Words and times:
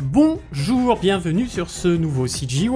bonjour, 0.00 0.98
bienvenue 0.98 1.46
sur 1.46 1.70
ce 1.70 1.88
nouveau 1.88 2.26
CGY. 2.26 2.68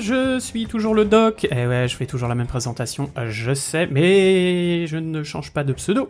Je 0.00 0.38
suis 0.40 0.66
toujours 0.66 0.94
le 0.94 1.04
doc. 1.04 1.46
Eh 1.50 1.66
ouais, 1.66 1.86
je 1.88 1.96
fais 1.96 2.06
toujours 2.06 2.28
la 2.28 2.34
même 2.34 2.46
présentation, 2.46 3.10
je 3.28 3.54
sais, 3.54 3.86
mais 3.90 4.86
je 4.86 4.96
ne 4.96 5.22
change 5.22 5.52
pas 5.52 5.64
de 5.64 5.72
pseudo. 5.72 6.08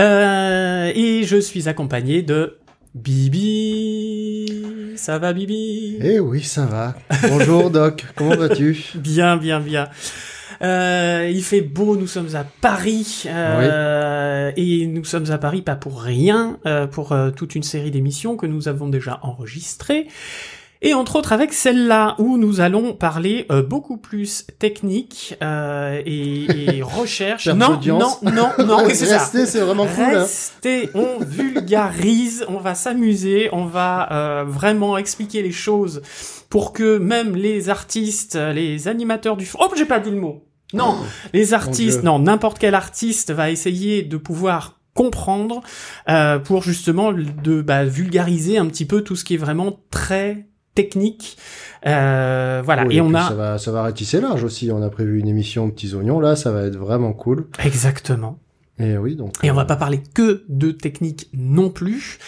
Euh, 0.00 0.92
et 0.94 1.24
je 1.24 1.36
suis 1.36 1.68
accompagné 1.68 2.22
de 2.22 2.58
Bibi. 2.94 4.46
Ça 4.96 5.18
va, 5.18 5.32
Bibi? 5.32 5.98
Eh 6.00 6.20
oui, 6.20 6.42
ça 6.42 6.64
va. 6.64 6.94
Bonjour 7.28 7.70
Doc, 7.70 8.06
comment 8.14 8.36
vas-tu? 8.36 8.92
Bien, 8.94 9.36
bien, 9.36 9.60
bien. 9.60 9.88
Euh, 10.62 11.30
il 11.32 11.42
fait 11.42 11.60
beau, 11.60 11.96
nous 11.96 12.06
sommes 12.06 12.34
à 12.34 12.44
Paris 12.44 13.24
euh, 13.26 14.50
et 14.56 14.86
nous 14.86 15.04
sommes 15.04 15.30
à 15.30 15.38
Paris 15.38 15.62
pas 15.62 15.76
pour 15.76 16.00
rien, 16.00 16.58
euh, 16.66 16.86
pour 16.86 17.12
euh, 17.12 17.30
toute 17.30 17.54
une 17.54 17.62
série 17.62 17.90
d'émissions 17.90 18.36
que 18.36 18.46
nous 18.46 18.68
avons 18.68 18.88
déjà 18.88 19.18
enregistrées. 19.22 20.06
Et 20.82 20.92
entre 20.92 21.16
autres 21.16 21.32
avec 21.32 21.54
celle-là 21.54 22.16
où 22.18 22.36
nous 22.36 22.60
allons 22.60 22.92
parler 22.92 23.46
euh, 23.50 23.62
beaucoup 23.62 23.96
plus 23.96 24.46
technique 24.58 25.34
euh, 25.42 26.02
et, 26.04 26.76
et 26.76 26.82
recherche. 26.82 27.48
Non, 27.48 27.80
non, 27.84 28.10
non, 28.22 28.50
non, 28.64 28.84
oui, 28.84 28.94
c'est 28.94 29.06
ça. 29.06 29.18
Restez, 29.18 29.46
c'est 29.46 29.60
vraiment 29.60 29.86
cool. 29.86 30.04
hein. 30.04 30.20
Restez, 30.20 30.90
on 30.94 31.18
vulgarise, 31.24 32.44
on 32.48 32.58
va 32.58 32.74
s'amuser, 32.74 33.48
on 33.52 33.64
va 33.64 34.12
euh, 34.12 34.44
vraiment 34.46 34.98
expliquer 34.98 35.40
les 35.42 35.50
choses 35.50 36.02
pour 36.50 36.74
que 36.74 36.98
même 36.98 37.34
les 37.34 37.70
artistes, 37.70 38.36
les 38.36 38.86
animateurs 38.86 39.38
du... 39.38 39.48
Oh, 39.58 39.68
j'ai 39.76 39.86
pas 39.86 39.98
dit 39.98 40.10
le 40.10 40.18
mot. 40.20 40.44
Non, 40.72 40.96
les 41.32 41.54
artistes, 41.54 42.02
non, 42.02 42.18
n'importe 42.18 42.58
quel 42.58 42.74
artiste 42.74 43.30
va 43.30 43.50
essayer 43.50 44.02
de 44.02 44.16
pouvoir 44.16 44.80
comprendre 44.94 45.60
euh, 46.08 46.38
pour 46.38 46.62
justement 46.62 47.12
de 47.12 47.62
bah, 47.62 47.84
vulgariser 47.84 48.58
un 48.58 48.66
petit 48.66 48.86
peu 48.86 49.02
tout 49.02 49.14
ce 49.14 49.24
qui 49.24 49.34
est 49.34 49.38
vraiment 49.38 49.78
très 49.90 50.46
technique. 50.74 51.36
Euh, 51.86 52.62
voilà, 52.64 52.84
Oui, 52.84 52.96
et 52.96 53.00
on 53.00 53.14
a 53.14 53.28
Ça 53.28 53.34
va, 53.34 53.58
ça 53.58 53.72
va 53.72 53.82
ratisser 53.82 54.20
large 54.20 54.42
aussi. 54.42 54.70
On 54.72 54.82
a 54.82 54.90
prévu 54.90 55.20
une 55.20 55.28
émission 55.28 55.70
Petits 55.70 55.94
Oignons, 55.94 56.18
là, 56.18 56.34
ça 56.36 56.50
va 56.50 56.62
être 56.64 56.76
vraiment 56.76 57.12
cool. 57.12 57.48
exactement. 57.64 58.38
Et 58.78 58.98
oui, 58.98 59.16
donc... 59.16 59.32
Et 59.42 59.50
on 59.50 59.54
euh, 59.54 59.56
va 59.56 59.64
pas 59.64 59.76
parler 59.76 60.02
que 60.14 60.44
de 60.48 60.70
technique 60.70 61.30
non 61.32 61.70
plus. 61.70 62.18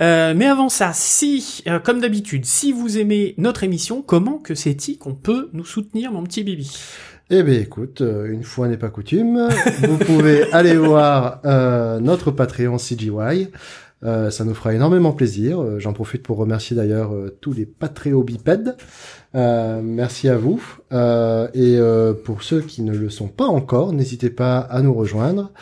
Euh, 0.00 0.34
mais 0.36 0.46
avant 0.46 0.68
ça, 0.68 0.92
si, 0.94 1.64
euh, 1.66 1.80
comme 1.80 2.00
d'habitude, 2.00 2.44
si 2.44 2.72
vous 2.72 2.98
aimez 2.98 3.34
notre 3.38 3.64
émission, 3.64 4.02
comment 4.02 4.38
que 4.38 4.54
c'est-il 4.54 4.98
qu'on 4.98 5.14
peut 5.14 5.50
nous 5.52 5.64
soutenir, 5.64 6.12
mon 6.12 6.22
petit 6.22 6.44
Bibi? 6.44 6.70
Eh 7.28 7.42
bien, 7.42 7.58
écoute, 7.58 8.02
euh, 8.02 8.30
une 8.30 8.44
fois 8.44 8.68
n'est 8.68 8.76
pas 8.76 8.88
coutume, 8.88 9.48
vous 9.82 9.98
pouvez 9.98 10.44
aller 10.52 10.76
voir 10.76 11.40
euh, 11.44 11.98
notre 11.98 12.30
Patreon 12.30 12.76
CGY. 12.76 13.48
Euh, 14.04 14.30
ça 14.30 14.44
nous 14.44 14.54
fera 14.54 14.74
énormément 14.74 15.12
plaisir. 15.12 15.80
J'en 15.80 15.92
profite 15.92 16.22
pour 16.22 16.36
remercier 16.36 16.76
d'ailleurs 16.76 17.14
euh, 17.14 17.36
tous 17.40 17.52
les 17.52 17.66
Patreobipèdes. 17.66 18.76
Euh, 19.34 19.80
merci 19.82 20.28
à 20.28 20.36
vous. 20.36 20.62
Euh, 20.92 21.48
et 21.52 21.76
euh, 21.78 22.14
pour 22.14 22.42
ceux 22.42 22.60
qui 22.60 22.82
ne 22.82 22.96
le 22.96 23.10
sont 23.10 23.28
pas 23.28 23.46
encore, 23.46 23.92
n'hésitez 23.92 24.30
pas 24.30 24.58
à 24.58 24.80
nous 24.80 24.94
rejoindre. 24.94 25.52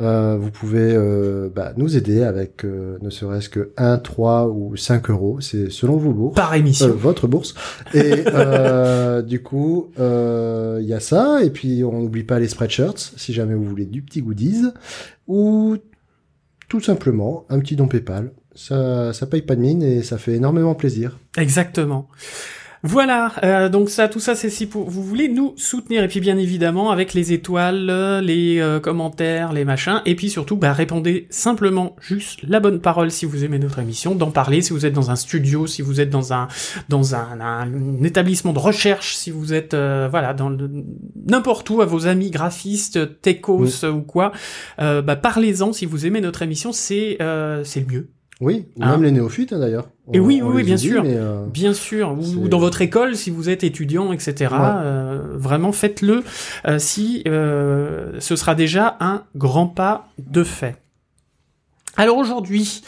Euh, 0.00 0.36
vous 0.36 0.50
pouvez 0.50 0.92
euh, 0.92 1.48
bah, 1.54 1.72
nous 1.76 1.96
aider 1.96 2.22
avec 2.24 2.64
euh, 2.64 2.98
ne 3.00 3.10
serait-ce 3.10 3.48
que 3.48 3.70
1, 3.76 3.98
3 3.98 4.48
ou 4.48 4.76
5 4.76 5.08
euros. 5.10 5.40
C'est 5.40 5.70
selon 5.70 5.96
vos 5.96 6.12
bourses. 6.12 6.34
Par 6.34 6.52
Euh, 6.52 6.56
émission. 6.56 6.88
votre 6.94 7.28
bourse. 7.28 7.54
Et 7.94 8.24
euh, 8.26 9.22
du 9.22 9.40
coup, 9.42 9.90
euh, 10.00 10.78
il 10.82 10.86
y 10.88 10.94
a 10.94 11.00
ça. 11.00 11.44
Et 11.44 11.50
puis, 11.50 11.84
on 11.84 12.00
n'oublie 12.02 12.24
pas 12.24 12.40
les 12.40 12.48
spreadshirts, 12.48 13.14
si 13.16 13.32
jamais 13.32 13.54
vous 13.54 13.64
voulez 13.64 13.86
du 13.86 14.02
petit 14.02 14.20
goodies. 14.20 14.64
Ou 15.28 15.76
tout 16.68 16.80
simplement 16.80 17.44
un 17.48 17.60
petit 17.60 17.76
don 17.76 17.86
PayPal. 17.86 18.32
Ça, 18.56 19.12
ça 19.12 19.26
paye 19.26 19.42
pas 19.42 19.54
de 19.56 19.60
mine 19.60 19.82
et 19.82 20.02
ça 20.02 20.18
fait 20.18 20.34
énormément 20.34 20.74
plaisir. 20.74 21.18
Exactement. 21.36 22.08
Voilà, 22.86 23.32
euh, 23.42 23.70
donc 23.70 23.88
ça, 23.88 24.08
tout 24.08 24.20
ça, 24.20 24.34
c'est 24.34 24.50
si 24.50 24.66
vous 24.66 24.84
voulez 24.84 25.30
nous 25.30 25.54
soutenir, 25.56 26.04
et 26.04 26.08
puis 26.08 26.20
bien 26.20 26.36
évidemment 26.36 26.90
avec 26.90 27.14
les 27.14 27.32
étoiles, 27.32 27.90
les 28.22 28.60
euh, 28.60 28.78
commentaires, 28.78 29.54
les 29.54 29.64
machins, 29.64 30.02
et 30.04 30.14
puis 30.14 30.28
surtout, 30.28 30.58
bah, 30.58 30.74
répondez 30.74 31.26
simplement 31.30 31.96
juste 32.02 32.40
la 32.46 32.60
bonne 32.60 32.82
parole 32.82 33.10
si 33.10 33.24
vous 33.24 33.42
aimez 33.42 33.58
notre 33.58 33.78
émission, 33.78 34.14
d'en 34.14 34.30
parler 34.30 34.60
si 34.60 34.74
vous 34.74 34.84
êtes 34.84 34.92
dans 34.92 35.10
un 35.10 35.16
studio, 35.16 35.66
si 35.66 35.80
vous 35.80 35.98
êtes 36.02 36.10
dans 36.10 36.34
un 36.34 36.46
dans 36.90 37.14
un, 37.14 37.40
un 37.40 38.02
établissement 38.02 38.52
de 38.52 38.58
recherche, 38.58 39.16
si 39.16 39.30
vous 39.30 39.54
êtes 39.54 39.72
euh, 39.72 40.06
voilà 40.10 40.34
dans 40.34 40.54
n'importe 41.26 41.70
où 41.70 41.80
à 41.80 41.86
vos 41.86 42.06
amis 42.06 42.30
graphistes, 42.30 43.22
techos 43.22 43.86
ou 43.86 44.02
quoi, 44.02 44.32
euh, 44.78 45.00
bah, 45.00 45.16
parlez-en 45.16 45.72
si 45.72 45.86
vous 45.86 46.04
aimez 46.04 46.20
notre 46.20 46.42
émission, 46.42 46.70
c'est 46.70 47.16
euh, 47.22 47.64
c'est 47.64 47.80
le 47.80 47.86
mieux. 47.86 48.10
Oui, 48.40 48.66
ou 48.76 48.82
Hein 48.82 48.92
même 48.92 49.02
les 49.04 49.10
néophytes 49.12 49.52
hein, 49.52 49.58
d'ailleurs. 49.58 49.88
Et 50.12 50.20
On- 50.20 50.24
oui, 50.24 50.40
on 50.42 50.48
oui, 50.50 50.64
bien 50.64 50.76
sûr. 50.76 51.02
euh, 51.06 51.46
Bien 51.46 51.72
sûr, 51.72 52.16
ou, 52.18 52.48
dans 52.48 52.58
votre 52.58 52.82
école 52.82 53.16
si 53.16 53.30
vous 53.30 53.48
êtes 53.48 53.62
étudiant, 53.64 54.12
etc. 54.12 54.34
Ouais. 54.52 54.58
euh, 54.60 55.20
vraiment 55.34 55.72
faites-le 55.72 56.24
euh, 56.66 56.78
si 56.78 57.22
ce 57.24 58.36
sera 58.36 58.54
déjà 58.54 58.96
un 59.00 59.22
grand 59.36 59.66
pas 59.68 60.08
de 60.18 60.42
fait. 60.44 60.76
Alors 61.96 62.16
aujourd'hui, 62.18 62.82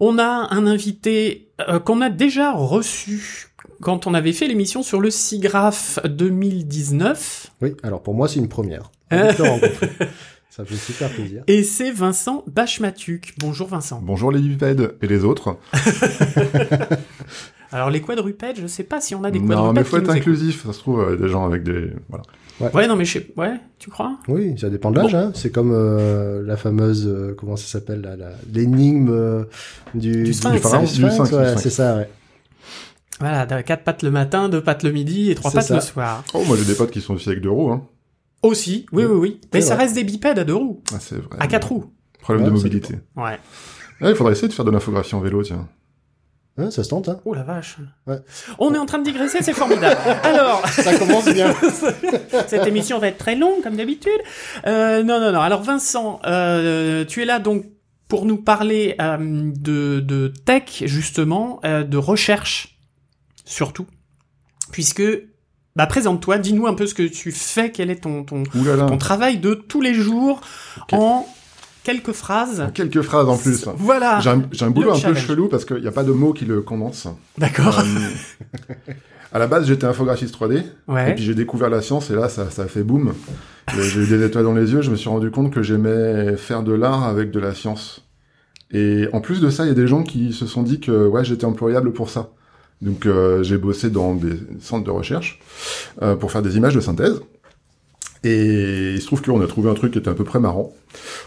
on 0.00 0.18
a 0.18 0.48
un 0.54 0.66
invité 0.66 1.48
qu'on 1.84 2.00
a 2.00 2.08
déjà 2.10 2.52
reçu 2.52 3.48
quand 3.80 4.06
on 4.06 4.14
avait 4.14 4.32
fait 4.32 4.46
l'émission 4.46 4.82
sur 4.82 5.00
le 5.00 5.10
SIGRAPH 5.10 6.00
2019. 6.06 7.50
Oui, 7.62 7.74
alors 7.82 8.00
pour 8.02 8.14
moi, 8.14 8.28
c'est 8.28 8.38
une 8.38 8.48
première. 8.48 8.90
Ça 10.56 10.64
fait 10.64 10.76
super 10.76 11.10
plaisir. 11.10 11.42
Et 11.48 11.64
c'est 11.64 11.90
Vincent 11.90 12.44
Bachmatuc. 12.46 13.34
Bonjour 13.40 13.66
Vincent. 13.66 14.00
Bonjour 14.00 14.30
les 14.30 14.38
bipèdes 14.38 14.94
et 15.02 15.08
les 15.08 15.24
autres. 15.24 15.56
Alors 17.72 17.90
les 17.90 18.00
quadrupèdes, 18.00 18.60
je 18.60 18.68
sais 18.68 18.84
pas 18.84 19.00
si 19.00 19.16
on 19.16 19.24
a 19.24 19.32
des 19.32 19.40
non, 19.40 19.48
quadrupèdes. 19.48 19.74
mais 19.74 19.82
faut 19.82 19.96
qui 19.96 20.04
être 20.04 20.10
inclusif, 20.10 20.64
ça 20.64 20.72
se 20.72 20.78
trouve, 20.78 21.00
euh, 21.00 21.16
des 21.16 21.28
gens 21.28 21.44
avec 21.44 21.64
des... 21.64 21.90
Voilà. 22.08 22.72
Ouais, 22.72 22.86
non 22.86 22.94
mais 22.94 23.04
je 23.04 23.14
sais... 23.14 23.26
Ouais, 23.36 23.54
tu 23.80 23.90
crois? 23.90 24.16
Oui, 24.28 24.56
ça 24.56 24.70
dépend 24.70 24.92
de 24.92 25.00
l'âge. 25.00 25.16
Hein. 25.16 25.32
C'est 25.34 25.50
comme 25.50 25.72
euh, 25.72 26.40
la 26.46 26.56
fameuse, 26.56 27.08
euh, 27.08 27.34
comment 27.36 27.56
ça 27.56 27.66
s'appelle, 27.66 28.08
l'énigme 28.52 29.08
euh, 29.10 29.44
du, 29.92 30.22
Du 30.22 30.32
sphinx. 30.32 30.64
ouais, 31.00 31.56
c'est 31.56 31.70
ça. 31.70 31.96
Ouais. 31.96 32.08
Voilà, 33.18 33.44
quatre 33.64 33.82
pattes 33.82 34.04
le 34.04 34.12
matin, 34.12 34.48
deux 34.48 34.62
pattes 34.62 34.84
le 34.84 34.92
midi 34.92 35.32
et 35.32 35.34
trois 35.34 35.50
pattes 35.50 35.64
ça. 35.64 35.74
le 35.74 35.80
soir. 35.80 36.22
Oh, 36.32 36.44
moi 36.46 36.56
j'ai 36.56 36.64
des 36.64 36.74
potes 36.74 36.92
qui 36.92 37.00
sont 37.00 37.14
aussi 37.14 37.28
avec 37.28 37.40
deux 37.40 37.50
roues. 37.50 37.72
Hein. 37.72 37.82
Aussi, 38.44 38.86
oui, 38.92 39.04
oui, 39.04 39.16
oui. 39.16 39.40
Mais 39.52 39.60
C'est 39.60 39.68
ça 39.68 39.74
vrai. 39.74 39.84
reste 39.84 39.94
des 39.96 40.04
bipèdes 40.04 40.38
à 40.38 40.44
deux 40.44 40.54
roues, 40.54 40.82
Ah, 40.94 40.98
c'est 41.00 41.16
vrai. 41.16 41.36
à 41.40 41.46
quatre 41.46 41.68
roues. 41.68 41.92
Problème 42.20 42.44
Ouais, 42.44 42.50
de 42.50 42.54
mobilité. 42.56 42.94
Ouais. 43.16 43.38
Ah, 44.00 44.10
il 44.10 44.14
faudrait 44.14 44.32
essayer 44.32 44.48
de 44.48 44.52
faire 44.52 44.64
de 44.64 44.70
l'infographie 44.70 45.14
en 45.14 45.20
vélo, 45.20 45.42
tiens. 45.42 45.68
Hein, 46.56 46.70
ça 46.70 46.84
se 46.84 46.88
tente. 46.90 47.08
Hein. 47.08 47.20
Oh 47.24 47.34
la 47.34 47.42
vache. 47.42 47.78
Ouais. 48.06 48.18
On 48.60 48.72
est 48.74 48.78
en 48.78 48.86
train 48.86 48.98
de 48.98 49.04
digresser, 49.04 49.38
c'est 49.42 49.52
formidable. 49.54 50.00
Alors, 50.22 50.64
ça 50.68 50.96
commence 50.96 51.24
bien. 51.24 51.52
cette 52.46 52.66
émission 52.66 52.98
va 53.00 53.08
être 53.08 53.18
très 53.18 53.34
longue 53.34 53.62
comme 53.62 53.74
d'habitude. 53.76 54.12
Euh, 54.66 55.02
non, 55.02 55.18
non, 55.20 55.32
non. 55.32 55.40
Alors 55.40 55.62
Vincent, 55.62 56.20
euh, 56.26 57.04
tu 57.04 57.22
es 57.22 57.24
là 57.24 57.40
donc 57.40 57.64
pour 58.06 58.24
nous 58.24 58.36
parler 58.36 58.94
euh, 59.00 59.16
de, 59.20 59.98
de 60.00 60.32
tech 60.44 60.84
justement, 60.84 61.58
euh, 61.64 61.82
de 61.82 61.96
recherche 61.96 62.78
surtout, 63.44 63.86
puisque 64.70 65.02
bah 65.76 65.86
présente-toi, 65.86 66.38
dis-nous 66.38 66.66
un 66.66 66.74
peu 66.74 66.86
ce 66.86 66.94
que 66.94 67.02
tu 67.02 67.32
fais, 67.32 67.70
quel 67.72 67.90
est 67.90 68.00
ton 68.00 68.24
travail 68.98 69.38
de 69.38 69.54
tous 69.54 69.80
les 69.80 69.94
jours 69.94 70.40
en 70.92 71.26
quelques 71.82 72.12
phrases. 72.12 72.68
Quelques 72.74 73.02
phrases 73.02 73.28
en 73.28 73.36
plus. 73.36 73.66
Voilà. 73.76 74.20
J'ai 74.20 74.30
un, 74.30 74.42
un 74.60 74.70
boulot 74.70 74.92
un 74.94 75.00
peu 75.00 75.14
chelou 75.14 75.48
parce 75.48 75.64
qu'il 75.64 75.78
n'y 75.80 75.86
a 75.86 75.92
pas 75.92 76.04
de 76.04 76.12
mots 76.12 76.32
qui 76.32 76.44
le 76.44 76.62
condensent. 76.62 77.08
D'accord. 77.38 77.80
Euh, 77.80 78.92
à 79.32 79.38
la 79.40 79.46
base, 79.48 79.66
j'étais 79.66 79.84
infographiste 79.84 80.34
3D. 80.36 80.58
Et 80.58 80.62
Ouais. 80.92 81.14
puis 81.14 81.24
j'ai 81.24 81.34
découvert 81.34 81.68
la 81.70 81.82
science 81.82 82.08
et 82.10 82.14
là, 82.14 82.28
ça, 82.28 82.50
ça 82.50 82.62
a 82.62 82.66
fait 82.68 82.82
boum. 82.84 83.12
Et 83.76 83.82
J'ai 83.82 84.00
eu 84.00 84.06
des 84.06 84.24
étoiles 84.24 84.44
dans 84.44 84.54
les 84.54 84.72
yeux. 84.72 84.80
Je 84.82 84.90
me 84.92 84.96
suis 84.96 85.08
rendu 85.08 85.30
compte 85.30 85.52
que 85.52 85.62
j'aimais 85.62 86.36
faire 86.36 86.62
de 86.62 86.72
l'art 86.72 87.04
avec 87.04 87.30
de 87.32 87.40
la 87.40 87.52
science. 87.54 88.02
Et 88.70 89.08
en 89.12 89.20
plus 89.20 89.40
de 89.40 89.50
ça, 89.50 89.64
il 89.64 89.68
y 89.68 89.72
a 89.72 89.74
des 89.74 89.86
gens 89.88 90.04
qui 90.04 90.32
se 90.32 90.46
sont 90.46 90.62
dit 90.62 90.78
que 90.80 91.06
ouais, 91.06 91.24
j'étais 91.24 91.44
employable 91.44 91.92
pour 91.92 92.10
ça. 92.10 92.30
Donc 92.82 93.06
euh, 93.06 93.42
j'ai 93.42 93.56
bossé 93.58 93.88
dans 93.90 94.14
des 94.14 94.34
centres 94.60 94.84
de 94.84 94.90
recherche 94.90 95.40
euh, 96.02 96.16
pour 96.16 96.30
faire 96.32 96.42
des 96.42 96.56
images 96.56 96.74
de 96.74 96.80
synthèse. 96.80 97.20
Et 98.26 98.94
il 98.94 99.00
se 99.02 99.06
trouve 99.06 99.20
qu'on 99.20 99.42
a 99.42 99.46
trouvé 99.46 99.68
un 99.70 99.74
truc 99.74 99.92
qui 99.92 99.98
était 99.98 100.08
à 100.08 100.14
peu 100.14 100.24
près 100.24 100.40
marrant. 100.40 100.72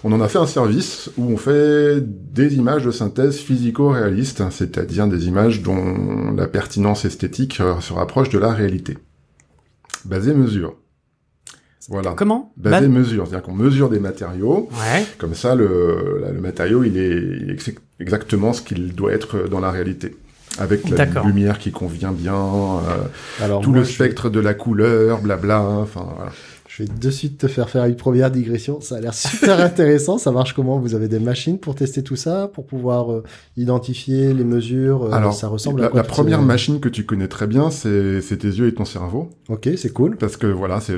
On 0.03 0.11
en 0.11 0.19
a 0.19 0.27
fait 0.27 0.39
un 0.39 0.47
service 0.47 1.11
où 1.17 1.25
on 1.31 1.37
fait 1.37 1.99
des 2.01 2.55
images 2.55 2.83
de 2.83 2.89
synthèse 2.91 3.37
physico-réalistes, 3.37 4.41
c'est-à-dire 4.49 5.07
des 5.07 5.27
images 5.27 5.61
dont 5.61 6.33
la 6.35 6.47
pertinence 6.47 7.05
esthétique 7.05 7.59
euh, 7.61 7.79
se 7.81 7.93
rapproche 7.93 8.29
de 8.29 8.39
la 8.39 8.51
réalité. 8.51 8.97
Basé 10.05 10.33
mesure. 10.33 10.75
Voilà. 11.89 12.13
Comment? 12.17 12.51
Basé 12.57 12.87
Ba- 12.87 12.93
mesure, 12.99 13.27
c'est-à-dire 13.27 13.45
qu'on 13.45 13.53
mesure 13.55 13.89
des 13.89 13.99
matériaux, 13.99 14.67
Ouais. 14.71 15.05
comme 15.19 15.35
ça 15.35 15.53
le, 15.55 16.23
le 16.33 16.41
matériau 16.41 16.83
il 16.83 16.97
est, 16.97 17.55
exactement 17.99 18.53
ce 18.53 18.61
qu'il 18.63 18.93
doit 18.93 19.13
être 19.13 19.47
dans 19.47 19.59
la 19.59 19.69
réalité. 19.71 20.15
Avec 20.59 20.89
la 20.89 21.05
lumière 21.23 21.59
qui 21.59 21.71
convient 21.71 22.11
bien, 22.11 22.33
euh, 22.35 23.43
Alors 23.43 23.61
tout 23.61 23.69
moi, 23.69 23.79
le 23.79 23.85
je- 23.85 23.91
spectre 23.91 24.29
de 24.29 24.39
la 24.39 24.53
couleur, 24.53 25.21
blabla, 25.21 25.61
enfin 25.61 26.05
voilà. 26.15 26.31
Je 26.77 26.83
vais 26.83 26.89
de 26.89 27.09
suite 27.09 27.39
te 27.39 27.47
faire 27.47 27.69
faire 27.71 27.85
une 27.85 27.95
première 27.95 28.29
digression. 28.29 28.81
Ça 28.81 28.97
a 28.97 28.99
l'air 29.01 29.13
super 29.15 29.59
intéressant. 29.59 30.19
Ça 30.19 30.31
marche 30.31 30.53
comment 30.53 30.77
Vous 30.77 30.93
avez 30.93 31.07
des 31.07 31.17
machines 31.19 31.57
pour 31.57 31.73
tester 31.73 32.03
tout 32.03 32.15
ça, 32.15 32.47
pour 32.53 32.67
pouvoir 32.67 33.11
euh, 33.11 33.23
identifier 33.57 34.31
les 34.31 34.43
mesures 34.43 35.05
euh, 35.05 35.11
Alors, 35.11 35.33
ça 35.33 35.47
ressemble 35.47 35.81
la, 35.81 35.87
à 35.87 35.89
quoi 35.89 36.01
la 36.01 36.03
première 36.07 36.39
ces- 36.39 36.45
machine 36.45 36.79
que 36.79 36.87
tu 36.89 37.03
connais 37.03 37.27
très 37.27 37.47
bien, 37.47 37.71
c'est 37.71 38.21
tes 38.37 38.47
yeux 38.47 38.67
et 38.67 38.73
ton 38.75 38.85
cerveau. 38.85 39.31
Ok, 39.49 39.67
c'est 39.75 39.91
cool. 39.91 40.17
Parce 40.17 40.37
que 40.37 40.45
voilà, 40.45 40.79
c'est 40.79 40.93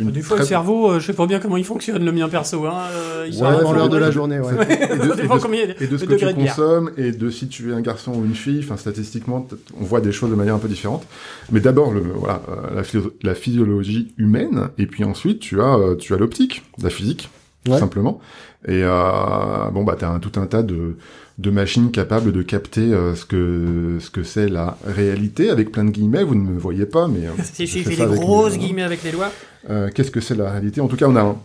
une 0.00 0.10
Des 0.10 0.20
fois, 0.20 0.36
très- 0.36 0.44
le 0.44 0.48
cerveau, 0.48 0.90
euh, 0.90 0.98
je 0.98 1.06
sais 1.06 1.12
pas 1.12 1.26
bien 1.26 1.38
comment 1.38 1.56
il 1.58 1.64
fonctionne, 1.64 2.04
le 2.04 2.10
mien 2.10 2.28
perso. 2.28 2.66
Hein, 2.66 2.74
euh, 2.92 3.28
il 3.30 3.40
Ouais, 3.40 3.62
au- 3.64 3.72
l'heure 3.72 3.88
de 3.88 3.98
la 3.98 4.10
journée, 4.10 4.40
ouais. 4.40 4.52
Et 4.64 4.96
de- 4.98 5.24
et 5.24 5.28
combien 5.40 5.60
et 5.80 5.86
de 5.86 5.96
ce 5.96 6.04
que 6.06 6.14
tu 6.14 6.34
consommes 6.34 6.90
et 6.96 7.12
de 7.12 7.30
si 7.30 7.46
tu 7.46 7.70
es 7.70 7.74
un 7.74 7.82
garçon 7.82 8.12
ou 8.14 8.24
une 8.24 8.34
fille. 8.34 8.60
Enfin, 8.64 8.76
statistiquement, 8.76 9.46
on 9.80 9.84
voit 9.84 10.00
des 10.00 10.10
choses 10.10 10.30
de 10.30 10.34
manière 10.34 10.56
un 10.56 10.58
peu 10.58 10.66
différente. 10.68 11.04
Mais 11.52 11.60
d'abord, 11.60 11.92
voilà, 12.16 12.42
euh, 12.48 12.74
la, 12.74 12.82
physio- 12.82 13.12
la 13.22 13.36
physiologie 13.36 14.12
humaine, 14.18 14.68
et 14.76 14.86
puis 14.86 15.04
ensuite, 15.04 15.19
tu 15.38 15.60
as 15.60 15.74
euh, 15.76 15.96
tu 15.96 16.14
as 16.14 16.16
l'optique, 16.16 16.62
la 16.82 16.90
physique, 16.90 17.28
tout 17.64 17.72
Ouais. 17.72 17.78
simplement. 17.78 18.20
Et 18.66 18.82
euh, 18.84 19.70
bon, 19.72 19.84
bah, 19.84 19.96
t'as 19.98 20.10
un, 20.10 20.18
tout 20.18 20.38
un 20.40 20.46
tas 20.46 20.62
de 20.62 20.96
de 21.38 21.50
machines 21.50 21.90
capables 21.90 22.32
de 22.32 22.42
capter 22.42 22.92
euh, 22.92 23.14
ce 23.14 23.24
que 23.24 23.96
ce 24.00 24.10
que 24.10 24.22
c'est 24.22 24.48
la 24.48 24.76
réalité 24.86 25.48
avec 25.48 25.72
plein 25.72 25.84
de 25.84 25.90
guillemets. 25.90 26.22
Vous 26.24 26.34
ne 26.34 26.42
me 26.42 26.58
voyez 26.58 26.84
pas, 26.86 27.08
mais 27.08 27.26
euh, 27.26 27.30
Si, 27.42 27.66
je 27.66 27.72
si, 27.72 27.78
il 27.78 27.84
fais 27.84 27.96
des 27.96 28.02
avec 28.02 28.18
grosses 28.20 28.52
mes- 28.54 28.58
guillemets 28.58 28.82
avec 28.82 29.02
les 29.02 29.12
doigts. 29.12 29.32
euh, 29.70 29.88
qu'est-ce 29.94 30.10
que 30.10 30.20
c'est 30.20 30.34
la 30.34 30.50
réalité? 30.50 30.80
En 30.82 30.88
tout 30.88 30.96
cas, 30.96 31.06
on 31.08 31.16
a 31.16 31.22
un- 31.22 31.36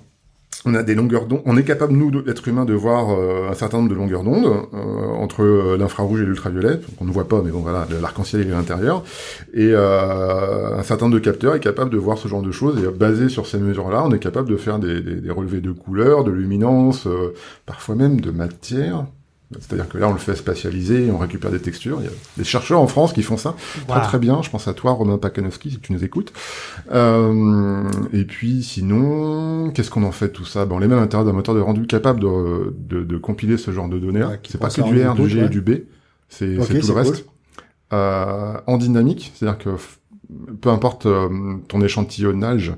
on 0.63 0.73
a 0.73 0.83
des 0.83 0.95
longueurs 0.95 1.25
d'onde. 1.25 1.41
On 1.45 1.57
est 1.57 1.63
capable, 1.63 1.93
nous, 1.93 2.09
d'êtres 2.21 2.47
humains, 2.47 2.65
de 2.65 2.73
voir 2.73 3.11
euh, 3.11 3.49
un 3.49 3.53
certain 3.53 3.77
nombre 3.77 3.89
de 3.89 3.95
longueurs 3.95 4.23
d'onde 4.23 4.45
euh, 4.45 4.77
entre 5.17 5.43
euh, 5.43 5.77
l'infrarouge 5.77 6.21
et 6.21 6.25
l'ultraviolet. 6.25 6.79
On 6.99 7.05
ne 7.05 7.11
voit 7.11 7.27
pas, 7.27 7.41
mais 7.43 7.51
bon, 7.51 7.59
voilà, 7.59 7.87
l'arc-en-ciel 8.01 8.47
est 8.47 8.51
à 8.51 8.55
l'intérieur. 8.55 9.03
Et 9.53 9.73
un 9.75 10.83
certain 10.83 11.05
nombre 11.05 11.15
de 11.15 11.23
capteurs 11.23 11.55
est 11.55 11.59
capable 11.59 11.89
de 11.91 11.97
voir 11.97 12.17
ce 12.17 12.27
genre 12.27 12.41
de 12.41 12.51
choses. 12.51 12.83
Et 12.83 12.87
basé 12.87 13.29
sur 13.29 13.47
ces 13.47 13.57
mesures-là, 13.57 14.03
on 14.05 14.11
est 14.11 14.19
capable 14.19 14.49
de 14.49 14.57
faire 14.57 14.79
des, 14.79 15.01
des- 15.01 15.15
des 15.15 15.31
relevés 15.31 15.61
de 15.61 15.71
couleurs, 15.71 16.23
de 16.23 16.31
luminance, 16.31 17.07
parfois 17.65 17.95
même 17.95 18.21
de 18.21 18.31
matière. 18.31 19.05
C'est-à-dire 19.51 19.88
que 19.88 19.97
là, 19.97 20.09
on 20.09 20.13
le 20.13 20.18
fait 20.18 20.36
spatialiser 20.36 21.12
on 21.12 21.18
récupère 21.18 21.51
des 21.51 21.59
textures. 21.59 22.00
Il 22.01 22.06
y 22.06 22.07
a 22.07 22.12
des 22.38 22.44
chercheurs 22.44 22.81
en 22.81 22.88
France 22.88 23.13
qui 23.13 23.21
font 23.24 23.38
ça. 23.38 23.56
Très 23.88 24.01
très 24.01 24.19
bien, 24.19 24.42
je 24.42 24.50
pense 24.50 24.68
à 24.68 24.74
toi 24.74 24.92
Romain 24.92 25.18
Pakanowski 25.18 25.71
si 25.71 25.80
tu 25.80 25.94
nous 25.94 26.03
écoutes. 26.03 26.33
Euh, 26.92 27.83
et 28.12 28.25
puis 28.25 28.63
sinon, 28.63 29.71
qu'est-ce 29.71 29.92
qu'on 29.92 30.03
en 30.03 30.12
fait 30.12 30.30
tout 30.30 30.45
ça? 30.45 30.65
Ben, 30.65 30.75
On 30.75 30.80
les 30.80 30.88
met 30.88 30.95
à 30.95 31.00
l'intérieur 31.00 31.25
d'un 31.25 31.33
moteur 31.33 31.56
de 31.56 31.59
rendu 31.59 31.86
capable 31.88 32.19
de, 32.19 32.74
de, 32.77 33.03
de 33.03 33.18
compiler 33.18 33.57
ce 33.57 33.71
genre 33.71 33.88
de 33.88 34.00
données. 34.00 34.24
Ouais, 34.24 34.39
c'est 34.47 34.59
pas 34.59 34.69
que 34.69 34.81
du 34.81 35.03
R, 35.03 35.13
du 35.15 35.30
G 35.30 35.39
ouais. 35.39 35.45
et 35.45 35.50
du 35.50 35.62
B, 35.62 35.71
c'est 36.30 36.56
tout 36.57 36.88
le 36.88 36.94
reste. 36.94 37.25
Euh, 37.94 38.53
en 38.65 38.77
dynamique, 38.77 39.31
c'est-à-dire 39.36 39.59
que 39.59 39.69
peu 40.59 40.69
importe 40.69 41.06
euh, 41.06 41.30
ton 41.68 41.81
échantillonnage, 41.81 42.74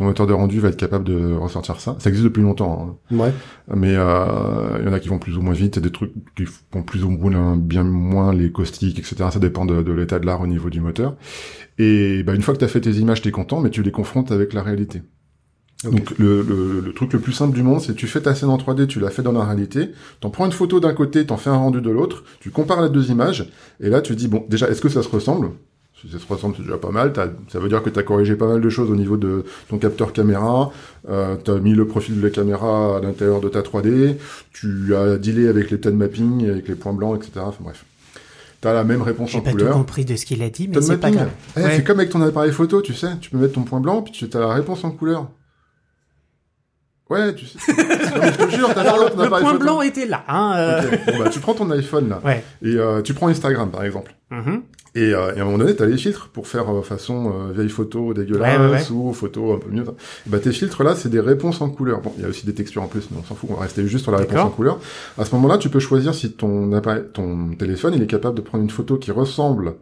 ton 0.00 0.06
moteur 0.06 0.26
de 0.26 0.32
rendu 0.32 0.60
va 0.60 0.68
être 0.70 0.78
capable 0.78 1.04
de 1.04 1.34
ressortir 1.34 1.78
ça. 1.78 1.94
Ça 1.98 2.08
existe 2.08 2.24
depuis 2.24 2.40
longtemps. 2.42 2.98
hein. 3.12 3.16
Ouais. 3.16 3.32
Mais 3.76 3.94
euh, 3.96 4.78
il 4.80 4.86
y 4.86 4.88
en 4.88 4.94
a 4.94 4.98
qui 4.98 5.08
vont 5.08 5.18
plus 5.18 5.36
ou 5.36 5.42
moins 5.42 5.52
vite, 5.52 5.76
et 5.76 5.82
des 5.82 5.90
trucs 5.92 6.12
qui 6.34 6.46
font 6.46 6.82
plus 6.82 7.04
ou 7.04 7.10
moins 7.10 7.54
bien 7.56 7.84
moins 7.84 8.32
les 8.32 8.50
caustiques, 8.50 8.98
etc. 8.98 9.16
Ça 9.30 9.38
dépend 9.38 9.66
de, 9.66 9.82
de 9.82 9.92
l'état 9.92 10.18
de 10.18 10.24
l'art 10.24 10.40
au 10.40 10.46
niveau 10.46 10.70
du 10.70 10.80
moteur. 10.80 11.16
Et 11.78 12.22
bah, 12.22 12.34
une 12.34 12.40
fois 12.40 12.54
que 12.54 12.58
tu 12.58 12.64
as 12.64 12.68
fait 12.68 12.80
tes 12.80 12.92
images, 12.92 13.20
t'es 13.20 13.30
content, 13.30 13.60
mais 13.60 13.68
tu 13.68 13.82
les 13.82 13.90
confrontes 13.92 14.32
avec 14.32 14.54
la 14.54 14.62
réalité. 14.62 15.02
Donc 15.84 16.18
le, 16.18 16.42
le, 16.42 16.80
le 16.80 16.92
truc 16.92 17.12
le 17.12 17.20
plus 17.20 17.32
simple 17.32 17.54
du 17.54 17.62
monde, 17.62 17.80
c'est 17.80 17.94
tu 17.94 18.06
fais 18.06 18.22
ta 18.22 18.34
scène 18.34 18.48
en 18.50 18.56
3D, 18.56 18.86
tu 18.86 19.00
l'as 19.00 19.10
fait 19.10 19.22
dans 19.22 19.32
la 19.32 19.44
réalité, 19.44 19.90
t'en 20.20 20.30
prends 20.30 20.46
une 20.46 20.52
photo 20.52 20.80
d'un 20.80 20.92
côté, 20.94 21.24
t'en 21.26 21.36
fais 21.38 21.48
un 21.50 21.56
rendu 21.56 21.80
de 21.82 21.90
l'autre, 21.90 22.24
tu 22.40 22.50
compares 22.50 22.82
les 22.82 22.90
deux 22.90 23.10
images, 23.10 23.50
et 23.80 23.88
là 23.90 24.02
tu 24.02 24.14
dis 24.14 24.28
bon 24.28 24.44
déjà 24.48 24.68
est-ce 24.68 24.80
que 24.82 24.90
ça 24.90 25.02
se 25.02 25.08
ressemble? 25.08 25.50
Si 26.00 26.10
ça 26.10 26.18
se 26.18 26.26
ressemble, 26.26 26.54
c'est 26.56 26.62
déjà 26.62 26.78
pas 26.78 26.90
mal. 26.90 27.12
Ça 27.48 27.58
veut 27.58 27.68
dire 27.68 27.82
que 27.82 27.90
tu 27.90 27.98
as 27.98 28.02
corrigé 28.02 28.34
pas 28.36 28.46
mal 28.48 28.60
de 28.60 28.68
choses 28.70 28.90
au 28.90 28.96
niveau 28.96 29.16
de 29.16 29.44
ton 29.68 29.78
capteur 29.78 30.12
caméra. 30.12 30.70
Euh, 31.08 31.36
tu 31.44 31.50
as 31.50 31.58
mis 31.58 31.74
le 31.74 31.86
profil 31.86 32.18
de 32.20 32.24
la 32.26 32.30
caméra 32.30 32.96
à 32.96 33.00
l'intérieur 33.00 33.40
de 33.40 33.48
ta 33.48 33.60
3D. 33.60 34.16
Tu 34.52 34.94
as 34.96 35.16
dealé 35.18 35.48
avec 35.48 35.70
les 35.70 35.78
tone 35.80 35.96
mapping, 35.96 36.48
avec 36.48 36.68
les 36.68 36.74
points 36.74 36.92
blancs, 36.94 37.16
etc. 37.22 37.40
Enfin 37.46 37.58
bref. 37.62 37.84
Tu 38.62 38.68
as 38.68 38.72
la 38.74 38.84
même 38.84 39.02
réponse 39.02 39.30
J'ai 39.30 39.38
en 39.38 39.40
pas 39.42 39.50
tout 39.52 39.56
couleur. 39.58 39.72
compris 39.74 40.04
de 40.04 40.16
ce 40.16 40.26
qu'il 40.26 40.42
a 40.42 40.50
dit, 40.50 40.68
mais 40.68 40.80
c'est 40.82 40.98
pas 40.98 41.10
grave. 41.10 41.30
eh, 41.56 41.60
Ouais. 41.62 41.76
c'est 41.76 41.84
comme 41.84 41.98
avec 41.98 42.10
ton 42.10 42.20
appareil 42.22 42.52
photo, 42.52 42.82
tu 42.82 42.92
sais. 42.94 43.08
Tu 43.20 43.30
peux 43.30 43.38
mettre 43.38 43.54
ton 43.54 43.62
point 43.62 43.80
blanc, 43.80 44.02
puis 44.02 44.12
tu 44.12 44.36
as 44.36 44.40
la 44.40 44.52
réponse 44.52 44.84
en 44.84 44.90
couleur. 44.90 45.28
Ouais, 47.08 47.34
tu 47.34 47.46
sais. 47.46 47.58
Non, 48.10 48.20
mais 48.20 48.32
je 48.32 48.38
te 48.38 48.50
jure, 48.50 48.74
t'as 48.74 48.82
le, 48.82 49.10
ton 49.10 49.16
le 49.18 49.24
appareil 49.24 49.42
point 49.44 49.52
photo. 49.52 49.58
blanc 49.64 49.82
était 49.82 50.06
là. 50.06 50.24
Hein, 50.28 50.52
euh. 50.56 50.82
Bon, 51.06 51.18
bah, 51.24 51.28
tu 51.30 51.40
prends 51.40 51.54
ton 51.54 51.70
iPhone, 51.70 52.08
là, 52.08 52.20
Ouais. 52.24 52.42
et 52.62 52.74
euh, 52.76 53.02
tu 53.02 53.14
prends 53.14 53.28
Instagram, 53.28 53.70
par 53.70 53.84
exemple. 53.84 54.14
Mhm. 54.30 54.62
Et, 54.94 55.14
euh, 55.14 55.34
et 55.34 55.38
à 55.38 55.42
un 55.42 55.44
moment 55.44 55.58
donné, 55.58 55.76
t'as 55.76 55.86
les 55.86 55.96
filtres 55.96 56.28
pour 56.28 56.48
faire 56.48 56.68
euh, 56.68 56.82
façon 56.82 57.32
euh, 57.32 57.52
vieille 57.52 57.68
photo 57.68 58.12
dégueulasse 58.12 58.90
Ouais, 58.90 58.96
ouais, 58.96 59.08
ou 59.08 59.12
photo 59.12 59.52
un 59.52 59.58
peu 59.58 59.70
mieux. 59.70 59.84
Bah 60.26 60.40
tes 60.40 60.52
filtres 60.52 60.82
là, 60.82 60.96
c'est 60.96 61.08
des 61.08 61.20
réponses 61.20 61.60
en 61.60 61.70
couleur. 61.70 62.00
Bon, 62.00 62.12
il 62.16 62.22
y 62.22 62.26
a 62.26 62.28
aussi 62.28 62.44
des 62.44 62.54
textures 62.54 62.82
en 62.82 62.88
plus, 62.88 63.08
mais 63.10 63.18
on 63.20 63.24
s'en 63.24 63.34
fout. 63.36 63.48
On 63.52 63.54
va 63.54 63.62
rester 63.62 63.86
juste 63.86 64.04
sur 64.04 64.12
la 64.12 64.18
réponse 64.18 64.38
en 64.38 64.50
couleur. 64.50 64.80
À 65.16 65.24
ce 65.24 65.34
moment-là, 65.36 65.58
tu 65.58 65.68
peux 65.68 65.78
choisir 65.78 66.14
si 66.14 66.32
ton 66.32 66.72
appareil, 66.72 67.02
ton 67.12 67.50
téléphone, 67.56 67.94
il 67.94 68.02
est 68.02 68.08
capable 68.08 68.36
de 68.36 68.42
prendre 68.42 68.64
une 68.64 68.70
photo 68.70 68.96
qui 68.96 69.12
ressemble 69.12 69.74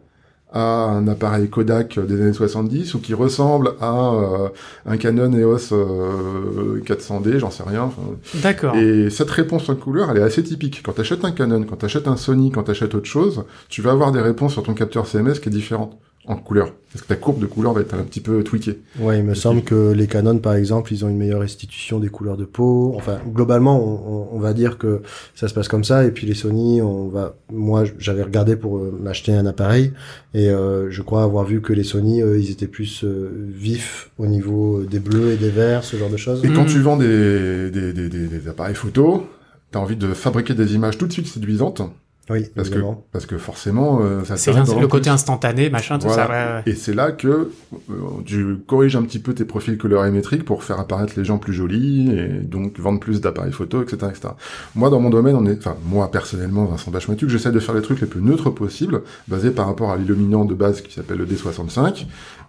à 0.51 0.85
un 0.85 1.07
appareil 1.07 1.49
Kodak 1.49 1.99
des 1.99 2.21
années 2.21 2.33
70 2.33 2.95
ou 2.95 2.99
qui 2.99 3.13
ressemble 3.13 3.73
à 3.79 4.13
euh, 4.13 4.49
un 4.85 4.97
Canon 4.97 5.31
EOS 5.31 5.73
euh, 5.73 6.81
400D, 6.83 7.37
j'en 7.37 7.51
sais 7.51 7.63
rien. 7.63 7.83
Enfin, 7.83 8.01
D'accord. 8.35 8.75
et 8.75 9.09
cette 9.09 9.29
réponse 9.29 9.69
en 9.69 9.75
couleur, 9.75 10.09
elle 10.09 10.17
est 10.17 10.23
assez 10.23 10.43
typique. 10.43 10.81
Quand 10.83 10.93
tu 10.93 11.01
achètes 11.01 11.23
un 11.23 11.31
Canon, 11.31 11.63
quand 11.63 11.77
tu 11.77 11.85
achètes 11.85 12.07
un 12.07 12.17
Sony, 12.17 12.51
quand 12.51 12.63
tu 12.63 12.71
achètes 12.71 12.95
autre 12.95 13.07
chose, 13.07 13.43
tu 13.69 13.81
vas 13.81 13.91
avoir 13.91 14.11
des 14.11 14.21
réponses 14.21 14.53
sur 14.53 14.63
ton 14.63 14.73
capteur 14.73 15.05
CMS 15.05 15.39
qui 15.39 15.49
est 15.49 15.51
différente 15.51 15.99
en 16.29 16.35
couleur. 16.37 16.71
Parce 16.93 17.03
que 17.03 17.07
ta 17.09 17.15
courbe 17.15 17.39
de 17.39 17.45
couleur 17.47 17.73
va 17.73 17.81
être 17.81 17.93
un 17.93 18.03
petit 18.03 18.19
peu 18.21 18.43
tweakée. 18.43 18.79
Ouais, 18.99 19.17
il 19.19 19.23
me 19.25 19.33
semble 19.33 19.63
que 19.63 19.91
les 19.91 20.07
Canon, 20.07 20.37
par 20.39 20.53
exemple, 20.53 20.93
ils 20.93 21.03
ont 21.03 21.09
une 21.09 21.17
meilleure 21.17 21.41
restitution 21.41 21.99
des 21.99 22.09
couleurs 22.09 22.37
de 22.37 22.45
peau. 22.45 22.93
Enfin, 22.95 23.19
globalement, 23.27 23.79
on, 23.83 24.13
on- 24.13 24.37
on 24.37 24.39
va 24.39 24.53
dire 24.53 24.77
que 24.77 25.01
ça 25.35 25.47
se 25.47 25.53
passe 25.53 25.67
comme 25.67 25.83
ça. 25.83 26.05
Et 26.05 26.11
puis 26.11 26.25
les 26.27 26.33
Sony, 26.35 26.81
on 26.81 27.07
va. 27.09 27.35
Moi, 27.51 27.83
j'avais 27.97 28.23
regardé 28.23 28.55
pour 28.55 28.77
euh, 28.77 28.97
m'acheter 29.01 29.33
un 29.33 29.45
appareil, 29.47 29.91
et 30.33 30.49
euh, 30.49 30.89
je 30.91 31.01
crois 31.01 31.23
avoir 31.23 31.45
vu 31.45 31.61
que 31.61 31.73
les 31.73 31.83
Sony, 31.83 32.21
euh, 32.21 32.39
ils 32.39 32.51
étaient 32.51 32.67
plus 32.67 33.03
euh, 33.03 33.29
vifs 33.49 34.11
au 34.19 34.25
niveau 34.27 34.83
des 34.83 34.99
bleus 34.99 35.31
et 35.33 35.37
des 35.37 35.49
verts, 35.49 35.83
ce 35.83 35.97
genre 35.97 36.09
de 36.11 36.17
choses. 36.17 36.43
Et 36.45 36.49
quand 36.53 36.61
Mhm. 36.63 36.67
tu 36.69 36.79
vends 36.79 36.97
des, 36.97 37.69
des, 37.71 37.91
des, 37.93 38.07
des, 38.09 38.27
des 38.27 38.47
appareils 38.47 38.75
photo, 38.75 39.25
tu 39.71 39.77
as 39.77 39.81
envie 39.81 39.95
de 39.95 40.13
fabriquer 40.13 40.53
des 40.53 40.73
images 40.75 40.97
tout 40.97 41.07
de 41.07 41.11
suite 41.11 41.27
séduisantes. 41.27 41.81
Oui, 42.29 42.45
Parce 42.55 42.69
que, 42.69 42.79
parce 43.11 43.25
que 43.25 43.37
forcément, 43.37 43.99
euh, 44.01 44.23
ça 44.23 44.37
C'est 44.37 44.53
le 44.53 44.63
plus. 44.63 44.87
côté 44.87 45.09
instantané, 45.09 45.69
machin, 45.69 45.97
tout 45.97 46.07
Voilà. 46.07 46.27
ça. 46.27 46.29
ouais, 46.31 46.53
ouais. 46.65 46.71
Et 46.71 46.75
c'est 46.75 46.93
là 46.93 47.11
que 47.11 47.27
euh, 47.27 47.93
tu 48.25 48.57
corriges 48.67 48.95
un 48.95 49.01
petit 49.03 49.19
peu 49.19 49.33
tes 49.33 49.45
profils 49.45 49.77
colorimétriques 49.77 50.45
pour 50.45 50.63
faire 50.63 50.79
apparaître 50.79 51.13
les 51.17 51.25
gens 51.25 51.37
plus 51.39 51.53
jolis 51.53 52.11
et 52.11 52.27
donc 52.27 52.79
vendre 52.79 52.99
plus 52.99 53.19
d'appareils 53.21 53.51
photo, 53.51 53.81
etc., 53.81 53.97
etc. 54.09 54.29
Moi, 54.75 54.89
dans 54.89 54.99
mon 54.99 55.09
domaine, 55.09 55.35
on 55.35 55.45
est, 55.45 55.57
enfin, 55.57 55.75
moi 55.85 56.11
personnellement, 56.11 56.65
Vincent 56.65 56.91
Bachmatuc, 56.91 57.29
j'essaie 57.29 57.51
de 57.51 57.59
faire 57.59 57.73
les 57.75 57.81
trucs 57.81 58.01
les 58.01 58.07
plus 58.07 58.21
neutres 58.21 58.51
possibles, 58.51 59.01
basés 59.27 59.51
par 59.51 59.65
rapport 59.67 59.91
à 59.91 59.97
l'illuminant 59.97 60.45
de 60.45 60.53
base 60.53 60.81
qui 60.81 60.93
s'appelle 60.93 61.17
le 61.17 61.25
D65. 61.25 62.05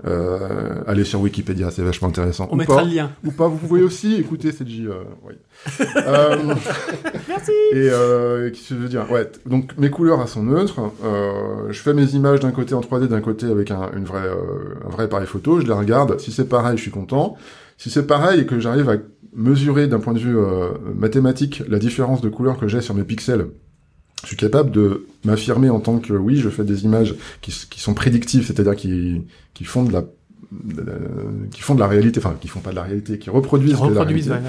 Euh, 0.06 0.82
allez 0.86 1.04
sur 1.04 1.20
Wikipédia, 1.20 1.70
c'est 1.70 1.82
vachement 1.82 2.08
intéressant. 2.08 2.48
On 2.50 2.54
Ou 2.54 2.58
mettra 2.58 2.76
pas. 2.76 2.84
le 2.84 2.90
lien. 2.94 3.10
Ou 3.24 3.30
pas, 3.32 3.48
vous 3.48 3.56
pouvez 3.56 3.82
aussi 3.82 4.14
écouter 4.16 4.52
cette 4.52 4.68
J. 4.68 4.86
Euh, 4.86 5.02
oui. 5.26 5.34
Euh, 5.96 6.54
Merci. 7.28 7.50
et 7.72 7.88
euh, 7.90 8.50
qu'est-ce 8.50 8.70
que 8.70 8.74
je 8.74 8.80
veux 8.80 8.88
dire? 8.88 9.10
Ouais, 9.10 9.30
donc 9.46 9.76
mes 9.78 9.90
couleurs 9.90 10.20
elles 10.22 10.28
sont 10.28 10.42
neutres. 10.42 10.80
Euh, 11.04 11.70
je 11.70 11.80
fais 11.80 11.94
mes 11.94 12.06
images 12.14 12.40
d'un 12.40 12.50
côté 12.50 12.74
en 12.74 12.80
3D, 12.80 13.08
d'un 13.08 13.20
côté 13.20 13.46
avec 13.46 13.70
un, 13.70 13.90
une 13.96 14.04
vraie, 14.04 14.26
euh, 14.26 14.74
un 14.86 14.90
vrai 14.90 15.04
appareil 15.04 15.26
photo. 15.26 15.60
Je 15.60 15.66
les 15.66 15.72
regarde. 15.72 16.18
Si 16.20 16.32
c'est 16.32 16.48
pareil, 16.48 16.76
je 16.76 16.82
suis 16.82 16.90
content. 16.90 17.36
Si 17.78 17.90
c'est 17.90 18.06
pareil 18.06 18.40
et 18.40 18.46
que 18.46 18.58
j'arrive 18.60 18.88
à 18.90 18.96
mesurer 19.34 19.86
d'un 19.86 20.00
point 20.00 20.12
de 20.12 20.18
vue 20.18 20.36
euh, 20.38 20.70
mathématique 20.96 21.62
la 21.68 21.78
différence 21.78 22.20
de 22.20 22.28
couleur 22.28 22.58
que 22.58 22.66
j'ai 22.68 22.80
sur 22.80 22.94
mes 22.94 23.04
pixels, 23.04 23.46
je 24.22 24.26
suis 24.28 24.36
capable 24.36 24.70
de 24.70 25.06
m'affirmer 25.24 25.70
en 25.70 25.80
tant 25.80 25.98
que 25.98 26.12
oui, 26.12 26.36
je 26.36 26.48
fais 26.50 26.64
des 26.64 26.84
images 26.84 27.14
qui, 27.40 27.52
qui 27.70 27.80
sont 27.80 27.94
prédictives, 27.94 28.46
c'est-à-dire 28.46 28.76
qui, 28.76 29.22
qui 29.54 29.64
font 29.64 29.82
de 29.84 29.92
la 29.92 30.04
de 30.52 30.82
la- 30.82 30.92
qui 31.52 31.62
font 31.62 31.76
de 31.76 31.80
la 31.80 31.86
réalité, 31.86 32.18
enfin 32.18 32.34
qui 32.40 32.48
font 32.48 32.58
pas 32.60 32.70
de 32.70 32.76
la 32.76 32.82
réalité, 32.82 33.18
qui 33.18 33.30
reproduisent, 33.30 33.78
de 33.80 33.94
la 33.94 34.02
réalité 34.02 34.30
ouais, 34.30 34.36
ouais. 34.36 34.42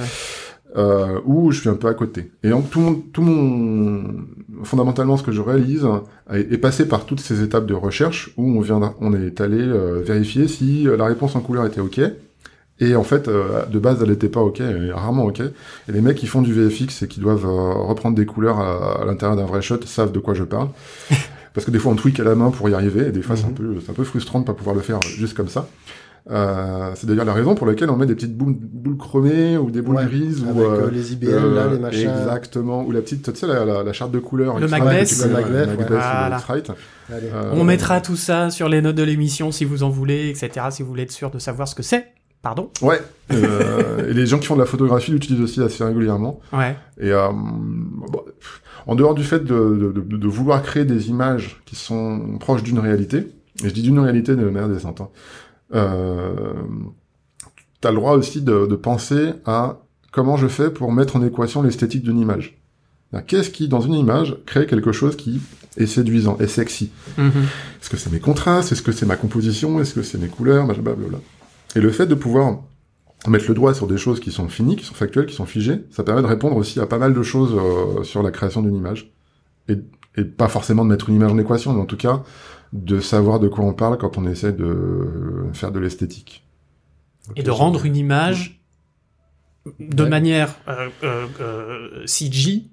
Euh, 0.75 1.19
où 1.25 1.51
je 1.51 1.59
suis 1.59 1.69
un 1.69 1.75
peu 1.75 1.87
à 1.87 1.93
côté. 1.93 2.31
Et 2.43 2.49
donc 2.49 2.69
tout 2.69 2.79
mon, 2.79 2.95
tout 2.95 3.21
mon, 3.21 4.03
fondamentalement, 4.63 5.17
ce 5.17 5.23
que 5.23 5.31
je 5.31 5.41
réalise 5.41 5.87
est, 6.31 6.53
est 6.53 6.57
passé 6.57 6.87
par 6.87 7.05
toutes 7.05 7.19
ces 7.19 7.43
étapes 7.43 7.65
de 7.65 7.73
recherche 7.73 8.31
où 8.37 8.57
on 8.57 8.61
vient, 8.61 8.95
on 8.99 9.13
est 9.13 9.41
allé 9.41 9.59
euh, 9.59 10.01
vérifier 10.01 10.47
si 10.47 10.87
euh, 10.87 10.97
la 10.97 11.05
réponse 11.05 11.35
en 11.35 11.41
couleur 11.41 11.65
était 11.65 11.81
ok. 11.81 11.99
Et 12.79 12.95
en 12.95 13.03
fait, 13.03 13.27
euh, 13.27 13.65
de 13.67 13.77
base, 13.77 13.99
elle 14.01 14.09
n'était 14.09 14.29
pas 14.29 14.41
ok, 14.41 14.59
est 14.59 14.91
rarement 14.91 15.25
ok. 15.25 15.41
Et 15.41 15.91
les 15.91 16.01
mecs 16.01 16.17
qui 16.17 16.25
font 16.25 16.41
du 16.41 16.51
VFX 16.51 17.03
et 17.03 17.07
qui 17.07 17.19
doivent 17.19 17.45
reprendre 17.45 18.15
des 18.15 18.25
couleurs 18.25 18.59
à, 18.59 19.01
à 19.01 19.05
l'intérieur 19.05 19.37
d'un 19.37 19.45
vrai 19.45 19.61
shot 19.61 19.81
savent 19.85 20.11
de 20.11 20.19
quoi 20.19 20.33
je 20.33 20.43
parle. 20.43 20.69
Parce 21.53 21.65
que 21.65 21.71
des 21.71 21.79
fois, 21.79 21.91
on 21.91 21.95
tweak 21.95 22.19
à 22.19 22.23
la 22.23 22.35
main 22.35 22.49
pour 22.51 22.69
y 22.69 22.73
arriver, 22.73 23.07
et 23.07 23.11
des 23.11 23.21
fois, 23.21 23.35
c'est 23.35 23.45
un 23.45 23.49
Mhm. 23.49 23.53
peu, 23.55 23.75
c'est 23.83 23.91
un 23.91 23.93
peu 23.95 24.03
frustrant 24.03 24.39
de 24.39 24.45
pas 24.45 24.53
pouvoir 24.53 24.75
le 24.75 24.81
faire 24.81 24.99
juste 25.17 25.33
comme 25.35 25.49
ça. 25.49 25.67
Euh, 26.29 26.91
c'est 26.95 27.07
d'ailleurs 27.07 27.25
la 27.25 27.33
raison 27.33 27.55
pour 27.55 27.65
laquelle 27.65 27.89
on 27.89 27.97
met 27.97 28.05
des 28.05 28.13
petites 28.13 28.37
boules, 28.37 28.53
boules 28.55 28.95
chromées 28.95 29.57
ou 29.57 29.71
des 29.71 29.81
boules 29.81 29.95
Ouais, 29.95 30.05
grises 30.05 30.43
Avec 30.43 30.55
ou 30.55 30.61
euh, 30.61 30.81
euh, 30.87 30.91
les 30.91 31.13
IBM, 31.13 31.29
là, 31.55 31.61
euh, 31.63 31.71
les 31.73 31.79
machins. 31.79 32.09
Exactement. 32.09 32.83
Ou 32.85 32.91
la 32.91 33.01
petite, 33.01 33.33
tu 33.33 33.39
sais, 33.39 33.47
la, 33.47 33.65
la, 33.65 33.81
la 33.81 33.91
charte 33.93 34.11
de 34.11 34.19
couleurs. 34.19 34.59
Le 34.59 34.67
peux- 34.67 34.71
Le 35.27 35.33
ouais. 35.33 35.65
Voilà. 35.87 36.37
Allez. 37.11 37.27
Euh, 37.33 37.51
On 37.53 37.63
mettra 37.63 38.01
tout 38.01 38.15
ça 38.15 38.51
sur 38.51 38.69
les 38.69 38.81
notes 38.83 38.95
de 38.95 39.03
l'émission 39.03 39.51
si 39.51 39.65
vous 39.65 39.81
en 39.81 39.89
voulez, 39.89 40.29
etc. 40.29 40.67
Si 40.69 40.83
vous 40.83 40.89
voulez 40.89 41.03
être 41.03 41.11
sûr 41.11 41.31
de 41.31 41.39
savoir 41.39 41.67
ce 41.67 41.73
que 41.75 41.83
c'est. 41.83 42.05
Pardon 42.43 42.69
Ouais. 42.81 42.99
Euh, 43.33 44.09
et 44.09 44.13
les 44.13 44.25
gens 44.25 44.39
qui 44.39 44.47
font 44.47 44.55
de 44.55 44.61
la 44.61 44.65
photographie 44.65 45.11
l'utilisent 45.11 45.41
aussi 45.43 45.61
assez 45.61 45.83
régulièrement. 45.83 46.39
Ouais. 46.53 46.75
Et 46.99 47.11
euh, 47.11 47.27
bon, 47.31 48.21
en 48.87 48.95
dehors 48.95 49.13
du 49.13 49.23
fait 49.23 49.43
de, 49.43 49.91
de, 49.93 50.17
de, 50.17 50.27
vouloir 50.27 50.61
créer 50.63 50.85
des 50.85 51.09
images 51.09 51.61
qui 51.65 51.75
sont 51.75 52.37
proches 52.39 52.63
d'une 52.63 52.79
réalité, 52.79 53.27
et 53.63 53.69
je 53.69 53.73
dis 53.73 53.81
d'une 53.81 53.99
réalité 53.99 54.35
de 54.35 54.43
manière 54.43 54.69
décente, 54.69 55.01
hein, 55.01 55.09
euh, 55.73 56.53
tu 57.81 57.87
as 57.87 57.91
le 57.91 57.97
droit 57.97 58.13
aussi 58.13 58.41
de, 58.41 58.67
de 58.67 58.75
penser 58.75 59.33
à 59.45 59.79
comment 60.11 60.37
je 60.37 60.47
fais 60.47 60.69
pour 60.69 60.91
mettre 60.91 61.15
en 61.15 61.25
équation 61.25 61.61
l'esthétique 61.61 62.03
d'une 62.03 62.19
image. 62.19 62.61
Qu'est-ce 63.27 63.49
qui, 63.49 63.67
dans 63.67 63.81
une 63.81 63.93
image, 63.93 64.37
crée 64.45 64.65
quelque 64.65 64.93
chose 64.93 65.17
qui 65.17 65.41
est 65.75 65.85
séduisant, 65.85 66.37
est 66.39 66.47
sexy? 66.47 66.91
Mhm. 67.17 67.27
Est-ce 67.81 67.89
que 67.89 67.97
c'est 67.97 68.11
mes 68.11 68.21
contrastes? 68.21 68.71
Est-ce 68.71 68.81
que 68.81 68.93
c'est 68.93 69.05
ma 69.05 69.17
composition? 69.17 69.81
Est-ce 69.81 69.93
que 69.93 70.01
c'est 70.01 70.17
mes 70.17 70.29
couleurs? 70.29 70.65
Blablabla. 70.65 71.19
Et 71.75 71.81
le 71.81 71.91
fait 71.91 72.07
de 72.07 72.15
pouvoir 72.15 72.59
mettre 73.27 73.45
le 73.47 73.53
doigt 73.53 73.73
sur 73.73 73.87
des 73.87 73.97
choses 73.97 74.19
qui 74.19 74.31
sont 74.31 74.47
finies, 74.49 74.75
qui 74.75 74.85
sont 74.85 74.93
factuelles, 74.95 75.25
qui 75.27 75.35
sont 75.35 75.45
figées, 75.45 75.83
ça 75.91 76.03
permet 76.03 76.21
de 76.21 76.27
répondre 76.27 76.55
aussi 76.57 76.79
à 76.79 76.85
pas 76.87 76.97
mal 76.97 77.13
de 77.13 77.21
choses 77.23 77.53
euh, 77.55 78.03
sur 78.03 78.23
la 78.23 78.31
création 78.31 78.61
d'une 78.61 78.75
image. 78.75 79.11
Et, 79.69 79.77
et 80.17 80.25
pas 80.25 80.47
forcément 80.47 80.83
de 80.83 80.89
mettre 80.89 81.09
une 81.09 81.15
image 81.15 81.31
en 81.31 81.37
équation, 81.37 81.73
mais 81.73 81.81
en 81.81 81.85
tout 81.85 81.97
cas 81.97 82.23
de 82.73 82.99
savoir 82.99 83.39
de 83.39 83.47
quoi 83.47 83.65
on 83.65 83.73
parle 83.73 83.97
quand 83.97 84.17
on 84.17 84.25
essaie 84.25 84.53
de 84.53 85.45
faire 85.53 85.71
de 85.71 85.79
l'esthétique. 85.79 86.45
Et 87.35 87.43
de 87.43 87.51
rendre 87.51 87.85
une 87.85 87.95
image 87.95 88.61
de 89.79 90.03
Ouais. 90.03 90.09
manière 90.09 90.55
euh, 90.67 90.89
euh, 91.03 91.27
euh, 91.39 92.03
CG 92.07 92.63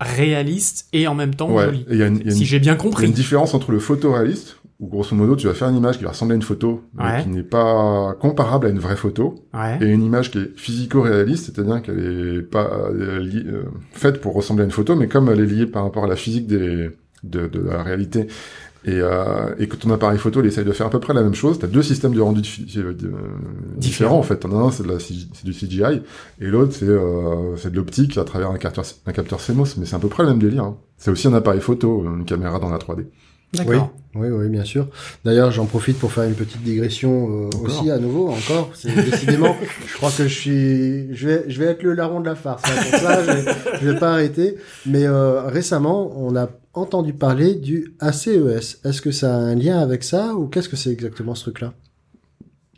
réaliste 0.00 0.88
et 0.92 1.06
en 1.08 1.14
même 1.14 1.34
temps 1.34 1.50
Ouais, 1.50 1.64
jolie. 1.86 2.32
Si 2.32 2.44
j'ai 2.44 2.58
bien 2.58 2.72
il 2.72 2.76
y 2.76 2.78
a 2.78 2.82
compris. 2.82 3.06
une 3.06 3.12
différence 3.12 3.54
entre 3.54 3.72
le 3.72 3.78
photoréaliste, 3.78 4.58
où 4.78 4.88
grosso 4.88 5.14
modo 5.16 5.36
tu 5.36 5.46
vas 5.46 5.54
faire 5.54 5.68
une 5.68 5.76
image 5.76 5.96
qui 5.98 6.04
va 6.04 6.10
ressembler 6.10 6.34
à 6.34 6.36
une 6.36 6.42
photo, 6.42 6.82
mais 6.94 7.04
Ouais. 7.04 7.22
qui 7.22 7.28
n'est 7.30 7.42
pas 7.42 8.14
comparable 8.20 8.66
à 8.66 8.70
une 8.70 8.78
vraie 8.78 8.96
photo, 8.96 9.34
Ouais. 9.54 9.78
et 9.80 9.86
une 9.86 10.02
image 10.02 10.30
qui 10.30 10.38
est 10.38 10.50
physico-réaliste, 10.58 11.46
c'est-à-dire 11.46 11.80
qu'elle 11.82 11.98
est 12.38 12.42
pas 12.42 12.68
euh, 12.90 13.20
euh, 13.46 13.62
faite 13.92 14.20
pour 14.20 14.34
ressembler 14.34 14.62
à 14.62 14.64
une 14.66 14.70
photo, 14.72 14.94
mais 14.96 15.08
comme 15.08 15.28
elle 15.30 15.40
est 15.40 15.46
liée 15.46 15.66
par 15.66 15.82
rapport 15.84 16.04
à 16.04 16.08
la 16.08 16.16
physique 16.16 16.46
des, 16.46 16.90
de, 17.24 17.46
de 17.46 17.60
la 17.60 17.82
réalité, 17.82 18.26
et, 18.84 19.00
euh, 19.00 19.52
et 19.58 19.66
que 19.66 19.74
ton 19.74 19.90
appareil 19.90 20.18
photo 20.18 20.40
il 20.40 20.46
essaye 20.46 20.64
de 20.64 20.70
faire 20.70 20.86
à 20.86 20.90
peu 20.90 21.00
près 21.00 21.12
la 21.12 21.22
même 21.22 21.34
chose, 21.34 21.58
t'as 21.58 21.66
deux 21.66 21.82
systèmes 21.82 22.14
de 22.14 22.20
rendu 22.20 22.42
euh, 22.76 22.92
de- 22.92 23.12
différents 23.78 24.18
en 24.18 24.22
fait. 24.22 24.36
T'en 24.36 24.52
as 24.52 24.62
un 24.62 24.70
c'est 24.70 24.84
du 25.44 25.52
CGI, 25.52 26.02
et 26.40 26.46
l'autre 26.46 26.72
c'est 26.72 26.84
euh, 26.86 27.56
de 27.64 27.74
l'optique 27.76 28.16
à 28.18 28.24
travers 28.24 28.50
un 28.50 28.58
capteur, 28.58 28.84
un 29.06 29.12
capteur 29.12 29.40
CMOS, 29.40 29.74
mais 29.78 29.86
c'est 29.86 29.96
à 29.96 29.98
peu 29.98 30.08
près 30.08 30.22
le 30.22 30.28
même 30.28 30.38
délire. 30.38 30.64
hein. 30.64 30.76
C'est 30.98 31.10
aussi 31.10 31.26
un 31.28 31.34
appareil 31.34 31.60
photo, 31.60 32.04
une 32.04 32.24
caméra 32.24 32.58
dans 32.60 32.68
la 32.70 32.78
3D. 32.78 33.06
D'accord. 33.52 33.90
Oui, 34.14 34.28
oui, 34.28 34.48
bien 34.48 34.64
sûr. 34.64 34.88
D'ailleurs, 35.24 35.50
j'en 35.50 35.66
profite 35.66 35.98
pour 35.98 36.10
faire 36.10 36.24
une 36.24 36.34
petite 36.34 36.62
digression 36.62 37.28
euh, 37.30 37.50
aussi 37.64 37.90
à 37.90 37.98
nouveau, 37.98 38.28
encore. 38.30 38.70
C'est 38.74 38.94
décidément, 38.94 39.54
je 39.86 39.94
crois 39.94 40.10
que 40.10 40.24
je 40.26 40.34
suis, 40.34 41.14
je 41.14 41.28
vais, 41.28 41.44
je 41.48 41.58
vais 41.58 41.66
être 41.66 41.82
le 41.82 41.92
larron 41.92 42.20
de 42.20 42.26
la 42.26 42.34
farce. 42.34 42.62
hein, 42.66 42.82
pour 42.90 42.98
ça, 43.00 43.22
je, 43.24 43.30
vais, 43.30 43.52
je 43.82 43.90
vais 43.90 43.98
pas 43.98 44.12
arrêter. 44.12 44.56
Mais 44.86 45.04
euh, 45.04 45.42
récemment, 45.42 46.12
on 46.16 46.34
a 46.34 46.48
entendu 46.72 47.12
parler 47.12 47.54
du 47.54 47.94
ACES. 48.00 48.78
Est-ce 48.84 49.02
que 49.02 49.10
ça 49.10 49.34
a 49.34 49.38
un 49.38 49.54
lien 49.54 49.78
avec 49.80 50.02
ça 50.02 50.34
ou 50.34 50.46
qu'est-ce 50.48 50.68
que 50.70 50.76
c'est 50.76 50.90
exactement 50.90 51.34
ce 51.34 51.42
truc-là? 51.42 51.74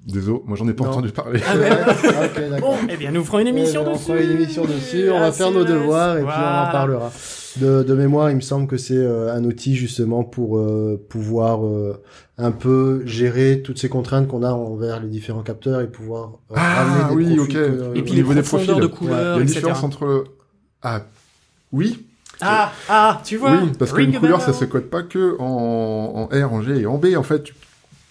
Désolé, 0.06 0.40
moi 0.46 0.56
j'en 0.56 0.66
ai 0.68 0.72
pas 0.72 0.84
Non. 0.84 0.90
entendu 0.90 1.10
parler. 1.10 1.40
Ah 1.46 1.56
ouais. 1.56 1.70
Ok, 2.24 2.50
d'accord. 2.50 2.70
Bon, 2.72 2.76
eh 2.90 2.96
bien, 2.96 3.10
nous 3.12 3.22
ferons 3.24 3.40
une 3.40 3.48
émission 3.48 3.84
Ouais, 3.84 3.92
dessus. 3.92 4.10
On 4.10 4.14
fera 4.14 4.20
une 4.22 4.30
émission 4.40 4.64
dessus, 4.64 5.10
on 5.10 5.20
va 5.20 5.32
faire 5.32 5.50
nos 5.50 5.62
ACES, 5.64 5.68
devoirs 5.70 6.16
et 6.16 6.22
puis 6.22 6.30
on 6.30 6.68
en 6.68 6.72
parlera. 6.72 7.12
De, 7.60 7.82
de 7.82 7.94
mémoire, 7.94 8.30
il 8.30 8.36
me 8.36 8.40
semble 8.40 8.66
que 8.66 8.76
c'est 8.76 8.96
euh, 8.96 9.32
un 9.34 9.42
outil 9.44 9.74
justement 9.74 10.22
pour 10.24 10.58
euh, 10.58 11.02
pouvoir 11.08 11.64
euh, 11.66 12.00
un 12.36 12.50
peu 12.50 13.02
gérer 13.06 13.62
toutes 13.64 13.78
ces 13.78 13.88
contraintes 13.88 14.28
qu'on 14.28 14.42
a 14.42 14.50
envers 14.52 15.00
les 15.00 15.08
différents 15.08 15.42
capteurs 15.42 15.80
et 15.80 15.86
pouvoir 15.88 16.32
euh, 16.50 16.54
Ah, 16.56 16.84
ramener 16.84 17.08
des 17.08 17.14
oui, 17.14 17.36
profils 17.36 17.56
ok. 17.56 17.66
que- 17.92 17.96
Et 17.98 18.02
puis 18.02 18.12
les 18.12 18.16
niveau 18.18 18.34
des 18.34 18.42
profondeurs 18.42 18.80
de 18.80 18.86
profils, 18.86 19.08
Ouais. 19.08 19.14
Il 19.14 19.18
y 19.18 19.22
couleurs, 19.22 19.34
a 19.34 19.40
une 19.40 19.42
etc. 19.44 19.60
différence 19.60 19.82
entre... 19.84 20.24
Ah, 20.82 21.02
oui, 21.72 22.06
Ah, 22.40 22.70
ah, 22.88 23.20
tu 23.24 23.36
vois. 23.36 23.52
oui, 23.60 23.70
parce 23.78 23.92
qu'une 23.92 24.14
a 24.14 24.18
couleur, 24.20 24.40
ça 24.40 24.52
se 24.52 24.64
code 24.64 24.84
pas 24.84 25.02
que 25.02 25.36
en, 25.40 26.28
en 26.32 26.46
R, 26.46 26.52
en 26.52 26.62
G 26.62 26.80
et 26.80 26.86
en 26.86 26.98
B. 26.98 27.06
En 27.16 27.22
fait, 27.24 27.42
tu, 27.42 27.54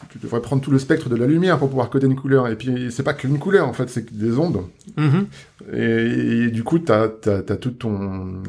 tu 0.10 0.18
devrais 0.20 0.42
prendre 0.42 0.62
tout 0.62 0.72
le 0.72 0.80
spectre 0.80 1.08
de 1.10 1.16
la 1.16 1.26
lumière 1.28 1.58
pour 1.60 1.70
pouvoir 1.70 1.90
coder 1.90 2.08
une 2.08 2.16
couleur. 2.18 2.48
Et 2.50 2.56
puis, 2.58 2.92
c'est 2.92 3.04
pas 3.04 3.14
qu'une 3.14 3.40
couleur, 3.40 3.68
en 3.70 3.74
fait, 3.74 3.90
c'est 3.90 4.14
des 4.14 4.38
ondes. 4.38 4.64
Mhm. 4.98 5.28
Et, 5.74 6.44
et 6.46 6.52
du 6.52 6.64
coup, 6.64 6.80
t'as 6.80 7.08
as, 7.26 7.56
tout 7.56 7.72
ton... 7.72 8.42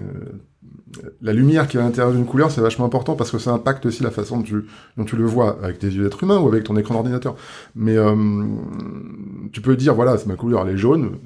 la 1.21 1.33
lumière 1.33 1.69
qui 1.69 1.77
est 1.77 1.81
à 1.81 1.83
l'intérieur 1.83 2.15
d'une 2.15 2.25
couleur, 2.25 2.51
c'est 2.51 2.61
vachement 2.61 2.87
important 2.87 3.15
parce 3.15 3.31
que 3.31 3.39
ça 3.39 3.53
impacte 3.53 3.87
aussi 3.87 4.03
la 4.03 4.11
façon 4.11 4.39
dont 4.39 5.05
tu, 5.05 5.17
le 5.17 5.25
vois 5.25 5.59
avec 5.63 5.79
tes 5.79 5.89
yeux 5.89 6.03
d'être 6.03 6.23
humain 6.23 6.39
ou 6.39 6.49
avec 6.49 6.65
ton 6.65 6.77
écran 6.77 6.95
d'ordinateur. 6.95 7.37
Mais 7.75 7.97
euh, 7.97 8.15
tu 9.53 9.61
peux 9.61 9.77
dire, 9.77 9.95
voilà, 9.95 10.17
c'est 10.19 10.27
ma 10.27 10.37
couleur, 10.37 10.67
elle 10.67 10.75
est 10.75 10.79
jaune. 10.79 11.19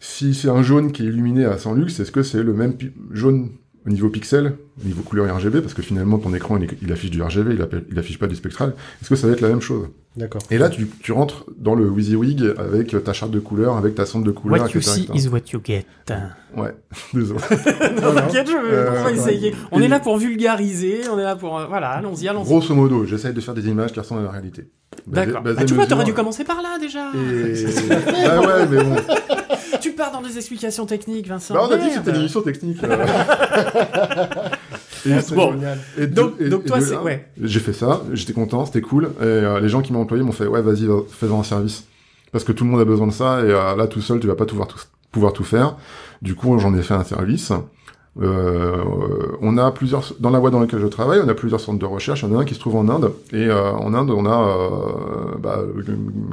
Si 0.00 0.34
c'est 0.34 0.48
un 0.48 0.62
jaune 0.62 0.92
qui 0.92 1.02
est 1.02 1.06
illuminé 1.06 1.44
à 1.44 1.58
100 1.58 1.74
lux, 1.74 2.00
est-ce 2.00 2.12
que 2.12 2.22
c'est 2.22 2.42
le 2.42 2.54
même 2.54 2.74
jaune 3.12 3.50
au 3.86 3.90
niveau 3.90 4.08
pixel, 4.08 4.54
au 4.82 4.86
niveau 4.86 5.02
couleur 5.02 5.34
RGB 5.36 5.60
Parce 5.60 5.74
que 5.74 5.82
finalement, 5.82 6.18
ton 6.18 6.34
écran, 6.34 6.58
il, 6.58 6.92
affiche 6.92 7.10
du 7.10 7.22
RGB, 7.22 7.54
il, 7.54 7.68
il 7.90 7.98
affiche 7.98 8.18
pas 8.18 8.26
du 8.26 8.36
spectral. 8.36 8.74
Est-ce 9.00 9.10
que 9.10 9.16
ça 9.16 9.26
va 9.26 9.32
être 9.32 9.40
la 9.40 9.48
même 9.48 9.60
chose? 9.60 9.88
D'accord. 10.16 10.40
Et 10.50 10.56
là, 10.58 10.70
tu, 10.70 10.88
tu 11.02 11.12
rentres 11.12 11.44
dans 11.58 11.74
le 11.74 11.86
WYSIWYG 11.90 12.54
avec 12.58 13.04
ta 13.04 13.12
charte 13.12 13.30
de 13.32 13.38
couleurs, 13.38 13.76
avec 13.76 13.94
ta 13.94 14.06
sonde 14.06 14.24
de 14.24 14.30
couleurs, 14.30 14.62
What 14.62 14.68
you 14.70 14.78
etc., 14.78 14.90
see 14.92 15.02
etc. 15.04 15.18
is 15.18 15.28
what 15.28 15.40
you 15.52 15.60
get. 15.62 15.84
Ouais, 16.56 16.74
désolé. 17.14 17.38
non, 18.02 18.14
t'inquiète, 18.14 18.48
je 18.48 18.56
Euh, 18.56 18.90
on 18.90 18.94
va 18.94 19.04
ouais. 19.10 19.14
essayer. 19.14 19.54
On 19.72 19.80
Et- 19.80 19.84
est 19.84 19.88
là 19.88 20.00
pour 20.00 20.16
vulgariser, 20.16 21.02
on 21.12 21.18
est 21.18 21.22
là 21.22 21.36
pour... 21.36 21.58
euh, 21.58 21.66
voilà, 21.66 21.90
allons-y, 21.90 22.28
allons-y. 22.28 22.46
Grosso 22.46 22.74
modo, 22.74 23.04
j'essaye 23.04 23.34
de 23.34 23.40
faire 23.42 23.52
des 23.54 23.68
images 23.68 23.92
qui 23.92 24.00
ressemblent 24.00 24.22
à 24.22 24.24
la 24.24 24.30
réalité. 24.30 24.70
D'accord. 25.06 25.42
basé 25.42 25.58
Ah, 25.60 25.64
tu 25.66 25.74
vois, 25.74 25.86
t'aurais 25.86 26.04
dû 26.04 26.14
commencer 26.14 26.44
par 26.44 26.62
là, 26.62 26.78
déjà. 26.80 27.10
Et... 27.14 27.66
ah 28.26 28.40
ouais, 28.40 28.66
mais 28.70 28.82
bon. 28.82 28.96
Tu 29.82 29.92
pars 29.92 30.12
dans 30.12 30.22
des 30.22 30.36
explications 30.38 30.86
techniques, 30.86 31.28
Vincent. 31.28 31.52
Bah, 31.54 31.66
on 31.68 31.72
a 31.72 31.76
dit 31.76 31.88
que 31.88 31.94
c'était 31.94 32.10
une 32.12 32.16
émission 32.16 32.40
technique. 32.40 32.82
euh. 32.84 33.04
Et, 35.10 35.34
Bon. 35.34 35.52
génial. 35.52 35.78
et 35.98 36.06
de- 36.06 36.14
Donc, 36.14 36.32
et- 36.40 36.48
donc 36.48 36.62
et 36.64 36.68
toi, 36.68 36.80
c'est... 36.80 36.96
Ouais. 36.98 37.28
J'ai 37.40 37.60
fait 37.60 37.72
ça, 37.72 38.02
j'étais 38.12 38.32
content, 38.32 38.66
c'était 38.66 38.80
cool. 38.80 39.04
Et 39.20 39.24
euh, 39.24 39.60
les 39.60 39.68
gens 39.68 39.82
qui 39.82 39.92
m'ont 39.92 40.00
employé 40.00 40.22
m'ont 40.22 40.32
fait, 40.32 40.46
ouais, 40.46 40.62
vas-y, 40.62 40.86
va- 40.86 41.00
fais-en 41.08 41.40
un 41.40 41.44
service. 41.44 41.84
Parce 42.32 42.44
que 42.44 42.52
tout 42.52 42.64
le 42.64 42.70
monde 42.70 42.80
a 42.80 42.84
besoin 42.84 43.06
de 43.06 43.12
ça, 43.12 43.40
et 43.40 43.50
euh, 43.50 43.76
là, 43.76 43.86
tout 43.86 44.00
seul, 44.00 44.20
tu 44.20 44.26
vas 44.26 44.34
pas 44.34 44.44
pouvoir 44.46 44.68
tout, 44.68 44.78
pouvoir 45.12 45.32
tout 45.32 45.44
faire. 45.44 45.76
Du 46.22 46.34
coup, 46.34 46.58
j'en 46.58 46.74
ai 46.74 46.82
fait 46.82 46.94
un 46.94 47.04
service. 47.04 47.52
Euh, 48.18 48.82
on 49.42 49.58
a 49.58 49.70
plusieurs 49.72 50.14
dans 50.20 50.30
la 50.30 50.40
boîte 50.40 50.52
dans 50.54 50.60
laquelle 50.60 50.80
je 50.80 50.86
travaille, 50.86 51.20
on 51.22 51.28
a 51.28 51.34
plusieurs 51.34 51.60
centres 51.60 51.78
de 51.78 51.84
recherche. 51.84 52.22
Il 52.22 52.30
y 52.30 52.32
en 52.34 52.38
a 52.38 52.42
un 52.42 52.44
qui 52.46 52.54
se 52.54 52.60
trouve 52.60 52.76
en 52.76 52.88
Inde 52.88 53.12
et 53.32 53.44
euh, 53.46 53.72
en 53.72 53.92
Inde 53.92 54.10
on 54.10 54.24
a 54.24 54.48
euh, 54.48 55.38
bah, 55.38 55.58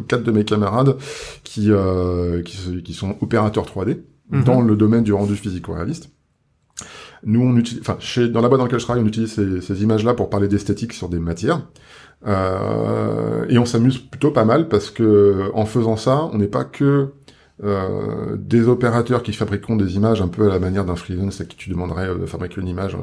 quatre 0.07 0.23
de 0.23 0.31
mes 0.31 0.45
camarades 0.45 0.95
qui 1.43 1.71
euh, 1.71 2.41
qui, 2.43 2.81
qui 2.83 2.93
sont 2.93 3.15
opérateurs 3.21 3.65
3D 3.65 3.97
Mhm. 4.31 4.43
dans 4.45 4.61
le 4.61 4.77
domaine 4.77 5.03
du 5.03 5.11
rendu 5.11 5.35
physico-réaliste. 5.35 6.09
Nous, 7.25 7.41
on 7.41 7.55
utilise, 7.55 7.81
enfin, 7.81 7.97
chez, 7.99 8.27
dans 8.27 8.41
la 8.41 8.49
boîte 8.49 8.59
dans 8.59 8.65
laquelle 8.65 8.79
je 8.79 8.85
travaille, 8.85 9.03
on 9.03 9.07
utilise 9.07 9.33
ces, 9.33 9.61
ces 9.61 9.83
images-là 9.83 10.13
pour 10.13 10.29
parler 10.29 10.47
d'esthétique 10.47 10.93
sur 10.93 11.09
des 11.09 11.19
matières. 11.19 11.61
Euh, 12.25 13.45
et 13.49 13.57
on 13.57 13.65
s'amuse 13.65 13.97
plutôt 13.97 14.31
pas 14.31 14.45
mal 14.45 14.69
parce 14.69 14.89
que 14.89 15.51
en 15.53 15.65
faisant 15.65 15.97
ça, 15.97 16.29
on 16.31 16.37
n'est 16.37 16.47
pas 16.47 16.63
que 16.63 17.09
euh, 17.63 18.35
des 18.35 18.67
opérateurs 18.67 19.21
qui 19.21 19.31
fabriqueront 19.31 19.75
des 19.75 19.95
images 19.95 20.21
un 20.21 20.27
peu 20.27 20.47
à 20.47 20.49
la 20.49 20.59
manière 20.59 20.85
d'un 20.85 20.95
freelance 20.95 21.39
à 21.39 21.45
qui 21.45 21.55
tu 21.55 21.69
demanderais 21.69 22.07
euh, 22.07 22.17
de 22.17 22.25
fabriquer 22.25 22.59
une 22.59 22.67
image. 22.67 22.97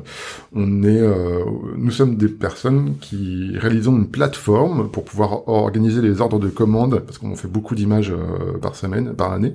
On 0.55 0.83
est, 0.83 1.01
euh, 1.01 1.45
nous 1.77 1.93
sommes 1.93 2.17
des 2.17 2.29
personnes 2.29 2.97
qui 3.01 3.53
réalisons 3.57 3.97
une 3.97 4.09
plateforme 4.09 4.91
pour 4.91 5.05
pouvoir 5.05 5.49
organiser 5.49 6.03
les 6.03 6.21
ordres 6.21 6.41
de 6.41 6.49
commande 6.49 6.99
parce 6.99 7.19
qu'on 7.19 7.37
fait 7.37 7.49
beaucoup 7.49 7.75
d'images 7.77 8.11
euh, 8.11 8.59
par 8.59 8.75
semaine, 8.75 9.15
par 9.15 9.33
année. 9.33 9.53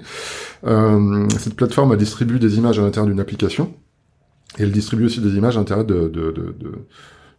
Euh, 0.65 1.27
cette 1.39 1.55
plateforme 1.55 1.95
distribue 1.97 2.39
des 2.39 2.57
images 2.57 2.79
à 2.79 2.81
l'intérieur 2.81 3.07
d'une 3.07 3.19
application 3.19 3.73
et 4.57 4.63
elle 4.63 4.71
distribue 4.71 5.05
aussi 5.05 5.21
des 5.21 5.35
images 5.35 5.57
à 5.57 5.59
l'intérieur 5.59 5.85
de, 5.85 6.07
de, 6.07 6.31
de, 6.31 6.55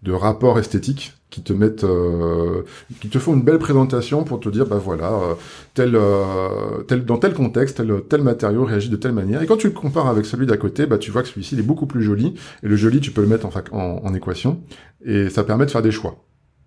de, 0.02 0.12
rapports 0.12 0.58
esthétiques 0.58 1.14
qui 1.30 1.42
te 1.42 1.52
mettent, 1.52 1.84
euh, 1.84 2.62
qui 3.00 3.08
te 3.08 3.18
font 3.18 3.34
une 3.34 3.42
belle 3.42 3.58
présentation 3.58 4.24
pour 4.24 4.40
te 4.40 4.48
dire, 4.48 4.66
bah 4.66 4.78
voilà, 4.78 5.12
euh, 5.12 5.34
tel, 5.74 5.94
euh, 5.94 6.82
tel, 6.86 7.04
dans 7.04 7.18
tel 7.18 7.34
contexte, 7.34 7.78
tel, 7.78 8.02
tel 8.08 8.22
matériau 8.22 8.64
réagit 8.64 8.88
de 8.88 8.96
telle 8.96 9.12
manière. 9.12 9.42
Et 9.42 9.46
quand 9.46 9.56
tu 9.56 9.68
le 9.68 9.72
compares 9.72 10.06
avec 10.06 10.26
celui 10.26 10.46
d'à 10.46 10.56
côté, 10.56 10.86
bah 10.86 10.98
tu 10.98 11.10
vois 11.10 11.22
que 11.22 11.28
celui-ci 11.28 11.54
il 11.54 11.60
est 11.60 11.64
beaucoup 11.64 11.86
plus 11.86 12.02
joli. 12.02 12.34
Et 12.62 12.68
le 12.68 12.76
joli, 12.76 13.00
tu 13.00 13.10
peux 13.10 13.22
le 13.22 13.28
mettre 13.28 13.46
en, 13.46 13.52
en, 13.72 14.00
en 14.04 14.14
équation. 14.14 14.60
Et 15.04 15.28
ça 15.30 15.44
permet 15.44 15.66
de 15.66 15.70
faire 15.70 15.82
des 15.82 15.92
choix, 15.92 16.24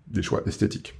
des 0.08 0.22
choix 0.22 0.42
esthétiques. 0.46 0.94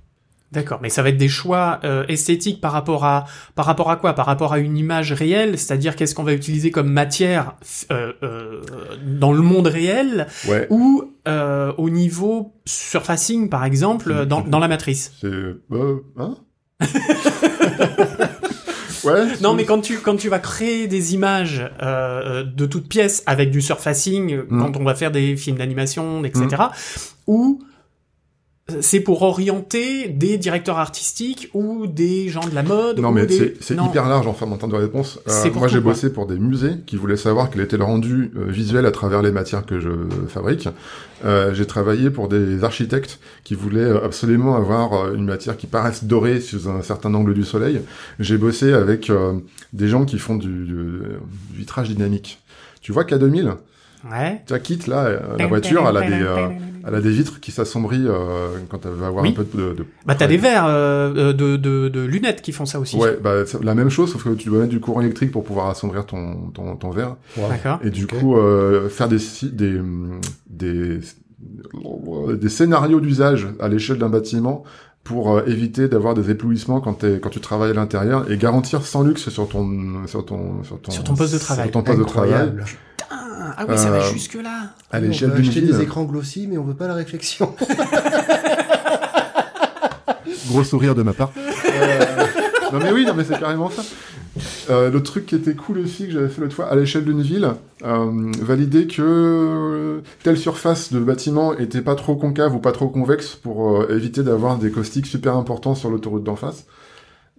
D'accord, 0.52 0.80
mais 0.82 0.88
ça 0.88 1.02
va 1.04 1.10
être 1.10 1.16
des 1.16 1.28
choix 1.28 1.78
euh, 1.84 2.04
esthétiques 2.08 2.60
par 2.60 2.72
rapport 2.72 3.04
à 3.04 3.26
par 3.54 3.66
rapport 3.66 3.88
à 3.88 3.96
quoi? 3.96 4.14
Par 4.14 4.26
rapport 4.26 4.52
à 4.52 4.58
une 4.58 4.76
image 4.76 5.12
réelle, 5.12 5.56
c'est-à-dire 5.58 5.94
qu'est-ce 5.94 6.12
qu'on 6.14 6.24
va 6.24 6.32
utiliser 6.32 6.72
comme 6.72 6.90
matière 6.90 7.54
euh, 7.92 8.12
euh, 8.24 8.60
dans 9.06 9.32
le 9.32 9.42
monde 9.42 9.68
réel? 9.68 10.26
Ouais. 10.48 10.66
ou 10.70 11.04
euh, 11.28 11.72
au 11.78 11.88
niveau 11.88 12.54
surfacing 12.64 13.48
par 13.48 13.64
exemple 13.64 14.26
dans, 14.26 14.40
dans 14.40 14.58
la 14.58 14.66
matrice? 14.66 15.12
C'est, 15.20 15.26
euh, 15.28 16.02
hein? 16.18 16.36
Ouais. 19.02 19.24
Non, 19.40 19.54
mais 19.54 19.64
quand 19.64 19.80
tu 19.80 19.96
quand 19.98 20.16
tu 20.16 20.28
vas 20.28 20.38
créer 20.38 20.86
des 20.86 21.14
images 21.14 21.62
euh, 21.82 22.44
de 22.44 22.66
toutes 22.66 22.86
pièces 22.86 23.22
avec 23.24 23.50
du 23.50 23.62
surfacing, 23.62 24.34
euh, 24.34 24.46
Mm. 24.50 24.60
quand 24.60 24.76
on 24.76 24.84
va 24.84 24.94
faire 24.94 25.10
des 25.10 25.36
films 25.36 25.56
d'animation, 25.56 26.22
etc., 26.24 26.64
où 27.26 27.62
c'est 28.80 29.00
pour 29.00 29.22
orienter 29.22 30.08
des 30.08 30.38
directeurs 30.38 30.78
artistiques 30.78 31.50
ou 31.54 31.86
des 31.86 32.28
gens 32.28 32.46
de 32.48 32.54
la 32.54 32.62
mode. 32.62 32.98
Non, 33.00 33.10
mais 33.12 33.26
des- 33.26 33.54
c'est 33.60 33.74
hyper 33.86 34.08
large 34.08 34.26
en 34.26 34.32
forme 34.34 34.56
de 34.58 34.74
réponse. 34.74 35.18
Euh, 35.28 35.30
moi, 35.58 35.68
j'ai 35.68 35.80
bossé 35.80 36.12
pour 36.12 36.26
des 36.26 36.38
musées 36.38 36.72
qui 36.86 36.96
voulaient 36.96 37.16
savoir 37.16 37.50
quel 37.50 37.60
était 37.62 37.76
le 37.76 37.84
rendu 37.84 38.30
euh, 38.36 38.44
visuel 38.50 38.86
à 38.86 38.90
travers 38.90 39.22
les 39.22 39.32
matières 39.32 39.64
que 39.66 39.80
je 39.80 39.90
fabrique. 40.28 40.68
Euh, 41.24 41.52
j'ai 41.54 41.66
travaillé 41.66 42.10
pour 42.10 42.28
des 42.28 42.64
architectes 42.64 43.18
qui 43.44 43.54
voulaient 43.54 43.80
euh, 43.80 44.04
absolument 44.04 44.56
avoir 44.56 45.12
une 45.14 45.24
matière 45.26 45.56
qui 45.56 45.66
paraisse 45.66 46.04
dorée 46.04 46.40
sous 46.40 46.68
un 46.68 46.82
certain 46.82 47.12
angle 47.14 47.34
du 47.34 47.44
soleil. 47.44 47.80
J'ai 48.18 48.38
bossé 48.38 48.72
avec 48.72 49.10
des 49.72 49.88
gens 49.88 50.04
qui 50.04 50.18
font 50.18 50.36
du, 50.36 50.48
du- 50.48 51.00
du 51.52 51.58
vitrage 51.58 51.88
dynamique. 51.90 52.40
Tu 52.80 52.92
vois 52.92 53.04
K2000 53.04 53.54
Ouais. 54.10 54.42
Quitte 54.62 54.86
là, 54.86 55.04
euh, 55.04 55.18
la 55.38 55.46
voiture, 55.46 55.86
elle 55.88 55.96
a 55.96 56.00
des, 56.08 56.22
euh, 56.22 56.48
elle 56.86 56.94
a 56.94 57.00
des 57.00 57.10
vitres 57.10 57.38
qui 57.40 57.50
s'assombrient 57.52 58.06
euh, 58.06 58.48
quand 58.70 58.86
elle 58.86 58.92
va 58.92 59.08
avoir 59.08 59.22
Oui. 59.24 59.30
un 59.30 59.32
peu 59.32 59.44
de, 59.54 59.74
de 59.74 59.84
Bah 60.06 60.14
t'as 60.14 60.26
des 60.26 60.38
verres 60.38 60.64
euh, 60.66 61.32
de, 61.32 61.56
de, 61.56 61.88
de 61.88 62.00
lunettes 62.00 62.40
qui 62.40 62.52
font 62.52 62.64
ça 62.64 62.80
aussi. 62.80 62.96
Ouais, 62.96 63.18
bah, 63.22 63.44
c'est 63.46 63.62
la 63.62 63.74
même 63.74 63.90
chose, 63.90 64.10
sauf 64.12 64.24
que 64.24 64.30
tu 64.30 64.48
dois 64.48 64.60
mettre 64.60 64.70
du 64.70 64.80
courant 64.80 65.02
électrique 65.02 65.32
pour 65.32 65.44
pouvoir 65.44 65.68
assombrir 65.68 66.06
ton, 66.06 66.50
ton, 66.54 66.76
ton 66.76 66.90
verre. 66.90 67.16
Wow. 67.36 67.48
D'accord. 67.50 67.78
Et 67.84 67.90
du 67.90 68.06
coup, 68.06 68.36
euh, 68.38 68.88
faire 68.88 69.08
des, 69.08 69.18
des, 69.52 69.80
des, 70.48 71.00
des 72.38 72.48
scénarios 72.48 73.00
d'usage 73.00 73.48
à 73.60 73.68
l'échelle 73.68 73.98
d'un 73.98 74.08
bâtiment 74.08 74.64
pour 75.04 75.34
euh, 75.36 75.42
éviter 75.46 75.88
d'avoir 75.88 76.14
des 76.14 76.30
éblouissements 76.30 76.80
quand, 76.80 76.92
t'es- 76.94 77.20
quand 77.20 77.30
tu 77.30 77.40
travailles 77.40 77.70
à 77.70 77.74
l'intérieur 77.74 78.30
et 78.30 78.36
garantir 78.36 78.82
sans 78.84 79.02
luxe 79.02 79.30
sur 79.30 79.48
ton, 79.48 80.06
sur 80.06 80.24
ton, 80.26 80.62
sur 80.62 80.78
ton, 80.80 80.90
Sur 80.90 81.04
ton 81.04 81.14
poste 81.14 81.32
de 81.32 81.38
travail. 81.38 81.64
sur 81.64 81.72
ton 81.72 81.82
poste 81.82 81.98
de 81.98 82.04
travail. 82.04 82.52
Ah, 83.42 83.64
oui, 83.68 83.78
ça 83.78 83.90
va 83.90 83.98
Euh, 83.98 84.12
jusque 84.12 84.34
là. 84.34 84.74
À 84.92 84.98
On 84.98 85.00
l'échelle 85.00 85.32
acheter 85.32 85.62
des 85.62 85.80
écrans 85.80 86.04
glossy, 86.04 86.46
mais 86.46 86.58
on 86.58 86.64
veut 86.64 86.74
pas 86.74 86.88
la 86.88 86.94
réflexion. 86.94 87.54
Gros 90.48 90.64
sourire 90.64 90.94
de 90.94 91.02
ma 91.02 91.12
part. 91.12 91.32
Euh, 91.36 92.04
non 92.72 92.78
mais 92.82 92.92
oui, 92.92 93.04
non 93.06 93.14
mais 93.14 93.24
c'est 93.24 93.38
carrément 93.38 93.70
ça. 93.70 93.82
Euh, 94.68 94.90
le 94.90 95.02
truc 95.02 95.26
qui 95.26 95.34
était 95.34 95.54
cool 95.54 95.78
aussi 95.78 96.06
que 96.06 96.12
j'avais 96.12 96.28
fait 96.28 96.40
l'autre 96.40 96.54
fois 96.54 96.68
à 96.70 96.74
l'échelle 96.76 97.04
d'une 97.04 97.22
ville, 97.22 97.48
euh, 97.84 98.30
valider 98.40 98.86
que 98.86 100.02
telle 100.22 100.38
surface 100.38 100.92
de 100.92 101.00
bâtiment 101.00 101.56
était 101.56 101.80
pas 101.82 101.94
trop 101.94 102.14
concave 102.16 102.54
ou 102.54 102.58
pas 102.58 102.72
trop 102.72 102.88
convexe 102.88 103.34
pour 103.34 103.80
euh, 103.80 103.96
éviter 103.96 104.22
d'avoir 104.22 104.58
des 104.58 104.70
caustiques 104.70 105.06
super 105.06 105.36
importants 105.36 105.74
sur 105.74 105.90
l'autoroute 105.90 106.24
d'en 106.24 106.36
face. 106.36 106.64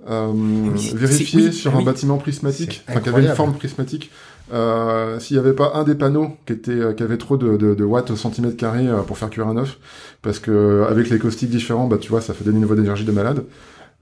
Euh, 0.09 0.31
oui, 0.33 0.91
vérifier 0.95 1.45
oui, 1.47 1.53
sur 1.53 1.75
un 1.75 1.79
oui. 1.79 1.85
bâtiment 1.85 2.17
prismatique, 2.17 2.83
enfin 2.89 3.01
qui 3.01 3.09
avait 3.09 3.23
une 3.23 3.35
forme 3.35 3.53
prismatique, 3.53 4.09
euh, 4.51 5.19
s'il 5.19 5.37
y 5.37 5.39
avait 5.39 5.53
pas 5.53 5.71
un 5.75 5.83
des 5.83 5.95
panneaux 5.95 6.29
qui 6.45 6.53
était 6.53 6.71
euh, 6.71 6.93
qui 6.93 7.03
avait 7.03 7.17
trop 7.17 7.37
de, 7.37 7.57
de, 7.57 7.73
de 7.75 7.83
watts 7.83 8.11
au 8.11 8.15
centimètre 8.15 8.57
carré 8.57 8.87
euh, 8.87 9.01
pour 9.01 9.17
faire 9.17 9.29
cuire 9.29 9.47
un 9.47 9.57
œuf, 9.57 9.77
parce 10.21 10.39
que 10.39 10.51
euh, 10.51 10.87
avec 10.89 11.09
les 11.09 11.19
caustiques 11.19 11.49
différents, 11.49 11.87
bah 11.87 11.97
tu 11.99 12.09
vois, 12.09 12.21
ça 12.21 12.33
fait 12.33 12.43
des 12.43 12.51
niveaux 12.53 12.75
d'énergie 12.75 13.05
de 13.05 13.11
malade. 13.11 13.43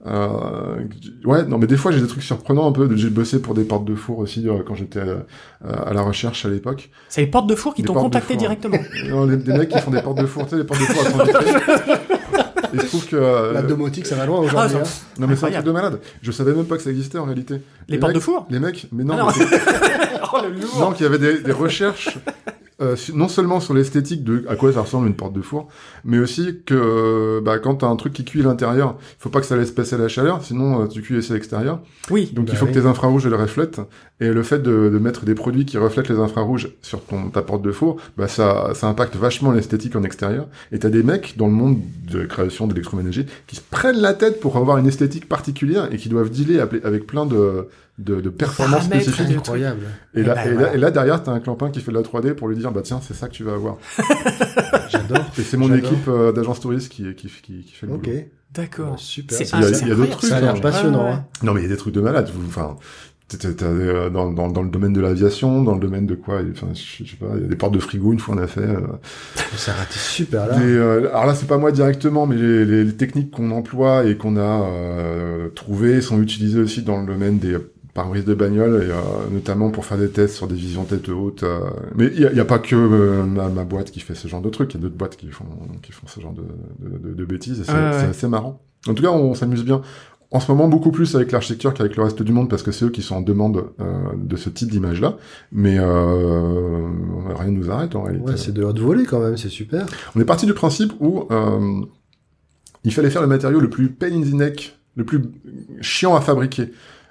Euh, 0.06 0.28
ouais, 1.26 1.44
non, 1.44 1.58
mais 1.58 1.66
des 1.66 1.76
fois 1.76 1.92
j'ai 1.92 2.00
des 2.00 2.06
trucs 2.06 2.22
surprenants 2.22 2.66
un 2.66 2.72
peu. 2.72 2.88
J'ai 2.96 3.10
bossé 3.10 3.38
pour 3.40 3.52
des 3.54 3.64
portes 3.64 3.84
de 3.84 3.94
four 3.94 4.18
aussi 4.18 4.48
euh, 4.48 4.60
quand 4.66 4.74
j'étais 4.74 4.98
euh, 5.00 5.18
à 5.62 5.92
la 5.92 6.00
recherche 6.02 6.46
à 6.46 6.48
l'époque. 6.48 6.90
C'est 7.10 7.20
les 7.20 7.26
portes 7.26 7.46
de 7.46 7.54
four 7.54 7.74
qui 7.74 7.82
t'ont 7.82 7.92
de 7.92 7.98
contacté 7.98 8.32
four. 8.34 8.38
directement. 8.40 8.78
Non, 9.10 9.26
les- 9.26 9.36
des 9.36 9.52
mecs 9.52 9.68
qui 9.68 9.78
font 9.78 9.90
des 9.90 10.00
portes 10.00 10.18
de 10.18 10.26
four, 10.26 10.44
tu 10.44 10.50
sais, 10.50 10.56
les 10.56 10.64
portes 10.64 10.80
de 10.80 10.86
four. 10.86 11.22
Et 12.72 12.78
je 12.78 12.86
trouve 12.86 13.06
que 13.08 13.16
euh, 13.16 13.52
La 13.52 13.60
domotique, 13.62 14.06
ça 14.06 14.14
va 14.16 14.24
loin 14.24 14.38
Ah, 14.40 14.44
aujourd'hui. 14.46 14.76
ça- 14.76 14.78
hein. 14.82 15.04
non 15.18 15.26
mais 15.26 15.36
c'est 15.36 15.46
un 15.46 15.50
truc 15.50 15.64
de 15.66 15.70
malade. 15.70 16.00
Je 16.22 16.32
savais 16.32 16.54
même 16.54 16.64
pas 16.64 16.76
que 16.78 16.82
ça 16.82 16.90
existait 16.90 17.18
en 17.18 17.24
réalité. 17.24 17.60
Les 17.88 17.98
portes 17.98 18.12
mecs- 18.14 18.20
de 18.20 18.24
four 18.24 18.46
Les 18.48 18.58
mecs, 18.58 18.86
mais 18.92 19.04
non, 19.04 19.14
Ah 19.18 19.24
non. 19.24 19.26
mais- 19.38 19.58
Oh 20.32 20.38
le 20.42 20.50
lourd. 20.60 20.78
non, 20.80 20.92
qu'il 20.92 21.04
y 21.04 21.06
avait 21.08 21.18
des, 21.18 21.40
des 21.40 21.52
recherches, 21.52 22.18
euh, 22.80 22.96
non 23.14 23.28
seulement 23.28 23.60
sur 23.60 23.74
l'esthétique 23.74 24.24
de 24.24 24.44
à 24.48 24.56
quoi 24.56 24.72
ça 24.72 24.80
ressemble 24.80 25.06
une 25.06 25.14
porte 25.14 25.34
de 25.34 25.42
four, 25.42 25.68
mais 26.04 26.18
aussi 26.18 26.60
que 26.64 26.74
euh, 26.74 27.40
bah, 27.44 27.58
quand 27.58 27.74
t'as 27.76 27.88
un 27.88 27.96
truc 27.96 28.12
qui 28.14 28.24
cuit 28.24 28.40
à 28.40 28.44
l'intérieur, 28.44 28.96
faut 29.18 29.28
pas 29.28 29.40
que 29.40 29.46
ça 29.46 29.56
laisse 29.56 29.70
passer 29.70 29.98
la 29.98 30.08
chaleur, 30.08 30.42
sinon 30.42 30.82
euh, 30.82 30.86
tu 30.86 31.02
cuis 31.02 31.16
à 31.30 31.34
l'extérieur. 31.34 31.80
Oui. 32.10 32.30
Donc 32.32 32.46
Bah 32.46 32.52
il 32.54 32.58
faut 32.58 32.64
oui. 32.66 32.72
que 32.72 32.78
tes 32.78 32.86
infrarouges 32.86 33.26
le 33.26 33.36
reflètent. 33.36 33.80
Et 34.22 34.28
le 34.28 34.42
fait 34.42 34.58
de, 34.58 34.90
de 34.90 34.98
mettre 34.98 35.24
des 35.24 35.34
produits 35.34 35.64
qui 35.64 35.78
reflètent 35.78 36.08
les 36.10 36.18
infrarouges 36.18 36.68
sur 36.82 37.02
ton 37.04 37.30
ta 37.30 37.40
porte 37.42 37.62
de 37.62 37.72
four, 37.72 37.96
bah 38.18 38.28
ça, 38.28 38.70
ça 38.74 38.86
impacte 38.86 39.16
vachement 39.16 39.50
l'esthétique 39.50 39.96
en 39.96 40.02
extérieur. 40.02 40.46
Et 40.72 40.78
t'as 40.78 40.90
des 40.90 41.02
mecs 41.02 41.36
dans 41.38 41.46
le 41.46 41.52
monde 41.54 41.78
de 42.10 42.24
création 42.26 42.66
d'électroménager 42.66 43.24
qui 43.46 43.56
se 43.56 43.62
prennent 43.70 44.00
la 44.00 44.12
tête 44.14 44.38
pour 44.40 44.56
avoir 44.58 44.76
une 44.78 44.86
esthétique 44.86 45.26
particulière 45.28 45.88
et 45.92 45.96
qui 45.96 46.08
doivent 46.10 46.30
dealer 46.30 46.60
avec 46.60 47.06
plein 47.06 47.24
de, 47.24 47.66
de, 48.00 48.20
de 48.20 48.32
spécifiques. 48.82 49.28
de- 49.28 49.36
Incroyable. 49.36 49.80
Et 50.14 50.20
Et 50.20 50.22
là, 50.22 50.34
bah, 50.34 50.44
et, 50.44 50.48
là, 50.50 50.54
voilà. 50.54 50.74
et 50.74 50.78
là, 50.78 50.90
derrière, 50.90 51.22
t'as 51.22 51.32
un 51.32 51.40
clampin 51.40 51.70
qui 51.70 51.80
fait 51.80 51.90
de 51.92 51.96
la 51.96 52.02
3D 52.02 52.34
pour 52.34 52.48
lui 52.48 52.56
dire, 52.56 52.72
bah 52.72 52.80
tiens, 52.82 53.00
c'est 53.06 53.14
ça 53.14 53.28
que 53.28 53.32
tu 53.34 53.44
vas 53.44 53.52
avoir. 53.54 53.76
J'adore. 54.88 55.24
Et 55.38 55.42
c'est 55.42 55.56
mon 55.56 55.72
équipe 55.74 56.08
euh, 56.08 56.32
d'agence 56.32 56.60
touriste 56.60 56.90
qui, 56.90 57.14
qui, 57.14 57.28
qui, 57.28 57.62
qui 57.62 57.72
fait 57.72 57.86
le 57.86 57.92
Ok. 57.94 58.04
boulot. 58.04 58.16
D'accord. 58.54 58.92
Ouais, 58.92 58.98
super. 58.98 59.38
C'est 59.38 59.44
Ça 59.44 59.58
Il 59.58 59.62
y 59.62 59.66
a- 59.66 59.68
il 59.68 59.74
c'est 59.76 59.86
y 59.86 59.92
a 59.92 59.94
d'autres 59.94 60.18
trucs, 60.18 60.32
a 60.32 60.36
hein. 60.36 60.40
l'air 60.40 60.60
passionnant. 60.60 61.04
Ouais, 61.04 61.10
ouais. 61.10 61.14
hein. 61.16 61.24
Non, 61.42 61.54
mais 61.54 61.60
il 61.60 61.64
y 61.64 61.66
a 61.66 61.70
des 61.70 61.76
trucs 61.76 61.94
de 61.94 62.00
malade. 62.00 62.28
vous- 62.34 62.46
Enfin, 62.48 62.76
t'as- 63.28 63.38
t'as- 63.38 63.52
t'as, 63.52 63.66
euh, 63.66 64.10
dans, 64.10 64.32
dans, 64.32 64.48
dans 64.48 64.62
le 64.62 64.70
domaine 64.70 64.92
de 64.92 65.00
l'aviation, 65.00 65.62
dans 65.62 65.74
le 65.74 65.80
domaine 65.80 66.06
de 66.06 66.16
quoi 66.16 66.40
Enfin, 66.50 66.66
je 66.74 67.04
je 67.04 67.10
sais 67.12 67.16
pas, 67.16 67.26
il 67.36 67.42
y 67.42 67.44
a 67.44 67.48
des 67.48 67.54
portes 67.54 67.74
de 67.74 67.78
frigo, 67.78 68.12
une 68.12 68.18
fois 68.18 68.34
on 68.34 68.38
a 68.42 68.48
fait. 68.48 68.60
euh, 68.62 68.80
Ça 69.56 69.70
a 69.70 69.74
raté 69.76 69.98
super 69.98 70.48
là. 70.48 70.58
des, 70.58 70.64
euh, 70.64 71.08
alors 71.10 71.26
là, 71.26 71.34
c'est 71.36 71.46
pas 71.46 71.58
moi 71.58 71.70
directement, 71.70 72.26
mais 72.26 72.34
les, 72.34 72.64
les, 72.64 72.82
les 72.84 72.96
techniques 72.96 73.30
qu'on 73.30 73.52
emploie 73.52 74.04
et 74.04 74.16
qu'on 74.16 74.36
a 74.36 74.40
euh, 74.68 75.48
trouvées 75.50 76.00
sont 76.00 76.20
utilisées 76.20 76.58
aussi 76.60 76.82
dans 76.82 77.00
le 77.00 77.06
domaine 77.06 77.38
des 77.38 77.56
pare-brise 78.00 78.24
de 78.24 78.34
bagnole, 78.34 78.82
et 78.82 78.90
euh, 78.90 78.94
notamment 79.30 79.70
pour 79.70 79.84
faire 79.84 79.98
des 79.98 80.08
tests 80.08 80.34
sur 80.34 80.46
des 80.46 80.54
visions 80.54 80.84
tête 80.84 81.08
haute. 81.10 81.42
euh, 81.42 81.60
mais 81.96 82.06
il 82.14 82.20
y 82.20 82.40
a, 82.40 82.44
pas 82.46 82.58
que 82.58 82.74
euh, 82.74 83.24
ma, 83.24 83.48
ma 83.48 83.64
boîte 83.64 83.90
qui 83.90 84.00
fait 84.00 84.14
ce 84.14 84.26
genre 84.26 84.40
de 84.40 84.48
trucs, 84.48 84.72
il 84.72 84.78
y 84.78 84.80
a 84.80 84.82
d'autres 84.84 84.96
boîtes 84.96 85.16
qui 85.16 85.28
font, 85.28 85.44
qui 85.82 85.92
font 85.92 86.06
ce 86.06 86.18
genre 86.20 86.32
de, 86.32 86.42
de, 86.78 87.08
de, 87.08 87.14
de 87.14 87.24
bêtises, 87.26 87.60
et 87.60 87.64
c'est 87.64 87.72
ouais. 87.72 87.78
assez 87.78 88.26
marrant. 88.26 88.62
En 88.88 88.94
tout 88.94 89.02
cas, 89.02 89.10
on 89.10 89.34
s'amuse 89.34 89.64
bien. 89.64 89.82
En 90.32 90.38
ce 90.40 90.50
moment, 90.50 90.68
beaucoup 90.68 90.92
plus 90.92 91.14
avec 91.16 91.32
l'architecture 91.32 91.74
qu'avec 91.74 91.96
le 91.96 92.04
reste 92.04 92.22
du 92.22 92.32
monde, 92.32 92.48
parce 92.48 92.62
que 92.62 92.70
c'est 92.72 92.86
eux 92.86 92.90
qui 92.90 93.02
sont 93.02 93.16
en 93.16 93.20
demande 93.20 93.64
euh, 93.80 93.84
de 94.16 94.36
ce 94.36 94.48
type 94.48 94.70
d'image-là. 94.70 95.18
Mais 95.52 95.76
euh, 95.78 96.86
rien 97.36 97.50
ne 97.50 97.58
nous 97.58 97.70
arrête 97.70 97.96
en 97.96 98.04
réalité. 98.04 98.30
Ouais, 98.30 98.36
c'est 98.36 98.54
de 98.54 98.62
haute 98.62 98.78
volée 98.78 99.04
quand 99.04 99.20
même, 99.20 99.36
c'est 99.36 99.48
super. 99.48 99.84
On 100.14 100.20
est 100.20 100.24
parti 100.24 100.46
du 100.46 100.54
principe 100.54 100.92
où 101.00 101.26
euh, 101.30 101.80
il 102.84 102.94
fallait 102.94 103.10
faire 103.10 103.22
le 103.22 103.28
matériau 103.28 103.60
le 103.60 103.68
plus 103.68 103.90
pain 103.90 104.06
in 104.06 104.22
the 104.22 104.32
neck, 104.32 104.78
le 104.94 105.04
plus 105.04 105.20
chiant 105.80 106.14
à 106.14 106.20
fabriquer 106.20 106.70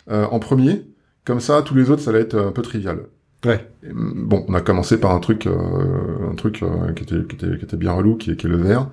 euh, 0.09 0.25
en 0.25 0.39
premier. 0.39 0.85
Comme 1.25 1.39
ça, 1.39 1.61
tous 1.61 1.75
les 1.75 1.89
autres, 1.89 2.01
ça 2.01 2.11
allait 2.11 2.21
être 2.21 2.37
un 2.37 2.51
peu 2.51 2.61
trivial. 2.61 3.01
Ouais. 3.45 3.69
Et, 3.83 3.91
hum, 3.91 4.25
bon, 4.27 4.45
on 4.47 4.53
a 4.53 4.61
commencé 4.61 4.99
par 4.99 5.11
un 5.11 5.19
truc, 5.19 5.47
euh, 5.47 6.31
un 6.31 6.35
truc 6.35 6.63
euh, 6.63 6.93
qui, 6.93 7.03
était, 7.03 7.23
qui, 7.27 7.35
était, 7.35 7.57
qui 7.57 7.65
était 7.65 7.77
bien 7.77 7.93
relou, 7.93 8.15
qui 8.17 8.31
est, 8.31 8.35
qui 8.35 8.47
est 8.47 8.49
le 8.49 8.57
verre, 8.57 8.89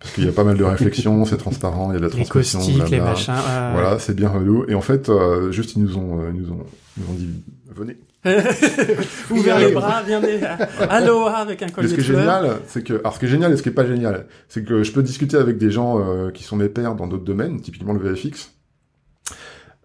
parce 0.00 0.14
qu'il 0.14 0.24
y 0.24 0.28
a 0.28 0.32
pas 0.32 0.44
mal 0.44 0.56
de 0.56 0.64
réflexions, 0.64 1.24
c'est 1.24 1.36
transparent, 1.36 1.90
il 1.90 1.94
y 1.94 1.96
a 1.96 2.00
de 2.00 2.06
la 2.06 2.16
Les 2.16 2.24
transmission, 2.24 2.60
caustiques, 2.60 2.90
les 2.90 3.00
machins. 3.00 3.34
Voilà, 3.72 3.98
c'est 3.98 4.14
bien 4.14 4.28
relou. 4.28 4.64
Et 4.68 4.74
en 4.74 4.80
fait, 4.80 5.08
euh, 5.08 5.50
juste 5.50 5.74
ils 5.76 5.82
nous 5.82 5.96
ont, 5.96 6.20
euh, 6.20 6.30
ils 6.32 6.40
nous 6.40 6.52
ont, 6.52 6.66
ils 6.96 7.02
nous 7.02 7.10
ont 7.10 7.14
dit, 7.14 7.28
venez. 7.74 7.96
Ouvert 9.30 9.58
les 9.58 9.72
bras, 9.72 10.02
viendez. 10.02 10.40
Aloha 10.88 11.36
avec 11.36 11.62
un 11.62 11.68
collier 11.68 11.88
ce 11.88 11.94
qui 11.94 12.00
est 12.00 12.04
génial, 12.04 12.58
c'est 12.66 12.82
que, 12.82 12.94
alors 12.94 13.14
ce 13.14 13.20
qui 13.20 13.26
est 13.26 13.28
génial 13.28 13.52
et 13.52 13.56
ce 13.56 13.62
qui 13.62 13.68
est 13.68 13.72
pas 13.72 13.86
génial, 13.86 14.26
c'est 14.48 14.64
que 14.64 14.82
je 14.82 14.92
peux 14.92 15.02
discuter 15.02 15.36
avec 15.36 15.58
des 15.58 15.70
gens 15.70 15.98
euh, 15.98 16.30
qui 16.30 16.44
sont 16.44 16.56
mes 16.56 16.68
pairs 16.68 16.94
dans 16.94 17.06
d'autres 17.06 17.24
domaines, 17.24 17.60
typiquement 17.60 17.92
le 17.92 18.00
VFX. 18.00 18.52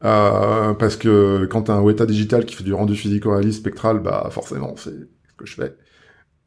Euh, 0.05 0.73
parce 0.73 0.95
que 0.97 1.45
quand 1.45 1.63
t'as 1.63 1.75
un 1.75 1.81
Weta 1.81 2.05
digital 2.05 2.45
qui 2.45 2.55
fait 2.55 2.63
du 2.63 2.73
rendu 2.73 2.95
physico-réaliste 2.95 3.59
spectral, 3.59 3.99
bah 3.99 4.27
forcément 4.31 4.73
c'est 4.77 4.89
ce 4.91 5.33
que 5.37 5.45
je 5.45 5.55
fais. 5.55 5.75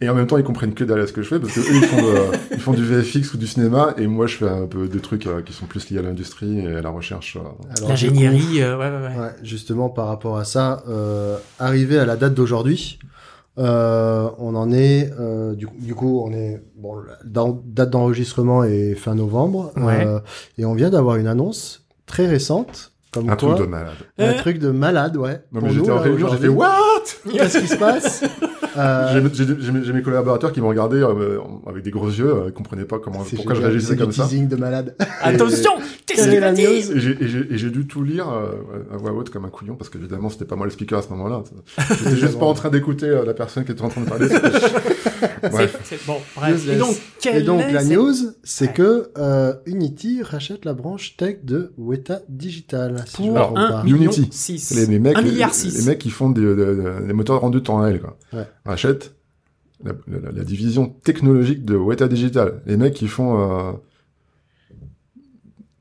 Et 0.03 0.11
en 0.11 0.15
même 0.15 0.27
temps, 0.27 0.37
ils 0.37 0.45
comprennent 0.45 0.75
que 0.75 0.85
dalle 0.85 1.01
à 1.01 1.07
ce 1.07 1.15
que 1.15 1.23
je 1.23 1.29
fais 1.29 1.41
parce 1.41 1.55
que 1.55 1.61
eux, 1.61 1.65
ils 1.75 1.85
font, 1.87 2.03
de- 2.03 2.37
ils 2.53 2.61
font 2.61 2.73
du 2.75 2.85
VFX 2.85 3.33
ou 3.33 3.39
du 3.39 3.47
cinéma 3.47 3.95
et 3.97 4.07
moi, 4.07 4.27
je 4.27 4.37
fais 4.37 4.49
un 4.49 4.67
peu 4.67 4.89
des 4.89 5.01
trucs 5.01 5.27
euh, 5.27 5.41
qui 5.41 5.55
sont 5.55 5.65
plus 5.65 5.89
liés 5.89 6.01
à 6.01 6.03
l'industrie 6.03 6.59
et 6.61 6.67
à 6.77 6.83
la 6.83 6.91
recherche. 6.91 7.39
euh. 7.39 7.87
L'ingénierie, 7.89 8.61
euh, 8.61 8.77
ouais, 8.77 8.91
ouais, 8.91 9.09
ouais. 9.17 9.19
Ouais, 9.23 9.31
justement 9.43 9.89
par 9.89 10.09
rapport 10.09 10.37
à 10.37 10.45
ça, 10.45 10.83
euh, 10.89 11.39
arrivé 11.59 11.99
à 11.99 12.05
la 12.05 12.17
date 12.17 12.35
d'aujourd'hui, 12.35 12.99
euh, 13.59 14.29
on 14.39 14.55
en 14.55 14.71
est, 14.71 15.11
euh, 15.19 15.55
du, 15.55 15.67
coup- 15.67 15.77
du 15.81 15.95
coup, 15.95 16.23
on 16.27 16.31
est 16.35 16.63
bon, 16.77 16.97
la 16.97 17.17
dan- 17.25 17.63
date 17.65 17.89
d'enregistrement 17.89 18.65
est 18.65 18.95
fin 18.97 19.15
novembre, 19.15 19.73
Ouais. 19.79 20.07
euh, 20.07 20.21
et 20.59 20.67
on 20.67 20.75
vient 20.75 20.91
d'avoir 20.91 21.17
une 21.17 21.27
annonce 21.27 21.87
très 22.05 22.27
récente, 22.27 22.93
comme 23.21 23.31
Un 23.31 23.37
quoi, 23.37 23.55
truc 23.55 23.67
de 23.67 23.71
malade. 23.71 23.95
un 24.19 24.25
Euh. 24.25 24.39
truc 24.39 24.59
de 24.59 24.71
malade, 24.71 25.17
ouais. 25.17 25.41
Non, 25.53 25.61
mais 25.63 25.71
j'étais 25.71 25.91
en 25.91 25.99
réunion, 26.01 26.29
j'ai 26.31 26.37
fait. 26.39 26.49
What? 26.49 26.69
Qu'est-ce 27.33 27.59
qui 27.59 27.67
se 27.69 27.77
passe? 27.77 28.25
Euh, 28.77 29.31
J'ai 29.33 29.45
j'ai- 29.47 29.57
j'ai 29.61 29.73
mes- 29.73 29.83
j'ai 29.85 29.93
mes 29.93 30.03
collaborateurs 30.03 30.53
qui 30.53 30.61
m'ont 30.61 30.69
regardé 30.69 30.99
euh, 30.99 31.39
avec 31.67 31.83
des 31.83 31.91
gros 31.91 32.09
yeux, 32.09 32.29
euh, 32.31 32.43
ils 32.49 32.53
comprenaient 32.53 32.85
pas 32.85 32.99
comment, 32.99 33.25
pourquoi 33.35 33.55
je 33.55 33.61
réagissais 33.63 33.97
comme 33.97 34.13
ça. 34.13 34.25
teasing 34.25 34.49
de 34.49 34.57
malade. 34.57 34.95
Attention 35.23 35.71
Qu'est-ce 36.07 36.29
qu'il 36.29 36.39
la 36.41 36.53
news 36.53 36.61
Et 36.61 36.83
j'ai- 37.01 37.17
et 37.23 37.29
j'ai 37.29 37.53
et 37.53 37.59
j'ai 37.59 37.71
dû 37.71 37.87
tout 37.87 38.03
lire 38.03 38.29
euh, 38.29 38.53
à 38.93 38.97
voix 38.97 39.13
haute 39.13 39.31
comme 39.31 39.45
un 39.45 39.49
couillon 39.51 39.75
parce 39.77 39.89
qu'évidemment 39.91 40.29
c'était 40.29 40.45
pas 40.45 40.57
moi 40.57 40.67
le 40.67 40.73
speaker 40.73 40.99
à 40.99 41.03
ce 41.03 41.09
moment-là. 41.11 41.43
J'étais 41.99 42.17
juste 42.17 42.39
pas 42.39 42.47
en 42.47 42.55
train 42.55 42.71
d'écouter 42.71 43.07
euh, 43.07 43.25
la 43.25 43.35
personne 43.35 43.65
qui 43.65 43.73
était 43.73 43.83
en 43.83 43.89
train 43.89 44.03
de 44.03 44.09
parler. 44.09 44.29
Bref. 45.51 45.79
C'est- 45.85 45.97
c'est- 45.97 46.07
Bon, 46.07 46.19
bref. 46.37 46.65
Yes, 46.67 46.77
Et 46.77 46.79
donc, 46.79 46.97
quelle 47.21 47.37
Et 47.37 47.43
donc 47.43 47.61
est 47.63 47.73
la 47.73 47.85
news, 47.85 48.15
c'est 48.45 48.67
Ouais. 48.69 48.73
que 48.75 49.09
euh, 49.19 49.55
Unity 49.67 50.23
rachète 50.23 50.65
la 50.65 50.75
branche 50.75 51.17
tech 51.17 51.39
de 51.45 51.73
Weta 51.79 52.21
Digital. 52.29 53.03
Si 53.07 53.25
je 53.27 53.31
Pour 53.31 53.41
trompe 53.41 53.59
un 53.59 53.85
Unity. 53.87 54.29
six. 54.31 54.75
les, 54.75 54.87
les 54.87 54.99
mecs, 54.99 55.17
Un 55.17 55.23
les, 55.23 55.31
milliard 55.31 55.49
les 55.51 55.55
six. 55.71 55.87
mecs 55.87 55.99
qui 55.99 56.11
font 56.11 56.31
des, 56.31 56.43
des- 56.55 56.75
des- 57.07 57.13
moteurs 57.13 57.37
de 57.37 57.41
rendu 57.41 57.63
temps 57.63 57.79
réel 57.79 58.01
quoi. 58.01 58.17
Ouais. 58.33 58.47
Rachètent 58.67 59.15
la, 59.85 59.93
la- 60.09 60.33
la 60.33 60.45
division 60.45 60.89
technologique 61.05 61.65
de 61.65 61.77
Weta 61.77 62.09
Digital. 62.09 62.63
Les 62.67 62.77
mecs 62.77 62.95
qui 62.95 63.09
font 63.09 63.41
euh, 63.41 63.73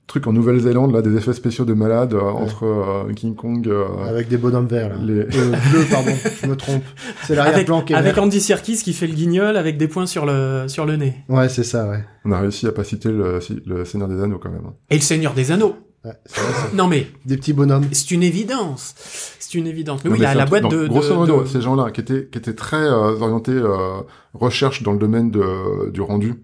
trucs 0.07 0.27
en 0.27 0.33
Nouvelle-Zélande, 0.33 0.93
là, 0.93 1.01
des 1.01 1.15
effets 1.17 1.33
spéciaux 1.33 1.65
de 1.65 1.73
malade 1.73 2.13
euh, 2.13 2.21
entre 2.21 2.63
euh, 2.65 3.11
King 3.13 3.35
Kong. 3.35 3.67
euh, 3.67 3.85
Avec 4.07 4.27
des 4.27 4.37
bonhommes 4.37 4.67
verts, 4.67 4.89
là. 4.89 4.95
les... 5.01 5.21
Euh, 5.21 5.25
bleu, 5.71 5.85
pardon, 5.89 6.11
je 6.41 6.47
me 6.47 6.55
trompe. 6.55 6.83
C'est 7.23 7.37
Avec, 7.37 7.45
l'arrière-plan 7.67 7.79
avec 7.97 8.15
vert. 8.15 8.23
Andy 8.23 8.39
Serkis 8.39 8.77
qui 8.83 8.93
fait 8.93 9.07
le 9.07 9.13
guignol 9.13 9.57
avec 9.57 9.77
des 9.77 9.87
points 9.87 10.05
sur 10.05 10.25
le, 10.25 10.65
sur 10.67 10.85
le 10.85 10.95
nez. 10.97 11.15
Ouais, 11.27 11.49
c'est 11.49 11.63
ça, 11.63 11.89
ouais. 11.89 12.03
On 12.23 12.31
a 12.31 12.39
réussi 12.39 12.67
à 12.67 12.71
pas 12.71 12.83
citer 12.83 13.09
le 13.11 13.39
Seigneur 13.85 14.07
des 14.07 14.21
Anneaux 14.21 14.37
quand 14.39 14.51
même. 14.51 14.65
hein. 14.67 14.73
Et 14.89 14.95
le 14.95 15.01
Seigneur 15.01 15.33
des 15.33 15.51
Anneaux. 15.51 15.75
Ouais 16.05 16.11
vrai. 16.27 16.69
Non 16.73 16.87
mais, 16.87 17.07
Des 17.25 17.37
petits 17.37 17.53
bonhommes. 17.53 17.85
c'est 17.91 18.11
une 18.11 18.23
évidence. 18.23 18.93
C'est 19.39 19.55
une 19.55 19.67
évidence. 19.67 20.01
Mais 20.03 20.09
Non, 20.09 20.15
oui, 20.15 20.19
mais 20.21 20.25
la, 20.25 20.31
c'est 20.31 20.37
la 20.37 20.43
un 20.43 20.47
boîte 20.47 20.61
truc- 20.63 20.73
de, 20.73 20.87
Grosso 20.87 21.15
modo, 21.15 21.41
de- 21.41 21.47
ces 21.47 21.61
gens-là 21.61 21.91
qui 21.91 22.01
étaient, 22.01 22.27
qui 22.31 22.37
étaient 22.37 22.53
très 22.55 22.77
euh, 22.77 23.19
orientés 23.19 23.51
euh, 23.51 24.01
recherche 24.33 24.83
dans 24.83 24.91
le 24.93 24.99
domaine 24.99 25.31
de, 25.31 25.89
du 25.91 26.01
rendu 26.01 26.35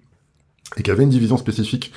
et 0.78 0.84
qui 0.84 0.91
avaient 0.91 1.04
une 1.04 1.10
division 1.10 1.36
spécifique 1.38 1.91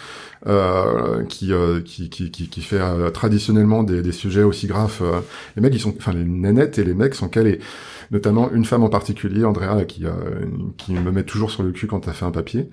euh, 0.47 1.25
qui, 1.27 1.53
euh, 1.53 1.81
qui, 1.81 2.11
qui, 2.11 2.31
qui, 2.33 2.49
qui 2.49 2.61
fait 2.61 2.81
euh, 2.81 3.11
traditionnellement 3.11 3.83
des, 3.85 4.03
des 4.03 4.13
sujets 4.13 4.43
aussi 4.43 4.67
graves. 4.67 4.99
euh, 5.03 5.21
les 5.57 5.63
mecs, 5.63 5.73
ils 5.75 5.81
sont, 5.81 5.95
enfin 5.97 6.13
les 6.13 6.25
nénettes 6.25 6.79
et 6.79 6.85
les 6.85 6.95
mecs 6.95 7.15
sont 7.15 7.29
calés. 7.29 7.61
Notamment 8.11 8.51
une 8.51 8.65
femme 8.65 8.83
en 8.83 8.89
particulier, 8.91 9.45
Andrea, 9.45 9.85
qui, 9.87 10.05
euh, 10.05 10.11
qui 10.77 10.93
me 10.95 11.11
met 11.13 11.23
toujours 11.23 11.51
sur 11.51 11.63
le 11.63 11.71
cul 11.73 11.87
quand 11.87 12.01
t'as 12.01 12.13
fait 12.13 12.25
un 12.27 12.31
papier, 12.33 12.69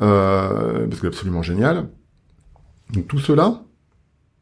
euh, 0.00 0.86
parce 0.86 1.00
qu'elle 1.00 1.10
est 1.10 1.14
absolument 1.14 1.42
géniale. 1.42 1.88
Donc 2.92 3.06
tout 3.08 3.18
cela, 3.18 3.62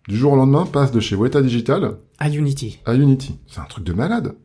du 0.09 0.16
jour 0.16 0.33
au 0.33 0.37
lendemain, 0.37 0.64
passe 0.64 0.90
de 0.90 1.01
chez 1.01 1.14
Weta 1.14 1.42
Digital 1.42 1.99
à 2.18 2.31
Unity. 2.31 2.81
à 2.87 2.94
Unity. 2.94 3.38
C'est 3.47 3.61
un 3.61 3.64
truc 3.64 3.85
de 3.85 3.92
malade. 3.92 4.37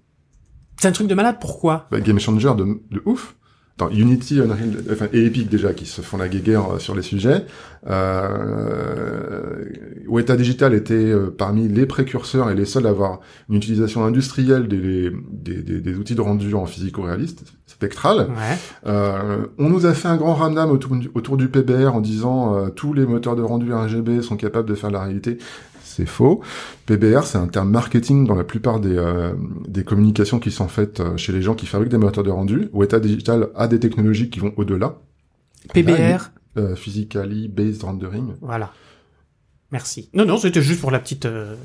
C'est 0.80 0.90
un 0.90 0.92
truc 0.92 1.08
de 1.08 1.16
malade, 1.16 1.38
pourquoi? 1.40 1.88
Bah, 1.90 2.02
game 2.02 2.20
changer 2.20 2.54
de, 2.56 2.82
de 2.92 3.02
ouf. 3.06 3.38
Attends, 3.76 3.90
Unity, 3.92 4.40
Unreal, 4.40 4.70
enfin, 4.92 5.08
et 5.14 5.26
Epic 5.26 5.50
déjà 5.50 5.74
qui 5.74 5.86
se 5.88 6.02
font 6.02 6.18
la 6.18 6.30
guéguerre 6.30 6.74
euh, 6.76 6.80
sur 6.80 6.94
les 6.96 7.02
sujets. 7.02 7.44
Euh, 7.88 9.66
Weta 10.08 10.36
Digital 10.36 10.74
était 10.74 10.94
euh, 10.94 11.34
parmi 11.36 11.68
les 11.68 11.86
précurseurs 11.86 12.50
et 12.50 12.56
les 12.56 12.66
seuls 12.66 12.86
à 12.86 12.90
avoir 12.90 13.20
une 13.50 13.56
utilisation 13.56 14.06
industrielle 14.06 14.68
des, 14.68 15.12
des, 15.32 15.62
des, 15.62 15.80
des 15.80 15.96
outils 15.96 16.16
de 16.16 16.22
rendu 16.22 16.54
en 16.54 16.66
physico-réaliste, 16.66 17.44
spectral. 17.66 18.28
Ouais. 18.30 18.58
Euh, 18.86 19.46
on 19.58 19.70
nous 19.70 19.86
a 19.86 19.94
fait 19.94 20.08
un 20.08 20.18
grand 20.18 20.36
ramdam 20.36 20.70
autour, 20.72 20.96
du- 20.96 21.10
autour 21.14 21.38
du 21.38 21.48
PBR 21.48 21.96
en 21.96 22.02
disant 22.02 22.56
euh, 22.56 22.70
tous 22.70 22.94
les 22.94 23.06
moteurs 23.06 23.36
de 23.36 23.42
rendu 23.42 23.74
RGB 23.74 24.22
sont 24.22 24.38
capables 24.38 24.70
de 24.70 24.76
faire 24.76 24.92
la 24.92 25.02
réalité. 25.02 25.38
C'est 25.96 26.06
faux. 26.08 26.42
PBR, 26.88 27.24
c'est 27.24 27.38
un 27.38 27.48
terme 27.48 27.70
marketing 27.70 28.26
dans 28.26 28.36
la 28.36 28.44
plupart 28.44 28.80
des, 28.80 28.96
euh, 28.98 29.34
des 29.68 29.84
communications 29.84 30.40
qui 30.40 30.50
sont 30.50 30.68
faites 30.68 31.00
euh, 31.02 31.18
chez 31.18 31.32
les 31.34 31.42
gens 31.42 31.54
qui 31.56 31.66
fabriquent 31.68 31.92
des 31.92 31.98
moteurs 32.00 32.24
de 32.24 32.32
rendu. 32.32 32.70
Weta 32.74 33.00
Digital 33.00 33.50
a 33.56 33.68
des 33.68 33.80
technologies 33.80 34.30
qui 34.32 34.40
vont 34.40 34.54
au-delà. 34.58 34.98
PBR, 35.74 36.32
Euh, 36.58 36.76
physically 36.76 37.48
Based 37.48 37.84
Rendering. 37.84 38.34
voilà. 38.42 38.72
Merci. 39.72 40.10
Non, 40.14 40.26
non, 40.26 40.38
c'était 40.38 40.62
juste 40.62 40.82
pour 40.82 40.92
la 40.92 41.00
petite... 41.00 41.26
euh, 41.26 41.56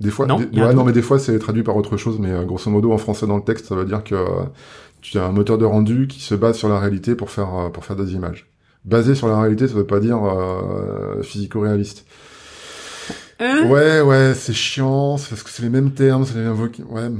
Des 0.00 0.10
fois, 0.10 0.26
Non, 0.26 0.38
des- 0.40 0.60
ouais, 0.60 0.74
non, 0.74 0.84
mais 0.84 0.92
des 0.92 1.02
fois 1.02 1.18
c'est 1.18 1.38
traduit 1.38 1.62
par 1.62 1.76
autre 1.76 1.96
chose, 1.96 2.18
mais 2.18 2.30
euh, 2.30 2.44
grosso 2.44 2.70
modo 2.70 2.92
en 2.92 2.98
français 2.98 3.26
dans 3.26 3.36
le 3.36 3.44
texte, 3.44 3.66
ça 3.66 3.74
veut 3.76 3.84
dire 3.84 4.02
que 4.02 4.14
euh, 4.14 4.26
tu 5.02 5.18
as 5.18 5.24
un 5.26 5.32
moteur 5.32 5.58
de 5.58 5.64
rendu 5.64 6.06
qui 6.08 6.20
se 6.20 6.34
base 6.34 6.56
sur 6.56 6.68
la 6.68 6.78
réalité 6.80 7.14
pour 7.14 7.30
faire 7.30 7.54
euh, 7.56 7.68
pour 7.68 7.84
faire 7.84 7.96
des 7.96 8.12
images. 8.14 8.48
Basé 8.84 9.14
sur 9.14 9.28
la 9.28 9.38
réalité, 9.40 9.68
ça 9.68 9.74
veut 9.74 9.86
pas 9.86 10.00
dire 10.00 10.18
euh, 10.24 11.22
physico-réaliste. 11.22 12.06
Hein 13.40 13.66
Ouais, 13.68 14.00
ouais, 14.00 14.32
c'est 14.34 14.52
chiant, 14.52 15.16
c'est 15.16 15.30
parce 15.30 15.42
que 15.42 15.50
c'est 15.50 15.62
les 15.62 15.68
mêmes 15.70 15.92
termes, 15.92 16.24
c'est 16.24 16.34
les 16.34 16.42
mêmes 16.44 16.54
voc- 16.54 16.84
ouais. 16.88 17.10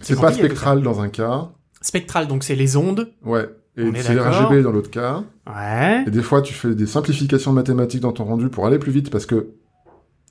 C'est 0.00 0.18
pas 0.20 0.32
spectral 0.32 0.82
dans 0.82 1.00
un 1.00 1.08
cas, 1.08 1.48
Spectral, 1.82 2.26
donc 2.28 2.44
c'est 2.44 2.56
les 2.56 2.76
ondes. 2.76 3.10
ouais, 3.24 3.48
et 3.76 3.90
c'est. 4.02 4.18
RGB 4.18 4.62
dans 4.62 4.70
l'autre 4.72 4.90
cas. 4.90 5.22
Ouais. 5.46 6.04
Et 6.06 6.10
des 6.10 6.22
fois, 6.22 6.42
tu 6.42 6.52
fais 6.52 6.74
des 6.74 6.86
simplifications 6.86 7.52
mathématiques 7.52 8.00
dans 8.00 8.12
ton 8.12 8.24
rendu 8.24 8.48
pour 8.48 8.66
aller 8.66 8.78
plus 8.78 8.92
vite 8.92 9.10
parce 9.10 9.24
que 9.26 9.48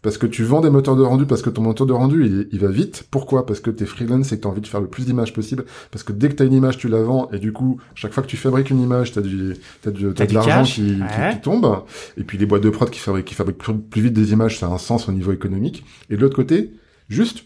parce 0.01 0.17
que 0.17 0.25
tu 0.25 0.43
vends 0.43 0.61
des 0.61 0.69
moteurs 0.69 0.95
de 0.95 1.03
rendu 1.03 1.25
parce 1.25 1.41
que 1.41 1.49
ton 1.49 1.61
moteur 1.61 1.85
de 1.85 1.93
rendu 1.93 2.25
il, 2.25 2.47
il 2.51 2.59
va 2.59 2.69
vite. 2.69 3.05
Pourquoi? 3.11 3.45
Parce 3.45 3.59
que 3.59 3.69
t'es 3.69 3.85
freelance 3.85 4.31
et 4.31 4.37
que 4.37 4.43
t'as 4.43 4.49
envie 4.49 4.61
de 4.61 4.67
faire 4.67 4.79
le 4.81 4.87
plus 4.87 5.05
d'images 5.05 5.33
possible. 5.33 5.65
Parce 5.91 6.03
que 6.03 6.13
dès 6.13 6.29
que 6.29 6.35
t'as 6.35 6.45
une 6.45 6.53
image, 6.53 6.77
tu 6.77 6.87
la 6.87 7.01
vends 7.01 7.29
et 7.31 7.39
du 7.39 7.51
coup, 7.51 7.79
chaque 7.95 8.13
fois 8.13 8.23
que 8.23 8.27
tu 8.29 8.37
fabriques 8.37 8.69
une 8.69 8.81
image, 8.81 9.11
t'as 9.11 9.21
du 9.21 9.55
t'as 9.81 9.91
du 9.91 10.05
t'as 10.13 10.13
T'as 10.13 10.25
de 10.27 10.33
l'argent 10.33 10.63
qui, 10.63 10.81
qui- 10.95 11.01
ouais. 11.01 11.33
qui 11.33 11.41
tombe. 11.41 11.83
Et 12.17 12.23
puis 12.23 12.37
les 12.37 12.45
boîtes 12.45 12.63
de 12.63 12.69
prod 12.69 12.89
qui 12.89 12.99
fabriquent 12.99 13.25
qui 13.25 13.35
fabriquent 13.35 13.57
plus, 13.57 13.77
plus 13.77 14.01
vite 14.01 14.13
des 14.13 14.31
images, 14.31 14.57
ça 14.59 14.67
a 14.67 14.69
un 14.69 14.77
sens 14.77 15.09
au 15.09 15.11
niveau 15.11 15.31
économique. 15.33 15.83
Et 16.09 16.15
de 16.15 16.21
l'autre 16.21 16.35
côté, 16.35 16.71
juste, 17.09 17.43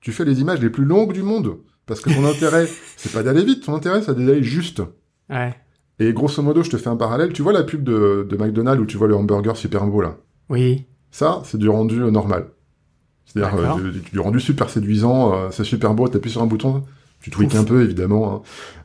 tu 0.00 0.12
fais 0.12 0.24
les 0.24 0.40
images 0.40 0.60
les 0.60 0.70
plus 0.70 0.84
longues 0.84 1.12
du 1.12 1.22
monde 1.22 1.56
parce 1.86 2.00
que 2.00 2.10
ton 2.10 2.24
intérêt, 2.30 2.68
c'est 2.96 3.12
pas 3.12 3.22
d'aller 3.22 3.44
vite. 3.44 3.64
Ton 3.64 3.74
intérêt, 3.74 4.02
c'est 4.02 4.14
d'aller 4.14 4.42
juste. 4.42 4.82
Ouais. 5.30 5.54
Et 5.98 6.12
grosso 6.12 6.42
modo, 6.42 6.62
je 6.62 6.70
te 6.70 6.76
fais 6.76 6.88
un 6.88 6.96
parallèle. 6.96 7.32
Tu 7.32 7.42
vois 7.42 7.52
la 7.52 7.62
pub 7.62 7.82
de, 7.84 8.26
de 8.28 8.36
McDonald's 8.36 8.82
où 8.82 8.86
tu 8.86 8.96
vois 8.96 9.08
le 9.08 9.14
hamburger 9.16 9.56
super 9.56 9.86
beau 9.86 10.00
là? 10.02 10.16
Oui. 10.48 10.86
Ça, 11.12 11.42
c'est 11.44 11.58
du 11.58 11.68
rendu 11.68 12.02
euh, 12.02 12.10
normal. 12.10 12.46
C'est-à-dire 13.26 13.54
euh, 13.56 13.90
du, 13.90 14.00
du 14.00 14.18
rendu 14.18 14.40
super 14.40 14.68
séduisant, 14.68 15.32
euh, 15.32 15.48
c'est 15.52 15.62
super 15.62 15.94
beau, 15.94 16.08
t'appuies 16.08 16.30
sur 16.30 16.42
un 16.42 16.46
bouton, 16.46 16.82
tu 17.20 17.30
tweaks 17.30 17.54
un 17.54 17.64
peu 17.64 17.84
évidemment, 17.84 18.34
hein. 18.34 18.42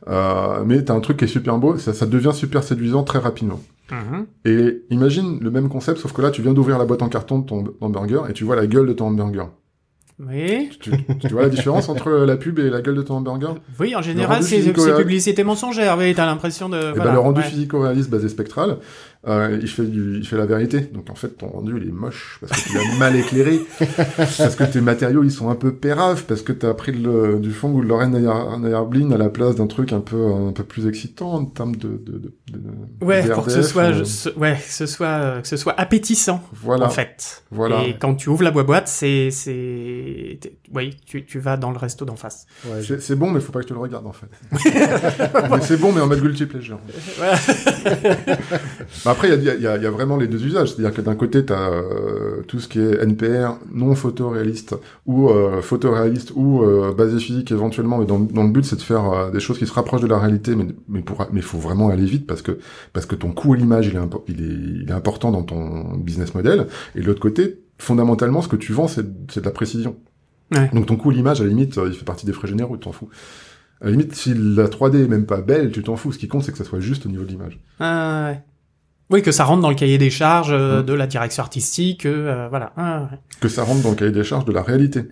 Euh, 0.09 0.63
mais 0.65 0.83
t'as 0.83 0.93
un 0.93 1.01
truc 1.01 1.17
qui 1.17 1.25
est 1.25 1.27
super 1.27 1.57
beau, 1.57 1.77
ça, 1.77 1.91
ça 1.93 2.05
devient 2.05 2.31
super 2.33 2.63
séduisant 2.63 3.03
très 3.03 3.19
rapidement. 3.19 3.59
Mhm. 3.91 4.25
Et 4.45 4.83
imagine 4.89 5.39
le 5.41 5.51
même 5.51 5.69
concept, 5.69 5.99
sauf 5.99 6.13
que 6.13 6.21
là, 6.21 6.29
tu 6.29 6.41
viens 6.41 6.53
d'ouvrir 6.53 6.77
la 6.77 6.85
boîte 6.85 7.01
en 7.01 7.09
carton 7.09 7.39
de 7.39 7.45
ton 7.45 7.63
hamburger 7.81 8.29
et 8.29 8.33
tu 8.33 8.43
vois 8.43 8.55
la 8.55 8.67
gueule 8.67 8.87
de 8.87 8.93
ton 8.93 9.07
hamburger. 9.07 9.49
Oui. 10.19 10.69
Tu, 10.79 10.91
tu 11.19 11.27
vois 11.27 11.43
la 11.43 11.49
différence 11.49 11.89
entre 11.89 12.09
la 12.09 12.37
pub 12.37 12.57
et 12.57 12.71
la 12.71 12.81
gueule 12.81 12.95
de 12.95 13.03
ton 13.03 13.17
hamburger? 13.17 13.55
Oui, 13.79 13.95
en 13.95 14.01
général, 14.01 14.41
c'est 14.41 14.73
publicité 14.97 15.43
mensongère. 15.43 15.95
Oui, 15.97 16.15
t'as 16.15 16.25
l'impression 16.25 16.69
de. 16.69 16.77
Et 16.77 16.91
voilà, 16.93 17.03
bah, 17.03 17.11
le 17.11 17.19
rendu 17.19 17.41
ouais. 17.41 17.47
physico-réaliste 17.47 18.09
basé 18.09 18.27
spectral, 18.27 18.77
euh, 19.27 19.57
il 19.61 19.67
fait 19.67 19.83
du, 19.85 20.17
il 20.19 20.27
fait 20.27 20.37
la 20.37 20.45
vérité. 20.45 20.81
Donc 20.81 21.09
en 21.09 21.15
fait, 21.15 21.29
ton 21.37 21.47
rendu 21.47 21.73
il 21.81 21.89
est 21.89 21.91
moche 21.91 22.37
parce 22.41 22.61
que 22.63 22.69
tu 22.69 22.75
l'as 22.75 22.97
mal 22.97 23.15
éclairé, 23.15 23.59
parce 24.17 24.55
que 24.55 24.63
tes 24.63 24.81
matériaux 24.81 25.23
ils 25.23 25.31
sont 25.31 25.49
un 25.49 25.55
peu 25.55 25.73
péraves, 25.73 26.23
parce 26.27 26.41
que 26.41 26.51
t'as 26.53 26.73
pris 26.73 26.91
le, 26.93 27.39
du 27.39 27.51
fond 27.51 27.71
ou 27.71 27.81
de 27.83 27.87
Lorraine 27.87 28.15
Ayarblin 28.15 29.11
à 29.11 29.17
la 29.17 29.29
place 29.29 29.55
d'un 29.55 29.67
truc 29.67 29.91
un 29.93 29.99
peu 30.01 30.31
un 30.33 30.51
peu 30.51 30.63
plus 30.63 30.87
excitant 30.87 31.33
en 31.33 31.45
termes 31.45 31.75
de, 31.75 31.89
de, 31.89 32.13
de, 32.13 32.31
de- 32.51 33.05
Ouais, 33.05 33.27
pour 33.29 33.45
que 33.45 33.51
ce 33.51 33.61
soit, 33.61 33.91
je- 33.93 34.03
ce- 34.03 34.29
ouais, 34.37 34.55
que 34.55 34.71
ce 34.73 34.85
soit, 34.85 35.07
euh, 35.07 35.41
que 35.41 35.47
ce 35.47 35.57
soit 35.57 35.73
appétissant, 35.79 36.41
voilà, 36.53 36.85
en 36.85 36.89
fait. 36.89 37.43
voilà. 37.51 37.83
Et 37.85 37.97
quand 37.97 38.15
tu 38.15 38.29
ouvres 38.29 38.43
la 38.43 38.51
boîte, 38.51 38.87
c'est, 38.87 39.29
c'est, 39.31 40.39
oui, 40.73 40.97
tu, 41.05 41.25
tu 41.25 41.39
vas 41.39 41.57
dans 41.57 41.71
le 41.71 41.77
resto 41.77 42.05
d'en 42.05 42.15
face. 42.15 42.45
Ouais, 42.65 42.81
C'est 42.85 43.01
c'est 43.01 43.15
bon, 43.15 43.29
mais 43.31 43.39
faut 43.39 43.51
pas 43.51 43.61
que 43.61 43.67
tu 43.67 43.73
le 43.73 43.79
regardes 43.79 44.07
en 44.07 44.13
fait. 44.13 44.27
c'est 45.61 45.77
bon, 45.79 45.91
mais 45.91 46.01
en 46.01 46.07
mode 46.07 46.21
guilty 46.21 46.45
pleasure. 46.45 46.79
Bah, 49.05 49.15
après, 49.17 49.35
il 49.35 49.43
y 49.43 49.49
a, 49.49 49.55
y, 49.55 49.67
a, 49.67 49.77
y 49.77 49.85
a 49.85 49.89
vraiment 49.89 50.17
les 50.17 50.27
deux 50.27 50.45
usages. 50.45 50.73
C'est-à-dire 50.73 50.93
que 50.93 51.01
d'un 51.01 51.15
côté, 51.15 51.43
tu 51.45 51.51
as 51.53 51.71
tout 52.47 52.59
ce 52.59 52.67
qui 52.67 52.79
est 52.79 53.01
NPR, 53.01 53.57
non 53.73 53.95
photoréaliste, 53.95 54.75
ou 55.05 55.29
euh, 55.29 55.61
photoréaliste, 55.61 56.31
ou 56.35 56.63
euh, 56.63 56.93
basé 56.93 57.19
physique 57.19 57.51
éventuellement. 57.51 57.97
Mais 57.97 58.05
dans, 58.05 58.19
dans 58.19 58.43
le 58.43 58.51
but, 58.51 58.63
c'est 58.63 58.75
de 58.75 58.81
faire 58.81 59.11
euh, 59.11 59.31
des 59.31 59.39
choses 59.39 59.57
qui 59.57 59.67
se 59.67 59.73
rapprochent 59.73 60.01
de 60.01 60.07
la 60.07 60.19
réalité, 60.19 60.55
mais 60.55 60.67
mais 60.87 61.01
pour 61.01 61.25
mais 61.31 61.41
faut 61.41 61.57
vraiment 61.57 61.89
aller 61.89 62.05
vite 62.05 62.27
parce 62.27 62.41
que 62.41 62.59
parce 62.93 63.05
que 63.05 63.15
ton 63.15 63.31
coût 63.31 63.53
à 63.53 63.57
l'image, 63.57 63.87
il 63.87 63.95
est, 63.95 63.99
il, 64.27 64.41
est, 64.41 64.83
il 64.83 64.85
est 64.89 64.93
important 64.93 65.31
dans 65.31 65.43
ton 65.43 65.97
business 65.97 66.33
model. 66.33 66.67
Et 66.95 67.01
de 67.01 67.05
l'autre 67.05 67.19
côté, 67.19 67.59
fondamentalement, 67.77 68.41
ce 68.41 68.47
que 68.47 68.55
tu 68.55 68.71
vends, 68.71 68.87
c'est 68.87 69.05
c'est 69.31 69.41
de 69.41 69.45
la 69.45 69.51
précision. 69.51 69.97
Ouais. 70.55 70.69
Donc 70.73 70.85
ton 70.85 70.95
coût 70.95 71.09
à 71.09 71.13
l'image, 71.13 71.41
à 71.41 71.43
la 71.43 71.49
limite, 71.49 71.77
euh, 71.77 71.89
il 71.89 71.93
fait 71.95 72.05
partie 72.05 72.25
des 72.25 72.33
frais 72.33 72.47
généraux, 72.47 72.77
tu 72.77 72.83
t'en 72.83 72.91
fous. 72.91 73.09
À 73.81 73.85
la 73.85 73.91
limite, 73.91 74.15
si 74.15 74.33
la 74.33 74.67
3D 74.67 75.03
est 75.03 75.07
même 75.07 75.25
pas 75.25 75.41
belle, 75.41 75.71
tu 75.71 75.83
t'en 75.83 75.95
fous. 75.95 76.11
Ce 76.11 76.17
qui 76.17 76.27
compte, 76.27 76.43
c'est 76.43 76.51
que 76.51 76.57
ça 76.57 76.63
soit 76.63 76.79
juste 76.79 77.05
au 77.05 77.09
niveau 77.09 77.23
de 77.23 77.29
l'image. 77.29 77.59
Ah, 77.79 78.29
ouais. 78.31 78.39
Oui, 79.09 79.21
que 79.21 79.31
ça 79.31 79.45
rentre 79.45 79.61
dans 79.61 79.69
le 79.69 79.75
cahier 79.75 79.97
des 79.97 80.09
charges 80.09 80.49
euh, 80.51 80.81
Mm. 80.81 80.85
de 80.85 80.93
la 80.93 81.07
direction 81.07 81.41
artistique, 81.43 82.05
euh, 82.05 82.47
voilà. 82.49 82.73
Ah, 82.77 83.09
que 83.39 83.47
ça 83.47 83.63
rentre 83.63 83.81
dans 83.83 83.91
le 83.91 83.95
cahier 83.95 84.11
des 84.11 84.23
charges 84.23 84.45
de 84.45 84.51
la 84.51 84.61
réalité. 84.63 85.03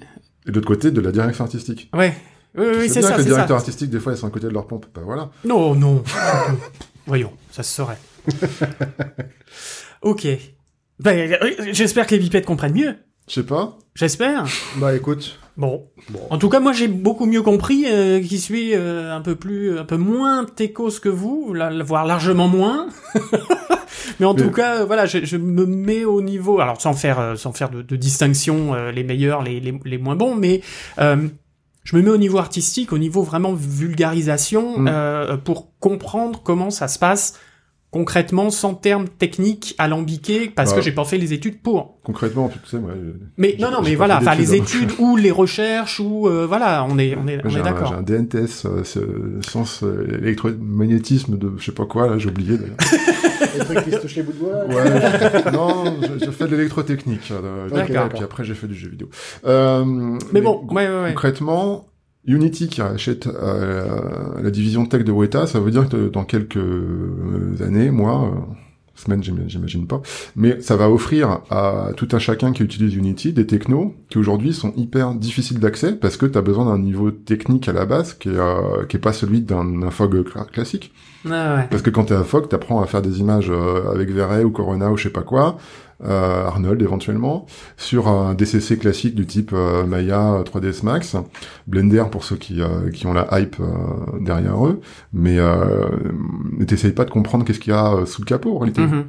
Et 0.48 0.52
de 0.52 0.56
l'autre 0.56 0.68
côté, 0.68 0.92
de 0.92 1.02
la 1.02 1.12
direction 1.12 1.44
artistique. 1.46 1.90
ouais. 1.94 2.14
Oui, 2.58 2.66
oui, 2.78 2.88
sais 2.88 2.94
c'est 2.96 3.00
bien 3.02 3.10
ça, 3.10 3.14
que 3.16 3.18
les 3.20 3.24
c'est 3.24 3.30
ça. 3.30 3.36
directeurs 3.36 3.58
artistiques, 3.58 3.90
des 3.90 4.00
fois, 4.00 4.14
ils 4.14 4.18
sont 4.18 4.28
à 4.28 4.30
côté 4.30 4.48
de 4.48 4.54
leur 4.54 4.66
pompe. 4.66 4.86
Bah 4.96 5.02
voilà. 5.04 5.30
Non, 5.44 5.76
non. 5.76 6.02
Voyons, 7.06 7.32
ça 7.52 7.64
se 7.64 7.74
saurait. 7.76 7.98
ok. 10.02 10.28
Ben, 11.00 11.32
euh, 11.42 11.52
j'espère 11.72 12.08
que 12.08 12.16
les 12.16 12.20
bipèdes 12.22 12.46
comprennent 12.46 12.74
mieux. 12.74 12.96
Je 13.28 13.34
sais 13.34 13.44
pas. 13.44 13.78
J'espère. 13.96 14.46
Bah 14.78 14.96
écoute, 14.96 15.38
Bon. 15.58 15.88
bon. 16.10 16.20
En 16.30 16.38
tout 16.38 16.48
cas, 16.50 16.60
moi, 16.62 16.72
j'ai 16.74 16.88
beaucoup 16.88 17.26
mieux 17.26 17.42
compris, 17.42 17.86
euh, 17.88 18.22
qui 18.22 18.40
suis 18.40 18.74
euh, 18.74 19.14
un 19.16 19.22
peu 19.22 19.36
plus, 19.36 19.78
un 19.80 19.84
peu 19.86 19.98
moins 19.98 20.46
techos 20.46 21.00
que 21.02 21.10
vous, 21.10 21.54
la- 21.54 21.84
voire 21.84 22.06
largement 22.06 22.48
moins. 22.48 22.88
Mais 24.20 24.26
en 24.26 24.34
Mais- 24.34 24.42
tout 24.44 24.52
cas, 24.52 24.82
euh, 24.82 24.86
voilà, 24.86 25.06
je, 25.06 25.24
je 25.26 25.38
me 25.38 25.66
mets 25.66 26.06
au 26.06 26.22
niveau, 26.22 26.60
alors 26.60 26.82
sans 26.82 26.94
faire, 26.94 27.20
euh, 27.20 27.36
sans 27.36 27.54
faire 27.54 27.70
de, 27.70 27.82
de 27.82 27.96
distinction, 27.96 28.74
euh, 28.74 28.92
les 28.92 29.04
meilleurs, 29.04 29.42
les, 29.44 29.60
les, 29.60 29.74
les 29.86 29.98
moins 29.98 30.16
bons, 30.16 30.36
mais 30.36 30.62
euh, 31.00 31.28
je 31.84 31.96
me 31.96 32.02
mets 32.02 32.10
au 32.10 32.18
niveau 32.18 32.38
artistique, 32.40 32.92
au 32.94 32.98
niveau 32.98 33.22
vraiment 33.22 33.54
vulgarisation, 33.54 34.80
Mm. 34.80 34.88
euh, 34.90 35.38
pour 35.38 35.68
comprendre 35.80 36.42
comment 36.44 36.70
ça 36.70 36.88
se 36.88 37.00
passe 37.00 37.40
concrètement 37.96 38.50
sans 38.50 38.74
termes 38.74 39.08
techniques 39.08 39.74
alambiqués 39.78 40.52
parce 40.54 40.72
Bah. 40.72 40.76
que 40.76 40.82
j'ai 40.84 40.92
pas 40.92 41.06
fait 41.06 41.18
les 41.18 41.32
études 41.32 41.62
pour. 41.62 41.96
Concrètement, 42.04 42.50
tu 42.50 42.60
sais, 42.70 42.78
moi, 42.78 42.92
Mais 43.38 43.56
non, 43.58 43.72
non, 43.72 43.82
mais 43.82 43.96
voilà, 43.96 44.18
enfin 44.18 44.36
les 44.36 44.52
hein. 44.52 44.56
études 44.58 44.92
ou 45.00 45.16
les 45.16 45.32
recherches 45.32 46.02
ou 46.02 46.28
euh, 46.28 46.46
voilà, 46.46 46.86
on 46.90 46.98
est, 47.00 47.16
on 47.16 47.26
est, 47.30 47.40
on 47.46 47.64
d'accord. 47.64 47.88
j'ai 47.88 47.96
un 47.96 48.02
DNTS, 48.02 48.66
euh, 48.66 48.84
sciences 49.42 49.82
euh, 49.84 50.20
électromagnétisme 50.22 51.38
de 51.38 51.54
je 51.58 51.64
sais 51.64 51.72
pas 51.72 51.86
quoi, 51.86 52.08
là, 52.10 52.18
j'ai 52.18 52.28
oublié 52.28 52.58
d'ailleurs. 52.58 52.76
Les 53.58 53.60
trucs 53.64 53.84
qui 53.86 53.92
se 53.92 53.98
touchent 53.98 54.16
les 54.18 54.24
bouts 54.24 54.34
de 54.34 54.38
bois. 54.40 54.66
Ouais, 54.66 55.02
je- 55.46 55.52
non, 55.52 55.86
je, 56.20 56.26
je 56.26 56.32
fais 56.32 56.48
de 56.48 56.56
l'électrotechnique. 56.58 57.32
euh, 57.32 57.70
D'accord. 57.70 58.08
Et 58.08 58.10
puis 58.10 58.24
après, 58.24 58.44
j'ai 58.44 58.54
fait 58.56 58.68
du 58.68 58.76
jeu 58.76 58.90
vidéo. 58.90 59.08
Euh, 59.46 59.86
Mais 60.34 60.42
bon, 60.42 60.66
ouais, 60.72 60.88
ouais, 60.90 61.02
ouais. 61.04 61.10
concrètement, 61.14 61.86
Unity 62.28 62.68
qui 62.68 62.82
rachète 62.82 63.28
euh, 63.28 63.86
la 64.42 64.52
division 64.52 64.86
tech 64.86 65.04
de 65.04 65.12
Weta, 65.12 65.48
ça 65.48 65.60
veut 65.60 65.72
dire 65.72 65.88
que 65.90 66.10
dans 66.10 66.24
quelques 66.24 66.58
euh, 66.58 67.56
années, 67.62 67.92
mois, 67.92 68.26
euh, 68.26 68.40
semaines, 68.96 69.22
j'im- 69.24 69.44
j'imagine 69.48 69.88
pas, 69.88 70.02
mais 70.38 70.62
ça 70.62 70.76
va 70.78 70.90
offrir 70.90 71.42
à 71.50 71.90
tout 71.98 72.08
un 72.14 72.20
chacun 72.20 72.54
qui 72.54 72.64
utilise 72.64 72.96
Unity 72.96 73.34
des 73.34 73.46
technos 73.46 73.94
qui 74.10 74.18
aujourd'hui 74.18 74.54
sont 74.54 74.72
hyper 74.78 75.14
difficiles 75.16 75.60
d'accès 75.60 75.94
parce 75.94 76.16
que 76.16 76.26
tu 76.26 76.38
as 76.38 76.42
besoin 76.42 76.66
d'un 76.66 76.80
niveau 76.82 77.12
technique 77.12 77.68
à 77.68 77.74
la 77.74 77.86
base 77.86 78.14
qui 78.14 78.30
est, 78.30 78.38
euh, 78.38 78.86
qui 78.88 78.96
est 78.96 79.00
pas 79.02 79.12
celui 79.14 79.42
d'un 79.42 79.90
FOG 79.92 80.24
cla- 80.24 80.50
classique. 80.50 80.94
Ah 81.30 81.56
ouais. 81.58 81.68
Parce 81.70 81.82
que 81.82 81.90
quand 81.90 82.06
t'es 82.06 82.14
à 82.14 82.24
FOG, 82.24 82.48
t'apprends 82.50 82.82
à 82.82 82.86
faire 82.86 83.02
des 83.02 83.20
images 83.20 83.50
euh, 83.52 83.92
avec 83.94 84.10
V-Ray 84.12 84.44
ou 84.46 84.52
Corona 84.52 84.92
ou 84.92 84.96
je 84.98 85.04
sais 85.04 85.10
pas 85.10 85.24
quoi, 85.24 85.58
euh, 86.04 86.46
Arnold 86.46 86.82
éventuellement, 86.82 87.46
sur 87.78 88.08
un 88.08 88.34
DCC 88.34 88.78
classique 88.78 89.16
du 89.16 89.26
type 89.26 89.52
euh, 89.54 89.86
Maya 89.86 90.44
3ds 90.44 90.84
Max, 90.84 91.16
Blender 91.68 92.04
pour 92.12 92.24
ceux 92.24 92.36
qui, 92.36 92.62
euh, 92.62 92.90
qui 92.92 93.08
ont 93.08 93.14
la 93.14 93.28
hype 93.40 93.58
euh, 93.60 94.20
derrière 94.20 94.66
eux, 94.66 94.82
mais 95.14 95.38
euh, 95.40 95.88
t'essayes 96.68 96.92
pas 96.92 97.06
de 97.06 97.12
comprendre 97.12 97.46
qu'est-ce 97.46 97.60
qu'il 97.60 97.72
y 97.74 97.76
a 97.76 97.94
euh, 97.94 98.06
sous 98.06 98.22
le 98.22 98.26
capot 98.26 98.56
en 98.56 98.60
réalité. 98.60 98.82
Mhm. 98.82 99.06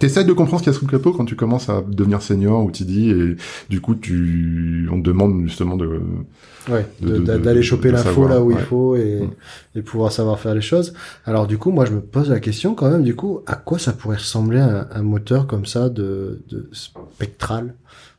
T'essayes 0.00 0.26
de 0.26 0.32
comprendre 0.34 0.60
ce 0.60 0.64
qu'il 0.64 0.72
y 0.72 0.76
a 0.76 0.78
sous 0.78 0.84
le 0.84 0.90
capot 0.90 1.12
quand 1.12 1.24
tu 1.24 1.34
commences 1.34 1.70
à 1.70 1.80
devenir 1.80 2.20
senior 2.20 2.62
ou 2.62 2.70
TD 2.70 3.08
et 3.08 3.36
du 3.70 3.80
coup 3.80 3.94
tu 3.94 4.86
on 4.92 5.00
te 5.00 5.06
demande 5.06 5.44
justement 5.44 5.76
de 5.76 6.02
Ouais, 6.70 6.86
d'aller 7.00 7.62
choper 7.62 7.90
l'info 7.90 8.28
là 8.28 8.42
où 8.42 8.50
il 8.50 8.58
faut 8.58 8.96
et, 8.96 9.20
Mm. 9.22 9.78
et 9.78 9.82
pouvoir 9.82 10.12
savoir 10.12 10.38
faire 10.38 10.54
les 10.54 10.60
choses. 10.60 10.92
Alors 11.24 11.46
du 11.46 11.56
coup, 11.58 11.70
moi 11.70 11.84
je 11.84 11.92
me 11.92 12.00
pose 12.00 12.28
la 12.30 12.40
question 12.40 12.74
quand 12.74 12.90
même, 12.90 13.02
du 13.02 13.14
coup, 13.16 13.40
à 13.46 13.54
quoi 13.56 13.78
ça 13.78 13.92
pourrait 13.92 14.16
ressembler 14.18 14.60
un, 14.60 14.86
un 14.92 15.02
moteur 15.02 15.46
comme 15.46 15.66
ça 15.66 15.88
de, 15.88 16.40
de 16.50 16.68
spectral? 16.72 17.74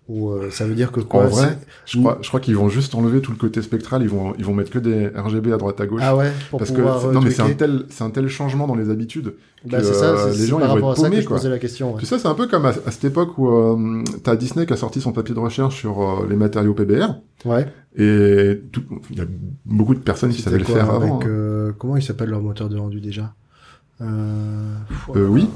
Ou 0.07 0.31
euh, 0.31 0.49
ça 0.49 0.65
veut 0.65 0.73
dire 0.73 0.91
que 0.91 1.01
quoi 1.01 1.25
en 1.25 1.27
vrai, 1.27 1.59
je 1.85 1.99
crois, 1.99 2.17
je 2.23 2.27
crois 2.29 2.39
qu'ils 2.39 2.55
vont 2.55 2.67
juste 2.67 2.95
enlever 2.95 3.21
tout 3.21 3.29
le 3.31 3.37
côté 3.37 3.61
spectral, 3.61 4.01
ils 4.01 4.09
vont, 4.09 4.33
ils 4.39 4.43
vont 4.43 4.55
mettre 4.55 4.71
que 4.71 4.79
des 4.79 5.07
RGB 5.09 5.53
à 5.53 5.57
droite 5.57 5.79
à 5.81 5.85
gauche. 5.85 6.01
Ah 6.03 6.15
ouais, 6.15 6.31
pour 6.49 6.57
parce 6.57 6.71
que 6.71 6.81
non 6.81 7.21
mais 7.21 7.29
c'est 7.29 7.41
un 7.41 7.45
retweaker. 7.45 7.57
tel, 7.57 7.85
c'est 7.89 8.03
un 8.03 8.09
tel 8.09 8.27
changement 8.27 8.65
dans 8.65 8.73
les 8.73 8.89
habitudes. 8.89 9.35
Bah, 9.65 9.77
que, 9.77 9.83
c'est 9.83 9.93
ça, 9.93 10.05
euh, 10.05 10.33
les 10.33 10.47
gens, 10.47 10.57
par 10.57 10.75
ils 10.75 10.81
vont 10.81 10.89
à 10.89 10.93
être 10.93 11.01
ça 11.01 11.09
que 11.11 11.21
je 11.21 11.27
quoi. 11.27 11.37
posais 11.37 11.49
la 11.49 11.59
question. 11.59 11.93
ouais. 11.93 11.99
Tu 11.99 12.07
sais, 12.07 12.17
c'est 12.17 12.27
un 12.27 12.33
peu 12.33 12.47
comme 12.47 12.65
à, 12.65 12.69
à 12.69 12.89
cette 12.91 13.03
époque 13.03 13.37
où 13.37 13.49
euh, 13.49 14.03
t'as 14.23 14.35
Disney 14.35 14.65
qui 14.65 14.73
a 14.73 14.77
sorti 14.77 14.99
son 14.99 15.11
papier 15.11 15.35
de 15.35 15.39
recherche 15.39 15.75
sur 15.75 16.01
euh, 16.01 16.25
les 16.27 16.35
matériaux 16.35 16.73
PBR, 16.73 17.09
Ouais. 17.45 17.67
et 17.95 18.61
il 19.11 19.17
y 19.17 19.21
a 19.21 19.25
beaucoup 19.65 19.93
de 19.93 19.99
personnes 19.99 20.31
qui 20.31 20.41
savaient 20.41 20.57
le 20.57 20.63
faire 20.65 20.89
avec, 20.89 21.03
avant. 21.07 21.19
hein. 21.21 21.27
euh, 21.27 21.71
comment 21.77 21.97
il 21.97 22.01
s'appelle 22.03 22.29
leur 22.29 22.41
moteur 22.41 22.67
de 22.67 22.77
rendu 22.79 22.99
déjà? 22.99 23.35
Euh... 24.01 24.73
Euh, 25.15 25.27
oui. 25.27 25.47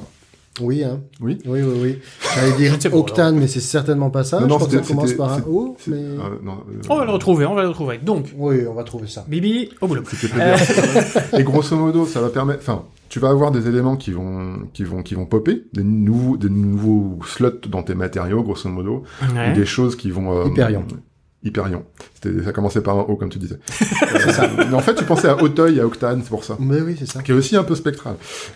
Oui, 0.61 0.83
hein. 0.83 1.01
Oui. 1.19 1.39
Oui, 1.45 1.61
oui, 1.63 1.79
oui. 1.81 1.99
J'allais 2.35 2.51
dire 2.57 2.77
Octane, 2.95 3.37
mais 3.39 3.47
c'est 3.47 3.59
certainement 3.59 4.09
pas 4.11 4.23
ça. 4.23 4.39
Non, 4.39 4.47
je 4.59 4.65
crois 4.65 4.67
que 4.67 4.83
ça 4.85 4.93
commence 4.93 5.13
par 5.13 5.33
un 5.33 5.41
O, 5.47 5.75
mais... 5.87 5.95
euh, 5.97 6.17
non, 6.43 6.57
euh, 6.69 6.81
On 6.89 6.97
va 6.97 7.05
le 7.05 7.11
retrouver, 7.11 7.45
on 7.45 7.55
va 7.55 7.63
le 7.63 7.69
retrouver. 7.69 7.97
Donc, 7.97 8.27
Oui, 8.37 8.57
on 8.69 8.73
va 8.73 8.83
trouver 8.83 9.07
ça. 9.07 9.25
Bibi, 9.27 9.69
au 9.81 9.87
boulot. 9.87 10.03
Et 11.37 11.43
grosso 11.43 11.75
modo, 11.75 12.05
ça 12.05 12.21
va 12.21 12.29
permettre, 12.29 12.59
enfin, 12.61 12.83
tu 13.09 13.19
vas 13.19 13.29
avoir 13.29 13.51
des 13.51 13.67
éléments 13.67 13.95
qui 13.95 14.11
vont, 14.11 14.59
qui 14.73 14.83
vont, 14.83 15.01
qui 15.03 15.15
vont 15.15 15.25
popper, 15.25 15.63
des 15.73 15.83
nouveaux, 15.83 16.37
des 16.37 16.49
nouveaux 16.49 17.19
slots 17.25 17.67
dans 17.69 17.83
tes 17.83 17.95
matériaux, 17.95 18.43
grosso 18.43 18.69
modo, 18.69 19.03
Ouais. 19.35 19.51
ou 19.51 19.55
des 19.55 19.65
choses 19.65 19.95
qui 19.95 20.11
vont. 20.11 20.37
euh, 20.37 20.47
Hyperion. 20.47 20.83
Hyperion. 21.43 21.85
C'était, 22.13 22.43
ça 22.43 22.51
commençait 22.51 22.81
par 22.81 22.97
un 22.97 23.01
O, 23.01 23.15
comme 23.15 23.29
tu 23.29 23.39
disais. 23.39 23.59
ça. 23.67 24.49
Mais 24.57 24.73
en 24.73 24.79
fait, 24.79 24.95
tu 24.95 25.03
pensais 25.03 25.27
à 25.27 25.41
Auteuil 25.41 25.79
à 25.79 25.85
Octane, 25.85 26.21
c'est 26.23 26.29
pour 26.29 26.43
ça. 26.43 26.57
Mais 26.59 26.81
oui, 26.81 26.95
c'est 26.97 27.05
ça. 27.05 27.21
Qui 27.21 27.31
est 27.31 27.35
aussi 27.35 27.55
un 27.55 27.63
peu 27.63 27.75
spectral. 27.75 28.15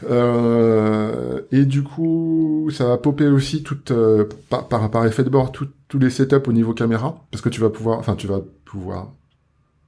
Euh, 0.10 1.42
et 1.52 1.66
du 1.66 1.84
coup, 1.84 2.70
ça 2.72 2.86
va 2.86 2.98
popper 2.98 3.28
aussi 3.28 3.64
tout, 3.64 3.78
euh, 3.92 4.26
par, 4.50 4.68
par, 4.68 4.90
par 4.90 5.06
effet 5.06 5.24
de 5.24 5.30
bord, 5.30 5.52
tous 5.52 6.00
les 6.00 6.10
setups 6.10 6.48
au 6.48 6.54
niveau 6.54 6.74
caméra, 6.74 7.26
parce 7.32 7.42
que 7.42 7.50
tu 7.50 7.62
vas 7.62 7.70
pouvoir, 7.70 8.00
enfin, 8.00 8.16
tu 8.16 8.28
vas 8.28 8.42
pouvoir, 8.66 9.14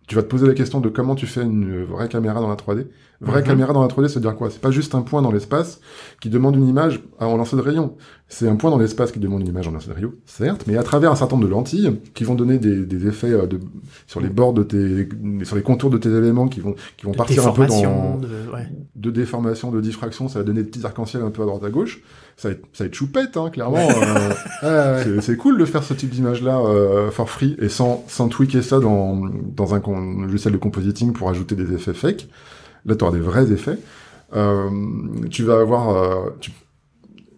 tu 0.08 0.16
vas 0.16 0.24
te 0.24 0.28
poser 0.28 0.48
la 0.48 0.54
question 0.54 0.80
de 0.82 0.90
comment 0.90 1.16
tu 1.16 1.28
fais 1.28 1.44
une 1.44 1.84
vraie 1.84 2.10
caméra 2.10 2.42
dans 2.42 2.50
la 2.50 2.56
3D. 2.56 2.88
Vraie 3.22 3.42
Mhm. 3.42 3.48
caméra 3.48 3.74
dans 3.74 3.82
la 3.82 3.90
3D, 3.90 4.08
c'est 4.08 4.22
dire 4.22 4.34
quoi? 4.36 4.50
C'est 4.50 4.62
pas 4.62 4.72
juste 4.72 4.96
un 4.96 5.02
point 5.02 5.22
dans 5.22 5.32
l'espace 5.32 5.82
qui 6.22 6.30
demande 6.30 6.56
une 6.56 6.68
image 6.68 7.02
en 7.20 7.36
lancer 7.36 7.58
de 7.58 7.62
rayon. 7.62 7.96
C'est 8.30 8.48
un 8.48 8.56
point 8.56 8.70
dans 8.72 8.78
l'espace 8.78 9.12
qui 9.12 9.20
demande 9.20 9.42
une 9.42 9.48
image 9.48 9.68
en 9.68 9.72
lancer 9.72 9.90
de 9.90 9.94
rayon, 9.94 10.14
certes, 10.26 10.64
mais 10.68 10.78
à 10.78 10.84
travers 10.84 11.12
un 11.12 11.16
certain 11.16 11.36
nombre 11.36 11.48
de 11.48 11.52
lentilles 11.52 12.00
qui 12.14 12.24
vont 12.24 12.36
donner 12.36 12.60
des, 12.60 12.86
des 12.86 13.08
effets 13.08 13.32
euh, 13.32 13.46
de, 13.48 13.60
sur 14.08 14.22
les 14.22 14.30
bords 14.30 14.54
de 14.54 14.64
tes, 14.64 15.10
sur 15.44 15.56
les 15.58 15.64
contours 15.64 15.90
de 15.90 15.98
tes 15.98 16.10
éléments 16.10 16.48
qui 16.48 16.62
vont, 16.62 16.76
qui 16.96 17.06
vont 17.08 17.12
De 17.12 17.18
partir 17.18 17.46
un 17.46 17.52
peu 17.52 17.66
dans, 17.66 18.18
de- 18.18 18.28
ouais. 18.54 18.68
de 18.96 19.12
déformation, 19.12 19.72
de 19.72 19.82
diffraction, 19.82 20.30
ça 20.30 20.40
va 20.40 20.46
donner 20.46 20.64
des 20.64 20.70
petits 20.70 20.86
arcs-en-ciel 20.86 21.22
un 21.24 21.32
peu 21.32 21.42
à 21.42 21.46
droite 21.46 21.64
à 21.66 21.70
gauche. 21.70 22.02
Ça 22.38 22.48
va 22.50 22.54
être, 22.54 22.62
ça 22.72 22.84
va 22.84 22.88
être 22.88 22.94
choupette, 22.96 23.36
hein, 23.36 23.50
clairement. 23.52 23.80
euh, 24.64 25.04
Ouais, 25.04 25.12
ouais. 25.16 25.22
c'est- 25.22 25.36
cool 25.36 25.58
de 25.58 25.66
faire 25.66 25.84
ce 25.84 25.94
type 25.94 26.10
d'image-là 26.12 26.60
euh, 26.60 27.12
for 27.12 27.30
free 27.30 27.58
et 27.60 27.68
sans, 27.68 28.06
sans 28.08 28.30
tweaker 28.30 28.64
ça 28.64 28.80
dans, 28.80 29.20
dans 29.56 29.74
un 29.76 29.82
logiciel 30.26 30.54
de 30.54 30.58
compositing 30.60 31.12
pour 31.12 31.30
ajouter 31.30 31.56
des 31.56 31.74
effets 31.74 31.94
fake. 31.94 32.28
Là, 32.86 32.96
tu 32.96 33.04
auras 33.04 33.14
des 33.14 33.20
vrais 33.20 33.52
effets. 33.52 33.78
Euh, 34.36 34.70
tu 35.30 35.44
vas 35.44 35.60
avoir 35.60 35.90
euh, 35.90 36.30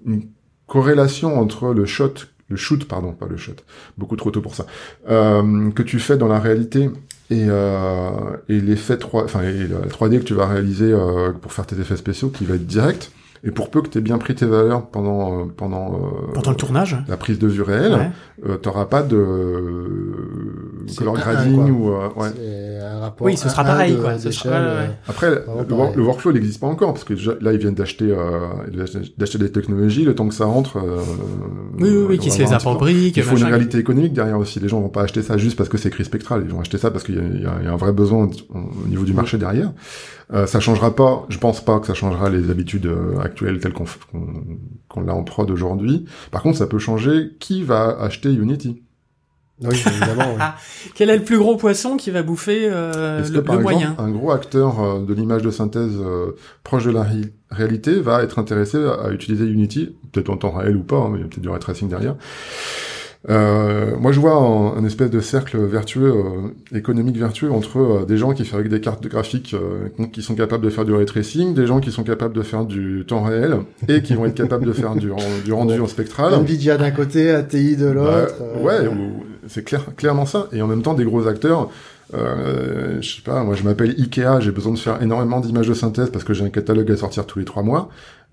une 0.06 0.24
corrélation 0.68 1.40
entre 1.40 1.74
le 1.74 1.86
shot, 1.86 2.14
le 2.50 2.56
shoot, 2.56 2.88
pardon, 2.88 3.14
pas 3.14 3.28
le 3.28 3.38
shot, 3.38 3.54
beaucoup 3.98 4.16
trop 4.16 4.32
tôt 4.32 4.42
pour 4.42 4.56
ça, 4.56 4.66
euh, 5.10 5.72
que 5.72 5.84
tu 5.84 6.00
fais 6.00 6.18
dans 6.18 6.28
la 6.28 6.40
réalité 6.40 6.90
et, 7.30 7.46
euh, 7.48 8.10
et 8.50 8.60
l'effet 8.60 8.98
3, 8.98 9.24
enfin, 9.24 9.42
la 9.42 9.88
3D 9.88 10.20
que 10.20 10.24
tu 10.24 10.34
vas 10.34 10.48
réaliser 10.48 10.92
euh, 10.92 11.32
pour 11.32 11.54
faire 11.54 11.66
tes 11.66 11.80
effets 11.80 11.98
spéciaux 11.98 12.30
qui 12.30 12.46
va 12.46 12.56
être 12.56 12.68
direct. 12.68 13.12
Et 13.44 13.50
pour 13.50 13.72
peu 13.72 13.82
que 13.82 13.88
tu 13.88 13.98
aies 13.98 14.02
bien 14.02 14.20
pris 14.20 14.36
tes 14.36 14.46
valeurs 14.46 14.86
pendant, 14.88 15.34
euh, 15.40 15.44
pendant, 15.58 15.94
euh, 15.96 16.32
Pendant 16.36 16.52
le 16.52 16.58
tournage. 16.58 16.96
la 17.08 17.18
prise 17.18 17.40
de 17.40 17.48
vue 17.48 17.64
réelle, 17.64 17.94
Ouais. 17.94 18.10
euh, 18.48 18.58
t'auras 18.58 18.86
pas 18.86 19.02
de 19.02 19.16
euh, 19.18 20.86
color 20.98 21.16
un, 21.18 21.20
grading 21.20 21.56
quoi. 21.56 21.66
ou 21.66 21.90
euh, 21.90 22.08
ouais. 22.18 22.82
Un 22.84 23.00
rapport. 23.00 23.26
Oui, 23.28 23.38
ce 23.38 23.50
sera 23.50 23.62
un- 23.64 23.66
un 23.66 23.68
pareil, 23.70 23.98
quoi. 23.98 24.20
Ce 24.20 24.32
sera- 24.32 24.50
ouais, 24.60 24.66
ouais. 24.66 24.90
Après, 25.08 25.30
le, 25.32 25.42
pareil. 25.42 25.92
le 25.96 26.04
workflow 26.04 26.32
n'existe 26.34 26.60
pas 26.60 26.68
encore 26.68 26.94
parce 26.94 27.04
que 27.04 27.14
déjà, 27.14 27.34
là 27.42 27.54
ils 27.54 27.60
viennent 27.60 27.74
d'acheter 27.74 28.12
euh, 28.12 28.48
d'acheter 29.18 29.38
des 29.38 29.52
technologies, 29.52 30.04
le 30.04 30.14
temps 30.16 30.28
que 30.28 30.34
ça 30.36 30.46
rentre. 30.46 30.78
euh, 30.78 30.98
Oui, 31.80 31.90
oui, 31.90 32.06
oui, 32.10 32.18
qui 32.20 32.32
se 32.32 32.40
les 32.40 32.52
un 32.54 32.58
approprient. 32.58 33.12
Il 33.16 33.24
faut 33.24 33.38
une 33.38 33.44
réalité 33.46 33.78
économique 33.80 34.14
derrière 34.14 34.38
aussi. 34.38 34.60
Les 34.60 34.68
gens 34.68 34.80
vont 34.82 34.90
pas 34.90 35.04
acheter 35.04 35.22
ça 35.22 35.38
juste 35.38 35.58
parce 35.58 35.70
que 35.70 35.78
c'est 35.78 35.90
écrit 35.90 36.06
spectral. 36.06 36.44
Ils 36.46 36.52
vont 36.52 36.60
acheter 36.60 36.78
ça 36.78 36.92
parce 36.92 37.04
qu'il 37.04 37.16
y, 37.16 37.44
y 37.44 37.46
a 37.46 37.72
un 37.74 37.76
vrai 37.76 37.92
besoin 37.92 38.30
au 38.54 38.88
niveau 38.88 39.04
du 39.04 39.14
marché 39.14 39.38
derrière. 39.38 39.72
Euh, 40.34 40.46
ça 40.48 40.60
changera 40.62 40.96
pas. 40.96 41.26
Je 41.30 41.38
pense 41.38 41.60
pas 41.64 41.80
que 41.80 41.88
ça 41.88 41.94
changera 41.94 42.30
les 42.30 42.50
habitudes 42.50 42.86
euh, 42.86 43.20
actuelles 43.32 43.60
telles 43.60 43.74
qu'on 43.74 45.02
l'a 45.02 45.14
en 45.16 45.24
prod 45.24 45.50
aujourd'hui. 45.50 46.06
Par 46.32 46.42
contre, 46.42 46.58
ça 46.58 46.68
peut 46.68 46.80
changer 46.80 47.32
qui 47.40 47.64
va 47.64 47.98
acheter 48.00 48.32
Unity. 48.32 48.84
Oui, 49.64 49.76
évidemment. 49.86 50.34
oui. 50.36 50.42
Quel 50.96 51.12
est 51.12 51.18
le 51.18 51.24
plus 51.24 51.38
gros 51.38 51.56
poisson 51.56 51.96
qui 51.96 52.10
va 52.10 52.24
bouffer 52.24 52.62
euh, 52.64 53.22
que 53.24 53.32
le, 53.32 53.44
par 53.44 53.56
le 53.58 53.62
exemple, 53.62 53.76
moyen 53.84 53.96
un 54.00 54.10
gros 54.10 54.32
acteur 54.32 54.80
euh, 54.82 55.06
de 55.06 55.14
l'image 55.14 55.44
de 55.44 55.52
synthèse 55.52 55.98
euh, 56.00 56.32
proche 56.64 56.86
de 56.86 56.90
la 56.92 57.04
ré- 57.04 57.32
réalité 57.52 58.00
va 58.00 58.24
être 58.24 58.40
intéressé 58.40 58.84
à, 58.84 58.94
à 59.06 59.12
utiliser 59.12 59.46
Unity, 59.46 59.96
peut-être 60.12 60.30
en 60.32 60.38
temps 60.38 60.50
réel 60.52 60.78
ou 60.78 60.84
pas, 60.84 60.98
hein, 60.98 61.10
mais 61.12 61.20
il 61.20 61.22
y 61.22 61.26
a 61.26 61.28
peut-être 61.28 61.42
du 61.42 61.50
ray 61.50 61.60
tracing 61.60 61.90
derrière. 61.90 62.16
Euh, 63.30 63.92
moi, 64.00 64.12
je 64.12 64.20
vois 64.20 64.34
un, 64.34 64.78
un 64.78 64.84
espèce 64.84 65.12
de 65.12 65.20
cercle 65.20 65.58
vertueux, 65.60 66.12
euh, 66.12 66.78
économique 66.78 67.18
vertueux, 67.18 67.52
entre 67.52 67.78
euh, 67.80 68.06
des 68.06 68.18
gens 68.18 68.32
qui 68.34 68.46
font 68.46 68.58
avec 68.58 68.70
des 68.70 68.82
cartes 68.82 69.06
graphiques 69.08 69.54
euh, 69.54 69.90
qui 70.12 70.24
sont 70.24 70.34
capables 70.34 70.64
de 70.66 70.72
faire 70.72 70.86
du 70.86 70.94
ray 70.94 71.06
tracing, 71.06 71.54
des 71.54 71.68
gens 71.68 71.80
qui 71.80 71.92
sont 71.92 72.04
capables 72.04 72.34
de 72.36 72.42
faire 72.42 72.66
du 72.66 73.06
temps 73.08 73.22
réel, 73.22 73.58
et 73.88 74.02
qui 74.02 74.16
vont 74.16 74.26
être 74.26 74.34
capables 74.34 74.66
de 74.66 74.74
faire 74.74 74.96
du, 74.96 75.12
ren- 75.12 75.20
du 75.46 75.54
rendu 75.54 75.80
en 75.80 75.88
spectral. 75.88 76.34
Nvidia 76.34 76.78
d'un 76.78 76.90
côté, 76.92 77.30
ATI 77.30 77.76
de 77.78 77.86
Bah, 77.88 77.94
l'autre. 77.94 78.36
euh, 78.42 78.64
ouais, 78.64 78.88
ou- 78.88 79.24
c'est 79.48 79.64
clair, 79.64 79.86
clairement 79.98 80.26
ça. 80.26 80.48
Et 80.52 80.62
en 80.64 80.68
même 80.68 80.82
temps, 80.82 80.94
des 80.96 81.06
gros 81.06 81.28
acteurs. 81.28 81.70
Euh, 82.14 83.02
je 83.02 83.16
sais 83.16 83.22
pas, 83.22 83.44
moi 83.44 83.56
je 83.56 83.64
m'appelle 83.64 83.96
Ikea, 83.98 84.42
j'ai 84.42 84.52
besoin 84.52 84.74
de 84.74 84.78
faire 84.78 85.02
énormément 85.02 85.40
d'images 85.40 85.68
de 85.68 85.74
synthèse 85.74 86.10
parce 86.10 86.24
que 86.24 86.34
j'ai 86.34 86.44
un 86.44 86.50
catalogue 86.50 86.92
à 86.92 86.98
sortir 86.98 87.26
tous 87.26 87.40
les 87.40 87.46
trois 87.46 87.64
mois. 87.64 87.90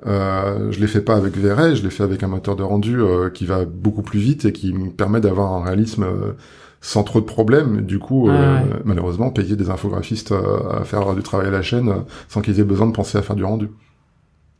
Euh, 0.06 0.70
je 0.70 0.80
l'ai 0.80 0.86
fait 0.86 1.00
pas 1.00 1.16
avec 1.16 1.36
V-Ray, 1.36 1.76
je 1.76 1.82
l'ai 1.82 1.90
fait 1.90 2.02
avec 2.04 2.22
un 2.22 2.28
moteur 2.28 2.56
de 2.56 2.62
rendu 2.62 3.00
euh, 3.00 3.30
qui 3.30 3.46
va 3.46 3.64
beaucoup 3.64 4.02
plus 4.02 4.20
vite 4.20 4.44
et 4.44 4.52
qui 4.52 4.72
me 4.72 4.90
permet 4.90 5.20
d'avoir 5.20 5.52
un 5.52 5.64
réalisme 5.64 6.04
euh, 6.04 6.32
sans 6.80 7.02
trop 7.02 7.20
de 7.20 7.24
problèmes. 7.26 7.82
Du 7.82 7.98
coup, 7.98 8.28
euh, 8.28 8.32
Ah 8.32 8.62
ouais. 8.64 8.80
malheureusement, 8.84 9.30
payer 9.30 9.56
des 9.56 9.70
infographistes 9.70 10.32
à 10.32 10.84
faire 10.84 11.14
du 11.14 11.22
travail 11.22 11.48
à 11.48 11.50
la 11.50 11.62
chaîne 11.62 11.92
sans 12.28 12.40
qu'ils 12.40 12.60
aient 12.60 12.64
besoin 12.64 12.86
de 12.86 12.92
penser 12.92 13.18
à 13.18 13.22
faire 13.22 13.36
du 13.36 13.44
rendu. 13.44 13.68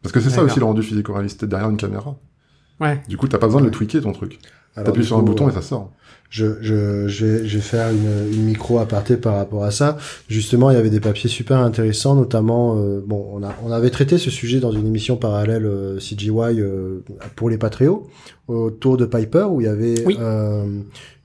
Parce 0.03 0.13
que 0.13 0.21
c'est 0.21 0.31
ça 0.31 0.43
aussi 0.43 0.59
le 0.61 0.65
rendu 0.65 0.83
physico-réaliste, 0.83 1.45
derrière 1.45 1.71
une 1.71 1.77
caméra. 1.77 2.17
Ouais. 2.81 3.01
Du 3.09 3.17
coup, 3.17 3.27
t'as 3.27 3.39
pas 3.39 3.47
besoin 3.47 3.61
de 3.61 3.67
le 3.67 3.73
tweaker 3.73 4.03
ton 4.03 4.13
truc. 4.13 4.39
T'appuies 4.85 5.05
sur 5.05 5.19
un 5.19 5.23
bouton 5.23 5.47
euh, 5.47 5.51
et 5.51 5.55
ça 5.55 5.63
sort. 5.63 5.91
je, 6.31 6.57
je, 6.61 7.09
je, 7.09 7.27
vais, 7.27 7.47
je 7.47 7.57
vais 7.57 7.63
faire 7.63 7.91
une, 7.91 8.33
une 8.33 8.45
micro 8.45 8.79
aparté 8.79 9.17
par 9.17 9.37
rapport 9.37 9.65
à 9.65 9.71
ça. 9.71 9.97
Justement, 10.29 10.71
il 10.71 10.75
y 10.75 10.77
avait 10.77 10.91
des 10.91 11.01
papiers 11.01 11.31
super 11.31 11.59
intéressants, 11.59 12.15
notamment, 12.15 12.77
euh, 12.77 13.03
bon, 13.07 13.27
on, 13.33 13.43
a, 13.43 13.55
on 13.65 13.73
avait 13.73 13.91
traité 13.91 14.19
ce 14.19 14.31
sujet 14.31 14.61
dans 14.61 14.73
une 14.73 14.87
émission 14.87 15.17
parallèle 15.17 15.65
euh, 15.65 15.99
CGY 15.99 16.31
euh, 16.61 17.03
pour 17.37 17.51
les 17.51 17.59
Patreos, 17.59 18.07
autour 18.47 18.97
de 18.97 19.07
Piper, 19.07 19.47
où 19.51 19.61
il 19.61 19.65
y 19.65 19.69
avait 19.69 20.05
Oui. 20.07 20.19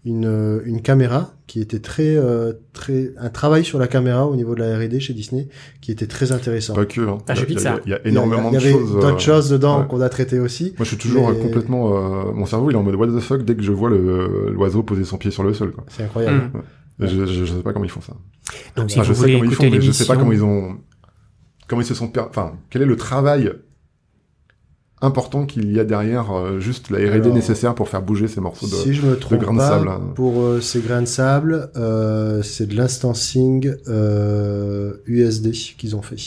Euh, 0.06 0.60
une, 0.66 0.76
une 0.76 0.82
caméra 0.82 1.34
qui 1.48 1.62
était 1.62 1.80
très, 1.80 2.16
euh, 2.18 2.54
très, 2.74 3.12
un 3.18 3.30
travail 3.30 3.64
sur 3.64 3.80
la 3.80 3.88
caméra 3.88 4.28
au 4.28 4.36
niveau 4.36 4.54
de 4.56 4.60
la 4.62 4.78
R&D 4.78 5.00
chez 5.00 5.14
Disney, 5.14 5.48
qui 5.82 5.92
était 5.92 6.08
très 6.08 6.32
intéressant. 6.32 6.74
Pas 6.74 6.86
que. 6.86 7.02
Hein. 7.02 7.18
Ah, 7.28 7.34
il, 7.36 7.40
y 7.40 7.42
a, 7.42 7.46
Pixar. 7.46 7.80
il 7.86 7.92
y 7.92 7.94
a- 7.94 8.00
il 8.00 8.06
y 8.06 8.08
a 8.08 8.12
énormément 8.12 8.50
il 8.52 8.56
y 8.56 8.58
de 8.58 8.64
avait 8.64 8.72
choses. 8.74 8.92
d'autres 8.94 9.16
euh, 9.16 9.20
choses 9.20 9.50
dedans 9.50 9.82
ouais. 9.82 9.88
qu'on 9.88 10.02
a 10.02 10.10
traité 10.10 10.40
aussi. 10.40 10.74
Moi, 10.78 10.84
je 10.86 10.90
suis 10.90 10.98
toujours 10.98 11.30
Mais- 11.32 11.38
complètement. 11.40 12.28
euh, 12.28 12.32
mon 12.34 12.46
cerveau, 12.46 12.70
il 12.70 12.74
est 12.74 12.78
en 12.78 12.84
mode 12.84 12.96
what 12.96 13.08
the 13.08 13.20
fuck 13.20 13.44
dès 13.46 13.56
que 13.56 13.64
je 13.64 13.72
vois 13.72 13.90
le- 13.90 14.50
l'oiseau 14.52 14.84
poser 14.84 15.04
son 15.06 15.18
pied 15.18 15.32
sur 15.32 15.44
le 15.44 15.54
sol. 15.54 15.72
Quoi. 15.72 15.86
C'est 15.90 16.04
incroyable. 16.04 16.52
Mm. 16.54 16.62
Je, 17.08 17.26
je, 17.26 17.46
je 17.46 17.46
sais 17.46 17.64
pas 17.64 17.72
comment 17.74 17.86
ils 17.86 17.92
font 17.92 18.02
ça. 18.02 18.14
Donc 18.76 18.92
si 18.92 19.00
Enfin, 19.00 19.04
je 19.08 19.14
vous 19.14 19.16
sais 19.16 19.22
voulez 19.22 19.34
comment 19.40 19.50
ils 19.52 19.56
font, 19.56 19.70
mais 19.70 19.82
je 19.82 19.92
sais 19.92 20.06
pas 20.06 20.16
comment 20.18 20.32
ils 20.32 20.44
ont. 20.44 20.78
Comment 21.68 21.82
ils 21.82 21.86
se 21.86 21.94
sont. 21.96 22.08
per- 22.08 22.26
Enfin, 22.30 22.54
quel 22.70 22.82
est 22.82 22.86
le 22.86 22.96
travail 22.98 23.52
important 25.04 25.46
qu'il 25.46 25.72
y 25.72 25.80
a 25.80 25.84
derrière 25.84 26.32
euh, 26.32 26.60
juste 26.60 26.90
la 26.90 26.98
R&D 27.00 27.32
nécessaire 27.32 27.76
pour 27.76 27.90
faire 27.90 28.02
bouger 28.02 28.28
ces 28.28 28.42
morceaux 28.42 28.66
de. 28.68 28.72
Si 28.74 28.94
je 28.94 29.06
me 29.06 29.16
trompe 29.18 29.40
grains 29.42 29.54
de 29.54 29.60
sable, 29.60 29.92
pour 30.16 30.42
euh, 30.42 30.62
ces 30.62 30.80
grains 30.82 31.02
de 31.02 31.08
sable, 31.08 31.70
euh, 31.76 32.42
c'est 32.42 32.66
de 32.68 32.76
l'instancing 32.76 33.72
euh, 33.88 34.94
USD 35.06 35.52
qu'ils 35.78 35.96
ont 35.96 36.02
fait. 36.02 36.18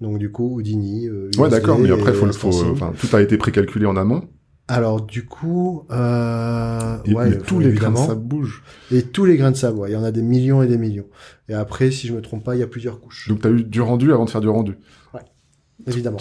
Donc 0.00 0.18
du 0.18 0.30
coup, 0.30 0.54
Houdini. 0.56 1.08
euh, 1.08 1.30
Ouais, 1.36 1.44
USD 1.48 1.50
d'accord, 1.50 1.78
mais 1.78 1.90
après, 1.90 2.12
faut 2.12 2.30
faut, 2.32 2.50
tout 2.98 3.16
a 3.16 3.20
été 3.22 3.36
précalculé 3.36 3.86
en 3.86 3.96
amont. 3.96 4.22
Alors 4.68 5.00
du 5.00 5.24
coup, 5.26 5.84
euh, 5.92 6.96
Et, 7.04 7.14
ouais, 7.14 7.38
tous 7.38 7.60
les 7.60 7.66
grains 7.72 7.90
de 7.90 7.94
évidemment. 7.94 8.06
sable 8.06 8.20
bougent. 8.22 8.62
Et 8.90 9.02
tous 9.02 9.24
les 9.24 9.36
grains 9.36 9.52
de 9.52 9.56
sable, 9.56 9.78
ouais, 9.78 9.90
il 9.90 9.94
y 9.94 9.96
en 9.96 10.02
a 10.02 10.10
des 10.10 10.22
millions 10.22 10.60
et 10.62 10.66
des 10.66 10.76
millions. 10.78 11.06
Et 11.48 11.54
après, 11.54 11.92
si 11.92 12.08
je 12.08 12.14
me 12.14 12.20
trompe 12.20 12.42
pas, 12.44 12.56
il 12.56 12.58
y 12.58 12.64
a 12.64 12.66
plusieurs 12.66 13.00
couches. 13.00 13.28
Donc 13.28 13.40
t'as 13.42 13.50
eu 13.50 13.62
du 13.62 13.80
rendu 13.80 14.12
avant 14.12 14.24
de 14.24 14.30
faire 14.30 14.40
du 14.40 14.48
rendu. 14.48 14.76
Évidemment. 15.86 16.18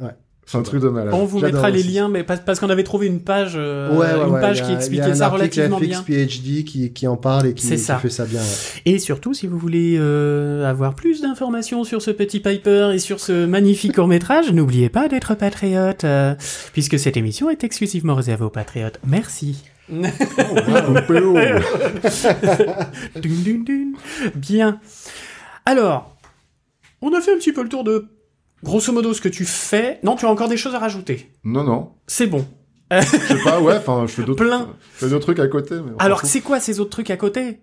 Ouais. 0.00 0.12
C'est 0.46 0.58
un 0.58 0.62
truc 0.62 0.82
de 0.82 0.88
malade. 0.88 1.14
On 1.14 1.24
vous 1.24 1.40
mettra 1.40 1.70
les 1.70 1.82
liens, 1.82 2.08
mais 2.08 2.22
parce, 2.22 2.60
qu'on 2.60 2.68
avait 2.68 2.84
trouvé 2.84 3.06
une 3.06 3.20
page, 3.20 3.54
euh, 3.56 3.90
ouais, 3.92 3.98
ouais, 3.98 4.26
une 4.28 4.34
ouais, 4.34 4.40
page 4.40 4.60
a- 4.60 4.66
qui 4.66 4.72
expliquait 4.72 5.04
un 5.04 5.14
ça 5.14 5.28
relativement 5.28 5.78
FX 5.78 5.86
bien. 5.86 6.02
PhD 6.02 6.64
qui, 6.64 6.92
qui 6.92 7.06
en 7.06 7.16
parle 7.16 7.46
et 7.46 7.54
qui, 7.54 7.66
C'est 7.66 7.76
qui 7.76 7.80
ça. 7.82 7.96
fait 7.98 8.10
ça 8.10 8.26
bien. 8.26 8.40
ouais. 8.40 8.46
Et 8.84 8.98
surtout, 8.98 9.32
si 9.32 9.46
vous 9.46 9.58
voulez 9.58 9.96
euh, 9.98 10.68
avoir 10.68 10.94
plus 10.94 11.22
d'informations 11.22 11.82
sur 11.84 12.02
ce 12.02 12.10
petit 12.10 12.40
Piper 12.40 12.90
et 12.94 12.98
sur 12.98 13.20
ce 13.20 13.46
magnifique 13.46 13.94
court 13.94 14.06
métrage, 14.06 14.52
n'oubliez 14.52 14.90
pas 14.90 15.08
d'être 15.08 15.34
patriote, 15.34 16.04
euh, 16.04 16.34
puisque 16.74 16.98
cette 16.98 17.16
émission 17.16 17.48
est 17.48 17.64
exclusivement 17.64 18.14
réservée 18.14 18.44
aux 18.44 18.50
patriotes. 18.50 19.00
Merci. 19.06 19.62
Oh. 19.90 19.94
Dun, 23.16 23.30
dun, 23.44 23.62
dun. 23.64 23.92
Bien. 24.34 24.80
Alors, 25.66 26.16
on 27.02 27.12
a 27.14 27.20
fait 27.20 27.32
un 27.32 27.36
petit 27.36 27.52
peu 27.52 27.62
le 27.62 27.68
tour 27.68 27.84
de 27.84 28.06
grosso 28.64 28.92
modo 28.92 29.12
ce 29.14 29.20
que 29.20 29.28
tu 29.28 29.44
fais. 29.44 30.00
Non, 30.02 30.16
tu 30.16 30.26
as 30.26 30.30
encore 30.30 30.48
des 30.48 30.56
choses 30.56 30.74
à 30.74 30.78
rajouter. 30.80 31.30
non, 31.44 31.62
non. 31.62 31.90
C'est 32.06 32.26
bon. 32.26 32.44
Je 32.90 33.00
sais 33.02 33.42
pas, 33.44 33.60
ouais, 33.60 33.76
enfin, 33.76 34.04
je 34.06 34.12
fais 34.12 34.22
d'autres, 34.24 34.44
Plein. 34.44 34.68
je 34.94 35.04
fais 35.06 35.10
d'autres 35.10 35.24
trucs 35.24 35.38
à 35.40 35.48
côté. 35.48 35.74
Mais 35.76 35.92
Alors, 35.98 36.20
c'est 36.24 36.40
quoi 36.40 36.60
ces 36.60 36.80
autres 36.80 36.90
trucs 36.90 37.10
à 37.10 37.16
côté 37.16 37.60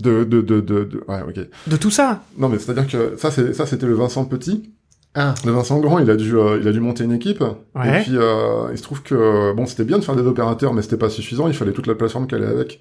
de, 0.00 0.24
de, 0.24 0.40
de, 0.40 0.60
de, 0.60 0.84
de- 0.84 1.04
ouais, 1.06 1.20
ok. 1.28 1.46
de 1.68 1.76
tout 1.76 1.90
ça 1.90 2.22
Non, 2.38 2.48
mais 2.48 2.58
c'est-à-dire 2.58 2.86
que 2.88 3.16
ça, 3.16 3.30
c'est, 3.30 3.52
ça, 3.52 3.66
c'était 3.66 3.86
le 3.86 3.94
Vincent 3.94 4.24
Petit. 4.24 4.72
Ah, 5.14 5.34
Le 5.44 5.52
Vincent 5.52 5.78
Grand, 5.78 5.98
il 5.98 6.10
a 6.10 6.16
dû, 6.16 6.34
euh, 6.36 6.58
il 6.60 6.66
a 6.66 6.72
dû 6.72 6.80
monter 6.80 7.04
une 7.04 7.12
équipe. 7.12 7.44
Ouais. 7.74 8.00
Et 8.00 8.02
puis, 8.02 8.12
euh, 8.16 8.68
il 8.72 8.78
se 8.78 8.82
trouve 8.82 9.02
que, 9.02 9.52
bon, 9.52 9.66
c'était 9.66 9.84
bien 9.84 9.98
de 9.98 10.04
faire 10.04 10.16
des 10.16 10.22
opérateurs, 10.22 10.72
mais 10.72 10.80
c'était 10.82 10.96
pas 10.96 11.10
suffisant. 11.10 11.46
Il 11.48 11.54
fallait 11.54 11.72
toute 11.72 11.86
la 11.86 11.94
plateforme 11.94 12.26
qui 12.26 12.34
allait 12.34 12.46
avec. 12.46 12.80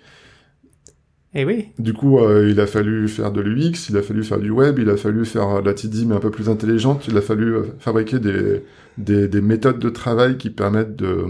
Eh 1.34 1.46
oui. 1.46 1.70
Du 1.80 1.94
coup, 1.94 2.20
euh, 2.20 2.50
il 2.50 2.60
a 2.60 2.68
fallu 2.68 3.08
faire 3.08 3.32
de 3.32 3.40
l'UX, 3.40 3.90
il 3.90 3.98
a 3.98 4.02
fallu 4.02 4.24
faire 4.24 4.40
du 4.40 4.50
web, 4.52 4.80
il 4.80 4.90
a 4.90 4.98
fallu 4.98 5.26
faire 5.26 5.48
euh, 5.48 5.62
de 5.62 5.68
la 5.68 5.74
TD 5.74 6.06
mais 6.06 6.16
un 6.16 6.20
peu 6.20 6.30
plus 6.30 6.50
intelligente, 6.50 7.08
il 7.08 7.18
a 7.18 7.22
fallu 7.22 7.56
euh, 7.56 7.64
fabriquer 7.80 8.20
des, 8.20 8.64
des, 8.98 9.30
des 9.30 9.42
méthodes 9.42 9.80
de 9.80 9.90
travail 9.90 10.38
qui 10.38 10.50
permettent 10.50 10.98
de, 10.98 11.26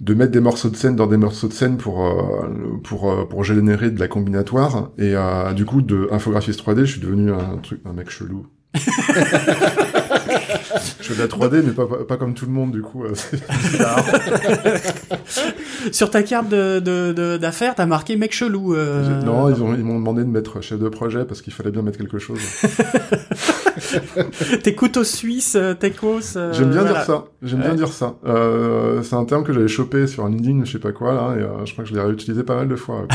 de 0.00 0.14
mettre 0.14 0.30
des 0.30 0.40
morceaux 0.40 0.70
de 0.70 0.76
scène 0.76 0.94
dans 0.94 1.08
des 1.08 1.16
morceaux 1.16 1.48
de 1.48 1.52
scène 1.52 1.76
pour, 1.76 2.06
euh, 2.06 2.46
pour, 2.84 3.28
pour 3.28 3.42
générer 3.42 3.90
de 3.90 3.98
la 3.98 4.06
combinatoire. 4.06 4.90
Et 4.96 5.14
euh, 5.16 5.52
du 5.54 5.64
coup, 5.64 5.82
de 5.82 6.08
infographiste 6.12 6.60
3D, 6.60 6.84
je 6.84 6.92
suis 6.92 7.00
devenu 7.00 7.32
un 7.32 7.56
truc, 7.60 7.80
un 7.84 7.92
mec 7.92 8.10
chelou. 8.10 8.46
je 11.08 11.14
fais 11.14 11.14
de 11.14 11.20
la 11.22 11.28
3D, 11.28 11.62
mais 11.64 11.72
pas, 11.72 11.86
pas, 11.86 12.04
pas 12.04 12.16
comme 12.16 12.34
tout 12.34 12.46
le 12.46 12.52
monde, 12.52 12.72
du 12.72 12.82
coup. 12.82 13.04
euh. 13.04 13.14
Sur 15.92 16.10
ta 16.10 16.22
carte 16.22 16.48
d'affaires, 16.50 17.74
t'as 17.74 17.86
marqué 17.86 18.16
mec 18.16 18.32
chelou. 18.34 18.74
euh, 18.74 19.22
Non, 19.22 19.48
ils 19.48 19.62
ont 19.62 19.74
ils 19.74 19.84
m'ont 19.84 19.98
demandé 19.98 20.22
de 20.24 20.28
mettre 20.28 20.60
chef 20.62 20.78
de 20.78 20.88
projet 20.88 21.24
parce 21.24 21.42
qu'il 21.42 21.52
fallait 21.52 21.70
bien 21.70 21.82
mettre 21.82 21.98
quelque 21.98 22.18
chose. 22.18 22.38
Tes 24.62 24.74
couteaux 24.74 25.04
suisses, 25.04 25.54
euh, 25.56 25.74
techos. 25.74 26.36
euh, 26.36 26.52
J'aime 26.52 26.70
bien 26.70 26.80
voilà. 26.80 26.94
dire 26.96 27.04
ça. 27.04 27.24
J'aime 27.42 27.60
bien 27.60 27.74
dire 27.74 27.88
ça. 27.92 28.16
Euh, 28.26 29.02
c'est 29.02 29.14
un 29.14 29.24
terme 29.24 29.44
que 29.44 29.52
j'avais 29.52 29.68
chopé 29.68 30.06
sur 30.06 30.24
un 30.24 30.30
LinkedIn, 30.30 30.64
je 30.64 30.72
sais 30.72 30.78
pas 30.78 30.92
quoi 30.92 31.14
là, 31.14 31.36
et 31.38 31.42
euh, 31.42 31.64
je 31.64 31.72
crois 31.72 31.84
que 31.84 31.90
je 31.90 31.94
l'ai 31.94 32.00
réutilisé 32.02 32.42
pas 32.42 32.56
mal 32.56 32.68
de 32.68 32.76
fois. 32.76 33.06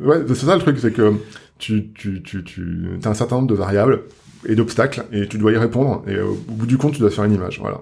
ouais, 0.00 0.24
c'est 0.28 0.34
ça 0.34 0.54
le 0.54 0.60
truc, 0.60 0.78
c'est 0.80 0.92
que 0.92 1.14
tu 1.58 1.90
tu 1.94 2.22
tu 2.22 2.44
tu 2.44 2.88
as 3.04 3.08
un 3.08 3.14
certain 3.14 3.36
nombre 3.36 3.48
de 3.48 3.54
variables 3.54 4.02
et 4.48 4.54
d'obstacles 4.54 5.04
et 5.12 5.26
tu 5.28 5.38
dois 5.38 5.52
y 5.52 5.56
répondre 5.56 6.02
et 6.06 6.14
euh, 6.14 6.24
au 6.26 6.52
bout 6.52 6.66
du 6.66 6.78
compte 6.78 6.92
tu 6.94 7.00
dois 7.00 7.10
faire 7.10 7.24
une 7.24 7.34
image, 7.34 7.58
voilà. 7.60 7.80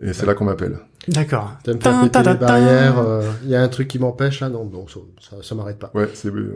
Et 0.00 0.12
c'est 0.14 0.24
là 0.26 0.34
qu'on 0.34 0.46
m'appelle. 0.46 0.78
D'accord. 1.08 1.52
t'aimes 1.64 1.80
faire 1.80 1.92
Tin, 1.92 2.00
péter 2.00 2.10
ta, 2.12 2.22
ta, 2.22 2.32
les 2.32 2.38
ta. 2.38 2.46
barrières. 2.46 2.98
euh, 2.98 3.22
Il 3.44 3.50
y 3.50 3.54
a 3.56 3.60
un 3.62 3.68
truc 3.68 3.88
qui 3.88 3.98
m'empêche 3.98 4.40
là, 4.40 4.48
non, 4.48 4.64
non, 4.64 4.86
ça, 4.88 5.00
ça, 5.20 5.36
ça 5.42 5.54
m'arrête 5.54 5.78
pas. 5.78 5.90
Ouais, 5.94 6.08
c'est 6.14 6.28
euh, 6.28 6.54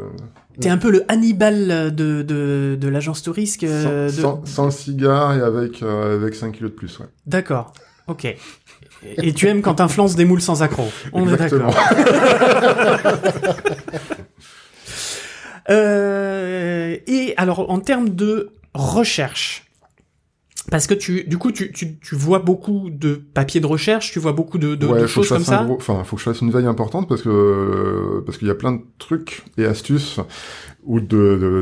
T'es 0.60 0.70
un 0.70 0.78
peu 0.78 0.90
le 0.90 1.04
Hannibal 1.08 1.94
de, 1.94 2.22
de, 2.22 2.76
de 2.80 2.88
l'agence 2.88 3.22
touriste. 3.22 3.62
euh, 3.64 4.08
sans, 4.08 4.16
de- 4.16 4.20
sans, 4.22 4.46
sans 4.46 4.64
le 4.66 4.70
cigare 4.70 5.36
et 5.36 5.42
avec 5.42 5.82
euh, 5.82 6.16
avec 6.20 6.34
5 6.34 6.52
kilos 6.52 6.70
de 6.70 6.76
plus, 6.76 6.98
ouais. 6.98 7.06
D'accord. 7.26 7.72
Ok. 8.08 8.24
Et 9.04 9.32
tu 9.34 9.46
aimes 9.48 9.60
quand 9.62 9.74
t'influences 9.74 10.16
des 10.16 10.24
moules 10.24 10.40
sans 10.40 10.62
accroc. 10.62 10.86
On 11.12 11.28
est 11.28 11.36
d'accord. 11.36 11.74
Euh, 15.68 16.96
et 17.06 17.34
alors, 17.36 17.70
en 17.70 17.80
termes 17.80 18.10
de 18.10 18.50
recherche, 18.76 19.64
parce 20.70 20.86
que 20.88 20.94
tu, 20.94 21.24
du 21.24 21.38
coup, 21.38 21.52
tu, 21.52 21.70
tu, 21.72 21.98
tu 21.98 22.14
vois 22.16 22.40
beaucoup 22.40 22.90
de 22.90 23.14
papiers 23.14 23.60
de 23.60 23.66
recherche, 23.66 24.10
tu 24.10 24.18
vois 24.18 24.32
beaucoup 24.32 24.58
de, 24.58 24.74
de, 24.74 24.86
ouais, 24.86 25.00
de 25.02 25.06
choses 25.06 25.28
comme 25.28 25.44
ça. 25.44 25.62
gros- 25.64 25.76
Enfin, 25.76 26.02
faut 26.04 26.16
que 26.16 26.20
je 26.20 26.24
fasse 26.28 26.40
une 26.40 26.50
veille 26.50 26.66
importante 26.66 27.08
parce 27.08 27.22
que 27.22 28.22
parce 28.26 28.36
qu'il 28.38 28.48
y 28.48 28.50
a 28.50 28.54
plein 28.56 28.72
de 28.72 28.80
trucs 28.98 29.44
et 29.58 29.64
astuces 29.64 30.18
ou 30.84 31.00
de, 31.00 31.06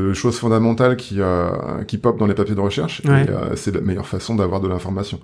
de 0.09 0.13
choses 0.13 0.37
fondamentales 0.39 0.97
qui 0.97 1.17
euh, 1.19 1.83
qui 1.83 1.97
pop 1.99 2.17
dans 2.17 2.25
les 2.25 2.33
papiers 2.35 2.55
de 2.55 2.59
recherche. 2.61 3.01
Ouais. 3.05 3.25
Et 3.25 3.29
euh, 3.29 3.55
c'est 3.55 3.73
la 3.75 3.81
meilleure 3.81 4.07
façon 4.07 4.35
d'avoir 4.35 4.59
de 4.59 4.67
l'information. 4.67 5.19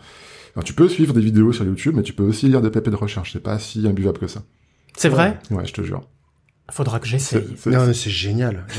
Alors, 0.55 0.63
tu 0.63 0.73
peux 0.73 0.87
suivre 0.89 1.13
des 1.13 1.21
vidéos 1.21 1.51
sur 1.53 1.65
YouTube, 1.65 1.95
mais 1.95 2.03
tu 2.03 2.13
peux 2.13 2.23
aussi 2.23 2.47
lire 2.49 2.61
des 2.61 2.69
papiers 2.71 2.91
de 2.91 2.97
recherche. 2.97 3.31
C'est 3.33 3.41
pas 3.43 3.57
si 3.57 3.87
imbuvable 3.87 4.19
que 4.19 4.27
ça. 4.27 4.43
C'est 4.97 5.09
vrai? 5.09 5.39
Ouais, 5.49 5.65
je 5.65 5.73
te 5.73 5.81
jure. 5.81 6.03
Faudra 6.69 6.99
que 6.99 7.07
j'essaye. 7.07 7.47
c'est- 7.57 7.69
Non, 7.69 7.85
mais 7.85 7.93
c'est 7.93 8.09
génial. 8.09 8.65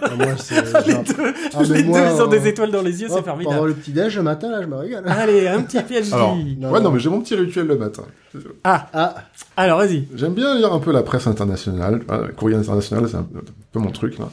Ah, 0.00 0.14
moi, 0.16 0.26
c'est 0.38 0.54
Les 0.86 0.92
genre- 0.92 1.02
deux, 1.02 1.14
Ah, 1.54 1.62
les 1.64 1.82
moi, 1.82 2.00
deux, 2.00 2.06
ils 2.14 2.22
ont 2.22 2.26
euh, 2.26 2.28
des 2.28 2.46
étoiles 2.48 2.70
dans 2.70 2.82
les 2.82 3.00
yeux, 3.02 3.08
oh, 3.10 3.14
c'est 3.16 3.24
formidable. 3.24 3.56
Pendant 3.56 3.66
le 3.66 3.74
petit 3.74 3.90
déj 3.90 4.16
le 4.16 4.22
matin, 4.22 4.50
là, 4.50 4.62
je 4.62 4.66
me 4.66 4.76
régale. 4.76 5.04
Allez, 5.08 5.48
un 5.48 5.60
petit 5.62 5.78
PhD. 5.82 6.12
Alors, 6.12 6.36
Non, 6.36 6.70
ouais, 6.70 6.80
non. 6.80 6.90
mais 6.92 7.00
j'ai 7.00 7.10
mon 7.10 7.20
petit 7.20 7.34
rituel 7.34 7.66
le 7.66 7.76
matin. 7.76 8.04
Ah, 8.64 8.88
Ah, 8.92 9.14
alors 9.56 9.78
vas-y. 9.78 10.06
J'aime 10.14 10.34
bien 10.34 10.54
lire 10.56 10.72
un 10.72 10.78
peu 10.78 10.92
la 10.92 11.02
presse 11.02 11.26
internationale. 11.26 12.00
Voilà, 12.06 12.28
courrier 12.28 12.56
international, 12.56 13.06
c'est 13.08 13.16
un 13.16 13.26
peu, 13.72 13.80
mon 13.80 13.90
truc. 13.90 14.18
Là. 14.18 14.28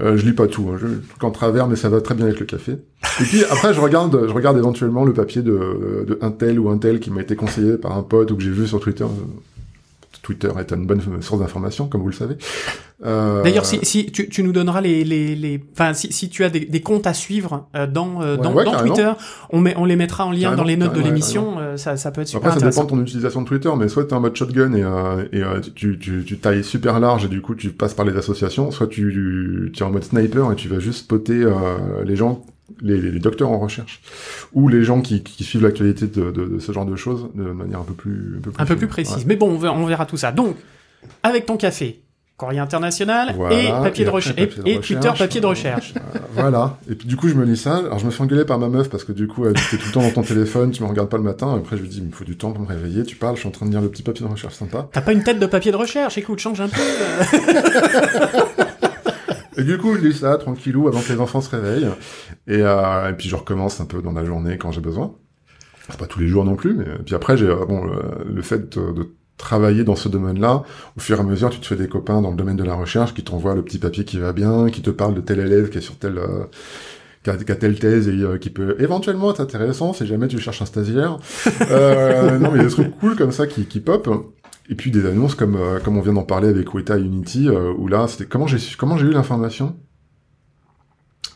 Euh, 0.00 0.16
je 0.16 0.24
lis 0.24 0.32
pas 0.32 0.46
tout, 0.46 0.68
hein. 0.72 0.78
je 0.80 0.86
lis 0.86 0.94
le 0.94 1.02
truc 1.02 1.22
en 1.22 1.30
travers, 1.30 1.66
mais 1.68 1.76
ça 1.76 1.88
va 1.90 2.00
très 2.00 2.14
bien 2.14 2.24
avec 2.26 2.40
le 2.40 2.46
café. 2.46 2.72
Et 3.20 3.24
puis 3.24 3.44
après, 3.44 3.74
je 3.74 3.80
regarde, 3.80 4.26
je 4.26 4.32
regarde 4.32 4.56
éventuellement 4.56 5.04
le 5.04 5.12
papier 5.12 5.42
de, 5.42 6.04
de 6.08 6.18
un 6.22 6.30
tel 6.30 6.58
ou 6.58 6.70
un 6.70 6.78
tel 6.78 6.98
qui 6.98 7.10
m'a 7.10 7.20
été 7.20 7.36
conseillé 7.36 7.76
par 7.76 7.96
un 7.96 8.02
pote 8.02 8.30
ou 8.30 8.36
que 8.36 8.42
j'ai 8.42 8.50
vu 8.50 8.66
sur 8.66 8.80
Twitter. 8.80 9.04
Twitter 10.24 10.50
est 10.58 10.72
une 10.72 10.86
bonne 10.86 11.00
source 11.22 11.38
d'information, 11.40 11.86
comme 11.86 12.00
vous 12.00 12.08
le 12.08 12.14
savez. 12.14 12.34
Euh, 13.04 13.42
D'ailleurs, 13.42 13.66
si, 13.66 13.78
si 13.82 14.06
tu, 14.06 14.28
tu 14.28 14.42
nous 14.42 14.52
donneras 14.52 14.80
les, 14.80 15.04
les, 15.04 15.36
les, 15.36 15.62
enfin, 15.72 15.92
si, 15.94 16.12
si 16.12 16.28
tu 16.30 16.42
as 16.44 16.48
des, 16.48 16.60
des 16.60 16.80
comptes 16.80 17.06
à 17.06 17.12
suivre 17.14 17.68
euh, 17.76 17.86
dans, 17.86 18.22
euh, 18.22 18.36
Ouais. 18.36 18.42
dans, 18.42 18.52
Ouais, 18.54 18.64
dans 18.64 18.70
carrément. 18.72 18.94
Twitter, 18.94 19.12
on 19.50 19.60
met, 19.60 19.74
on 19.76 19.84
les 19.84 19.96
mettra 19.96 20.24
en 20.26 20.32
lien 20.32 20.40
Carrément, 20.42 20.56
dans 20.62 20.64
les 20.64 20.76
notes 20.76 20.94
de 20.94 21.00
l'émission. 21.02 21.56
euh, 21.58 21.76
ça, 21.76 21.96
ça 21.96 22.10
peut 22.10 22.22
être 22.22 22.28
super 22.28 22.48
Après, 22.48 22.58
ça 22.60 22.68
dépend 22.70 22.84
de 22.84 22.88
ton 22.90 23.00
utilisation 23.02 23.42
de 23.42 23.46
Twitter, 23.46 23.70
mais 23.78 23.88
soit 23.88 24.04
t'es 24.06 24.14
en 24.14 24.20
mode 24.20 24.34
shotgun 24.34 24.72
et, 24.72 24.82
euh, 24.82 25.24
et 25.32 25.42
euh, 25.42 25.60
tu, 25.74 25.98
tu, 25.98 26.24
tu 26.26 26.38
tailles 26.38 26.64
super 26.64 26.98
large 27.00 27.24
et 27.26 27.28
du 27.28 27.42
coup 27.42 27.54
tu 27.54 27.70
passes 27.70 27.94
par 27.94 28.06
les 28.06 28.16
associations, 28.16 28.70
soit 28.70 28.86
tu, 28.86 29.70
tu 29.74 29.82
es 29.82 29.86
en 29.86 29.90
mode 29.90 30.04
sniper 30.04 30.50
et 30.52 30.56
tu 30.56 30.68
vas 30.68 30.78
juste 30.78 31.00
spotter 31.00 31.42
euh, 31.42 31.52
les 32.04 32.16
gens, 32.16 32.44
les, 32.80 33.00
les 33.00 33.18
docteurs 33.20 33.50
en 33.50 33.58
recherche, 33.58 34.00
ou 34.52 34.68
les 34.68 34.84
gens 34.84 35.00
qui, 35.00 35.22
qui 35.22 35.44
suivent 35.44 35.62
l'actualité 35.62 36.06
de, 36.06 36.30
de, 36.30 36.44
de 36.44 36.58
ce 36.58 36.72
genre 36.72 36.86
de 36.86 36.96
choses 36.96 37.28
de 37.34 37.44
manière 37.44 37.80
un 37.80 37.84
peu 37.84 37.94
plus, 37.94 38.36
un 38.38 38.40
peu 38.40 38.50
plus, 38.50 38.62
Un 38.62 38.66
peu 38.66 38.76
plus 38.76 38.88
précise. 38.88 39.16
Ouais. 39.18 39.24
Mais 39.26 39.36
bon, 39.36 39.50
on 39.50 39.58
verra, 39.58 39.74
on 39.74 39.86
verra 39.86 40.06
tout 40.06 40.16
ça. 40.16 40.32
Donc, 40.32 40.56
avec 41.22 41.46
ton 41.46 41.56
café, 41.56 42.00
Courrier 42.36 42.58
international 42.58 43.32
Voilà, 43.36 43.56
et 43.56 43.68
papier 43.68 44.04
de, 44.04 44.08
après, 44.08 44.16
recherche 44.16 44.56
de 44.56 44.66
et, 44.66 44.74
et 44.74 44.80
Twitter 44.80 45.10
papier 45.16 45.40
de 45.40 45.46
recherche. 45.46 45.94
Euh, 45.96 46.18
voilà. 46.32 46.78
Et 46.90 46.96
puis 46.96 47.06
du 47.06 47.14
coup, 47.16 47.28
je 47.28 47.34
me 47.34 47.44
lis 47.44 47.56
ça. 47.56 47.76
Alors, 47.76 48.00
je 48.00 48.06
me 48.06 48.10
fais 48.10 48.22
engueuler 48.24 48.44
par 48.44 48.58
ma 48.58 48.68
meuf 48.68 48.90
parce 48.90 49.04
que 49.04 49.12
du 49.12 49.28
coup, 49.28 49.46
elle 49.46 49.52
t'es 49.52 49.76
tout 49.76 49.86
le 49.86 49.92
temps 49.92 50.02
dans 50.02 50.10
ton 50.10 50.22
téléphone, 50.22 50.72
tu 50.72 50.82
me 50.82 50.88
regardes 50.88 51.08
pas 51.08 51.16
le 51.16 51.22
matin. 51.22 51.54
Après, 51.54 51.76
je 51.76 51.82
lui 51.82 51.88
dis, 51.88 51.98
il 51.98 52.06
me 52.06 52.12
faut 52.12 52.24
du 52.24 52.36
temps 52.36 52.50
pour 52.50 52.62
me 52.62 52.66
réveiller. 52.66 53.04
Tu 53.04 53.14
parles, 53.14 53.36
je 53.36 53.40
suis 53.40 53.48
en 53.48 53.52
train 53.52 53.66
de 53.66 53.70
lire 53.70 53.82
le 53.82 53.88
petit 53.88 54.02
papier 54.02 54.26
de 54.26 54.30
recherche 54.30 54.54
sympa. 54.54 54.88
T'as 54.90 55.00
pas 55.02 55.12
une 55.12 55.22
tête 55.22 55.38
de 55.38 55.46
papier 55.46 55.70
de 55.70 55.76
recherche? 55.76 56.18
Écoute, 56.18 56.40
change 56.40 56.60
un 56.60 56.68
peu. 56.68 56.80
Et 59.56 59.64
du 59.64 59.78
coup, 59.78 59.94
je 59.94 60.00
lis 60.00 60.14
ça 60.14 60.36
tranquillou 60.36 60.88
avant 60.88 61.00
que 61.00 61.12
les 61.12 61.20
enfants 61.20 61.40
se 61.40 61.50
réveillent. 61.50 61.88
Et, 62.46 62.60
euh, 62.62 63.10
et 63.10 63.12
puis, 63.14 63.28
je 63.28 63.36
recommence 63.36 63.80
un 63.80 63.86
peu 63.86 64.02
dans 64.02 64.12
la 64.12 64.24
journée 64.24 64.58
quand 64.58 64.72
j'ai 64.72 64.80
besoin. 64.80 65.14
C'est 65.88 65.98
pas 65.98 66.06
tous 66.06 66.20
les 66.20 66.28
jours 66.28 66.44
non 66.44 66.56
plus, 66.56 66.74
mais 66.74 66.86
puis 67.04 67.14
après, 67.14 67.36
j'ai 67.36 67.46
euh, 67.46 67.66
bon 67.66 67.84
le, 67.84 68.42
fait 68.42 68.78
de, 68.78 69.14
travailler 69.36 69.84
dans 69.84 69.96
ce 69.96 70.08
domaine-là, 70.08 70.62
au 70.96 71.00
fur 71.00 71.18
et 71.18 71.20
à 71.20 71.24
mesure, 71.24 71.50
tu 71.50 71.58
te 71.58 71.66
fais 71.66 71.76
des 71.76 71.88
copains 71.88 72.22
dans 72.22 72.30
le 72.30 72.36
domaine 72.36 72.56
de 72.56 72.64
la 72.64 72.74
recherche 72.74 73.14
qui 73.14 73.24
t'envoient 73.24 73.54
le 73.54 73.62
petit 73.62 73.78
papier 73.78 74.04
qui 74.04 74.18
va 74.18 74.32
bien, 74.32 74.70
qui 74.70 74.80
te 74.80 74.90
parle 74.90 75.14
de 75.14 75.20
tel 75.20 75.40
élève 75.40 75.70
qui 75.70 75.78
est 75.78 75.82
sur 75.82 75.96
tel 75.96 76.18
euh, 76.18 76.44
qui 77.24 77.30
a, 77.30 77.54
telle 77.56 77.78
thèse 77.78 78.08
et 78.08 78.12
euh, 78.12 78.38
qui 78.38 78.50
peut 78.50 78.76
éventuellement 78.78 79.30
être 79.30 79.40
intéressant 79.40 79.92
si 79.92 80.06
jamais 80.06 80.28
tu 80.28 80.38
cherches 80.38 80.60
un 80.62 80.66
stagiaire. 80.66 81.18
euh, 81.70 82.38
non, 82.38 82.50
mais 82.52 82.62
des 82.62 82.70
trucs 82.70 82.96
cool 82.98 83.16
comme 83.16 83.32
ça 83.32 83.46
qui, 83.46 83.64
qui 83.64 83.80
pop. 83.80 84.08
Et 84.70 84.74
puis 84.74 84.90
des 84.90 85.04
annonces 85.06 85.34
comme 85.34 85.56
euh, 85.56 85.78
comme 85.80 85.96
on 85.98 86.00
vient 86.00 86.14
d'en 86.14 86.22
parler 86.22 86.48
avec 86.48 86.72
Weta 86.74 86.98
Unity, 86.98 87.48
euh, 87.48 87.72
où 87.76 87.86
là, 87.86 88.06
c'était 88.08 88.24
comment 88.26 88.46
j'ai 88.46 88.56
comment 88.78 88.96
j'ai 88.96 89.06
eu 89.06 89.12
l'information? 89.12 89.76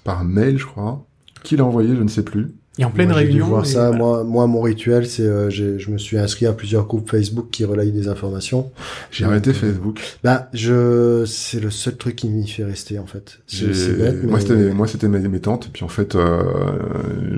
Par 0.05 0.25
mail, 0.25 0.59
je 0.59 0.67
crois. 0.67 1.05
Qui 1.43 1.57
l'a 1.57 1.65
envoyé, 1.65 1.95
je 1.95 2.03
ne 2.03 2.09
sais 2.09 2.23
plus. 2.25 2.49
Et 2.81 2.85
en 2.85 2.91
pleine 2.93 3.09
Moi, 3.09 3.19
dû 3.23 3.27
réunion. 3.27 3.47
voir 3.47 3.67
ça. 3.67 3.87
voilà. 3.91 3.99
Moi, 3.99 4.25
moi, 4.25 4.47
mon 4.47 4.61
rituel, 4.61 5.05
c'est, 5.05 5.25
euh, 5.25 5.51
j'ai- 5.51 5.81
je 5.81 5.91
me 5.91 5.99
suis 5.99 6.17
inscrit 6.17 6.47
à 6.47 6.53
plusieurs 6.53 6.87
groupes 6.87 7.11
Facebook 7.11 7.49
qui 7.51 7.65
relayent 7.65 7.91
des 7.91 8.07
informations. 8.07 8.71
J'ai 9.11 9.25
arrêté 9.25 9.51
euh, 9.51 9.53
Facebook. 9.55 10.01
Bah, 10.23 10.49
je, 10.55 11.25
c'est 11.27 11.59
le 11.59 11.71
seul 11.71 11.97
truc 11.97 12.15
qui 12.15 12.29
m'y 12.29 12.47
fait 12.47 12.63
rester 12.63 13.01
en 13.01 13.07
fait. 13.07 13.41
C'est 13.49 13.67
J'ai- 13.67 13.75
c'est 13.75 13.93
bête, 13.95 14.19
mais 14.23 14.31
Moi, 14.31 14.41
c'était 14.41 14.73
moi, 14.73 14.87
c'était 14.87 15.09
mes, 15.09 15.19
mes 15.27 15.41
tantes. 15.41 15.67
Et 15.67 15.71
puis 15.71 15.83
en 15.85 15.89
fait, 15.89 16.15
euh, 16.15 16.41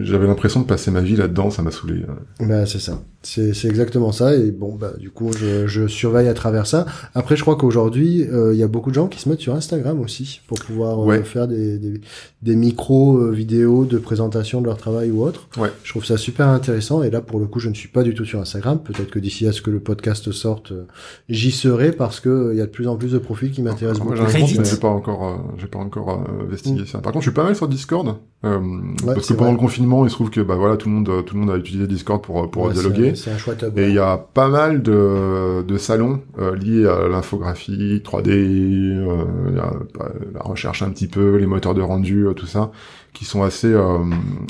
j'avais 0.02 0.26
l'impression 0.26 0.60
de 0.60 0.66
passer 0.66 0.90
ma 0.90 1.00
vie 1.00 1.16
là-dedans. 1.16 1.50
Ça 1.50 1.62
m'a 1.62 1.70
saoulé. 1.70 2.04
Bah, 2.40 2.66
c'est 2.66 2.78
ça. 2.80 3.02
C'est, 3.22 3.52
c'est 3.52 3.68
exactement 3.68 4.12
ça. 4.12 4.34
Et 4.34 4.50
bon, 4.50 4.74
bah, 4.76 4.92
du 4.98 5.10
coup, 5.10 5.30
je, 5.38 5.66
je 5.66 5.86
surveille 5.86 6.26
à 6.28 6.32
travers 6.32 6.66
ça. 6.66 6.86
Après, 7.14 7.36
je 7.36 7.42
crois 7.42 7.56
qu'aujourd'hui, 7.56 8.24
euh, 8.24 8.54
il 8.54 8.58
y 8.58 8.62
a 8.62 8.66
beaucoup 8.68 8.88
de 8.88 8.94
gens 8.94 9.08
qui 9.08 9.20
se 9.20 9.28
mettent 9.28 9.40
sur 9.42 9.54
Instagram 9.54 10.00
aussi 10.00 10.40
pour 10.48 10.58
pouvoir 10.58 11.00
euh, 11.00 11.04
Ouais. 11.06 11.22
faire 11.22 11.46
des, 11.46 11.78
des, 11.78 12.00
des 12.42 12.56
micros 12.56 13.18
euh, 13.18 13.30
vidéos 13.30 13.84
de 13.84 13.98
présentation 13.98 14.62
de 14.62 14.66
leur 14.66 14.78
travail 14.78 15.10
ou 15.10 15.22
autre. 15.22 15.48
Ouais. 15.58 15.68
Je 15.84 15.90
trouve 15.90 16.04
ça 16.06 16.16
super 16.16 16.48
intéressant. 16.48 17.02
Et 17.02 17.10
là, 17.10 17.20
pour 17.20 17.40
le 17.40 17.46
coup, 17.46 17.60
je 17.60 17.68
ne 17.68 17.74
suis 17.74 17.88
pas 17.88 18.02
du 18.02 18.14
tout 18.14 18.24
sur 18.24 18.40
Instagram. 18.40 18.78
Peut-être 18.82 19.10
que 19.10 19.18
d'ici 19.18 19.46
à 19.46 19.52
ce 19.52 19.60
que 19.60 19.70
le 19.70 19.80
podcast 19.80 20.32
sorte, 20.32 20.72
euh, 20.72 20.84
j'y 21.28 21.50
serai 21.50 21.92
parce 21.92 22.20
que 22.20 22.28
euh, 22.30 22.54
il 22.54 22.58
y 22.58 22.62
a 22.62 22.66
de 22.66 22.70
plus 22.70 22.88
en 22.88 22.96
plus 22.96 23.12
de 23.12 23.18
profils 23.18 23.50
qui 23.52 23.60
m'intéressent 23.60 24.02
Moi, 24.02 24.14
beaucoup. 24.16 24.26
j'ai 24.30 24.38
Reddit. 24.38 24.54
l'impression 24.54 24.62
que 24.62 24.68
j'ai 24.76 24.80
pas 24.80 24.88
encore, 24.88 25.26
euh, 25.28 25.36
j'ai 25.58 25.66
pas 25.66 25.78
encore 25.78 26.08
euh, 26.26 26.44
investigué 26.46 26.86
ça. 26.86 27.00
Par 27.00 27.12
contre, 27.12 27.24
je 27.24 27.28
suis 27.30 27.34
pas 27.36 27.44
mal 27.44 27.54
sur 27.54 27.68
Discord. 27.68 28.16
euh, 28.44 28.58
parce 29.04 29.18
que 29.18 29.24
c'est 29.24 29.34
pendant 29.34 29.50
vrai. 29.50 29.52
le 29.52 29.58
confinement, 29.58 30.06
il 30.06 30.10
se 30.10 30.14
trouve 30.14 30.30
que 30.30 30.40
bah 30.40 30.56
voilà, 30.56 30.78
tout 30.78 30.88
le 30.88 30.94
monde, 30.94 31.08
euh, 31.10 31.20
tout 31.20 31.34
le 31.34 31.40
monde 31.40 31.50
a 31.50 31.58
utilisé 31.58 31.86
Discord 31.86 32.22
pour 32.22 32.50
pour 32.50 32.70
dialoguer. 32.70 33.09
C'est 33.14 33.30
un 33.30 33.36
Et 33.76 33.88
il 33.88 33.94
y 33.94 33.98
a 33.98 34.16
pas 34.18 34.48
mal 34.48 34.82
de, 34.82 35.62
de 35.62 35.78
salons 35.78 36.20
euh, 36.38 36.54
liés 36.56 36.86
à 36.86 37.08
l'infographie, 37.08 38.02
3D, 38.04 38.28
euh, 38.30 39.24
il 39.50 39.56
y 39.56 39.58
a, 39.60 39.72
bah, 39.98 40.10
la 40.34 40.40
recherche 40.42 40.82
un 40.82 40.90
petit 40.90 41.06
peu, 41.06 41.36
les 41.36 41.46
moteurs 41.46 41.74
de 41.74 41.82
rendu, 41.82 42.26
euh, 42.26 42.32
tout 42.32 42.46
ça, 42.46 42.70
qui 43.12 43.24
sont 43.24 43.42
assez 43.42 43.72
euh, 43.72 43.98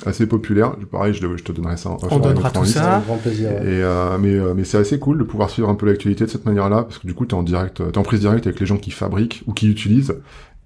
assez 0.06 0.26
populaires. 0.26 0.72
Pareil, 0.90 1.14
je, 1.14 1.20
je 1.36 1.42
te 1.44 1.52
donnerai 1.52 1.76
ça. 1.76 1.90
On 2.10 2.18
donnera 2.18 2.50
tout 2.50 2.64
ça. 2.64 2.96
Un 2.96 3.00
grand 3.00 3.16
plaisir. 3.16 3.48
ouais. 3.50 3.56
Et 3.64 3.82
euh, 3.82 4.18
mais 4.18 4.34
euh, 4.34 4.52
mais 4.54 4.64
c'est 4.64 4.78
assez 4.78 4.98
cool 4.98 5.18
de 5.18 5.24
pouvoir 5.24 5.48
suivre 5.50 5.68
un 5.68 5.74
peu 5.74 5.86
l'actualité 5.86 6.24
de 6.24 6.30
cette 6.30 6.44
manière-là 6.46 6.82
parce 6.82 6.98
que 6.98 7.06
du 7.06 7.14
coup 7.14 7.24
t'es 7.26 7.34
en 7.34 7.42
direct, 7.42 7.80
t'es 7.92 7.98
en 7.98 8.02
prise 8.02 8.20
directe 8.20 8.46
avec 8.46 8.60
les 8.60 8.66
gens 8.66 8.76
qui 8.76 8.90
fabriquent 8.90 9.42
ou 9.46 9.52
qui 9.52 9.68
utilisent. 9.70 10.14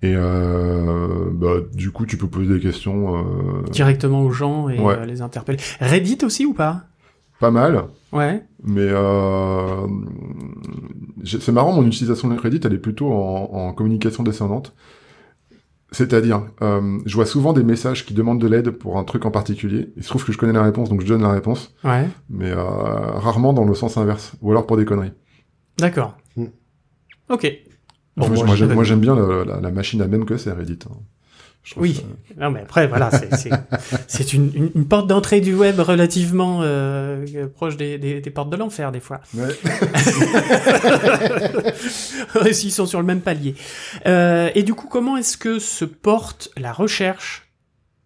Et 0.03 0.13
euh, 0.17 1.07
bah 1.33 1.55
du 1.73 1.91
coup 1.93 2.05
tu 2.05 2.17
peux 2.19 2.27
poser 2.27 2.53
des 2.55 2.61
questions 2.61 3.17
euh, 3.17 3.21
Directement 3.71 4.23
aux 4.23 4.31
gens 4.33 4.69
et 4.69 4.79
Ouais. 4.79 4.97
euh, 4.99 5.07
les 5.07 5.23
interpeller. 5.23 5.59
Reddit 5.81 6.19
aussi 6.25 6.45
ou 6.45 6.53
pas? 6.53 6.83
Pas 7.45 7.51
mal. 7.51 7.85
Ouais. 8.13 8.43
Mais 8.63 8.87
euh, 8.89 9.87
c'est 11.25 11.53
marrant, 11.53 11.73
mon 11.73 11.87
utilisation 11.87 12.29
de 12.29 12.39
Reddit, 12.39 12.61
elle 12.65 12.75
est 12.75 12.79
plutôt 12.79 13.13
en, 13.13 13.51
en 13.53 13.73
communication 13.73 14.23
descendante. 14.23 14.75
C'est-à-dire, 15.93 16.43
euh, 16.63 16.99
je 17.07 17.15
vois 17.15 17.27
souvent 17.27 17.53
des 17.53 17.63
messages 17.63 18.05
qui 18.05 18.15
demandent 18.15 18.41
de 18.41 18.49
l'aide 18.49 18.71
pour 18.71 18.99
un 18.99 19.05
truc 19.05 19.27
en 19.27 19.31
particulier. 19.31 19.93
Il 19.97 20.03
se 20.03 20.09
trouve 20.09 20.25
que 20.25 20.33
je 20.33 20.39
connais 20.39 20.53
la 20.53 20.63
réponse, 20.63 20.89
donc 20.89 21.01
je 21.03 21.07
donne 21.07 21.23
la 21.23 21.31
réponse, 21.33 21.73
Ouais. 21.85 22.09
mais 22.31 22.51
euh, 22.51 22.57
rarement 22.65 23.53
dans 23.53 23.65
le 23.65 23.75
sens 23.75 23.97
inverse, 23.97 24.33
ou 24.43 24.51
alors 24.51 24.67
pour 24.67 24.77
des 24.77 24.85
conneries. 24.85 25.13
D'accord. 25.79 26.17
Mm. 26.37 26.45
Ok. 27.31 27.47
Bon, 28.17 28.29
moi, 28.29 28.55
j'aime, 28.57 28.73
moi, 28.75 28.85
j'aime 28.85 29.01
bien 29.01 29.15
la, 29.15 29.45
la- 29.45 29.61
la 29.61 29.71
machine 29.71 30.01
à 30.03 30.07
même 30.09 30.25
que 30.25 30.37
c'est 30.37 30.53
Reddit. 30.53 30.79
hein. 30.91 30.97
Oui. 31.77 32.05
Non, 32.39 32.51
mais 32.51 32.61
après, 32.61 32.87
voilà, 32.87 33.11
c'est- 34.07 34.33
une, 34.35 34.51
une, 34.55 34.71
une 34.75 34.87
porte 34.87 35.07
d'entrée 35.07 35.41
du 35.41 35.55
web 35.55 35.81
relativement 35.81 36.61
euh, 36.63 37.25
euh, 37.35 37.47
proche 37.49 37.77
des, 37.79 37.97
des, 37.99 38.21
des 38.21 38.31
portes 38.31 38.51
de 38.51 38.57
l'enfer, 38.57 38.93
des 38.93 39.01
fois. 39.01 39.21
Ouais. 39.35 39.49
S'ils 42.53 42.73
sont 42.73 42.87
sur 42.87 43.01
le 43.01 43.07
même 43.07 43.21
palier. 43.23 43.55
Euh, 44.07 44.51
et 44.55 44.63
du 44.63 44.75
coup, 44.75 44.89
comment 44.89 45.17
est-ce 45.17 45.37
que 45.39 45.59
se 45.59 45.85
porte 45.87 46.51
la 46.57 46.73
recherche 46.73 47.49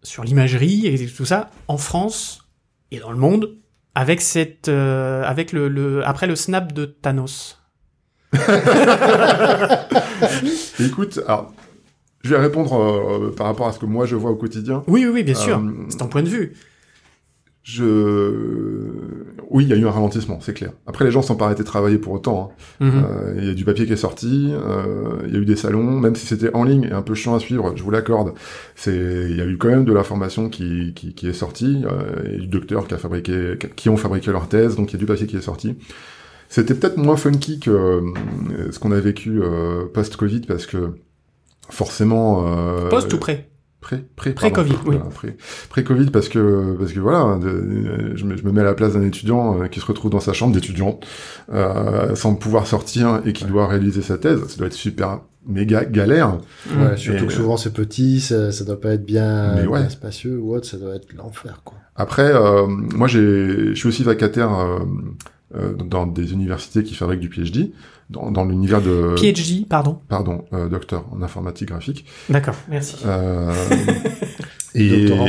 sur 0.03 0.23
l'imagerie 0.23 0.87
et 0.87 1.07
tout 1.07 1.25
ça 1.25 1.49
en 1.67 1.77
France 1.77 2.45
et 2.91 2.99
dans 2.99 3.11
le 3.11 3.17
monde 3.17 3.57
avec 3.95 4.21
cette, 4.21 4.69
euh, 4.69 5.23
avec 5.23 5.51
le, 5.51 5.67
le, 5.67 6.07
après 6.07 6.27
le 6.27 6.35
snap 6.37 6.71
de 6.71 6.85
Thanos? 6.85 7.57
Écoute, 10.79 11.19
alors, 11.27 11.51
je 12.23 12.29
vais 12.35 12.39
répondre 12.41 12.73
euh, 12.73 13.31
par 13.35 13.47
rapport 13.47 13.67
à 13.67 13.71
ce 13.71 13.79
que 13.79 13.85
moi 13.85 14.05
je 14.05 14.15
vois 14.15 14.31
au 14.31 14.35
quotidien. 14.35 14.83
Oui, 14.87 15.03
oui, 15.05 15.11
oui, 15.13 15.23
bien 15.23 15.35
sûr. 15.35 15.57
Euh, 15.57 15.71
C'est 15.89 15.97
ton 15.97 16.07
point 16.07 16.23
de 16.23 16.29
vue. 16.29 16.53
Je... 17.63 17.83
Oui, 19.51 19.63
il 19.65 19.69
y 19.69 19.73
a 19.73 19.75
eu 19.75 19.85
un 19.85 19.91
ralentissement, 19.91 20.39
c'est 20.41 20.53
clair. 20.53 20.71
Après, 20.87 21.05
les 21.05 21.11
gens 21.11 21.21
sont 21.21 21.35
pas 21.35 21.45
arrêtés 21.45 21.63
de 21.63 21.67
travailler 21.67 21.97
pour 21.97 22.13
autant. 22.13 22.51
hein. 22.81 22.85
Mhm. 22.85 23.03
Euh, 23.05 23.35
Il 23.37 23.45
y 23.45 23.49
a 23.49 23.53
du 23.53 23.65
papier 23.65 23.85
qui 23.85 23.93
est 23.93 23.97
sorti, 23.97 24.51
euh, 24.53 25.17
il 25.27 25.33
y 25.33 25.37
a 25.37 25.39
eu 25.39 25.45
des 25.45 25.55
salons, 25.55 25.83
même 25.99 26.15
si 26.15 26.25
c'était 26.25 26.53
en 26.55 26.63
ligne 26.63 26.85
et 26.85 26.91
un 26.93 27.01
peu 27.01 27.13
chiant 27.15 27.35
à 27.35 27.39
suivre, 27.39 27.73
je 27.75 27.83
vous 27.83 27.91
l'accorde. 27.91 28.33
C'est, 28.75 28.95
il 29.29 29.35
y 29.35 29.41
a 29.41 29.45
eu 29.45 29.57
quand 29.57 29.67
même 29.67 29.85
de 29.85 29.93
l'information 29.93 30.49
qui, 30.49 30.93
qui, 30.95 31.13
qui 31.13 31.27
est 31.27 31.33
sortie, 31.33 31.83
euh, 31.85 32.33
et 32.33 32.37
du 32.37 32.47
docteur 32.47 32.87
qui 32.87 32.93
a 32.93 32.97
fabriqué, 32.97 33.55
qui 33.75 33.89
ont 33.89 33.97
fabriqué 33.97 34.31
leur 34.31 34.47
thèse, 34.47 34.75
donc 34.75 34.91
il 34.91 34.93
y 34.93 34.97
a 34.97 34.99
du 34.99 35.05
papier 35.05 35.27
qui 35.27 35.37
est 35.37 35.41
sorti. 35.41 35.75
C'était 36.47 36.73
peut-être 36.73 36.97
moins 36.97 37.17
funky 37.17 37.59
que 37.59 37.69
euh, 37.69 38.01
ce 38.71 38.79
qu'on 38.79 38.91
a 38.91 38.99
vécu 38.99 39.41
euh, 39.43 39.85
post-Covid 39.93 40.41
parce 40.41 40.65
que 40.65 40.93
forcément. 41.69 42.45
Euh, 42.47 42.89
Post 42.89 43.13
ou 43.13 43.17
prêt 43.17 43.45
Pré, 43.81 44.03
pré, 44.17 44.33
Pré-Covid, 44.33 44.73
pardon, 44.73 44.89
oui. 44.89 44.97
voilà, 44.97 45.09
pré, 45.09 45.37
pré-Covid 45.69 46.11
parce 46.11 46.27
que 46.27 46.75
parce 46.77 46.91
que 46.91 46.99
voilà, 46.99 47.39
de- 47.39 48.11
je, 48.13 48.25
me, 48.25 48.35
je 48.35 48.43
me 48.43 48.51
mets 48.51 48.59
à 48.59 48.65
la 48.65 48.73
place 48.73 48.91
d'un 48.93 49.03
étudiant 49.03 49.61
euh, 49.61 49.67
qui 49.67 49.79
se 49.79 49.85
retrouve 49.85 50.11
dans 50.11 50.19
sa 50.19 50.33
chambre 50.33 50.53
d'étudiant 50.53 50.99
euh, 51.53 52.13
sans 52.13 52.35
pouvoir 52.35 52.67
sortir 52.67 53.21
et 53.25 53.31
qui 53.31 53.45
doit 53.45 53.67
réaliser 53.67 54.01
sa 54.01 54.17
thèse. 54.17 54.45
Ça 54.47 54.57
doit 54.57 54.67
être 54.67 54.73
super 54.73 55.21
méga 55.47 55.85
galère. 55.85 56.39
Ouais, 56.75 56.97
surtout 56.97 57.23
Et, 57.23 57.27
que 57.27 57.33
souvent 57.33 57.55
c'est 57.55 57.71
petit, 57.73 58.19
ça, 58.19 58.51
ça 58.51 58.65
doit 58.65 58.79
pas 58.81 58.91
être 58.91 59.05
bien, 59.05 59.55
Mais 59.55 59.65
ouais. 59.65 59.79
bien 59.79 59.89
spacieux 59.89 60.37
ou 60.37 60.53
autre, 60.53 60.67
ça 60.67 60.75
doit 60.77 60.95
être 60.95 61.07
l'enfer 61.13 61.61
quoi. 61.63 61.77
Après, 61.95 62.29
euh, 62.35 62.67
moi 62.67 63.07
j'ai, 63.07 63.69
je 63.69 63.75
suis 63.75 63.87
aussi 63.87 64.03
vacataire 64.03 64.51
euh, 65.55 65.73
dans 65.73 66.05
des 66.05 66.33
universités 66.33 66.83
qui 66.83 66.93
fabriquent 66.95 67.19
du 67.21 67.29
PhD 67.29 67.71
dans, 68.09 68.31
dans 68.31 68.45
l'univers 68.45 68.81
de 68.81 69.15
PhD, 69.19 69.67
pardon. 69.67 69.99
pardon 70.07 70.45
euh, 70.53 70.67
docteur 70.69 71.05
en 71.11 71.21
informatique 71.21 71.69
graphique. 71.69 72.05
D'accord, 72.29 72.55
merci. 72.69 72.97
Euh, 73.05 73.51
et 74.75 75.05
Doctorant. 75.07 75.27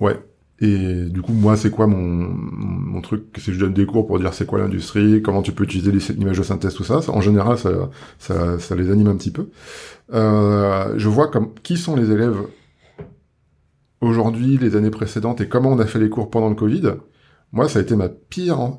ouais. 0.00 0.16
Et 0.62 1.06
du 1.06 1.22
coup, 1.22 1.32
moi, 1.32 1.56
c'est 1.56 1.70
quoi 1.70 1.86
mon, 1.86 1.96
mon 1.96 3.00
truc? 3.00 3.24
C'est 3.36 3.46
que 3.46 3.52
je 3.52 3.60
donne 3.60 3.72
des 3.72 3.86
cours 3.86 4.06
pour 4.06 4.18
dire 4.18 4.34
c'est 4.34 4.44
quoi 4.44 4.58
l'industrie, 4.58 5.22
comment 5.22 5.40
tu 5.40 5.52
peux 5.52 5.64
utiliser 5.64 5.90
les- 5.90 6.14
l'image 6.14 6.36
de 6.36 6.42
synthèse, 6.42 6.74
tout 6.74 6.84
ça. 6.84 7.00
Ça, 7.00 7.12
En 7.12 7.22
général, 7.22 7.56
ça, 7.56 7.70
ça, 8.18 8.58
ça 8.58 8.76
les 8.76 8.90
anime 8.90 9.06
un 9.06 9.16
petit 9.16 9.30
peu. 9.30 9.48
Euh, 10.12 10.92
je 10.98 11.08
vois 11.08 11.28
comme 11.28 11.54
qui 11.62 11.78
sont 11.78 11.96
les 11.96 12.10
élèves 12.10 12.36
aujourd'hui, 14.00 14.58
les 14.58 14.76
années 14.76 14.90
précédentes, 14.90 15.40
et 15.40 15.48
comment 15.48 15.70
on 15.70 15.78
a 15.78 15.86
fait 15.86 15.98
les 15.98 16.08
cours 16.10 16.30
pendant 16.30 16.48
le 16.48 16.54
Covid. 16.54 16.82
Moi, 17.52 17.68
ça 17.68 17.78
a 17.78 17.82
été 17.82 17.96
ma 17.96 18.08
pire 18.08 18.78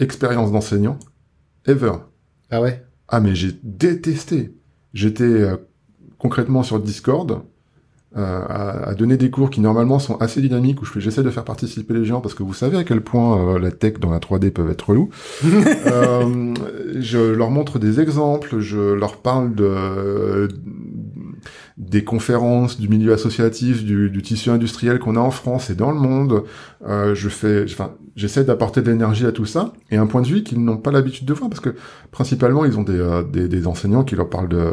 expérience 0.00 0.52
d'enseignant 0.52 0.98
ever. 1.66 1.92
Ah 2.50 2.60
ouais? 2.60 2.84
Ah 3.08 3.20
mais 3.20 3.34
j'ai 3.34 3.52
détesté. 3.62 4.54
J'étais 4.94 5.24
euh, 5.24 5.56
concrètement 6.18 6.62
sur 6.62 6.80
Discord 6.80 7.42
euh, 8.16 8.40
à, 8.48 8.88
à 8.88 8.94
donner 8.94 9.18
des 9.18 9.30
cours 9.30 9.50
qui 9.50 9.60
normalement 9.60 9.98
sont 9.98 10.16
assez 10.16 10.40
dynamiques 10.40 10.80
où 10.80 10.86
je 10.86 10.92
fais 10.92 11.00
j'essaie 11.00 11.22
de 11.22 11.28
faire 11.28 11.44
participer 11.44 11.92
les 11.92 12.06
gens 12.06 12.22
parce 12.22 12.34
que 12.34 12.42
vous 12.42 12.54
savez 12.54 12.78
à 12.78 12.84
quel 12.84 13.02
point 13.02 13.56
euh, 13.56 13.58
la 13.58 13.70
tech 13.70 13.98
dans 14.00 14.10
la 14.10 14.20
3D 14.20 14.52
peuvent 14.52 14.70
être 14.70 14.88
relous. 14.90 15.10
Euh, 15.86 16.54
je 16.98 17.18
leur 17.18 17.50
montre 17.50 17.78
des 17.78 18.00
exemples, 18.00 18.58
je 18.58 18.78
leur 18.94 19.18
parle 19.18 19.54
de 19.54 20.48
des 21.76 22.04
conférences, 22.04 22.80
du 22.80 22.88
milieu 22.88 23.12
associatif, 23.12 23.84
du, 23.84 24.08
du 24.08 24.22
tissu 24.22 24.48
industriel 24.48 24.98
qu'on 24.98 25.14
a 25.14 25.20
en 25.20 25.30
France 25.30 25.68
et 25.68 25.74
dans 25.74 25.90
le 25.90 25.98
monde. 25.98 26.44
Euh, 26.86 27.14
je 27.14 27.28
fais, 27.28 27.64
enfin, 27.64 27.92
j'essaie 28.14 28.44
d'apporter 28.44 28.80
de 28.80 28.90
l'énergie 28.90 29.26
à 29.26 29.32
tout 29.32 29.44
ça 29.44 29.74
et 29.90 29.96
un 29.96 30.06
point 30.06 30.22
de 30.22 30.26
vue 30.26 30.42
qu'ils 30.42 30.64
n'ont 30.64 30.78
pas 30.78 30.90
l'habitude 30.90 31.26
de 31.26 31.34
voir 31.34 31.50
parce 31.50 31.60
que 31.60 31.74
principalement 32.12 32.64
ils 32.64 32.78
ont 32.78 32.82
des, 32.82 32.98
euh, 32.98 33.22
des, 33.22 33.46
des, 33.46 33.66
enseignants 33.66 34.04
qui 34.04 34.16
leur 34.16 34.30
parlent 34.30 34.48
de, 34.48 34.72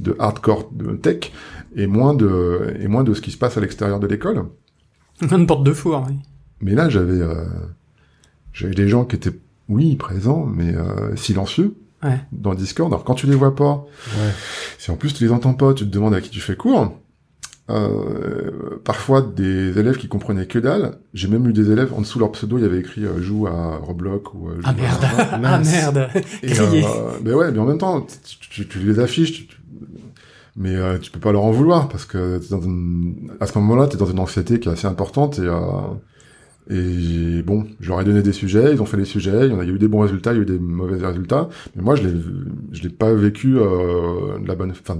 de 0.00 0.14
hardcore 0.18 0.70
de 0.72 0.96
tech 0.96 1.32
et 1.74 1.86
moins 1.86 2.12
de 2.12 2.74
et 2.78 2.88
moins 2.88 3.02
de 3.02 3.14
ce 3.14 3.22
qui 3.22 3.30
se 3.30 3.38
passe 3.38 3.56
à 3.56 3.60
l'extérieur 3.62 3.98
de 3.98 4.06
l'école. 4.06 4.44
Une 5.30 5.46
porte 5.46 5.64
de 5.64 5.72
four. 5.72 6.04
Oui. 6.06 6.16
Mais 6.60 6.74
là, 6.74 6.90
j'avais 6.90 7.20
euh, 7.20 7.46
j'avais 8.52 8.74
des 8.74 8.88
gens 8.88 9.06
qui 9.06 9.16
étaient 9.16 9.38
oui 9.68 9.96
présents 9.96 10.44
mais 10.46 10.74
euh, 10.74 11.16
silencieux 11.16 11.74
Ouais. 12.04 12.20
dans 12.32 12.54
Discord. 12.54 12.92
Alors 12.92 13.04
quand 13.04 13.14
tu 13.14 13.26
les 13.26 13.34
vois 13.34 13.54
pas, 13.54 13.84
Ouais. 14.18 14.32
si 14.78 14.90
en 14.90 14.96
plus 14.96 15.12
tu 15.14 15.24
les 15.24 15.32
entends 15.32 15.54
pas, 15.54 15.72
tu 15.74 15.84
te 15.84 15.90
demandes 15.90 16.14
à 16.14 16.20
qui 16.20 16.30
tu 16.30 16.40
fais 16.40 16.56
cours. 16.56 16.92
Euh, 17.68 18.78
parfois 18.84 19.22
des 19.22 19.76
élèves 19.76 19.96
qui 19.96 20.06
comprenaient 20.06 20.46
que 20.46 20.58
dalle. 20.60 20.98
J'ai 21.14 21.26
même 21.26 21.48
eu 21.48 21.52
des 21.52 21.70
élèves 21.72 21.92
en 21.94 22.00
dessous 22.00 22.18
de 22.18 22.22
leur 22.24 22.30
pseudo, 22.32 22.58
il 22.58 22.62
y 22.62 22.64
avait 22.64 22.78
écrit 22.78 23.04
euh, 23.04 23.20
joue 23.20 23.48
à 23.48 23.78
Roblox 23.78 24.30
ou 24.34 24.48
euh, 24.50 24.54
joue 24.56 24.62
Ah 24.64 24.70
à- 24.70 24.72
merde. 24.74 25.04
ah 25.32 25.38
mince. 25.38 25.72
merde. 25.72 26.08
Et, 26.44 26.46
Grillé. 26.52 26.84
euh, 26.84 27.10
mais 27.24 27.32
ouais, 27.34 27.50
mais 27.50 27.58
en 27.58 27.64
même 27.64 27.78
temps, 27.78 28.06
tu, 28.24 28.48
tu- 28.50 28.68
tu 28.68 28.78
les 28.78 29.00
affiches, 29.00 29.32
tu- 29.32 29.46
tu- 29.48 29.56
mais 30.54 30.76
euh, 30.76 30.98
tu 30.98 31.10
peux 31.10 31.18
pas 31.18 31.32
leur 31.32 31.42
en 31.42 31.50
vouloir 31.50 31.88
parce 31.88 32.04
que 32.04 32.38
t'es 32.38 32.48
dans 32.50 32.60
une... 32.62 33.32
à 33.40 33.46
ce 33.46 33.58
moment-là, 33.58 33.88
t'es 33.88 33.96
dans 33.96 34.06
une 34.06 34.20
anxiété 34.20 34.60
qui 34.60 34.68
est 34.68 34.72
assez 34.72 34.86
importante 34.86 35.40
et 35.40 35.42
euh, 35.42 35.60
et 36.70 37.42
bon, 37.42 37.64
je 37.80 37.88
leur 37.90 38.00
ai 38.00 38.04
donné 38.04 38.22
des 38.22 38.32
sujets, 38.32 38.72
ils 38.72 38.82
ont 38.82 38.86
fait 38.86 38.96
les 38.96 39.04
sujets, 39.04 39.46
il 39.46 39.52
y 39.52 39.54
en 39.54 39.60
a, 39.60 39.64
il 39.64 39.68
y 39.68 39.72
a 39.72 39.74
eu 39.74 39.78
des 39.78 39.88
bons 39.88 40.00
résultats, 40.00 40.32
il 40.32 40.36
y 40.36 40.38
a 40.40 40.42
eu 40.42 40.46
des 40.46 40.58
mauvais 40.58 41.04
résultats, 41.04 41.48
mais 41.74 41.82
moi 41.82 41.94
je 41.94 42.02
l'ai 42.04 42.14
je 42.72 42.82
l'ai 42.82 42.88
pas 42.88 43.12
vécu 43.14 43.56
euh, 43.58 44.38
de 44.42 44.48
la 44.48 44.54
bonne, 44.56 44.70
enfin 44.72 44.98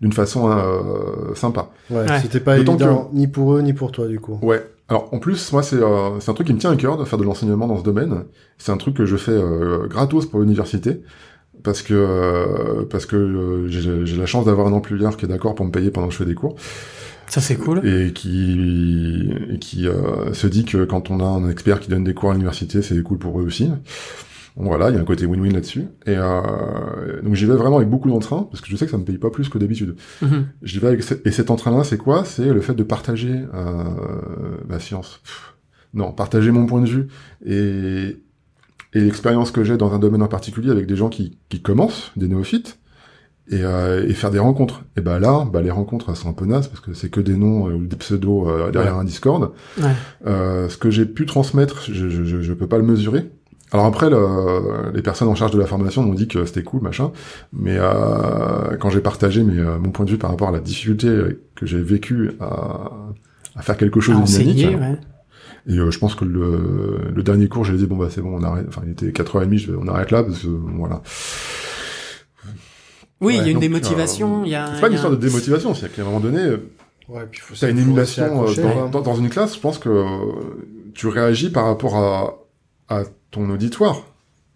d'une 0.00 0.12
façon 0.12 0.50
euh, 0.50 1.34
sympa. 1.34 1.70
Ouais, 1.90 1.98
Ouais. 2.08 2.20
c'était 2.20 2.40
pas 2.40 2.56
D'autant 2.58 2.74
évident, 2.74 3.10
ni 3.12 3.28
pour 3.28 3.54
eux, 3.54 3.60
ni 3.62 3.72
pour 3.72 3.92
toi, 3.92 4.08
du 4.08 4.18
coup. 4.18 4.38
Ouais. 4.42 4.66
Alors 4.88 5.08
en 5.14 5.18
plus, 5.20 5.52
moi 5.52 5.62
c'est 5.62 5.76
euh, 5.76 6.18
c'est 6.20 6.30
un 6.30 6.34
truc 6.34 6.46
qui 6.48 6.52
me 6.54 6.58
tient 6.58 6.72
à 6.72 6.76
cœur 6.76 6.96
de 6.96 7.04
faire 7.04 7.18
de 7.18 7.24
l'enseignement 7.24 7.66
dans 7.68 7.78
ce 7.78 7.84
domaine. 7.84 8.24
C'est 8.58 8.72
un 8.72 8.76
truc 8.76 8.96
que 8.96 9.06
je 9.06 9.16
fais 9.16 9.30
euh, 9.32 9.86
gratos 9.86 10.26
pour 10.26 10.40
l'université 10.40 11.02
parce 11.62 11.82
que 11.82 11.94
euh, 11.94 12.84
parce 12.90 13.06
que 13.06 13.16
euh, 13.16 13.68
j'ai 13.68 14.04
j'ai 14.04 14.16
la 14.16 14.26
chance 14.26 14.44
d'avoir 14.46 14.66
un 14.66 14.72
employeur 14.72 15.16
qui 15.16 15.24
est 15.24 15.28
d'accord 15.28 15.54
pour 15.54 15.64
me 15.66 15.70
payer 15.70 15.90
pendant 15.92 16.08
que 16.08 16.12
je 16.14 16.18
fais 16.18 16.24
des 16.24 16.34
cours 16.34 16.56
Ça 17.32 17.40
c'est 17.40 17.56
cool. 17.56 17.80
et 17.86 18.12
qui 18.12 19.30
et 19.48 19.58
qui 19.58 19.88
euh, 19.88 20.34
se 20.34 20.46
dit 20.46 20.66
que 20.66 20.84
quand 20.84 21.10
on 21.10 21.18
a 21.20 21.24
un 21.24 21.48
expert 21.48 21.80
qui 21.80 21.88
donne 21.88 22.04
des 22.04 22.12
cours 22.12 22.28
à 22.30 22.34
l'université, 22.34 22.82
c'est 22.82 23.02
cool 23.02 23.16
pour 23.18 23.40
eux 23.40 23.44
aussi. 23.44 23.70
Bon, 24.54 24.64
voilà, 24.66 24.90
il 24.90 24.96
y 24.96 24.98
a 24.98 25.00
un 25.00 25.04
côté 25.06 25.24
win-win 25.24 25.50
là-dessus. 25.54 25.86
Et 26.04 26.14
euh, 26.18 27.22
donc 27.22 27.34
j'y 27.34 27.46
vais 27.46 27.54
vraiment 27.56 27.78
avec 27.78 27.88
beaucoup 27.88 28.10
d'entrain 28.10 28.46
parce 28.50 28.60
que 28.60 28.68
je 28.68 28.76
sais 28.76 28.84
que 28.84 28.90
ça 28.90 28.98
me 28.98 29.04
paye 29.04 29.16
pas 29.16 29.30
plus 29.30 29.48
que 29.48 29.56
d'habitude. 29.56 29.96
Mhm. 30.20 30.46
Je 30.60 30.78
vais 30.78 30.88
avec 30.88 31.02
ce- 31.02 31.14
et 31.24 31.30
cet 31.30 31.50
entrain-là, 31.50 31.84
c'est 31.84 31.96
quoi? 31.96 32.26
C'est 32.26 32.52
le 32.52 32.60
fait 32.60 32.74
de 32.74 32.82
partager 32.82 33.40
euh, 33.54 33.84
la 34.68 34.78
science. 34.78 35.20
Pff, 35.24 35.54
non, 35.94 36.12
partager 36.12 36.50
mon 36.50 36.66
point 36.66 36.82
de 36.82 36.86
vue 36.88 37.06
et, 37.46 38.18
et 38.92 39.00
l'expérience 39.00 39.52
que 39.52 39.64
j'ai 39.64 39.78
dans 39.78 39.94
un 39.94 39.98
domaine 39.98 40.20
en 40.22 40.28
particulier 40.28 40.70
avec 40.70 40.86
des 40.86 40.96
gens 40.96 41.08
qui, 41.08 41.38
qui 41.48 41.62
commencent, 41.62 42.12
des 42.16 42.28
néophytes, 42.28 42.78
et, 43.50 43.62
euh, 43.64 44.06
et 44.08 44.12
faire 44.14 44.30
des 44.30 44.38
rencontres. 44.38 44.82
Et 44.96 45.00
bah 45.00 45.18
là, 45.18 45.44
bah 45.52 45.60
les 45.62 45.70
rencontres 45.70 46.06
elles 46.10 46.16
sont 46.16 46.28
un 46.30 46.32
peu 46.32 46.46
nazes 46.46 46.68
parce 46.68 46.80
que 46.80 46.94
c'est 46.94 47.08
que 47.10 47.20
des 47.20 47.36
noms 47.36 47.68
euh, 47.68 47.72
ou 47.74 47.86
des 47.86 47.96
pseudos 47.96 48.48
euh, 48.48 48.70
derrière 48.70 48.96
un 48.96 49.04
Discord. 49.04 49.50
Ouais. 49.80 49.90
Euh, 50.26 50.68
ce 50.68 50.76
que 50.76 50.90
j'ai 50.90 51.04
pu 51.06 51.26
transmettre, 51.26 51.82
je, 51.90 52.08
je, 52.08 52.40
je, 52.42 52.52
peux 52.52 52.66
pas 52.68 52.78
le 52.78 52.84
mesurer. 52.84 53.30
Alors 53.72 53.86
après, 53.86 54.10
le- 54.10 54.92
les 54.94 55.02
personnes 55.02 55.28
en 55.28 55.34
charge 55.34 55.50
de 55.52 55.58
la 55.58 55.66
formation 55.66 56.02
m'ont 56.02 56.14
dit 56.14 56.28
que 56.28 56.44
c'était 56.44 56.62
cool, 56.62 56.82
machin. 56.82 57.10
Mais 57.52 57.76
euh, 57.78 58.76
quand 58.78 58.90
j'ai 58.90 59.00
partagé 59.00 59.42
mes, 59.42 59.58
euh, 59.58 59.78
mon 59.78 59.90
point 59.90 60.04
de 60.04 60.10
vue 60.10 60.18
par 60.18 60.30
rapport 60.30 60.48
à 60.48 60.52
la 60.52 60.60
difficulté 60.60 61.08
que 61.54 61.66
j'ai 61.66 61.80
vécu 61.80 62.32
à, 62.40 62.90
à 63.56 63.62
faire 63.62 63.76
quelque 63.76 64.00
chose 64.00 64.20
de 64.20 64.24
dynamique, 64.24 64.66
enseigner, 64.66 64.76
ouais. 64.76 64.98
et 65.66 65.78
euh, 65.78 65.90
je 65.90 65.98
pense 65.98 66.14
que 66.14 66.24
le, 66.26 67.10
le 67.14 67.22
dernier 67.22 67.48
cours, 67.48 67.64
j'ai 67.64 67.76
dit 67.76 67.86
bon 67.86 67.96
bah 67.96 68.08
c'est 68.10 68.20
bon, 68.20 68.36
on 68.38 68.42
arrête. 68.42 68.66
Enfin, 68.68 68.82
il 68.84 68.92
était 68.92 69.06
4h30, 69.08 69.56
je 69.58 69.72
on 69.72 69.88
arrête 69.88 70.10
là 70.10 70.22
parce 70.22 70.40
que 70.40 70.48
voilà. 70.48 71.02
Oui, 73.22 73.34
il 73.36 73.38
y 73.38 73.40
a 73.40 73.46
une 73.46 73.52
donc, 73.54 73.62
démotivation, 73.62 74.40
euh, 74.42 74.46
il 74.46 74.50
y 74.50 74.54
a. 74.54 74.72
C'est 74.74 74.80
pas 74.80 74.88
une 74.88 74.94
histoire 74.94 75.12
un- 75.12 75.16
de 75.16 75.20
démotivation, 75.20 75.74
c'est 75.74 75.90
qu'à 75.94 76.02
un 76.02 76.04
moment 76.04 76.20
donné, 76.20 76.40
Ouais, 77.08 77.22
puis 77.30 77.40
faut 77.40 77.54
T'as 77.58 77.70
une 77.70 77.78
émulation 77.78 78.24
euh, 78.46 78.54
dans, 78.54 78.72
quoi. 78.72 78.88
dans, 78.90 79.00
dans 79.00 79.14
une 79.16 79.28
classe, 79.28 79.54
je 79.54 79.60
pense 79.60 79.78
que 79.78 79.88
euh, 79.88 80.06
tu 80.94 81.08
réagis 81.08 81.50
par 81.50 81.66
rapport 81.66 81.96
à, 81.96 82.94
à 83.00 83.02
ton 83.30 83.48
auditoire. 83.50 84.02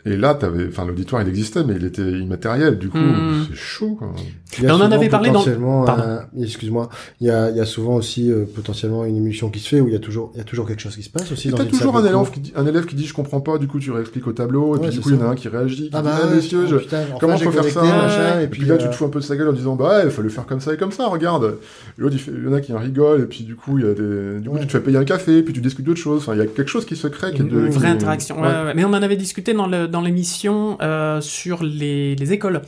Et 0.06 0.16
là, 0.16 0.34
t'avais, 0.34 0.68
enfin, 0.68 0.86
l'auditoire, 0.86 1.20
il 1.22 1.28
existait, 1.28 1.64
mais 1.64 1.74
il 1.76 1.84
était 1.84 2.02
immatériel. 2.02 2.78
Du 2.78 2.88
coup, 2.88 2.96
Hmm. 2.98 3.44
c'est 3.50 3.56
chaud. 3.56 3.96
Quoi. 3.98 4.12
Il 4.58 4.64
y 4.64 4.66
a 4.66 4.68
Et 4.68 4.72
on 4.72 4.76
en 4.76 4.78
souvent 4.84 4.92
avait 4.96 5.08
parlé 5.08 5.28
dans- 5.30 5.34
potentiellement 5.40 5.84
Pardon. 5.84 6.02
un- 6.04 6.42
Excuse-moi. 6.42 6.88
Il 7.20 7.26
y 7.26 7.30
a, 7.30 7.50
il 7.50 7.56
y 7.56 7.60
a 7.60 7.64
souvent 7.66 7.94
aussi 7.96 8.30
euh, 8.30 8.44
potentiellement 8.54 9.04
une 9.04 9.16
émulsion 9.16 9.50
qui 9.50 9.58
se 9.58 9.68
fait 9.68 9.80
où 9.80 9.88
il 9.88 9.92
y 9.92 9.96
a 9.96 9.98
toujours, 9.98 10.30
il 10.34 10.38
y 10.38 10.40
a 10.40 10.44
toujours 10.44 10.66
quelque 10.66 10.80
chose 10.80 10.94
qui 10.96 11.02
se 11.02 11.10
passe 11.10 11.30
aussi. 11.32 11.50
T'as 11.50 11.64
toujours 11.64 11.96
un 11.96 12.04
élève, 12.04 12.30
qui 12.30 12.40
dit, 12.40 12.52
un 12.56 12.66
élève 12.66 12.86
qui 12.86 12.94
dit 12.94 13.06
je 13.06 13.12
comprends 13.14 13.40
pas, 13.40 13.58
du 13.58 13.66
coup 13.66 13.78
tu 13.80 13.90
réexpliques 13.90 14.26
au 14.26 14.32
tableau, 14.32 14.76
et 14.76 14.78
Ouais, 14.78 14.86
puis 14.88 14.96
du 14.96 15.00
coup 15.02 15.10
il 15.10 15.16
y 15.16 15.18
en 15.18 15.26
a 15.26 15.30
un 15.30 15.34
qui 15.34 15.48
réagit, 15.48 15.88
qui 15.88 15.90
Ah 15.92 16.00
dit 16.02 16.04
bah 16.08 16.18
ah, 16.22 16.26
je- 16.40 16.76
putain, 16.76 17.00
enfin, 17.02 17.16
comment 17.20 17.36
j'ai 17.36 17.44
faut 17.46 17.50
faire 17.52 17.64
ça 17.64 17.82
machin, 17.82 18.40
et, 18.40 18.46
puis, 18.46 18.60
puis 18.60 18.68
là 18.68 18.74
euh, 18.74 18.78
tu 18.78 18.88
te 18.88 18.94
fous 18.94 19.04
un 19.04 19.08
peu 19.08 19.18
de 19.18 19.24
sa 19.24 19.36
gueule 19.36 19.48
en 19.48 19.52
disant 19.52 19.74
bah 19.76 19.88
ouais, 19.98 20.04
il 20.04 20.10
faut 20.10 20.22
le 20.22 20.28
faire 20.28 20.46
comme 20.46 20.60
ça 20.60 20.72
et 20.72 20.76
comme 20.76 20.92
ça, 20.92 21.06
regarde. 21.08 21.56
L'autre 21.98 22.16
il, 22.28 22.44
y 22.44 22.48
en 22.48 22.52
a 22.52 22.60
qui 22.60 22.72
en 22.72 22.78
rigole, 22.78 23.22
et 23.22 23.26
puis 23.26 23.44
du 23.44 23.56
coup 23.56 23.78
il 23.78 23.84
y 23.84 23.88
a 23.88 23.94
des, 23.94 24.40
du 24.40 24.48
coup 24.48 24.58
tu 24.60 24.66
te 24.66 24.72
fais 24.72 24.80
payer 24.80 24.96
un 24.98 25.04
café, 25.04 25.42
puis 25.42 25.52
tu 25.52 25.60
discutes 25.60 25.84
d'autres 25.84 26.00
choses, 26.00 26.22
enfin 26.22 26.34
il 26.34 26.38
y 26.38 26.42
a 26.42 26.46
quelque 26.46 26.68
chose 26.68 26.84
qui 26.86 26.96
se 26.96 27.08
crée, 27.08 27.32
Une 27.36 27.68
vraie 27.70 27.88
interaction. 27.88 28.36
Mais 28.74 28.84
on 28.84 28.88
en 28.88 29.02
avait 29.02 29.16
discuté 29.16 29.52
dans 29.54 29.66
le 29.66 29.86
dans 29.96 30.02
l'émission 30.02 30.76
euh, 30.82 31.20
sur 31.22 31.62
les, 31.62 32.14
les 32.16 32.32
écoles. 32.32 32.60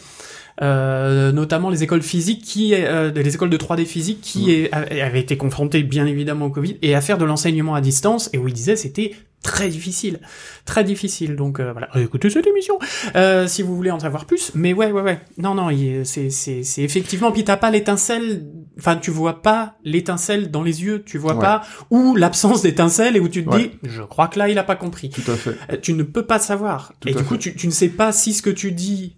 Euh, 0.60 1.30
notamment 1.30 1.70
les 1.70 1.84
écoles 1.84 2.02
physiques 2.02 2.42
qui 2.42 2.74
euh, 2.74 3.12
les 3.14 3.32
écoles 3.36 3.50
de 3.50 3.56
3D 3.56 3.84
physique 3.84 4.20
qui 4.20 4.46
Mm. 4.46 4.50
est- 4.90 5.00
avaient 5.02 5.20
été 5.20 5.36
confrontées 5.36 5.84
bien 5.84 6.04
évidemment 6.04 6.46
au 6.46 6.50
Covid 6.50 6.76
et 6.82 6.96
à 6.96 7.00
faire 7.00 7.16
de 7.16 7.24
l'enseignement 7.24 7.76
à 7.76 7.80
distance 7.80 8.28
et 8.32 8.38
où 8.38 8.48
il 8.48 8.54
disait 8.54 8.74
c'était 8.74 9.12
très 9.44 9.68
difficile. 9.68 10.18
Très 10.64 10.82
difficile. 10.82 11.36
Donc 11.36 11.60
euh, 11.60 11.70
voilà. 11.70 11.88
Écoutez 11.96 12.28
cette 12.28 12.48
émission. 12.48 12.76
Si 13.46 13.62
vous 13.62 13.76
voulez 13.76 13.92
en 13.92 14.00
savoir 14.00 14.24
plus. 14.24 14.50
Mais 14.56 14.72
ouais 14.72 14.90
ouais 14.90 15.02
ouais. 15.02 15.20
Non 15.36 15.54
non 15.54 15.70
il- 15.70 16.04
c'est 16.04 16.30
c'est 16.30 16.64
c'est 16.64 16.82
effectivement 16.82 17.30
puis 17.30 17.44
t'as 17.44 17.56
pas 17.56 17.70
l'étincelle 17.70 18.42
enfin 18.78 18.96
tu 18.96 19.10
vois 19.10 19.42
pas 19.42 19.74
l'étincelle 19.84 20.50
dans 20.50 20.62
les 20.62 20.82
yeux 20.84 21.02
tu 21.04 21.18
vois 21.18 21.34
Ouais. 21.34 21.40
pas 21.40 21.62
ou 21.90 22.14
l'absence 22.16 22.62
d'étincelle 22.62 23.16
et 23.16 23.20
où 23.20 23.28
tu 23.28 23.44
te 23.44 23.50
Ouais. 23.50 23.58
dis 23.58 23.70
je 23.82 24.02
crois 24.02 24.28
que 24.28 24.38
là 24.38 24.48
il 24.48 24.58
a 24.58 24.64
pas 24.64 24.76
compris 24.76 25.10
Tout 25.10 25.28
à 25.30 25.34
fait. 25.34 25.56
euh, 25.72 25.76
tu 25.82 25.92
ne 25.94 26.02
peux 26.02 26.24
pas 26.26 26.38
savoir. 26.38 26.92
Tout 27.00 27.08
et 27.08 27.14
du 27.14 27.24
coup, 27.24 27.36
tu, 27.36 27.54
tu 27.56 27.66
ne 27.66 27.72
sais 27.72 27.88
pas 27.88 28.12
si 28.12 28.32
ce 28.32 28.42
que 28.42 28.50
tu 28.50 28.72
dis 28.72 29.16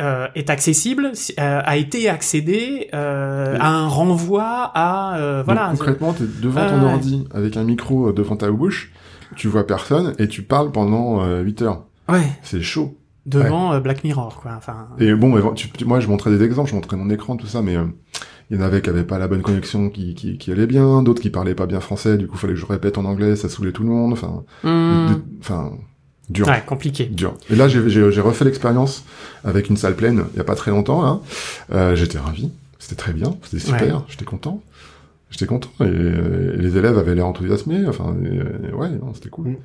euh, 0.00 0.26
est 0.34 0.50
accessible, 0.50 1.10
si- 1.14 1.34
euh, 1.38 1.60
a 1.64 1.76
été 1.76 2.08
accédé, 2.08 2.88
euh, 2.94 3.56
à 3.60 3.68
un 3.68 3.86
renvoi 3.86 4.42
à 4.74 5.16
euh, 5.18 5.36
Donc, 5.38 5.44
voilà. 5.46 5.68
concrètement, 5.70 6.12
t'es 6.12 6.24
devant 6.42 6.68
ton 6.68 6.82
ordi 6.82 7.28
avec 7.32 7.56
un 7.56 7.62
micro 7.62 8.08
euh, 8.08 8.12
devant 8.12 8.34
ta 8.36 8.50
bouche, 8.50 8.92
tu 9.36 9.46
vois 9.46 9.66
personne 9.66 10.12
et 10.18 10.26
tu 10.26 10.42
parles 10.42 10.72
pendant 10.72 11.22
euh, 11.24 11.42
8 11.42 11.62
heures. 11.62 11.84
Ouais, 12.08 12.26
C'est 12.42 12.60
chaud. 12.60 12.98
devant 13.24 13.78
Black 13.80 14.02
Mirror, 14.02 14.40
quoi. 14.42 14.52
Enfin. 14.56 14.88
Et 14.98 15.14
bon, 15.14 15.38
éve- 15.38 15.54
tu- 15.54 15.70
tu- 15.70 15.84
moi 15.84 16.00
je 16.00 16.08
montrais 16.08 16.30
des 16.36 16.42
exemples, 16.44 16.70
je 16.70 16.74
montrais 16.74 16.96
mon 16.96 17.08
écran, 17.10 17.36
tout 17.36 17.46
ça, 17.46 17.62
mais 17.62 17.76
euh, 17.76 17.84
il 18.50 18.56
y 18.56 18.60
en 18.60 18.62
avait 18.62 18.82
qui 18.82 18.90
avaient 18.90 19.04
pas 19.04 19.18
la 19.18 19.26
bonne 19.28 19.42
connexion 19.42 19.88
qui, 19.90 20.14
qui, 20.14 20.36
qui 20.38 20.52
allait 20.52 20.66
bien, 20.66 21.02
d'autres 21.02 21.22
qui 21.22 21.30
parlaient 21.30 21.54
pas 21.54 21.66
bien 21.66 21.80
français, 21.80 22.16
du 22.18 22.26
coup 22.26 22.36
fallait 22.36 22.54
que 22.54 22.60
je 22.60 22.66
répète 22.66 22.98
en 22.98 23.04
anglais, 23.04 23.36
ça 23.36 23.48
saoulait 23.48 23.72
tout 23.72 23.82
le 23.82 23.88
monde, 23.88 24.12
enfin, 24.12 24.44
hmm, 24.64 25.14
enfin, 25.40 25.72
dur. 26.28 26.46
Ouais, 26.46 26.62
compliqué. 26.66 27.06
Dur. 27.06 27.34
Et 27.50 27.56
là, 27.56 27.68
j'ai 27.68 27.88
j'ai- 27.88 28.10
j'ai 28.12 28.20
refait 28.20 28.44
l'expérience 28.44 29.04
avec 29.44 29.68
une 29.70 29.76
salle 29.76 29.96
pleine 29.96 30.24
il 30.34 30.38
y 30.38 30.40
a 30.40 30.44
pas 30.44 30.54
très 30.54 30.70
longtemps. 30.70 31.02
Là. 31.02 31.20
Euh, 31.72 31.94
j'étais 31.96 32.18
ravi. 32.18 32.50
C'était 32.78 32.96
très 32.96 33.12
bien. 33.12 33.36
C'était 33.42 33.64
super. 33.64 33.96
Ouais. 33.96 34.02
J'étais 34.08 34.24
content. 34.26 34.62
J'étais 35.30 35.46
content. 35.46 35.70
Et, 35.80 35.84
et 35.84 36.56
les 36.58 36.76
élèves 36.76 36.96
avaient 36.98 37.14
l'air 37.14 37.26
enthousiasmés. 37.26 37.86
Enfin, 37.88 38.14
et- 38.24 38.68
et 38.68 38.72
ouais, 38.72 38.90
non, 38.90 39.12
c'était 39.14 39.30
cool. 39.30 39.56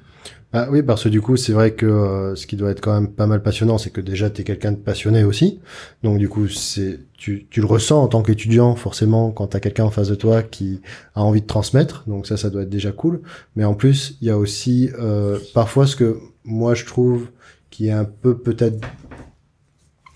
Ah 0.51 0.67
oui, 0.71 0.81
parce 0.81 1.03
que 1.03 1.09
du 1.09 1.21
coup, 1.21 1.37
c'est 1.37 1.53
vrai 1.53 1.75
que 1.75 1.85
euh, 1.85 2.35
ce 2.35 2.47
qui 2.47 2.55
doit 2.55 2.71
être 2.71 2.81
quand 2.81 2.93
même 2.93 3.11
pas 3.11 3.27
mal 3.27 3.43
passionnant, 3.43 3.77
c'est 3.77 3.91
que 3.91 4.01
déjà, 4.01 4.31
tu 4.31 4.41
es 4.41 4.43
quelqu'un 4.43 4.71
de 4.71 4.77
passionné 4.77 5.23
aussi. 5.23 5.59
Donc 6.01 6.17
du 6.17 6.27
coup, 6.27 6.47
c'est 6.47 6.99
tu, 7.13 7.45
tu 7.51 7.61
le 7.61 7.67
ressens 7.67 8.01
en 8.01 8.07
tant 8.07 8.23
qu'étudiant, 8.23 8.75
forcément, 8.75 9.29
quand 9.29 9.49
tu 9.49 9.57
as 9.57 9.59
quelqu'un 9.59 9.83
en 9.83 9.91
face 9.91 10.09
de 10.09 10.15
toi 10.15 10.41
qui 10.41 10.81
a 11.13 11.23
envie 11.23 11.41
de 11.41 11.45
transmettre. 11.45 12.03
Donc 12.07 12.25
ça, 12.25 12.35
ça 12.35 12.49
doit 12.49 12.63
être 12.63 12.69
déjà 12.69 12.91
cool. 12.91 13.21
Mais 13.55 13.63
en 13.63 13.75
plus, 13.75 14.17
il 14.21 14.27
y 14.27 14.31
a 14.31 14.37
aussi 14.39 14.89
euh, 14.99 15.37
parfois 15.53 15.85
ce 15.85 15.95
que 15.95 16.17
moi, 16.45 16.73
je 16.73 16.85
trouve 16.85 17.27
qui 17.69 17.87
est 17.87 17.91
un 17.91 18.05
peu 18.05 18.35
peut-être 18.35 18.79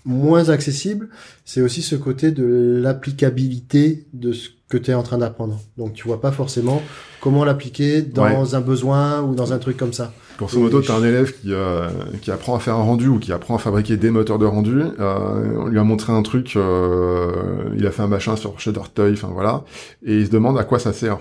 moins 0.04 0.50
accessible, 0.50 1.08
c'est 1.44 1.62
aussi 1.62 1.80
ce 1.82 1.96
côté 1.96 2.30
de 2.30 2.78
l'applicabilité 2.82 4.06
de 4.12 4.32
ce 4.32 4.50
que 4.68 4.76
tu 4.78 4.90
es 4.90 4.94
en 4.94 5.02
train 5.02 5.18
d'apprendre. 5.18 5.58
Donc 5.78 5.92
tu 5.92 6.06
vois 6.08 6.20
pas 6.20 6.32
forcément 6.32 6.82
comment 7.20 7.44
l'appliquer 7.44 8.02
dans 8.02 8.54
un 8.56 8.60
besoin 8.60 9.22
ou 9.22 9.34
dans 9.34 9.52
un 9.52 9.58
truc 9.58 9.76
comme 9.76 9.92
ça. 9.92 10.12
Grosso 10.38 10.58
modo, 10.58 10.80
Et 10.80 10.84
t'as 10.84 10.96
un 10.98 11.04
élève 11.04 11.32
qui, 11.40 11.52
euh, 11.52 11.88
qui 12.20 12.30
apprend 12.32 12.56
à 12.56 12.58
faire 12.58 12.74
un 12.74 12.82
rendu 12.82 13.06
ou 13.06 13.18
qui 13.20 13.32
apprend 13.32 13.54
à 13.54 13.58
fabriquer 13.58 13.96
des 13.96 14.10
moteurs 14.10 14.38
de 14.38 14.46
rendu. 14.46 14.80
Euh, 14.98 15.54
on 15.58 15.66
lui 15.66 15.78
a 15.78 15.84
montré 15.84 16.12
un 16.12 16.22
truc, 16.22 16.54
euh, 16.56 17.70
il 17.76 17.86
a 17.86 17.90
fait 17.92 18.02
un 18.02 18.08
machin 18.08 18.34
sur 18.36 18.58
Shutterstock, 18.58 19.12
enfin 19.12 19.28
voilà, 19.32 19.62
et 20.04 20.18
il 20.18 20.26
se 20.26 20.30
demande 20.32 20.58
à 20.58 20.64
quoi 20.64 20.78
ça 20.80 20.92
sert. 20.92 21.18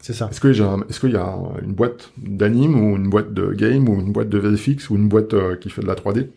C'est 0.00 0.12
ça. 0.14 0.28
Est-ce 0.30 0.40
que 0.40 0.52
j'ai 0.52 0.64
un- 0.64 0.80
est-ce 0.88 1.00
qu'il 1.00 1.10
y 1.12 1.16
a 1.16 1.24
un- 1.26 1.58
une 1.62 1.72
boîte 1.72 2.10
d'anime 2.16 2.78
ou 2.78 2.96
une 2.96 3.08
boîte 3.10 3.34
de 3.34 3.52
game 3.52 3.88
ou 3.88 4.00
une 4.00 4.12
boîte 4.12 4.28
de 4.28 4.38
VFX 4.38 4.88
ou 4.90 4.96
une 4.96 5.08
boîte 5.08 5.34
euh, 5.34 5.56
qui 5.56 5.68
fait 5.68 5.82
de 5.82 5.86
la 5.86 5.94
3D 5.94 6.30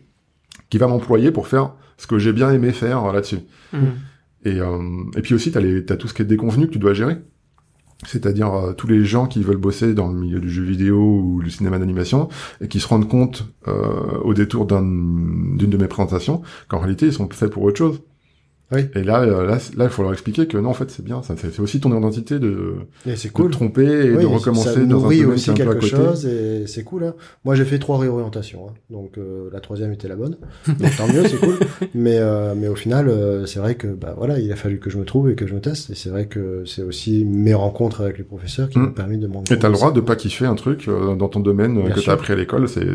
qui 0.70 0.78
va 0.78 0.88
m'employer 0.88 1.30
pour 1.30 1.46
faire 1.46 1.72
ce 1.96 2.06
que 2.06 2.18
j'ai 2.18 2.32
bien 2.32 2.50
aimé 2.52 2.72
faire 2.72 3.04
euh, 3.04 3.12
là-dessus 3.12 3.38
Hmm. 3.72 3.78
Et, 4.44 4.60
euh, 4.60 4.78
et 5.16 5.22
puis 5.22 5.34
aussi, 5.34 5.50
t'as 5.52 5.60
les, 5.60 5.84
tout 5.84 6.08
ce 6.08 6.14
qui 6.14 6.22
est 6.22 6.26
déconvenu 6.26 6.66
que 6.66 6.72
tu 6.72 6.78
dois 6.78 6.94
gérer. 6.94 7.18
C'est-à-dire 8.06 8.54
euh, 8.54 8.72
tous 8.72 8.86
les 8.86 9.04
gens 9.04 9.26
qui 9.26 9.42
veulent 9.42 9.58
bosser 9.58 9.92
dans 9.92 10.08
le 10.08 10.18
milieu 10.18 10.40
du 10.40 10.48
jeu 10.48 10.62
vidéo 10.62 10.96
ou 11.22 11.42
du 11.42 11.50
cinéma 11.50 11.78
d'animation 11.78 12.28
et 12.62 12.68
qui 12.68 12.80
se 12.80 12.88
rendent 12.88 13.08
compte 13.08 13.52
euh, 13.68 14.18
au 14.24 14.32
détour 14.32 14.64
d'un- 14.64 14.80
d'une 14.82 15.68
de 15.68 15.76
mes 15.76 15.86
présentations 15.88 16.40
qu'en 16.68 16.78
réalité 16.78 17.06
ils 17.06 17.12
sont 17.12 17.28
faits 17.30 17.50
pour 17.50 17.62
autre 17.62 17.76
chose. 17.76 18.00
Oui. 18.72 18.82
Et 18.94 19.02
là, 19.02 19.20
euh, 19.22 19.46
là, 19.46 19.58
là, 19.76 19.84
il 19.84 19.90
faut 19.90 20.02
leur 20.02 20.12
expliquer 20.12 20.46
que 20.46 20.56
non, 20.58 20.70
en 20.70 20.74
fait, 20.74 20.90
c'est 20.90 21.04
bien. 21.04 21.22
Ça, 21.22 21.34
c'est 21.36 21.60
aussi 21.60 21.80
ton 21.80 21.96
identité 21.96 22.38
de, 22.38 22.74
cool. 23.32 23.46
te 23.46 23.52
tromper 23.52 23.84
et 23.84 24.10
Oui, 24.12 24.22
de 24.22 24.26
recommencer 24.26 24.74
ça 24.74 24.80
dans 24.80 24.98
un 25.06 25.08
domaine 25.10 25.26
aussi 25.26 25.46
peu 25.46 25.52
à 25.52 25.56
quelque 25.56 25.74
côté. 25.74 25.88
chose 25.88 26.26
et 26.26 26.66
c'est 26.66 26.84
cool. 26.84 27.04
Hein. 27.04 27.14
Moi, 27.44 27.54
j'ai 27.54 27.64
fait 27.64 27.78
trois 27.78 27.98
réorientations, 27.98 28.68
hein. 28.68 28.74
donc 28.90 29.18
euh, 29.18 29.48
la 29.52 29.60
troisième 29.60 29.92
était 29.92 30.08
la 30.08 30.16
bonne. 30.16 30.36
Donc 30.66 30.96
tant 30.96 31.08
mieux, 31.08 31.26
c'est 31.26 31.38
cool. 31.38 31.56
Mais 31.94 32.18
euh, 32.18 32.54
mais 32.56 32.68
au 32.68 32.76
final, 32.76 33.08
euh, 33.08 33.46
c'est 33.46 33.58
vrai 33.60 33.74
que 33.74 33.86
bah 33.88 34.14
voilà, 34.16 34.38
il 34.38 34.50
a 34.52 34.56
fallu 34.56 34.78
que 34.78 34.90
je 34.90 34.98
me 34.98 35.04
trouve 35.04 35.30
et 35.30 35.34
que 35.34 35.46
je 35.46 35.54
me 35.54 35.60
teste. 35.60 35.90
Et 35.90 35.94
c'est 35.94 36.10
vrai 36.10 36.26
que 36.26 36.64
c'est 36.66 36.82
aussi 36.82 37.24
mes 37.24 37.54
rencontres 37.54 38.00
avec 38.02 38.18
les 38.18 38.24
professeurs 38.24 38.68
qui 38.68 38.78
Mm. 38.78 38.82
m'ont 38.82 38.92
permis 38.92 39.18
de 39.18 39.26
me 39.26 39.34
rendre 39.34 39.52
Et 39.52 39.58
t'as 39.58 39.68
le 39.68 39.74
droit 39.74 39.92
de 39.92 40.00
pas 40.00 40.16
kiffer 40.16 40.46
un 40.46 40.54
truc 40.54 40.86
euh, 40.88 41.14
dans 41.14 41.28
ton 41.28 41.40
domaine 41.40 41.76
euh, 41.78 41.82
Bien 41.82 41.94
que 41.94 42.00
t'as 42.00 42.12
appris 42.12 42.32
à 42.32 42.36
l'école, 42.36 42.68
c'est 42.68 42.86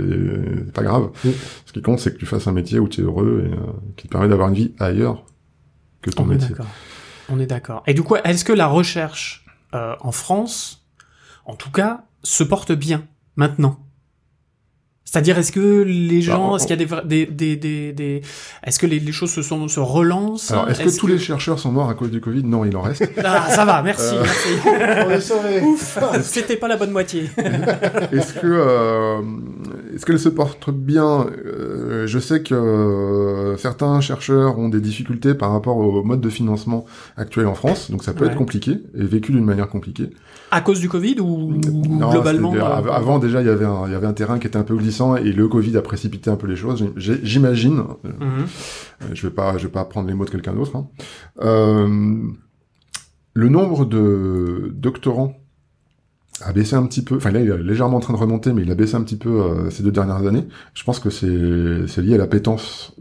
pas 0.73 0.84
grave. 0.84 1.09
Mm. 1.23 1.30
Ce 1.65 1.73
qui 1.73 1.82
compte, 1.82 1.99
c'est 1.99 2.11
que 2.13 2.17
tu 2.17 2.26
fasses 2.26 2.47
un 2.47 2.51
métier 2.51 2.80
où 2.80 2.88
tu 2.88 3.01
es 3.01 3.03
heureux 3.03 3.45
et 3.47 3.51
qui 3.97 4.07
te 4.07 4.11
permet 4.11 4.28
d'avoir 4.30 4.49
une 4.49 4.55
vie 4.55 4.71
ailleurs 4.80 5.23
que 6.06 6.12
ton 6.12 6.24
On 6.24 6.32
est 6.32 6.36
métier. 6.36 6.56
On 7.30 7.39
est 7.39 7.45
d'accord. 7.47 7.84
Et 7.88 7.93
du 7.93 8.03
coup, 8.03 8.16
est-ce 8.24 8.45
que 8.45 8.53
la 8.53 8.68
recherche 8.68 9.43
euh, 9.74 9.95
en 10.01 10.12
France, 10.12 10.86
en 11.45 11.56
tout 11.56 11.72
cas, 11.72 12.01
se 12.24 12.43
porte 12.43 12.72
bien 12.72 13.03
maintenant? 13.36 13.80
C'est-à-dire, 15.08 15.38
est-ce 15.38 15.51
que 15.53 15.84
les 15.88 16.22
gens, 16.22 16.49
Bah, 16.51 16.56
est-ce 16.58 16.68
qu'il 16.68 16.78
y 16.80 16.84
a 16.84 17.01
des, 17.06 17.26
des, 17.28 17.56
des, 17.56 17.93
des, 17.93 18.22
est-ce 18.64 18.80
que 18.80 18.86
les, 18.86 18.99
les 18.99 19.12
choses 19.14 19.32
se 19.32 19.41
sont 19.43 19.68
se 19.70 19.80
relancent? 19.80 20.51
Alors, 20.51 20.68
est-ce 20.70 20.82
que 20.84 20.99
tous 20.99 21.08
les 21.08 21.20
chercheurs 21.20 21.58
sont 21.60 21.72
morts 21.72 21.89
à 21.89 21.93
cause 21.93 22.12
du 22.12 22.20
Covid? 22.20 22.43
Non, 22.43 22.66
il 22.66 22.76
en 22.76 22.82
reste. 22.82 23.08
Ah, 23.24 23.47
ça 23.49 23.64
va, 23.66 23.82
merci, 23.82 24.14
Euh. 24.16 24.24
merci. 25.08 25.32
On 25.34 25.47
est. 25.47 25.62
Ouf, 25.62 25.97
c'était 26.24 26.58
pas 26.58 26.68
la 26.68 26.76
bonne 26.76 26.91
moitié. 26.91 27.30
Est-ce 28.12 28.34
que 28.34 28.47
euh, 28.47 29.22
est-ce 29.96 30.06
qu'elle 30.06 30.20
se 30.20 30.30
porte 30.30 30.70
bien 30.72 31.26
Euh, 31.46 32.06
Je 32.06 32.20
sais 32.20 32.43
que 32.43 32.54
euh, 32.54 33.58
certains 33.58 34.00
chercheurs 34.02 34.60
ont 34.60 34.70
des 34.70 34.82
difficultés 34.82 35.34
par 35.34 35.52
rapport 35.52 35.78
au 35.78 36.04
mode 36.04 36.22
de 36.22 36.30
financement 36.30 36.86
actuel 37.18 37.48
en 37.48 37.56
France, 37.56 37.89
donc 37.89 38.04
ça 38.04 38.14
peut 38.14 38.26
Ouais. 38.26 38.32
être 38.32 38.38
compliqué 38.38 38.72
et 38.93 39.04
vécu 39.04 39.32
d'une 39.32 39.46
manière 39.46 39.70
compliquée. 39.70 40.10
À 40.52 40.62
cause 40.62 40.80
du 40.80 40.89
Covid 40.89 41.20
ou 41.22 41.54
Non, 41.89 42.12
globalement 42.12 42.54
euh, 42.54 42.60
av- 42.62 42.89
avant 42.89 43.20
déjà 43.20 43.41
il 43.41 43.48
y 43.48 43.50
avait 43.50 43.66
un 43.66 43.88
il 43.88 43.91
y 43.93 43.96
avait 43.96 44.06
un 44.08 44.14
terrain 44.14 44.38
qui 44.38 44.48
était 44.48 44.58
un 44.58 44.64
peu 44.64 44.76
glissant 44.76 45.16
et 45.16 45.32
le 45.32 45.48
Covid 45.48 45.76
a 45.78 45.82
précipité 45.82 46.30
un 46.30 46.36
peu 46.36 46.48
les 46.48 46.56
choses. 46.56 46.86
J'imagine. 46.98 47.84
Mhm. 48.04 48.46
Je 49.14 49.28
vais 49.28 49.34
pas 49.34 49.58
je 49.58 49.64
vais 49.64 49.72
pas 49.72 49.86
prendre 49.86 50.08
les 50.08 50.14
mots 50.14 50.26
de 50.26 50.30
quelqu'un 50.30 50.54
d'autre. 50.54 50.76
hein. 50.76 50.88
Le 53.34 53.50
nombre 53.50 53.86
de 53.86 54.72
doctorants 54.74 55.34
a 56.42 56.54
baissé 56.54 56.76
un 56.76 56.86
petit 56.86 57.04
peu. 57.04 57.16
Enfin 57.18 57.32
là, 57.32 57.40
il 57.40 57.50
est 57.50 57.58
légèrement 57.58 57.98
en 57.98 58.02
train 58.02 58.14
de 58.14 58.20
remonter, 58.20 58.54
mais 58.54 58.64
il 58.64 58.72
a 58.72 58.76
baissé 58.76 58.96
un 58.96 59.04
petit 59.04 59.18
peu 59.18 59.42
euh, 59.42 59.70
ces 59.70 59.84
deux 59.84 59.92
dernières 59.92 60.26
années. 60.28 60.48
Je 60.74 60.84
pense 60.84 61.00
que 61.00 61.10
c'est 61.10 62.02
lié 62.02 62.16
à 62.16 62.18
la 62.18 62.28
pétence 62.28 62.96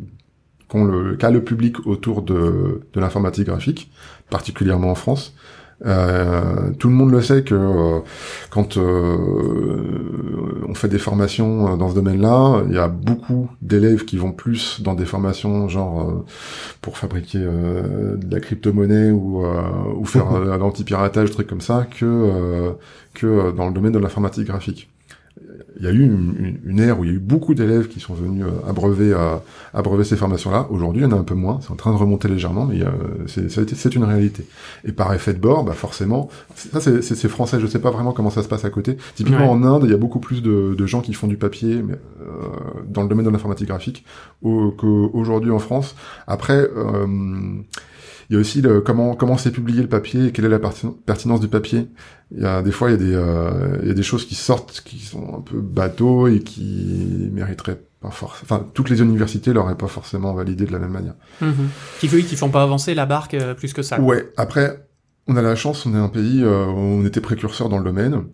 qu'ont 0.68 0.84
le 0.84 1.16
qu'a 1.16 1.30
le 1.30 1.42
public 1.42 1.86
autour 1.86 2.22
de 2.22 2.80
l'informatique 2.94 3.46
graphique, 3.46 3.90
particulièrement 4.30 4.90
en 4.90 4.94
France. 4.94 5.34
Euh, 5.84 6.70
tout 6.78 6.88
le 6.88 6.94
monde 6.94 7.10
le 7.10 7.20
sait 7.20 7.42
que 7.42 7.54
euh, 7.54 8.00
quand 8.50 8.76
euh, 8.76 10.62
on 10.68 10.74
fait 10.74 10.88
des 10.88 10.98
formations 10.98 11.72
euh, 11.74 11.76
dans 11.76 11.90
ce 11.90 11.94
domaine-là, 11.94 12.62
il 12.68 12.74
y 12.74 12.78
a 12.78 12.88
beaucoup 12.88 13.50
d'élèves 13.60 14.04
qui 14.04 14.16
vont 14.16 14.32
plus 14.32 14.80
dans 14.82 14.94
des 14.94 15.04
formations 15.04 15.68
genre 15.68 16.08
euh, 16.08 16.24
pour 16.80 16.96
fabriquer 16.96 17.38
euh, 17.40 18.16
de 18.16 18.34
la 18.34 18.40
crypto-monnaie 18.40 19.10
ou, 19.10 19.44
euh, 19.44 19.62
ou 19.96 20.04
faire 20.04 20.30
l'anti-piratage, 20.58 21.30
trucs 21.32 21.48
comme 21.48 21.60
ça, 21.60 21.86
que 21.90 22.04
euh, 22.04 22.72
que 23.14 23.52
dans 23.52 23.68
le 23.68 23.74
domaine 23.74 23.92
de 23.92 23.98
l'informatique 23.98 24.46
graphique. 24.46 24.93
Il 25.78 25.84
y 25.84 25.88
a 25.88 25.90
eu 25.90 26.02
une, 26.04 26.34
une- 26.38 26.58
une 26.70 26.78
ère 26.80 27.00
où 27.00 27.04
il 27.04 27.10
y 27.10 27.12
a 27.12 27.16
eu 27.16 27.18
beaucoup 27.20 27.54
d'élèves 27.54 27.88
qui 27.88 27.98
sont 27.98 28.14
venus 28.14 28.44
euh, 28.44 28.68
abreuver, 28.70 29.12
euh, 29.12 29.36
abreuver 29.72 30.04
ces 30.04 30.16
formations-là. 30.16 30.68
Aujourd'hui, 30.70 31.02
il 31.02 31.04
y 31.04 31.08
en 31.08 31.12
a 31.16 31.18
un 31.18 31.24
peu 31.24 31.34
moins. 31.34 31.58
C'est 31.62 31.72
en 31.72 31.76
train 31.76 31.92
de 31.92 31.96
remonter 31.98 32.28
légèrement, 32.28 32.64
mais 32.66 32.80
euh, 32.82 32.90
c'est 33.26 33.94
une 33.94 34.04
réalité. 34.04 34.46
Et 34.84 34.92
par 34.92 35.12
effet 35.14 35.34
de 35.34 35.38
bord, 35.40 35.64
bah 35.64 35.72
forcément, 35.72 36.28
ça 36.54 36.80
c'est- 36.80 37.02
français. 37.28 37.58
Je 37.58 37.66
sais 37.66 37.80
pas 37.80 37.90
vraiment 37.90 38.12
comment 38.12 38.30
ça 38.30 38.42
se 38.42 38.48
passe 38.48 38.64
à 38.64 38.70
côté. 38.70 38.96
Typiquement 39.16 39.40
Ouais. 39.46 39.48
en 39.48 39.64
Inde, 39.64 39.82
il 39.86 39.90
y 39.90 39.94
a 39.94 39.96
beaucoup 39.98 40.20
plus 40.20 40.42
de, 40.42 40.74
de 40.78 40.86
gens 40.86 41.00
qui 41.00 41.12
font 41.14 41.26
du 41.26 41.36
papier 41.36 41.82
mais, 41.82 41.94
euh, 41.94 42.26
dans 42.86 43.02
le 43.02 43.08
domaine 43.08 43.24
de 43.26 43.30
l'informatique 43.30 43.68
graphique 43.68 44.04
au- 44.42 44.70
qu'aujourd'hui 44.70 45.50
en 45.50 45.58
France. 45.58 45.96
Après, 46.26 46.68
euh, 46.76 47.06
il 48.30 48.34
y 48.34 48.36
a 48.36 48.40
aussi 48.40 48.60
le, 48.62 48.80
comment 48.80 49.14
comment 49.14 49.36
c'est 49.36 49.50
publié 49.50 49.82
le 49.82 49.88
papier, 49.88 50.26
et 50.26 50.32
quelle 50.32 50.44
est 50.46 50.48
la 50.50 50.58
pertin- 50.58 50.94
pertinence 51.06 51.40
du 51.40 51.48
papier. 51.48 51.88
Il 52.30 52.42
y 52.42 52.46
a 52.46 52.62
des 52.62 52.72
fois 52.72 52.90
il 52.90 52.92
y 52.92 52.94
a 52.94 52.98
des 52.98 53.14
euh, 53.14 53.78
il 53.82 53.88
y 53.88 53.90
a 53.90 53.94
des 53.94 54.02
choses 54.02 54.26
qui 54.26 54.34
sortent 54.34 54.82
qui 54.84 54.98
sont 54.98 55.36
un 55.38 55.40
peu 55.40 55.60
bateaux 55.60 56.26
et 56.28 56.40
qui 56.40 57.28
mériteraient 57.32 57.80
pas 58.00 58.10
forcément. 58.10 58.42
Enfin, 58.44 58.66
toutes 58.74 58.90
les 58.90 59.00
universités 59.00 59.52
l'auraient 59.52 59.76
pas 59.76 59.88
forcément 59.88 60.34
validé 60.34 60.64
de 60.66 60.72
la 60.72 60.78
même 60.78 60.90
manière. 60.92 61.14
Mhm. 61.40 61.68
Qui, 62.00 62.08
oui, 62.12 62.24
qui 62.24 62.36
font 62.36 62.50
pas 62.50 62.62
avancer 62.62 62.94
la 62.94 63.06
barque 63.06 63.34
euh, 63.34 63.54
plus 63.54 63.72
que 63.72 63.82
ça. 63.82 63.96
quoi. 63.96 64.04
Ouais. 64.04 64.32
Après, 64.36 64.86
on 65.26 65.36
a 65.36 65.42
la 65.42 65.54
chance, 65.56 65.86
on 65.86 65.94
est 65.94 65.98
un 65.98 66.08
pays 66.08 66.42
euh, 66.42 66.66
où 66.66 66.76
on 66.76 67.04
était 67.06 67.20
précurseur 67.22 67.68
dans 67.70 67.78
le 67.78 67.84
domaine. 67.84 68.24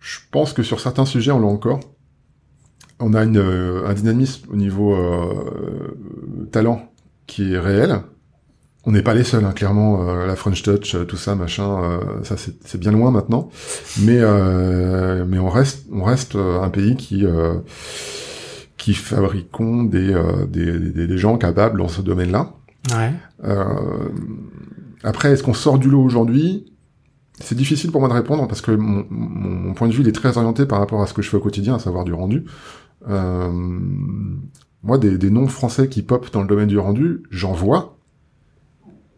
Je 0.00 0.18
pense 0.32 0.52
que 0.52 0.64
sur 0.64 0.80
certains 0.80 1.04
sujets, 1.04 1.30
on 1.30 1.38
l'a 1.38 1.46
encore. 1.46 1.78
On 2.98 3.14
a 3.14 3.22
une, 3.24 3.36
euh, 3.38 3.86
un 3.86 3.94
dynamisme 3.94 4.48
au 4.52 4.56
niveau 4.56 4.94
euh, 4.94 5.96
talent 6.50 6.92
qui 7.26 7.52
est 7.54 7.58
réel. 7.58 8.00
On 8.84 8.92
n'est 8.92 9.02
pas 9.02 9.14
les 9.14 9.22
seuls, 9.22 9.44
hein, 9.44 9.52
clairement. 9.52 10.08
euh, 10.08 10.26
la 10.26 10.34
French 10.34 10.62
Touch, 10.62 10.94
euh, 10.94 11.04
tout 11.04 11.16
ça, 11.16 11.34
machin, 11.36 11.82
euh, 11.82 12.00
ça 12.24 12.36
c'est 12.36 12.78
bien 12.78 12.90
loin 12.90 13.10
maintenant. 13.10 13.48
Mais 14.00 14.18
euh, 14.20 15.24
mais 15.26 15.38
on 15.38 15.48
reste 15.48 15.86
on 15.92 16.02
reste 16.02 16.34
euh, 16.34 16.60
un 16.60 16.68
pays 16.68 16.96
qui 16.96 17.24
euh, 17.24 17.54
qui 18.76 18.94
fabriquons 18.94 19.84
des, 19.84 20.12
euh, 20.12 20.46
des, 20.46 20.78
des 20.78 21.06
des 21.06 21.18
gens 21.18 21.38
capables 21.38 21.78
dans 21.78 21.88
ce 21.88 22.02
domaine-là. 22.02 22.54
Ouais. 22.90 23.12
Euh, 23.44 24.08
après, 25.04 25.32
est-ce 25.32 25.42
qu'on 25.42 25.54
sort 25.54 25.78
du 25.78 25.88
lot 25.88 26.02
aujourd'hui? 26.02 26.72
C'est 27.38 27.54
difficile 27.54 27.90
pour 27.90 28.00
moi 28.00 28.08
de 28.08 28.14
répondre 28.14 28.46
parce 28.46 28.60
que 28.60 28.72
mon, 28.72 29.04
mon, 29.10 29.74
point 29.74 29.88
de 29.88 29.92
vue 29.92 30.02
il 30.02 30.08
est 30.08 30.12
très 30.12 30.36
orienté 30.36 30.66
par 30.66 30.78
rapport 30.78 31.02
à 31.02 31.06
ce 31.06 31.14
que 31.14 31.22
je 31.22 31.30
fais 31.30 31.36
au 31.36 31.40
quotidien, 31.40 31.76
à 31.76 31.78
savoir 31.78 32.04
du 32.04 32.12
rendu. 32.12 32.44
Euh, 33.08 33.50
moi, 34.82 34.98
des, 34.98 35.18
des 35.18 35.30
noms 35.30 35.46
français 35.46 35.88
qui 35.88 36.02
pop 36.02 36.30
dans 36.32 36.42
le 36.42 36.48
domaine 36.48 36.68
du 36.68 36.78
rendu, 36.78 37.22
j'en 37.30 37.52
vois. 37.52 37.98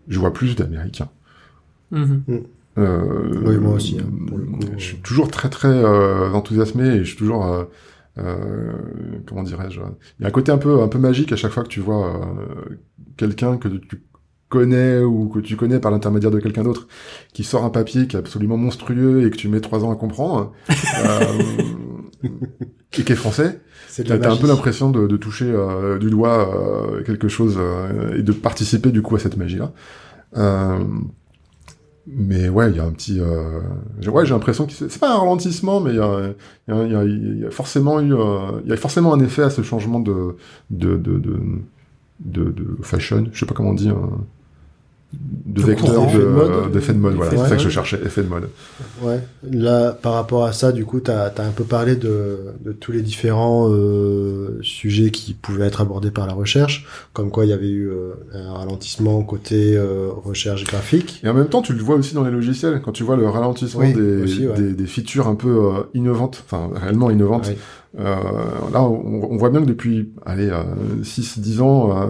Je 0.08 0.18
vois 0.18 0.32
plus 0.32 0.56
d'Américains. 0.56 1.08
Mhm. 1.90 2.22
Euh, 2.78 3.42
Oui, 3.46 3.56
moi 3.58 3.74
aussi, 3.74 3.98
hein, 4.00 4.10
pour 4.26 4.38
le 4.38 4.44
coup. 4.44 4.60
Je 4.76 4.84
suis 4.84 4.96
toujours 4.98 5.30
très 5.30 5.48
très 5.48 5.68
euh, 5.68 6.30
enthousiasmé 6.32 6.86
et 6.88 6.98
je 6.98 7.04
suis 7.04 7.16
toujours 7.16 7.46
euh, 7.46 7.64
euh, 8.18 8.72
comment 9.26 9.42
dirais-je 9.42 9.80
Il 10.18 10.22
y 10.22 10.24
a 10.24 10.28
un 10.28 10.32
côté 10.32 10.50
un 10.52 10.58
peu 10.58 10.82
un 10.82 10.88
peu 10.88 10.98
magique 10.98 11.32
à 11.32 11.36
chaque 11.36 11.52
fois 11.52 11.62
que 11.62 11.68
tu 11.68 11.80
vois 11.80 12.08
euh, 12.16 12.76
quelqu'un 13.16 13.56
que 13.58 13.68
tu 13.68 14.02
connais 14.48 15.00
ou 15.00 15.28
que 15.28 15.40
tu 15.40 15.56
connais 15.56 15.80
par 15.80 15.90
l'intermédiaire 15.90 16.30
de 16.30 16.38
quelqu'un 16.38 16.62
d'autre 16.62 16.86
qui 17.32 17.42
sort 17.44 17.64
un 17.64 17.70
papier 17.70 18.06
qui 18.06 18.16
est 18.16 18.18
absolument 18.18 18.56
monstrueux 18.56 19.26
et 19.26 19.30
que 19.30 19.36
tu 19.36 19.48
mets 19.48 19.60
trois 19.60 19.84
ans 19.84 19.90
à 19.90 19.96
comprendre 19.96 20.52
euh, 21.04 21.24
et 22.98 23.02
qui 23.04 23.12
est 23.12 23.16
français. 23.16 23.60
T'as 24.02 24.14
un 24.32 24.36
peu 24.40 24.46
l'impression 24.48 24.90
de, 24.90 25.06
de 25.06 25.16
toucher 25.16 25.46
euh, 25.50 25.98
du 25.98 26.10
doigt 26.10 26.48
euh, 26.98 27.02
quelque 27.04 27.28
chose 27.28 27.56
euh, 27.58 28.16
et 28.18 28.22
de 28.22 28.32
participer 28.32 28.90
du 28.90 29.02
coup 29.02 29.14
à 29.16 29.18
cette 29.18 29.36
magie-là. 29.36 29.72
Mais 32.06 32.50
ouais, 32.50 32.70
il 32.70 32.76
y 32.76 32.80
a 32.80 32.84
un 32.84 32.90
petit. 32.92 33.18
J'ai- 34.00 34.10
Ouais, 34.10 34.26
j'ai 34.26 34.34
l'impression 34.34 34.66
que 34.66 34.72
c'est 34.72 34.98
pas 34.98 35.14
un 35.14 35.18
ralentissement, 35.18 35.80
mais 35.80 35.90
il 35.92 35.96
y 35.96 36.00
a, 36.00 36.34
il 36.68 36.74
y 36.74 36.76
a- 36.78 36.84
il 36.84 36.92
y 36.92 36.94
a- 36.96 37.04
il 37.04 37.38
y 37.40 37.46
a 37.46 37.50
forcément 37.50 37.98
eu, 38.00 38.12
il 38.64 38.68
y 38.68 38.72
a 38.72 38.76
forcément 38.76 39.14
un 39.14 39.20
effet 39.20 39.42
à 39.42 39.48
ce 39.50 39.62
changement 39.62 40.00
de 40.00 40.36
de 40.70 40.96
de 40.96 41.16
de, 41.18 41.38
de, 42.20 42.44
de 42.50 42.76
fashion. 42.82 43.26
Je 43.32 43.38
sais 43.40 43.46
pas 43.46 43.54
comment 43.54 43.70
on 43.70 43.74
dit. 43.74 43.90
De 45.46 45.60
De 45.60 45.66
vecteur 45.66 46.06
de- 46.12 46.24
mode. 46.24 46.72
d'effet 46.72 46.92
de 46.92 46.98
mode, 46.98 47.14
voilà, 47.14 47.30
c'est 47.30 47.48
ça 47.48 47.56
que 47.56 47.62
je 47.62 47.68
cherchais, 47.68 48.00
effet 48.04 48.22
de 48.22 48.28
mode. 48.28 48.48
Ouais. 49.02 49.20
Là, 49.50 49.92
par 49.92 50.14
rapport 50.14 50.44
à 50.44 50.52
ça, 50.52 50.72
du 50.72 50.84
coup, 50.84 51.00
t'as 51.00 51.26
as 51.26 51.42
un 51.46 51.50
peu 51.50 51.64
parlé 51.64 51.96
de, 51.96 52.38
de 52.64 52.72
tous 52.72 52.92
les 52.92 53.02
différents 53.02 53.68
euh, 53.70 54.58
sujets 54.62 55.10
qui 55.10 55.34
pouvaient 55.34 55.66
être 55.66 55.80
abordés 55.80 56.10
par 56.10 56.26
la 56.26 56.32
recherche, 56.32 56.86
comme 57.12 57.30
quoi 57.30 57.44
il 57.44 57.50
y 57.50 57.52
avait 57.52 57.68
eu 57.70 57.88
euh, 57.88 58.12
un 58.32 58.52
ralentissement 58.54 59.22
côté 59.22 59.76
euh, 59.76 60.08
recherche 60.14 60.64
graphique. 60.64 61.20
Et 61.24 61.28
en 61.28 61.34
même 61.34 61.48
temps, 61.48 61.62
tu 61.62 61.72
le 61.72 61.82
vois 61.82 61.96
aussi 61.96 62.14
dans 62.14 62.24
les 62.24 62.30
logiciels, 62.32 62.80
quand 62.84 62.92
tu 62.92 63.04
vois 63.04 63.16
le 63.16 63.28
ralentissement 63.28 63.82
Oui, 63.82 63.92
des, 63.92 64.22
aussi, 64.22 64.46
ouais. 64.46 64.54
des, 64.56 64.72
des 64.72 64.86
features 64.86 65.28
un 65.28 65.34
peu 65.36 65.48
euh, 65.48 65.82
innovantes, 65.94 66.42
enfin 66.48 66.70
réellement 66.74 67.10
innovantes. 67.10 67.46
Ouais. 67.48 67.56
Euh, 68.00 68.16
là, 68.72 68.82
on, 68.82 69.28
on 69.30 69.36
voit 69.36 69.50
bien 69.50 69.60
que 69.60 69.66
depuis, 69.68 70.10
allez, 70.26 70.48
euh, 70.50 70.64
6-10 71.02 71.60
ans, 71.60 71.90
euh, 71.96 72.06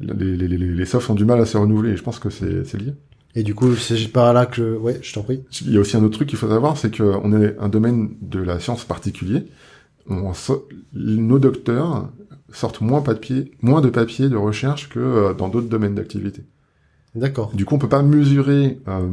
les, 0.00 0.36
les, 0.36 0.48
les, 0.48 0.58
les 0.58 0.84
softs 0.86 1.10
ont 1.10 1.14
du 1.14 1.24
mal 1.24 1.40
à 1.40 1.46
se 1.46 1.56
renouveler. 1.56 1.90
Et 1.90 1.96
je 1.96 2.02
pense 2.02 2.18
que 2.18 2.30
c'est 2.30 2.78
lié. 2.78 2.94
Et 3.36 3.44
du 3.44 3.54
coup, 3.54 3.76
c'est 3.76 4.10
par 4.12 4.32
là 4.32 4.44
que, 4.46 4.76
ouais, 4.76 4.98
je 5.02 5.12
t'en 5.12 5.22
prie. 5.22 5.44
Il 5.64 5.72
y 5.72 5.76
a 5.76 5.80
aussi 5.80 5.96
un 5.96 6.02
autre 6.02 6.16
truc 6.16 6.28
qu'il 6.28 6.38
faut 6.38 6.48
savoir, 6.48 6.76
c'est 6.76 6.96
qu'on 6.96 7.40
est 7.40 7.56
un 7.60 7.68
domaine 7.68 8.10
de 8.20 8.40
la 8.40 8.58
science 8.58 8.84
particulier. 8.84 9.46
On 10.08 10.32
nos 10.92 11.38
docteurs 11.38 12.08
sortent 12.52 12.80
moins, 12.80 13.02
papier, 13.02 13.52
moins 13.62 13.80
de 13.80 13.88
papiers 13.90 14.28
de 14.28 14.34
recherche 14.34 14.88
que 14.88 14.98
euh, 14.98 15.34
dans 15.34 15.48
d'autres 15.48 15.68
domaines 15.68 15.94
d'activité. 15.94 16.42
D'accord. 17.14 17.52
Du 17.54 17.64
coup, 17.64 17.76
on 17.76 17.78
peut 17.78 17.88
pas 17.88 18.02
mesurer 18.02 18.78
euh, 18.88 19.08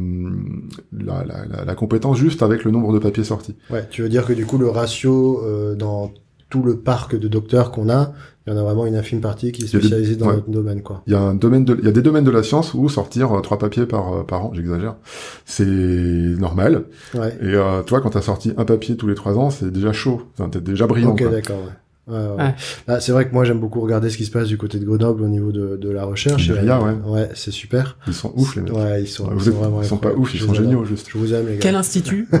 la, 0.92 1.24
la, 1.24 1.46
la, 1.46 1.64
la 1.64 1.74
compétence 1.76 2.18
juste 2.18 2.42
avec 2.42 2.64
le 2.64 2.72
nombre 2.72 2.92
de 2.92 2.98
papiers 2.98 3.22
sortis. 3.22 3.54
Ouais, 3.70 3.86
tu 3.88 4.02
veux 4.02 4.08
dire 4.08 4.26
que 4.26 4.32
du 4.32 4.46
coup, 4.46 4.58
le 4.58 4.68
ratio 4.68 5.44
euh, 5.44 5.76
dans 5.76 6.12
tout 6.50 6.62
le 6.62 6.78
parc 6.78 7.14
de 7.18 7.28
docteurs 7.28 7.70
qu'on 7.70 7.90
a, 7.90 8.12
il 8.46 8.52
y 8.52 8.56
en 8.56 8.58
a 8.58 8.62
vraiment 8.62 8.86
une 8.86 8.96
infime 8.96 9.20
partie 9.20 9.52
qui 9.52 9.62
est 9.62 9.64
des- 9.72 9.78
spécialisée 9.78 10.16
dans 10.16 10.28
ouais. 10.28 10.36
notre 10.36 10.50
domaine, 10.50 10.82
quoi. 10.82 11.02
Il 11.06 11.12
y 11.12 11.16
a 11.16 11.20
un 11.20 11.34
domaine 11.34 11.64
de, 11.66 11.76
il 11.78 11.84
y 11.84 11.88
a 11.88 11.92
des 11.92 12.00
domaines 12.00 12.24
de 12.24 12.30
la 12.30 12.42
science 12.42 12.72
où 12.72 12.88
sortir 12.88 13.30
euh, 13.36 13.40
trois 13.42 13.58
papiers 13.58 13.84
par 13.84 14.12
euh, 14.14 14.22
par 14.24 14.46
an, 14.46 14.52
j'exagère, 14.54 14.96
c'est 15.44 15.64
normal. 15.66 16.84
Ouais. 17.14 17.36
Et 17.42 17.54
euh, 17.54 17.82
toi, 17.82 18.00
quand 18.00 18.10
t'as 18.10 18.22
sorti 18.22 18.52
un 18.56 18.64
papier 18.64 18.96
tous 18.96 19.06
les 19.06 19.14
trois 19.14 19.36
ans, 19.36 19.50
c'est 19.50 19.70
déjà 19.70 19.92
chaud. 19.92 20.22
Enfin, 20.38 20.48
t'es 20.48 20.60
déjà 20.60 20.86
brillant. 20.86 21.10
Ok, 21.10 21.30
d'accord. 21.30 21.58
Ouais. 21.58 21.72
Ouais. 22.08 22.54
Bah, 22.86 23.00
c'est 23.00 23.12
vrai 23.12 23.28
que 23.28 23.32
moi 23.34 23.44
j'aime 23.44 23.60
beaucoup 23.60 23.80
regarder 23.80 24.10
ce 24.10 24.16
qui 24.16 24.24
se 24.24 24.30
passe 24.30 24.48
du 24.48 24.56
côté 24.56 24.78
de 24.78 24.84
Grenoble 24.84 25.22
au 25.22 25.28
niveau 25.28 25.52
de, 25.52 25.76
de 25.76 25.90
la 25.90 26.04
recherche. 26.04 26.48
Et, 26.48 26.52
ouais. 26.52 26.68
Ouais, 27.06 27.28
c'est 27.34 27.50
super. 27.50 27.96
Ils 28.06 28.14
sont 28.14 28.32
ouf 28.36 28.56
les 28.56 28.62
mecs. 28.62 28.72
Ouais, 28.72 29.02
ils 29.02 29.06
sont, 29.06 29.24
Ouais, 29.24 29.30
ils 29.32 29.34
vous 29.38 29.40
sont 29.44 29.50
êtes- 29.50 29.56
vraiment 29.56 29.82
ils 29.82 29.86
sont 29.88 29.96
pas 29.98 30.12
ouf, 30.12 30.34
ils 30.34 30.40
sont 30.40 30.54
géniaux 30.54 30.84
juste. 30.84 31.08
Je 31.10 31.18
vous 31.18 31.34
aime 31.34 31.46
les 31.46 31.54
gars. 31.54 31.60
Quel 31.60 31.74
institut? 31.76 32.28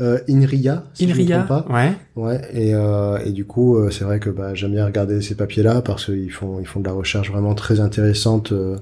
Euh, 0.00 0.18
Inria, 0.28 0.84
si 0.92 1.04
Inria 1.10 1.40
pas. 1.40 1.64
Ouais. 1.70 1.92
Ouais, 2.16 2.40
et, 2.52 2.74
euh, 2.74 3.16
et 3.24 3.30
du 3.32 3.46
coup, 3.46 3.76
euh, 3.78 3.90
c'est 3.90 4.04
vrai 4.04 4.20
que 4.20 4.28
bah, 4.28 4.54
j'aime 4.54 4.72
bien 4.72 4.84
regarder 4.84 5.22
ces 5.22 5.34
papiers-là 5.34 5.80
parce 5.80 6.04
qu'ils 6.06 6.30
font, 6.30 6.58
ils 6.60 6.66
font 6.66 6.80
de 6.80 6.84
la 6.86 6.92
recherche 6.92 7.30
vraiment 7.30 7.54
très 7.54 7.80
intéressante. 7.80 8.52
euh, 8.52 8.76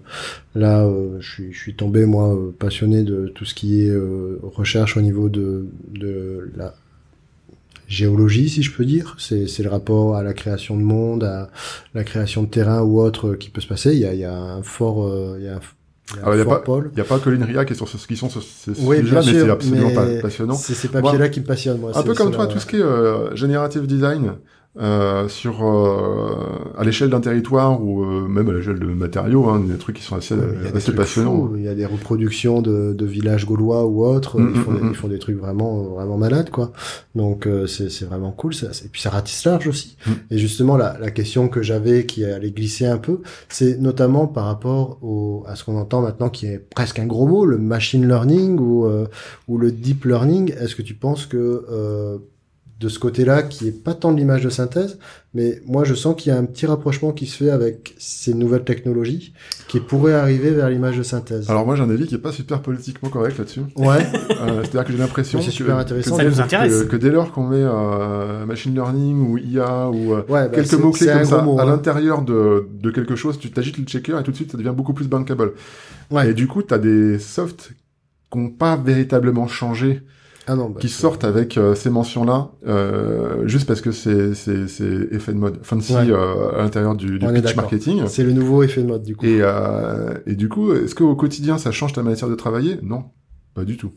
là, 0.57 0.85
euh, 0.85 1.19
je 1.21 1.31
suis, 1.31 1.53
je 1.53 1.59
suis 1.59 1.75
tombé 1.75 2.05
moi 2.05 2.35
euh, 2.35 2.53
passionné 2.59 3.03
de 3.05 3.29
tout 3.33 3.45
ce 3.45 3.55
qui 3.55 3.83
est 3.83 3.91
euh, 3.91 4.41
recherche 4.43 4.97
au 4.97 5.01
niveau 5.03 5.29
de, 5.29 5.67
de 5.93 6.51
la 6.57 6.75
géologie, 7.89 8.49
si 8.49 8.63
je 8.63 8.73
peux 8.73 8.85
dire. 8.85 9.17
C'est, 9.19 9.47
c'est 9.47 9.63
le 9.63 9.71
rapport 9.71 10.17
à 10.17 10.23
la 10.23 10.33
création 10.33 10.77
de 10.77 10.83
monde, 10.83 11.25
à 11.25 11.51
la 11.95 12.05
création 12.05 12.43
de 12.43 12.49
terrain 12.49 12.83
ou 12.83 13.01
autre 13.01 13.29
euh, 13.31 13.37
qui 13.37 13.51
peut 13.51 13.61
se 13.61 13.67
passer. 13.67 13.93
Il 13.93 14.01
y 14.01 14.07
a, 14.07 14.15
il 14.15 14.21
y 14.21 14.25
a 14.25 14.35
un 14.35 14.63
fort, 14.63 15.07
euh, 15.07 15.37
il 15.39 15.45
y 15.45 15.49
a 15.49 15.57
un, 15.57 15.61
il 16.13 16.39
y 16.39 16.41
a 16.41 16.43
a 16.43 17.05
pas- 17.05 17.19
que 17.19 17.31
l'INRIA 17.31 17.65
qui 17.65 17.73
est 17.73 17.77
sur 17.77 17.89
ce, 17.89 18.07
qui 18.07 18.17
sont 18.17 18.29
sur 18.29 18.43
ces 18.43 18.73
Oui, 18.81 19.01
bien 19.03 19.21
mais 19.25 19.33
c'est 19.33 19.49
absolument 19.49 19.89
mais 19.89 19.95
pas 19.95 20.23
passionnant. 20.23 20.55
C'est 20.55 20.75
ces 20.75 20.89
papiers-là 20.89 21.29
qui 21.29 21.41
me 21.41 21.47
passionnent, 21.47 21.79
moi. 21.81 21.93
Un 21.95 22.03
peu 22.03 22.15
comme 22.15 22.31
toi, 22.31 22.47
tout 22.47 22.59
ce 22.59 22.67
qui 22.67 22.77
est 22.77 22.83
euh, 22.83 23.35
générative 23.35 23.87
design 23.87 24.35
euh, 24.77 25.29
sur 25.29 25.65
euh, 25.65 26.73
à 26.77 26.83
l'échelle 26.83 27.11
d'un 27.11 27.21
territoire 27.21 27.81
ou 27.81 28.03
euh, 28.03 28.27
même 28.27 28.49
à 28.49 28.53
l'échelle 28.53 28.81
de 28.81 28.87
matériaux, 28.87 29.49
hein, 29.49 29.61
des 29.61 29.77
trucs 29.79 29.97
qui 29.97 30.03
sont 30.03 30.17
assez, 30.17 30.35
Ouais, 30.35 30.43
il 30.53 30.65
y 30.65 30.67
a 30.67 30.71
des 30.73 30.77
assez 30.79 30.93
passionnants. 30.93 31.47
fous. 31.49 31.55
Il 31.57 31.63
y 31.63 31.69
a 31.69 31.75
des 31.75 31.87
reproductions 31.87 32.61
de, 32.61 32.93
de 32.93 33.07
villages 33.07 33.47
gaulois 33.47 33.87
ou 33.87 34.05
autres. 34.05 34.41
Mm, 34.41 34.53
ils, 34.55 34.61
font 34.61 34.71
mm, 34.73 34.77
des, 34.77 34.83
mm. 34.83 34.89
ils 34.91 34.95
font 34.97 35.09
des 35.09 35.19
trucs 35.19 35.39
vraiment, 35.39 35.83
vraiment 35.83 36.17
malades, 36.17 36.51
quoi. 36.51 36.73
Donc 37.15 37.47
euh, 37.47 37.67
c'est 37.67 38.05
vraiment 38.05 38.33
cool. 38.33 38.55
Ça. 38.55 38.69
Et 38.85 38.89
puis 38.89 39.01
ça 39.01 39.11
ratisse 39.11 39.45
large 39.45 39.69
aussi. 39.69 39.97
Mm. 40.07 40.11
Et 40.33 40.39
justement, 40.39 40.77
la, 40.77 40.99
la 40.99 41.11
question 41.11 41.49
que 41.49 41.63
j'avais, 41.63 42.05
qui 42.07 42.25
allait 42.25 42.51
glisser 42.51 42.87
un 42.87 42.99
peu, 42.99 43.21
c'est 43.49 43.79
notamment 43.81 44.27
par 44.27 44.47
rapport 44.47 44.99
au, 45.03 45.45
à 45.47 45.55
ce 45.55 45.65
qu'on 45.65 45.77
entend 45.77 46.03
maintenant, 46.03 46.31
qui 46.31 46.47
est 46.47 46.59
presque 46.59 46.99
un 46.99 47.07
gros 47.07 47.27
mot, 47.27 47.45
le 47.47 47.59
machine 47.59 48.07
learning 48.09 48.59
ou 48.59 48.87
euh, 48.87 49.07
ou 49.47 49.59
le 49.59 49.71
deep 49.71 50.05
learning. 50.05 50.53
Est-ce 50.59 50.75
que 50.75 50.83
tu 50.83 50.95
penses 50.95 51.27
que 51.27 51.65
euh, 51.71 52.19
de 52.85 52.91
ce 52.91 52.99
côté-là, 52.99 53.43
qui 53.43 53.67
est 53.69 53.83
pas 53.83 53.95
tant 53.95 54.13
de 54.13 54.19
l'image 54.19 54.43
de 54.45 54.51
synthèse, 54.51 54.99
mais 55.33 55.63
moi 55.67 55.85
je 55.85 55.95
sens 55.95 56.15
qu'il 56.17 56.31
y 56.31 56.35
a 56.37 56.39
un 56.39 56.45
petit 56.45 56.67
rapprochement 56.67 57.13
qui 57.13 57.25
se 57.27 57.39
fait 57.43 57.49
avec 57.51 57.95
ces 57.97 58.35
nouvelles 58.35 58.63
technologies 58.65 59.33
qui 59.69 59.81
pourraient 59.81 60.13
arriver 60.13 60.51
vers 60.51 60.69
l'image 60.69 60.99
de 60.99 61.03
synthèse. 61.03 61.49
Alors 61.49 61.65
moi 61.65 61.77
j'ai 61.77 61.83
un 61.83 61.89
avis 61.89 62.07
qui 62.07 62.15
est 62.15 62.19
pas 62.19 62.31
super 62.31 62.61
politiquement 62.61 63.09
correct 63.09 63.39
là-dessus. 63.39 63.63
ouais, 63.77 64.07
Euh, 64.33 64.61
C'est-à-dire 64.63 64.85
que 64.85 64.93
j'ai 64.93 64.99
l'impression 64.99 65.39
que, 65.39 65.45
super 65.51 65.77
que- 66.91 66.97
dès 66.97 67.11
lors 67.11 67.33
qu'on 67.33 67.47
met 67.49 67.57
euh, 67.63 68.45
machine 68.45 68.75
learning 68.75 69.19
ou 69.27 69.39
IA 69.39 69.89
ou 69.89 70.13
euh, 70.13 70.23
ouais, 70.29 70.49
bah, 70.49 70.49
quelques 70.51 70.75
mots 70.75 70.91
clés 70.91 71.07
comme 71.07 71.25
ça 71.25 71.43
mot, 71.43 71.59
à 71.59 71.63
hein. 71.63 71.67
l'intérieur 71.67 72.21
de, 72.21 72.69
de 72.71 72.91
quelque 72.91 73.17
chose, 73.17 73.39
tu 73.39 73.51
t'agites 73.51 73.79
le 73.79 73.85
checker 73.85 74.19
et 74.21 74.23
tout 74.23 74.31
de 74.31 74.37
suite 74.37 74.53
ça 74.53 74.59
devient 74.59 74.75
beaucoup 74.77 74.93
plus 74.93 75.09
bankable. 75.09 75.53
Ouais. 76.11 76.31
Et 76.31 76.35
du 76.35 76.47
coup, 76.49 76.63
tu 76.63 76.75
as 76.75 76.79
des 76.79 77.19
softs 77.19 77.73
qui 78.31 78.39
n'ont 78.39 78.51
pas 78.51 78.77
véritablement 78.77 79.49
changé, 79.49 80.03
Ah 80.47 80.57
non, 80.57 80.69
bah, 80.69 80.79
qui 80.79 80.91
sortent 80.91 81.25
avec 81.25 81.57
euh, 81.57 81.75
ces 81.75 81.89
mentions-là, 81.89 82.51
euh, 82.67 83.47
juste 83.49 83.67
parce 83.67 83.81
que 83.81 83.93
c'est 83.93 84.35
c'est 84.35 84.69
c'est 84.69 85.09
effet 85.11 85.33
de 85.33 85.39
mode, 85.39 85.59
fancy 85.63 85.95
Ouais. 85.95 86.11
euh, 86.11 86.53
à 86.59 86.59
l'intérieur 86.59 86.95
du, 86.95 87.19
du 87.19 87.27
pitch 87.27 87.57
marketing. 87.57 88.03
C'est 88.09 88.25
le 88.25 88.33
nouveau 88.33 88.63
effet 88.63 88.83
de 88.83 88.89
mode 88.89 89.03
du 89.03 89.17
coup. 89.17 89.25
Et, 89.25 89.39
euh, 89.41 90.13
et 90.27 90.35
du 90.35 90.51
coup, 90.51 90.73
est-ce 90.75 90.95
qu'au 90.95 91.15
quotidien 91.17 91.57
ça 91.57 91.71
change 91.71 91.95
ta 91.95 92.03
manière 92.03 92.29
de 92.29 92.35
travailler? 92.35 92.79
Non, 92.83 93.05
pas 93.55 93.65
du 93.65 93.79
tout. 93.79 93.93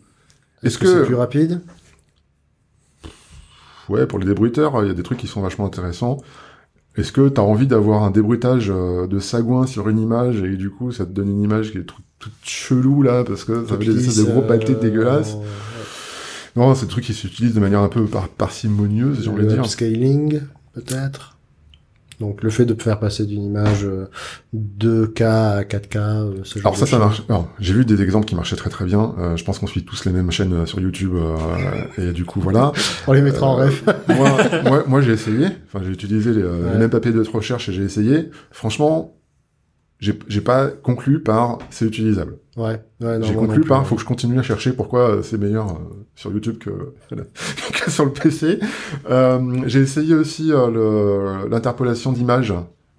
Est-ce 0.63 0.77
que 0.77 0.87
c'est 0.87 0.93
que, 1.01 1.05
plus 1.05 1.15
rapide? 1.15 1.61
Ouais, 3.89 4.05
pour 4.05 4.19
les 4.19 4.25
débruiteurs, 4.25 4.83
il 4.83 4.87
y 4.87 4.91
a 4.91 4.93
des 4.93 5.03
trucs 5.03 5.17
qui 5.19 5.27
sont 5.27 5.41
vachement 5.41 5.65
intéressants. 5.65 6.17
Est-ce 6.97 7.11
que 7.11 7.29
tu 7.29 7.39
as 7.39 7.43
envie 7.43 7.67
d'avoir 7.67 8.03
un 8.03 8.09
débruitage 8.11 8.71
euh, 8.73 9.05
de 9.07 9.19
sagouin 9.19 9.67
sur 9.67 9.87
une 9.87 9.99
image 9.99 10.41
et 10.43 10.55
du 10.57 10.69
coup 10.71 10.91
ça 10.91 11.05
te 11.05 11.11
donne 11.11 11.29
une 11.29 11.43
image 11.43 11.71
qui 11.71 11.77
est 11.77 11.83
toute, 11.83 12.03
toute 12.17 12.33
chelou 12.41 13.03
là 13.03 13.23
parce 13.23 13.43
que 13.43 13.65
ça 13.67 13.77
fait 13.77 13.85
des 13.85 14.23
gros 14.31 14.41
paletés 14.41 14.75
dégueulasses? 14.75 15.37
Non, 16.57 16.75
c'est 16.75 16.85
des 16.87 16.91
trucs 16.91 17.05
qui 17.05 17.13
s'utilisent 17.13 17.53
de 17.53 17.59
manière 17.61 17.79
un 17.81 17.89
peu 17.89 18.03
par 18.05 18.27
parcimonieuse, 18.29 19.21
j'ai 19.23 19.29
envie 19.29 19.43
de 19.43 19.47
Le 19.47 19.53
dire. 19.53 19.59
upscaling, 19.63 20.41
peut-être. 20.73 21.35
Donc 22.19 22.41
le 22.41 22.49
fait 22.49 22.65
de 22.65 22.73
faire 22.81 22.99
passer 22.99 23.27
d'une 23.27 23.43
image 23.43 23.85
euh, 23.85 24.07
2K 24.55 25.23
à 25.23 25.61
4K, 25.61 25.97
euh, 25.97 26.31
ce 26.43 26.57
genre 26.57 26.71
Alors 26.73 26.77
ça, 26.79 26.85
de 26.85 26.89
ça 26.89 26.97
marche. 26.97 27.21
Alors, 27.29 27.47
j'ai 27.59 27.75
vu 27.75 27.85
des 27.85 28.01
exemples 28.01 28.25
qui 28.25 28.33
marchaient 28.33 28.55
très 28.55 28.71
très 28.71 28.85
bien. 28.85 29.13
Euh, 29.19 29.37
je 29.37 29.43
pense 29.43 29.59
qu'on 29.59 29.67
suit 29.67 29.85
tous 29.85 30.03
les 30.05 30.11
mêmes 30.11 30.31
chaînes 30.31 30.53
euh, 30.53 30.65
sur 30.65 30.79
YouTube 30.79 31.11
euh, 31.13 31.37
et 31.99 32.13
du 32.13 32.25
coup 32.25 32.41
voilà. 32.41 32.71
On 33.07 33.13
les 33.13 33.21
mettra 33.21 33.45
en 33.45 33.59
Euh, 33.59 33.65
ref. 33.67 33.83
moi, 34.07 34.29
moi, 34.63 34.83
moi, 34.87 35.01
j'ai 35.01 35.11
essayé. 35.11 35.45
Enfin, 35.71 35.85
j'ai 35.85 35.91
utilisé 35.91 36.33
les, 36.33 36.41
euh, 36.41 36.63
Ouais. 36.65 36.73
les 36.73 36.79
mêmes 36.79 36.89
papiers 36.89 37.11
de 37.11 37.21
recherche 37.21 37.69
et 37.69 37.73
j'ai 37.73 37.83
essayé. 37.83 38.31
Franchement, 38.49 39.13
j'ai 39.99 40.17
j'ai 40.27 40.41
pas 40.41 40.67
conclu 40.67 41.21
par 41.21 41.59
c'est 41.69 41.85
utilisable. 41.85 42.37
Ouais. 42.55 42.81
ouais 43.01 43.19
non, 43.19 43.25
J'ai 43.27 43.33
conclu 43.35 43.61
plus, 43.61 43.67
par 43.67 43.79
ouais. 43.81 43.85
faut 43.85 43.95
que 43.95 44.01
je 44.01 44.05
continue 44.07 44.39
à 44.39 44.43
chercher 44.43 44.73
pourquoi 44.73 45.09
euh, 45.09 45.21
c'est 45.21 45.37
meilleur 45.37 45.67
euh, 45.71 46.05
sur 46.15 46.31
YouTube 46.31 46.57
que, 46.57 46.93
que 47.73 47.91
sur 47.91 48.05
le 48.05 48.11
PC. 48.11 48.59
Euh, 49.09 49.61
j'ai 49.67 49.79
essayé 49.81 50.15
aussi 50.15 50.51
euh, 50.51 51.47
l'interpolation 51.49 52.11
d'images 52.11 52.53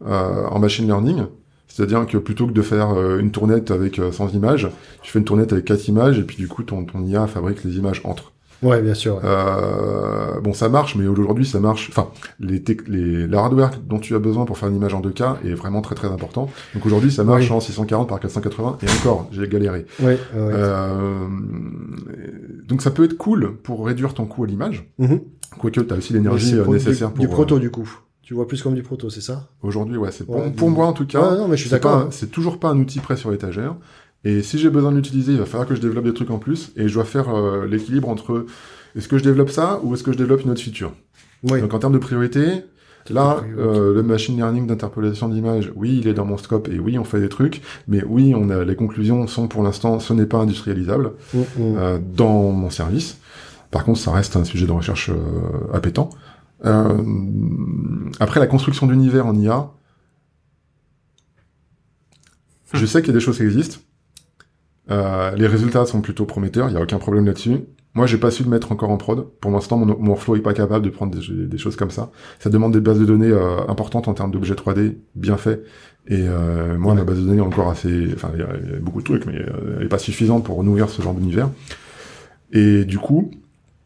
euh, 0.06 0.46
en 0.46 0.58
machine 0.60 0.86
learning. 0.86 1.24
C'est-à-dire 1.66 2.06
que 2.06 2.18
plutôt 2.18 2.46
que 2.46 2.52
de 2.52 2.62
faire 2.62 2.90
une 3.18 3.30
tournette 3.30 3.70
avec 3.70 3.98
euh, 3.98 4.10
100 4.10 4.32
images, 4.34 4.68
tu 5.02 5.12
fais 5.12 5.18
une 5.18 5.24
tournette 5.24 5.52
avec 5.52 5.64
4 5.66 5.88
images 5.88 6.18
et 6.18 6.22
puis 6.24 6.36
du 6.36 6.48
coup 6.48 6.62
ton, 6.62 6.84
ton 6.84 7.04
IA 7.04 7.26
fabrique 7.26 7.62
les 7.64 7.76
images 7.76 8.00
entre. 8.04 8.32
Ouais, 8.62 8.82
bien 8.82 8.94
sûr. 8.94 9.16
ouais. 9.16 9.20
Euh, 9.24 10.40
bon, 10.40 10.52
ça 10.52 10.68
marche, 10.68 10.96
mais 10.96 11.06
aujourd'hui, 11.06 11.46
ça 11.46 11.60
marche. 11.60 11.88
Enfin, 11.90 12.08
les, 12.40 12.62
les, 12.88 13.26
le 13.26 13.36
hardware 13.36 13.70
dont 13.86 13.98
tu 13.98 14.14
as 14.14 14.18
besoin 14.18 14.44
pour 14.46 14.58
faire 14.58 14.68
une 14.68 14.76
image 14.76 14.94
en 14.94 15.00
2K 15.00 15.36
est 15.44 15.54
vraiment 15.54 15.80
très 15.80 15.94
très 15.94 16.08
important. 16.08 16.50
Donc 16.74 16.84
aujourd'hui, 16.86 17.12
ça 17.12 17.22
marche 17.24 17.44
Oui. 17.50 17.52
en 17.56 17.60
640 17.60 18.08
par 18.08 18.18
480 18.20 18.78
et 18.82 18.90
encore, 19.00 19.28
j'ai 19.32 19.46
galéré. 19.48 19.86
Ouais, 20.00 20.06
ouais, 20.06 20.16
ouais. 20.40 20.52
Euh, 20.54 21.26
donc 22.66 22.82
ça 22.82 22.90
peut 22.90 23.04
être 23.04 23.16
cool 23.16 23.56
pour 23.62 23.86
réduire 23.86 24.14
ton 24.14 24.26
coût 24.26 24.44
à 24.44 24.46
l'image. 24.46 24.90
Mhm. 24.98 25.20
Quoique 25.58 25.80
tu 25.80 25.92
as 25.92 25.96
aussi 25.96 26.12
l'énergie 26.12 26.54
euh, 26.58 26.66
nécessaire 26.66 27.08
du, 27.08 27.14
pour. 27.14 27.24
du 27.24 27.28
proto 27.28 27.56
euh, 27.56 27.60
du 27.60 27.70
coup. 27.70 27.88
Tu 28.22 28.34
vois 28.34 28.46
plus 28.46 28.62
comme 28.62 28.74
du 28.74 28.82
proto, 28.82 29.08
c'est 29.08 29.22
ça? 29.22 29.48
Aujourd'hui, 29.62 29.96
ouais, 29.96 30.10
c'est 30.12 30.24
pour, 30.26 30.36
Ouais, 30.36 30.50
pour 30.50 30.68
du- 30.68 30.74
moi 30.74 30.86
en 30.86 30.92
tout 30.92 31.06
cas. 31.06 31.30
Ouais, 31.32 31.38
non, 31.38 31.48
mais 31.48 31.56
je 31.56 31.62
suis 31.62 31.70
d'accord. 31.70 31.96
hein. 31.96 32.08
C'est 32.10 32.30
toujours 32.30 32.58
pas 32.60 32.68
un 32.68 32.78
outil 32.78 32.98
prêt 33.00 33.16
sur 33.16 33.30
l'étagère. 33.30 33.74
Et 34.24 34.42
si 34.42 34.58
j'ai 34.58 34.70
besoin 34.70 34.90
de 34.90 34.96
l'utiliser, 34.96 35.32
il 35.32 35.38
va 35.38 35.46
falloir 35.46 35.68
que 35.68 35.74
je 35.74 35.80
développe 35.80 36.04
des 36.04 36.14
trucs 36.14 36.30
en 36.30 36.38
plus. 36.38 36.72
Et 36.76 36.88
je 36.88 36.94
dois 36.94 37.04
faire 37.04 37.34
euh, 37.34 37.66
l'équilibre 37.66 38.08
entre 38.08 38.46
est-ce 38.96 39.08
que 39.08 39.18
je 39.18 39.24
développe 39.24 39.50
ça 39.50 39.80
ou 39.82 39.94
est-ce 39.94 40.02
que 40.02 40.12
je 40.12 40.18
développe 40.18 40.42
une 40.42 40.50
autre 40.50 40.62
feature. 40.62 40.92
Oui. 41.44 41.60
Donc 41.60 41.72
en 41.72 41.78
termes 41.78 41.92
de 41.92 41.98
priorité, 41.98 42.64
là, 43.10 43.36
priorité. 43.36 43.60
euh, 43.60 43.94
le 43.94 44.02
machine 44.02 44.36
learning 44.36 44.66
d'interpolation 44.66 45.28
d'image, 45.28 45.72
oui, 45.76 45.98
il 46.00 46.08
est 46.08 46.14
dans 46.14 46.24
mon 46.24 46.36
scope 46.36 46.68
et 46.68 46.78
oui, 46.80 46.98
on 46.98 47.04
fait 47.04 47.20
des 47.20 47.28
trucs, 47.28 47.62
mais 47.86 48.02
oui, 48.04 48.34
on 48.36 48.50
a 48.50 48.64
les 48.64 48.74
conclusions 48.76 49.26
sont 49.26 49.46
pour 49.46 49.62
l'instant, 49.62 50.00
ce 50.00 50.12
n'est 50.12 50.26
pas 50.26 50.38
industrialisable 50.38 51.12
Mm, 51.32 51.38
mm. 51.38 51.44
euh, 51.58 51.98
dans 51.98 52.50
mon 52.50 52.70
service. 52.70 53.18
Par 53.70 53.84
contre, 53.84 54.00
ça 54.00 54.12
reste 54.12 54.36
un 54.36 54.44
sujet 54.44 54.66
de 54.66 54.72
recherche 54.72 55.10
euh, 55.10 55.74
appétant. 55.74 56.10
Euh, 56.64 56.96
après, 58.18 58.40
la 58.40 58.46
construction 58.46 58.86
d'univers 58.86 59.26
en 59.26 59.34
IA, 59.34 59.70
je 62.72 62.84
sais 62.86 63.00
qu'il 63.00 63.08
y 63.08 63.10
a 63.10 63.18
des 63.18 63.24
choses 63.24 63.36
qui 63.36 63.44
existent. 63.44 63.78
Euh, 64.90 65.32
les 65.32 65.46
résultats 65.46 65.86
sont 65.86 66.00
plutôt 66.00 66.24
prometteurs, 66.24 66.68
il 66.68 66.72
n'y 66.72 66.78
a 66.78 66.82
aucun 66.82 66.98
problème 66.98 67.26
là-dessus. 67.26 67.58
Moi, 67.94 68.06
j'ai 68.06 68.18
pas 68.18 68.30
su 68.30 68.44
le 68.44 68.50
mettre 68.50 68.70
encore 68.70 68.90
en 68.90 68.96
prod. 68.96 69.26
Pour 69.40 69.50
l'instant, 69.50 69.76
mon, 69.76 69.86
mon 69.98 70.10
workflow 70.10 70.36
est 70.36 70.40
pas 70.40 70.54
capable 70.54 70.84
de 70.84 70.90
prendre 70.90 71.16
des, 71.18 71.58
choses 71.58 71.74
comme 71.76 71.90
ça. 71.90 72.10
Ça 72.38 72.48
demande 72.50 72.72
des 72.72 72.80
bases 72.80 73.00
de 73.00 73.04
données 73.04 73.30
euh, 73.30 73.66
importantes 73.68 74.08
en 74.08 74.14
termes 74.14 74.30
d'objets 74.30 74.54
3D, 74.54 74.96
bien 75.14 75.36
faits. 75.36 75.64
Et 76.06 76.22
euh, 76.28 76.78
moi, 76.78 76.94
ma 76.94 77.04
base 77.04 77.18
de 77.18 77.24
données 77.24 77.38
est 77.38 77.40
encore 77.40 77.70
assez... 77.70 78.10
Enfin, 78.14 78.30
il 78.34 78.40
y, 78.40 78.42
a- 78.42 78.78
beaucoup 78.80 79.00
de 79.00 79.04
trucs, 79.04 79.26
mais 79.26 79.38
euh, 79.38 79.76
elle 79.78 79.86
est 79.86 79.88
pas 79.88 79.98
suffisante 79.98 80.44
pour 80.44 80.62
nourrir 80.62 80.88
ce 80.90 81.02
genre 81.02 81.14
d'univers. 81.14 81.50
Et 82.52 82.84
du 82.84 82.98
coup, 82.98 83.30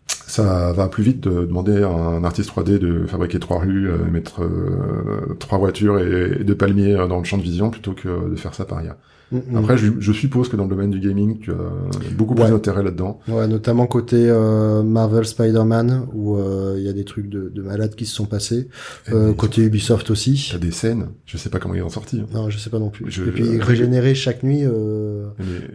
ça 0.07 0.73
va 0.73 0.89
plus 0.89 1.03
vite 1.03 1.21
de 1.21 1.47
demander 1.47 1.83
à 1.83 1.89
un 1.89 2.23
artiste 2.25 2.51
3D 2.51 2.79
de 2.79 3.07
fabriquer 3.07 3.39
trois 3.39 3.59
rues, 3.61 3.89
euh, 3.89 4.05
mettre 4.11 4.43
euh, 4.43 5.37
trois 5.39 5.59
voitures 5.59 5.99
et, 5.99 6.41
et 6.41 6.45
deux 6.45 6.57
palmiers 6.57 6.95
dans 7.09 7.19
le 7.19 7.25
champ 7.25 7.39
de 7.39 7.43
vision 7.43 7.71
plutôt 7.71 7.93
que 7.93 8.31
de 8.31 8.37
faire 8.37 8.55
ça 8.55 8.65
par 8.65 8.83
IA. 8.83 8.97
Mm, 9.33 9.39
mm. 9.53 9.57
Après, 9.57 9.77
je, 9.79 9.93
je 9.99 10.13
suppose 10.13 10.49
que 10.49 10.57
dans 10.57 10.65
le 10.65 10.69
domaine 10.71 10.91
du 10.91 11.01
gaming, 11.01 11.39
tu 11.39 11.51
as 11.53 12.15
beaucoup 12.17 12.35
plus 12.35 12.45
d'intérêt 12.45 12.83
là-dedans. 12.83 13.19
Ouais, 13.29 13.49
notamment 13.49 13.87
côté 13.87 14.27
euh, 14.29 14.83
Marvel 14.83 15.25
Spider-Man, 15.25 16.07
où 16.13 16.37
euh, 16.37 16.75
il 16.79 16.85
y 16.85 16.89
a 16.89 16.93
des 16.93 17.05
trucs 17.05 17.29
de, 17.29 17.49
de 17.49 17.63
malades 17.63 17.95
qui 17.95 18.05
se 18.07 18.15
sont 18.15 18.27
passés. 18.27 18.69
Euh, 19.13 19.33
côté 19.33 19.63
Ubisoft 19.63 20.11
aussi. 20.11 20.51
T'as 20.53 20.59
des 20.59 20.71
scènes, 20.71 21.07
je 21.27 21.37
sais 21.39 21.49
pas 21.49 21.59
comment 21.59 21.75
ils 21.75 21.83
en 21.83 21.89
sorti. 21.89 22.21
hein. 22.21 22.27
Non, 22.35 22.51
je 22.51 22.59
sais 22.59 22.71
pas 22.71 22.79
non 22.79 22.91
plus. 22.91 23.07
Je- 23.11 23.25
Et 23.25 23.31
puis 23.33 23.59
régénérer 23.59 24.15
chaque 24.15 24.43
nuit. 24.43 24.63
Euh... 24.65 25.29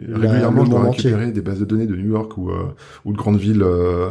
La- 0.07 0.17
régulièrement, 0.19 0.65
je 0.65 0.69
dois 0.69 0.83
récupérer 0.89 1.31
des 1.31 1.41
bases 1.41 1.59
de 1.59 1.65
données 1.65 1.87
de 1.87 1.95
New 1.95 2.09
York 2.11 2.37
ou, 2.37 2.51
euh, 2.51 2.63
ou 3.05 3.11
de 3.13 3.17
grandes 3.17 3.37
villes, 3.39 3.63
euh, 3.63 4.09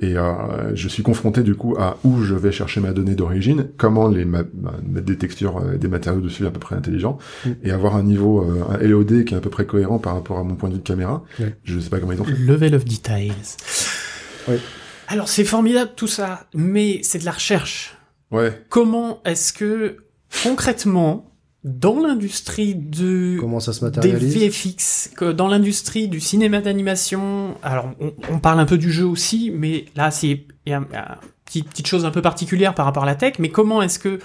et 0.00 0.16
euh, 0.16 0.74
je 0.74 0.86
suis 0.88 1.02
confronté 1.02 1.42
du 1.42 1.54
coup 1.54 1.74
à 1.78 1.98
où 2.04 2.22
je 2.22 2.34
vais 2.34 2.52
chercher 2.52 2.80
ma 2.80 2.92
donnée 2.92 3.14
d'origine, 3.14 3.68
comment 3.76 4.08
les 4.08 4.24
ma- 4.24 4.42
ma- 4.54 4.74
mettre 4.86 5.06
des 5.06 5.16
textures, 5.18 5.58
euh, 5.58 5.76
des 5.76 5.88
matériaux 5.88 6.20
dessus 6.20 6.46
à 6.46 6.50
peu 6.50 6.60
près 6.60 6.76
intelligents, 6.76 7.18
Mm. 7.44 7.50
et 7.64 7.70
avoir 7.72 7.96
un 7.96 8.02
niveau, 8.02 8.42
euh, 8.42 8.62
un 8.70 8.78
LOD 8.78 9.24
qui 9.24 9.34
est 9.34 9.36
à 9.36 9.40
peu 9.40 9.50
près 9.50 9.66
cohérent 9.66 9.98
par 9.98 10.14
rapport 10.14 10.38
à 10.38 10.44
mon 10.44 10.54
point 10.54 10.68
de 10.68 10.74
vue 10.74 10.80
de 10.80 10.86
caméra. 10.86 11.24
Ouais. 11.40 11.56
Je 11.64 11.78
sais 11.80 11.90
pas 11.90 11.98
comment 11.98 12.12
ils 12.12 12.20
ont 12.20 12.24
fait. 12.24 12.32
Level 12.38 12.74
of 12.74 12.84
details. 12.84 13.32
Oui. 14.48 14.56
Alors 15.08 15.28
c'est 15.28 15.44
formidable 15.44 15.90
tout 15.96 16.06
ça, 16.06 16.46
mais 16.54 17.00
c'est 17.02 17.18
de 17.18 17.24
la 17.24 17.32
recherche. 17.32 17.96
Ouais. 18.30 18.52
Comment 18.68 19.20
est-ce 19.24 19.52
que 19.52 19.96
concrètement, 20.44 21.30
dans 21.64 22.00
l'industrie 22.00 22.74
de 22.74 23.36
Comment 23.40 23.60
ça 23.60 23.72
se 23.72 23.80
des 23.80 23.86
matérialise 23.86 24.36
VFX, 24.36 25.10
que 25.16 25.32
dans 25.32 25.48
l'industrie 25.48 26.08
du 26.08 26.20
cinéma 26.20 26.60
d'animation, 26.60 27.56
alors 27.62 27.90
on, 28.00 28.12
on 28.30 28.38
parle 28.38 28.60
un 28.60 28.64
peu 28.64 28.78
du 28.78 28.92
jeu 28.92 29.04
aussi, 29.04 29.50
mais 29.54 29.86
là 29.96 30.10
c'est 30.10 30.46
une 30.66 30.86
petite, 31.44 31.68
petite 31.68 31.86
chose 31.86 32.04
un 32.04 32.10
peu 32.10 32.22
particulière 32.22 32.74
par 32.74 32.86
rapport 32.86 33.02
à 33.02 33.06
la 33.06 33.16
tech, 33.16 33.34
mais 33.38 33.50
comment 33.50 33.82
est-ce 33.82 33.98
que 33.98 34.18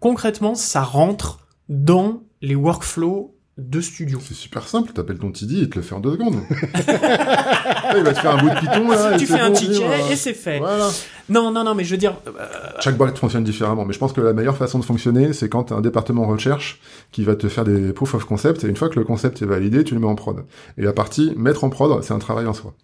concrètement 0.00 0.54
ça 0.54 0.82
rentre 0.82 1.40
dans 1.68 2.22
les 2.40 2.54
workflows 2.54 3.35
de 3.58 3.80
studio 3.80 4.18
C'est 4.22 4.34
super 4.34 4.68
simple, 4.68 4.92
t'appelles 4.92 5.18
ton 5.18 5.32
TD 5.32 5.62
et 5.62 5.70
te 5.70 5.76
le 5.76 5.82
fait 5.82 5.94
en 5.94 6.00
deux 6.00 6.12
secondes. 6.12 6.36
il 6.50 8.02
va 8.02 8.12
te 8.12 8.18
faire 8.18 8.34
un 8.34 8.42
bout 8.42 8.50
de 8.50 8.92
là. 8.92 9.14
et 9.14 9.16
Tu 9.16 9.26
fais 9.26 9.40
un 9.40 9.50
ticket 9.50 9.86
voilà. 9.86 10.10
et 10.10 10.16
c'est 10.16 10.34
fait. 10.34 10.58
Voilà. 10.58 10.90
Non, 11.30 11.50
non, 11.50 11.64
non, 11.64 11.74
mais 11.74 11.82
je 11.82 11.90
veux 11.92 11.96
dire, 11.96 12.16
euh, 12.26 12.32
Chaque 12.80 12.98
boîte 12.98 13.16
fonctionne 13.16 13.44
différemment, 13.44 13.86
mais 13.86 13.94
je 13.94 13.98
pense 13.98 14.12
que 14.12 14.20
la 14.20 14.34
meilleure 14.34 14.58
façon 14.58 14.78
de 14.78 14.84
fonctionner, 14.84 15.32
c'est 15.32 15.48
quand 15.48 15.72
un 15.72 15.80
département 15.80 16.26
recherche 16.26 16.80
qui 17.12 17.24
va 17.24 17.34
te 17.34 17.48
faire 17.48 17.64
des 17.64 17.94
proof 17.94 18.14
of 18.14 18.26
concept, 18.26 18.62
et 18.64 18.68
une 18.68 18.76
fois 18.76 18.90
que 18.90 18.98
le 18.98 19.06
concept 19.06 19.40
est 19.40 19.46
validé, 19.46 19.84
tu 19.84 19.94
le 19.94 20.00
mets 20.00 20.06
en 20.06 20.16
prod. 20.16 20.44
Et 20.76 20.82
la 20.82 20.92
partie 20.92 21.32
mettre 21.36 21.64
en 21.64 21.70
prod, 21.70 22.02
c'est 22.04 22.12
un 22.12 22.18
travail 22.18 22.46
en 22.46 22.52
soi. 22.52 22.74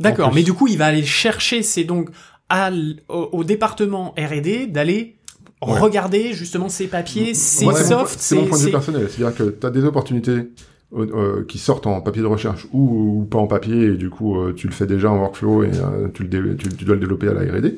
d'accord, 0.00 0.32
mais 0.32 0.44
du 0.44 0.54
coup 0.54 0.66
il 0.66 0.78
va 0.78 0.86
aller 0.86 1.04
chercher, 1.04 1.62
c'est 1.62 1.84
donc 1.84 2.08
à 2.48 2.70
au, 3.08 3.28
au 3.32 3.44
département 3.44 4.14
R&D 4.16 4.66
d'aller 4.68 5.17
Ouais. 5.66 5.78
regarder 5.80 6.32
justement 6.34 6.68
ces 6.68 6.86
papiers, 6.86 7.34
ces 7.34 7.64
softs, 7.64 8.18
C'est 8.18 8.36
mon 8.36 8.46
point 8.46 8.58
de 8.58 8.64
vue 8.64 8.70
personnel. 8.70 9.08
C'est-à-dire 9.10 9.36
que 9.36 9.50
tu 9.50 9.66
as 9.66 9.70
des 9.70 9.84
opportunités 9.84 10.30
euh, 10.30 10.48
euh, 10.94 11.44
qui 11.46 11.58
sortent 11.58 11.86
en 11.86 12.00
papier 12.00 12.22
de 12.22 12.26
recherche 12.26 12.66
ou, 12.72 13.20
ou 13.20 13.24
pas 13.24 13.38
en 13.38 13.46
papier, 13.46 13.86
et 13.86 13.96
du 13.96 14.08
coup, 14.08 14.38
euh, 14.38 14.52
tu 14.54 14.68
le 14.68 14.72
fais 14.72 14.86
déjà 14.86 15.10
en 15.10 15.18
workflow 15.18 15.64
et 15.64 15.70
euh, 15.70 16.08
tu, 16.14 16.22
le 16.24 16.56
tu, 16.56 16.68
tu 16.68 16.84
dois 16.84 16.94
le 16.94 17.00
développer 17.00 17.28
à 17.28 17.34
la 17.34 17.40
R&D. 17.40 17.76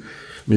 Mais 0.48 0.56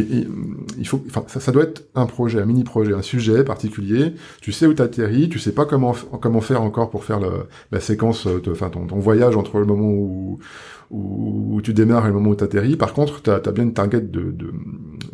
il, 0.79 0.87
faut, 0.87 1.03
enfin, 1.07 1.23
ça, 1.27 1.39
ça 1.39 1.51
doit 1.51 1.63
être 1.63 1.85
un 1.95 2.05
projet, 2.05 2.39
un 2.41 2.45
mini-projet, 2.45 2.93
un 2.93 3.01
sujet 3.01 3.43
particulier. 3.43 4.13
Tu 4.41 4.51
sais 4.51 4.65
où 4.67 4.73
t'atterris, 4.73 5.29
tu 5.29 5.39
sais 5.39 5.51
pas 5.51 5.65
comment 5.65 5.93
comment 6.21 6.41
faire 6.41 6.61
encore 6.61 6.89
pour 6.89 7.03
faire 7.03 7.19
le- 7.19 7.45
la 7.71 7.79
séquence, 7.79 8.25
de- 8.27 8.51
enfin 8.51 8.69
ton, 8.69 8.85
ton 8.87 8.99
voyage 8.99 9.35
entre 9.35 9.59
le 9.59 9.65
moment 9.65 9.89
où, 9.89 10.39
où, 10.91 11.59
tu 11.63 11.73
démarres 11.73 12.05
et 12.05 12.09
le 12.09 12.13
moment 12.13 12.29
où 12.31 12.35
t'atterris. 12.35 12.75
Par 12.75 12.93
contre, 12.93 13.21
t'as 13.21 13.37
as 13.43 13.51
bien 13.51 13.63
une 13.63 13.73
target 13.73 14.01
de 14.01 14.21
de, 14.31 14.51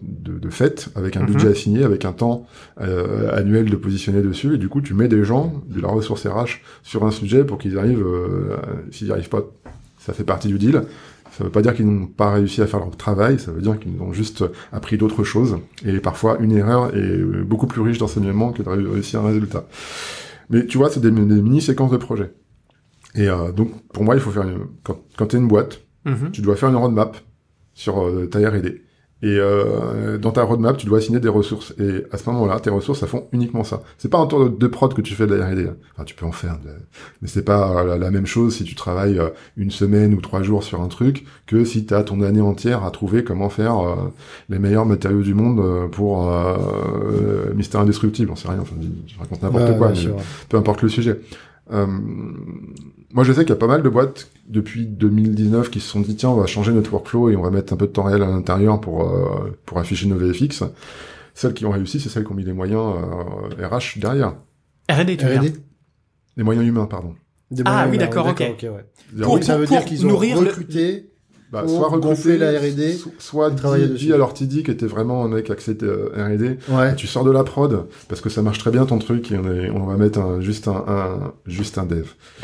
de, 0.02 0.38
de 0.40 0.50
fête 0.50 0.90
avec 0.96 1.16
un 1.18 1.22
Mhm. 1.22 1.28
budget 1.28 1.48
assigné, 1.48 1.84
avec 1.84 2.06
un 2.06 2.12
temps 2.14 2.46
euh, 2.82 3.32
annuel 3.36 3.70
de 3.70 3.76
positionner 3.76 4.22
dessus. 4.22 4.56
Et 4.56 4.58
du 4.58 4.68
coup, 4.70 4.82
tu 4.82 4.94
mets 4.94 5.08
des 5.08 5.24
gens 5.24 5.54
de 5.70 5.80
la 5.82 5.88
ressource 5.88 6.26
RH 6.28 6.62
sur 6.84 7.06
un 7.06 7.12
sujet 7.12 7.44
pour 7.44 7.58
qu'ils 7.58 7.78
arrivent. 7.78 8.04
euh, 8.06 8.58
S'ils 8.92 9.08
n'y 9.08 9.14
arrivent 9.14 9.30
pas, 9.30 9.44
ça 10.00 10.14
fait 10.14 10.24
partie 10.24 10.48
du 10.50 10.58
deal. 10.58 10.84
Ça 11.40 11.46
veut 11.46 11.50
pas 11.52 11.62
dire 11.62 11.74
qu'ils 11.74 11.88
n'ont 11.88 12.06
pas 12.06 12.32
réussi 12.34 12.62
à 12.62 12.68
faire 12.68 12.80
leur 12.82 12.96
travail, 12.98 13.40
ça 13.40 13.52
veut 13.54 13.62
dire 13.62 13.80
qu'ils 13.80 14.00
ont 14.02 14.12
juste 14.12 14.44
appris 14.74 14.98
d'autres 14.98 15.24
choses. 15.24 15.58
Et 15.86 16.00
parfois, 16.02 16.38
une 16.42 16.52
erreur 16.52 16.94
est 16.94 17.18
beaucoup 17.46 17.66
plus 17.66 17.80
riche 17.82 17.98
d'enseignement 17.98 18.52
que 18.52 18.62
de 18.62 18.68
réussir 18.70 19.22
un 19.22 19.28
résultat. 19.28 19.66
Mais 20.50 20.66
tu 20.66 20.78
vois, 20.78 20.90
c'est 20.90 21.00
des, 21.00 21.12
des 21.12 21.42
mini-séquences 21.42 21.92
de 21.92 21.98
projet. 21.98 22.34
Et 23.16 23.30
euh, 23.30 23.54
donc, 23.54 23.72
pour 23.94 24.04
moi, 24.04 24.16
il 24.16 24.22
faut 24.22 24.32
faire 24.32 24.44
une... 24.44 24.60
Quand, 24.84 25.00
quand 25.18 25.28
tu 25.28 25.38
es 25.38 25.40
une 25.40 25.48
boîte, 25.48 25.82
Mhm. 26.06 26.32
tu 26.32 26.42
dois 26.42 26.56
faire 26.58 26.70
une 26.70 26.76
roadmap 26.76 27.18
sur 27.74 28.06
euh, 28.06 28.26
ta 28.28 28.40
R&D. 28.40 28.82
Et 29.22 29.38
euh, 29.38 30.18
dans 30.18 30.32
ta 30.32 30.44
roadmap, 30.44 30.78
tu 30.78 30.86
dois 30.86 31.00
assigner 31.00 31.20
des 31.20 31.28
ressources. 31.28 31.74
Et 31.78 32.06
à 32.12 32.18
ce 32.18 32.30
moment-là, 32.30 32.60
tes 32.62 32.70
ressources, 32.70 33.00
ça 33.02 33.08
font 33.08 33.28
uniquement 33.34 33.66
ça. 33.66 33.82
C'est 33.98 34.08
pas 34.08 34.18
un 34.18 34.26
tour 34.28 34.50
de, 34.50 34.68
prod 34.68 34.94
que 34.94 35.02
tu 35.02 35.14
fais 35.14 35.28
de 35.28 35.36
la 35.36 35.48
R&D. 35.50 35.68
Enfin, 35.94 36.06
tu 36.06 36.16
peux 36.16 36.26
en 36.26 36.32
faire, 36.32 36.58
de- 36.64 36.70
mais 37.22 37.28
c'est 37.28 37.44
pas 37.44 37.84
la, 37.84 37.98
la 37.98 38.12
même 38.12 38.26
chose 38.26 38.56
si 38.56 38.64
tu 38.64 38.76
travailles 38.76 39.20
euh, 39.20 39.28
une 39.58 39.72
semaine 39.72 40.14
ou 40.14 40.22
trois 40.22 40.42
jours 40.42 40.64
sur 40.64 40.82
un 40.82 40.88
truc 40.88 41.26
que 41.48 41.66
si 41.66 41.86
tu 41.86 41.94
as 41.94 42.04
ton 42.04 42.22
année 42.22 42.40
entière 42.40 42.86
à 42.86 42.92
trouver 42.92 43.26
comment 43.26 43.50
faire 43.50 43.78
euh, 43.80 43.96
les 44.48 44.58
meilleurs 44.58 44.86
matériaux 44.86 45.22
du 45.22 45.34
monde 45.34 45.60
euh, 45.60 45.88
pour 45.90 46.32
euh, 46.32 46.56
euh, 47.50 47.54
Mister 47.56 47.78
Indestructible. 47.78 48.32
On 48.32 48.38
sait 48.38 48.48
rien. 48.48 48.60
Enfin, 48.62 48.76
je, 49.06 49.20
raconte 49.20 49.42
n'importe 49.44 49.78
quoi. 49.78 49.90
mais- 49.90 50.24
peu 50.48 50.56
importe 50.56 50.82
le 50.82 50.88
sujet. 50.90 51.20
Euh, 51.74 51.86
moi, 53.14 53.24
je 53.24 53.34
sais 53.34 53.42
qu'il 53.42 53.50
y 53.50 53.54
a 53.54 53.56
pas 53.60 53.68
mal 53.68 53.82
de 53.84 53.90
boîtes 53.90 54.30
depuis 54.48 54.86
2019 54.86 55.70
qui 55.70 55.80
se 55.80 55.88
sont 55.90 56.00
dit 56.02 56.16
tiens, 56.16 56.30
on 56.30 56.36
va 56.36 56.46
changer 56.46 56.72
notre 56.72 56.92
workflow 56.94 57.30
et 57.30 57.36
on 57.36 57.42
va 57.42 57.50
mettre 57.52 57.74
un 57.74 57.78
peu 57.78 57.88
de 57.88 57.92
temps 57.92 58.04
réel 58.04 58.22
à 58.24 58.28
l'intérieur 58.28 58.80
pour 58.82 59.04
euh, 59.10 59.58
pour 59.66 59.78
afficher 59.80 60.08
nos 60.08 60.16
VFX. 60.18 60.64
Celles 61.34 61.54
qui 61.54 61.66
ont 61.66 61.72
réussi, 61.72 62.00
c'est 62.00 62.10
celles 62.10 62.24
qui 62.26 62.32
ont 62.32 62.36
mis 62.36 62.44
les 62.44 62.54
moyens 62.54 62.96
euh, 63.62 63.68
RH 63.68 63.98
derrière, 64.00 64.36
R&D, 64.92 65.18
tu 65.18 65.26
veux 65.26 65.32
dire. 65.40 65.42
R&D 65.42 65.54
les 66.38 66.44
moyens 66.44 66.66
humains, 66.66 66.86
pardon. 66.86 67.16
Des 67.52 67.64
Ah, 67.66 67.88
oui, 67.90 67.98
d'accord, 67.98 68.28
ok. 68.28 68.40
ouais. 68.40 68.86
Pour- 69.24 69.36
Donc, 69.36 69.44
ça 69.44 69.58
veut 69.58 69.66
pour 69.66 69.76
dire 69.78 69.86
qu'ils 69.86 70.06
ont 70.06 70.10
nourrir 70.10 70.40
le- 70.40 70.48
recruté 70.48 71.09
Bah, 71.52 71.64
Pour 71.64 71.70
soit 71.78 71.88
recruter, 71.88 72.08
gonfler 72.08 72.38
la 72.38 72.52
R&D, 72.60 72.94
so- 72.94 73.12
soit 73.18 73.50
travailler 73.52 73.88
dit, 73.88 73.94
dessus. 73.94 74.08
leur 74.10 74.36
TD 74.36 74.62
qui 74.62 74.70
était 74.70 74.86
vraiment 74.86 75.26
un 75.26 75.30
mec 75.30 75.50
axé 75.50 75.76
euh, 75.82 76.10
R&D. 76.16 76.60
Ouais. 76.70 76.94
Tu 76.96 77.08
sors 77.08 77.24
de 77.24 77.32
la 77.32 77.44
prod 77.44 77.86
parce 78.08 78.22
que 78.22 78.30
ça 78.30 78.44
marche 78.44 78.60
très 78.60 78.70
bien 78.70 78.86
ton 78.86 79.00
truc 79.00 79.32
et 79.32 79.38
on, 79.40 79.52
est, 79.52 79.70
on 79.72 79.86
va 79.88 79.98
mettre 79.98 80.20
un, 80.20 80.42
juste 80.42 80.68
un, 80.68 80.84
un 80.88 81.34
juste 81.48 81.80
un 81.80 81.86
dev. 81.88 82.06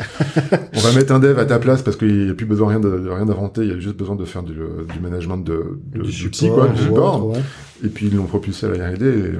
on 0.74 0.80
va 0.80 0.92
mettre 0.92 1.12
un 1.14 1.20
dev 1.20 1.38
à 1.38 1.44
ta 1.44 1.58
place 1.60 1.82
parce 1.82 1.96
qu'il 1.96 2.24
n'y 2.24 2.30
a 2.30 2.34
plus 2.34 2.46
besoin 2.46 2.68
rien 2.70 2.80
de, 2.80 2.98
de 2.98 3.08
rien 3.08 3.26
d'inventer, 3.26 3.60
il 3.62 3.68
y 3.68 3.72
a 3.72 3.78
juste 3.78 3.96
besoin 3.96 4.16
de 4.16 4.24
faire 4.24 4.42
du, 4.42 4.54
du 4.54 5.00
management 5.00 5.38
de, 5.38 5.78
de 5.94 6.02
Du 6.02 6.10
support, 6.32 6.56
quoi, 6.56 6.68
du 6.68 6.82
support. 6.82 7.26
autre, 7.28 7.36
ouais. 7.38 7.44
Et 7.84 7.88
puis 7.88 8.06
ils 8.08 8.16
l'ont 8.16 8.24
propulsé 8.24 8.66
à 8.66 8.70
la 8.70 8.88
R&D. 8.90 9.04
Et, 9.04 9.08
euh, 9.08 9.34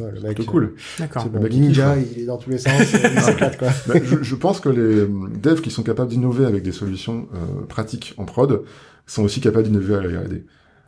Ouais, 0.00 0.10
le 0.10 0.16
c'est 0.20 0.26
mec, 0.26 0.34
plutôt 0.36 0.50
cool. 0.50 0.74
D'accord. 0.98 1.22
C'est 1.22 1.28
Le 1.28 1.34
bon, 1.38 1.42
mec, 1.44 1.54
il 1.54 1.60
Ninja, 1.60 1.94
kiffe, 1.96 2.08
il 2.16 2.22
est 2.22 2.26
dans 2.26 2.36
tous 2.38 2.50
les 2.50 2.58
sens, 2.58 2.72
il 2.92 3.20
s'éclate, 3.20 3.58
quoi. 3.58 3.68
Mais 3.88 4.02
je, 4.04 4.22
je 4.22 4.34
pense 4.34 4.58
que 4.60 4.68
les 4.68 4.80
euh, 4.80 5.08
devs 5.40 5.60
qui 5.60 5.70
sont 5.70 5.82
capables 5.84 6.10
d'innover 6.10 6.46
avec 6.46 6.62
des 6.64 6.72
solutions 6.72 7.28
euh, 7.34 7.64
pratiques 7.66 8.14
en 8.16 8.24
prod 8.24 8.62
sont 9.06 9.22
aussi 9.22 9.40
capables 9.40 9.64
d'innover 9.64 9.94
à 9.94 10.00
la 10.02 10.20
R&D. 10.20 10.44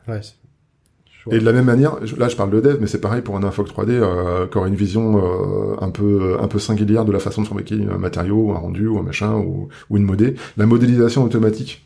Ouais. 0.07 0.19
c'est- 0.21 0.33
Et 1.35 1.39
de 1.39 1.45
la 1.45 1.51
même 1.53 1.65
manière, 1.65 1.97
là 2.17 2.29
je 2.29 2.35
parle 2.37 2.51
de 2.51 2.59
dev, 2.61 2.77
mais 2.81 2.87
c'est 2.87 3.01
pareil 3.01 3.21
pour 3.21 3.35
un 3.37 3.43
Infoc 3.43 3.67
3D 3.69 3.91
euh, 3.91 4.47
qui 4.47 4.57
aurait 4.57 4.69
une 4.69 4.75
vision 4.75 5.17
euh, 5.17 5.75
un 5.81 5.89
peu 5.89 6.37
un 6.41 6.47
peu 6.47 6.57
singulière 6.59 7.03
de 7.05 7.11
la 7.11 7.19
façon 7.19 7.41
de 7.41 7.47
fabriquer 7.47 7.75
un 7.75 7.97
matériau, 7.97 8.35
ou 8.47 8.51
un 8.51 8.57
rendu, 8.57 8.87
ou 8.87 8.97
un 8.97 9.03
machin, 9.03 9.33
ou, 9.35 9.67
ou 9.89 9.97
une 9.97 10.03
modé. 10.03 10.35
La 10.57 10.65
modélisation 10.65 11.23
automatique 11.23 11.85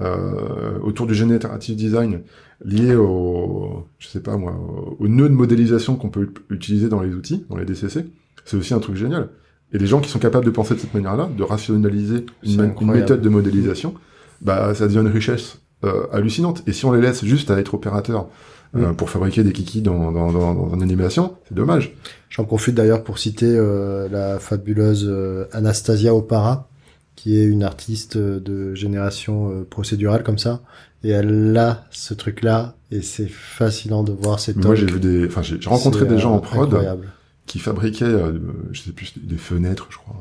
euh, 0.00 0.78
autour 0.82 1.06
du 1.06 1.14
generative 1.14 1.76
design 1.76 2.22
lié 2.64 2.94
au, 2.94 3.86
je 3.98 4.08
sais 4.08 4.20
pas 4.20 4.36
moi, 4.36 4.54
au, 4.98 5.08
nœud 5.08 5.28
de 5.28 5.34
modélisation 5.34 5.96
qu'on 5.96 6.10
peut 6.10 6.28
utiliser 6.50 6.88
dans 6.88 7.00
les 7.00 7.14
outils, 7.14 7.44
dans 7.50 7.56
les 7.56 7.64
DCC, 7.64 8.06
c'est 8.44 8.56
aussi 8.56 8.74
un 8.74 8.80
truc 8.80 8.96
génial. 8.96 9.28
Et 9.72 9.78
les 9.78 9.86
gens 9.86 10.00
qui 10.00 10.10
sont 10.10 10.18
capables 10.18 10.44
de 10.44 10.50
penser 10.50 10.74
de 10.74 10.80
cette 10.80 10.94
manière-là, 10.94 11.30
de 11.36 11.42
rationaliser 11.42 12.26
une, 12.42 12.74
méthode 12.82 13.22
de 13.22 13.28
modélisation, 13.28 13.94
bah 14.42 14.74
ça 14.74 14.86
devient 14.86 14.98
une 14.98 15.08
richesse 15.08 15.58
euh, 15.84 16.06
hallucinante. 16.12 16.62
Et 16.66 16.72
si 16.72 16.84
on 16.84 16.92
les 16.92 17.00
laisse 17.00 17.24
juste 17.24 17.50
à 17.50 17.58
être 17.58 17.74
opérateurs 17.74 18.28
euh, 18.76 18.92
pour 18.92 19.08
fabriquer 19.10 19.44
des 19.44 19.52
kikis 19.52 19.82
dans, 19.82 20.12
dans, 20.12 20.30
dans, 20.30 20.54
dans 20.54 20.74
une 20.74 20.82
animation, 20.82 21.36
c'est 21.48 21.54
dommage. 21.54 21.96
J'en 22.28 22.44
profite 22.44 22.74
d'ailleurs 22.74 23.02
pour 23.02 23.18
citer 23.18 23.48
euh, 23.48 24.08
la 24.10 24.38
fabuleuse 24.38 25.10
Anastasia 25.52 26.14
Opara, 26.14 26.68
qui 27.16 27.38
est 27.38 27.44
une 27.44 27.62
artiste 27.62 28.18
de 28.18 28.74
génération 28.74 29.64
procédurale 29.70 30.22
comme 30.22 30.38
ça. 30.38 30.60
Et 31.04 31.10
elle 31.10 31.56
a 31.56 31.84
ce 31.90 32.14
truc-là, 32.14 32.76
et 32.90 33.02
c'est 33.02 33.28
fascinant 33.28 34.04
de 34.04 34.12
voir 34.12 34.38
Mais 34.56 34.62
Moi, 34.62 34.74
j'ai 34.74 34.86
vu 34.86 35.00
des, 35.00 35.26
enfin, 35.26 35.42
j'ai 35.42 35.58
rencontré 35.68 36.06
des 36.06 36.18
gens 36.18 36.32
euh, 36.34 36.36
en 36.36 36.40
prod 36.40 36.68
Incroyable. 36.68 37.08
qui 37.46 37.58
fabriquaient, 37.58 38.04
euh, 38.04 38.38
je 38.70 38.82
sais 38.82 38.92
plus, 38.92 39.12
des 39.16 39.36
fenêtres, 39.36 39.88
je 39.90 39.96
crois. 39.98 40.14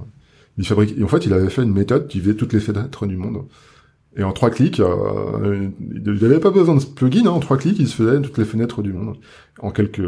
Ils 0.58 0.66
fabriquaient, 0.66 1.00
et 1.00 1.04
en 1.04 1.08
fait, 1.08 1.26
il 1.26 1.34
avait 1.34 1.50
fait 1.50 1.64
une 1.64 1.74
méthode 1.74 2.08
qui 2.08 2.20
faisait 2.20 2.34
toutes 2.36 2.54
les 2.54 2.60
fenêtres 2.60 3.06
du 3.06 3.16
monde. 3.18 3.44
Et 4.18 4.24
en 4.24 4.34
trois 4.34 4.50
clics, 4.50 4.80
euh, 4.82 5.70
il 5.80 6.04
n'avait 6.04 6.40
pas 6.40 6.52
besoin 6.52 6.76
de 6.76 6.82
ce 6.82 6.88
plugin, 6.88 7.26
hein, 7.28 7.30
en 7.30 7.40
trois 7.40 7.58
clics, 7.58 7.78
il 7.80 7.88
se 7.88 7.96
faisait 7.96 8.20
toutes 8.22 8.38
les 8.40 8.46
fenêtres 8.46 8.82
du 8.82 8.92
monde. 8.92 9.18
En 9.60 9.72
quelques, 9.72 10.02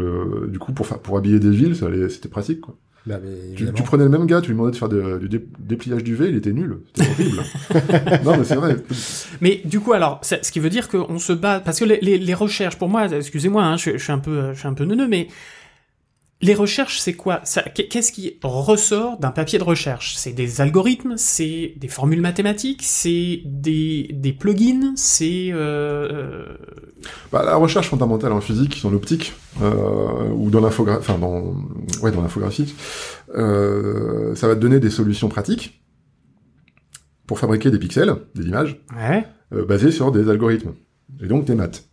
du 0.48 0.58
coup, 0.58 0.72
pour, 0.72 0.86
pour 0.86 1.16
habiller 1.16 1.38
des 1.38 1.50
villes, 1.50 1.74
ça 1.76 1.86
allait- 1.86 2.08
c'était 2.08 2.28
pratique, 2.28 2.60
quoi. 2.60 2.76
Bah, 3.06 3.16
mais 3.22 3.54
Tu, 3.54 3.70
tu 3.72 3.82
prenais 3.82 4.04
le 4.04 4.08
même 4.10 4.24
gars, 4.26 4.40
tu 4.40 4.48
lui 4.48 4.54
demandais 4.54 4.72
de 4.72 4.76
faire 4.76 4.88
de- 4.88 5.18
du 5.18 5.28
dé- 5.28 5.44
dépliage 5.58 6.02
du 6.04 6.14
V, 6.14 6.28
il 6.30 6.36
était 6.36 6.52
nul. 6.52 6.78
C'était 6.94 7.10
horrible. 7.10 7.42
non, 8.24 8.36
mais 8.38 8.44
c'est 8.44 8.54
vrai. 8.56 8.76
Mais 9.42 9.60
du 9.64 9.78
coup, 9.80 9.92
alors, 9.92 10.20
ça- 10.22 10.42
ce 10.42 10.50
qui 10.50 10.58
veut 10.58 10.70
dire 10.70 10.88
qu'on 10.88 11.18
se 11.18 11.32
bat 11.34 11.60
parce 11.60 11.78
que 11.80 11.84
les, 11.84 11.98
les, 12.00 12.16
les 12.18 12.34
recherches, 12.34 12.76
pour 12.76 12.88
moi, 12.88 13.06
excusez-moi, 13.06 13.62
hein, 13.62 13.76
je, 13.76 13.90
je 13.98 14.02
suis 14.02 14.12
un 14.12 14.18
peu, 14.18 14.54
je 14.54 14.58
suis 14.58 14.68
un 14.68 14.72
peu 14.74 14.84
neuneux, 14.84 15.06
mais 15.08 15.28
les 16.40 16.54
recherches, 16.54 16.98
c'est 16.98 17.14
quoi? 17.14 17.42
Qu'est-ce 17.74 18.12
qui 18.12 18.38
ressort 18.42 19.18
d'un 19.18 19.30
papier 19.30 19.58
de 19.58 19.64
recherche? 19.64 20.16
C'est 20.16 20.32
des 20.32 20.60
algorithmes, 20.60 21.14
c'est 21.16 21.74
des 21.76 21.88
formules 21.88 22.20
mathématiques, 22.20 22.82
c'est 22.82 23.40
des, 23.46 24.10
des 24.12 24.32
plugins, 24.32 24.92
c'est... 24.96 25.50
Euh, 25.52 26.08
euh, 26.12 26.56
Bah, 27.32 27.44
la 27.44 27.56
recherche 27.56 27.88
fondamentale 27.88 28.32
en 28.32 28.40
physique, 28.40 28.80
dans 28.82 28.90
l'optique, 28.90 29.32
euh, 29.62 30.28
ou 30.34 30.50
dans 30.50 30.60
l'infographie, 30.60 31.00
enfin 31.00 31.18
dans, 31.18 31.54
ouais, 32.02 32.10
dans 32.10 32.20
l'infographie, 32.20 32.74
euh, 33.34 34.34
ça 34.34 34.46
va 34.48 34.54
te 34.54 34.60
donner 34.60 34.80
des 34.80 34.90
solutions 34.90 35.28
pratiques 35.28 35.82
pour 37.26 37.38
fabriquer 37.38 37.70
des 37.70 37.78
pixels, 37.78 38.14
des 38.34 38.44
images, 38.44 38.84
Ouais, 38.94 39.26
basées 39.66 39.92
sur 39.92 40.12
des 40.12 40.28
algorithmes. 40.28 40.74
Et 41.22 41.26
donc 41.26 41.44
des 41.46 41.54
maths. 41.54 41.88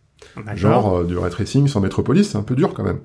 Genre 0.54 1.04
du 1.04 1.16
ray 1.16 1.30
tracing 1.30 1.68
sans 1.68 1.80
Metropolis, 1.80 2.28
c'est 2.30 2.38
un 2.38 2.42
peu 2.42 2.54
dur 2.54 2.74
quand 2.74 2.82
même. 2.84 3.00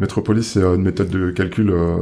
Metropolis, 0.00 0.42
c'est 0.52 0.62
euh, 0.62 0.74
une 0.76 0.82
méthode 0.82 1.08
de 1.10 1.30
calcul, 1.30 1.70
euh, 1.70 1.96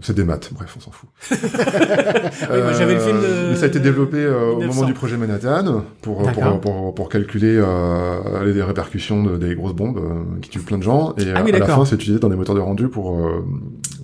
c'est 0.00 0.14
des 0.14 0.24
maths, 0.24 0.50
bref, 0.52 0.74
on 0.76 0.80
s'en 0.80 0.90
fout. 0.90 1.08
Oui, 1.30 2.60
moi, 2.62 2.72
j'avais 2.72 2.94
le 2.94 3.00
film 3.00 3.16
de- 3.18 3.50
mais 3.50 3.56
ça 3.56 3.64
a 3.64 3.68
été 3.68 3.80
développé 3.80 4.18
euh, 4.18 4.50
au 4.52 4.56
1900. 4.58 4.74
moment 4.74 4.86
du 4.86 4.94
projet 4.94 5.16
Manhattan 5.16 5.84
pour, 6.02 6.22
pour, 6.32 6.60
pour, 6.60 6.94
pour 6.94 7.08
calculer 7.08 7.56
euh, 7.58 8.52
les 8.52 8.62
répercussions 8.62 9.22
de- 9.22 9.36
des 9.36 9.54
grosses 9.54 9.74
bombes 9.74 9.98
euh, 9.98 10.40
qui 10.42 10.50
tuent 10.50 10.60
plein 10.60 10.78
de 10.78 10.82
gens. 10.82 11.14
Et 11.16 11.24
Ah 11.34 11.42
oui, 11.44 11.52
euh, 11.52 11.56
à 11.56 11.58
la 11.60 11.66
fin, 11.66 11.84
c'est 11.84 11.94
utilisé 11.96 12.18
dans 12.20 12.28
des 12.28 12.36
moteurs 12.36 12.54
de 12.54 12.60
rendu 12.60 12.88
pour, 12.88 13.16
euh, 13.18 13.44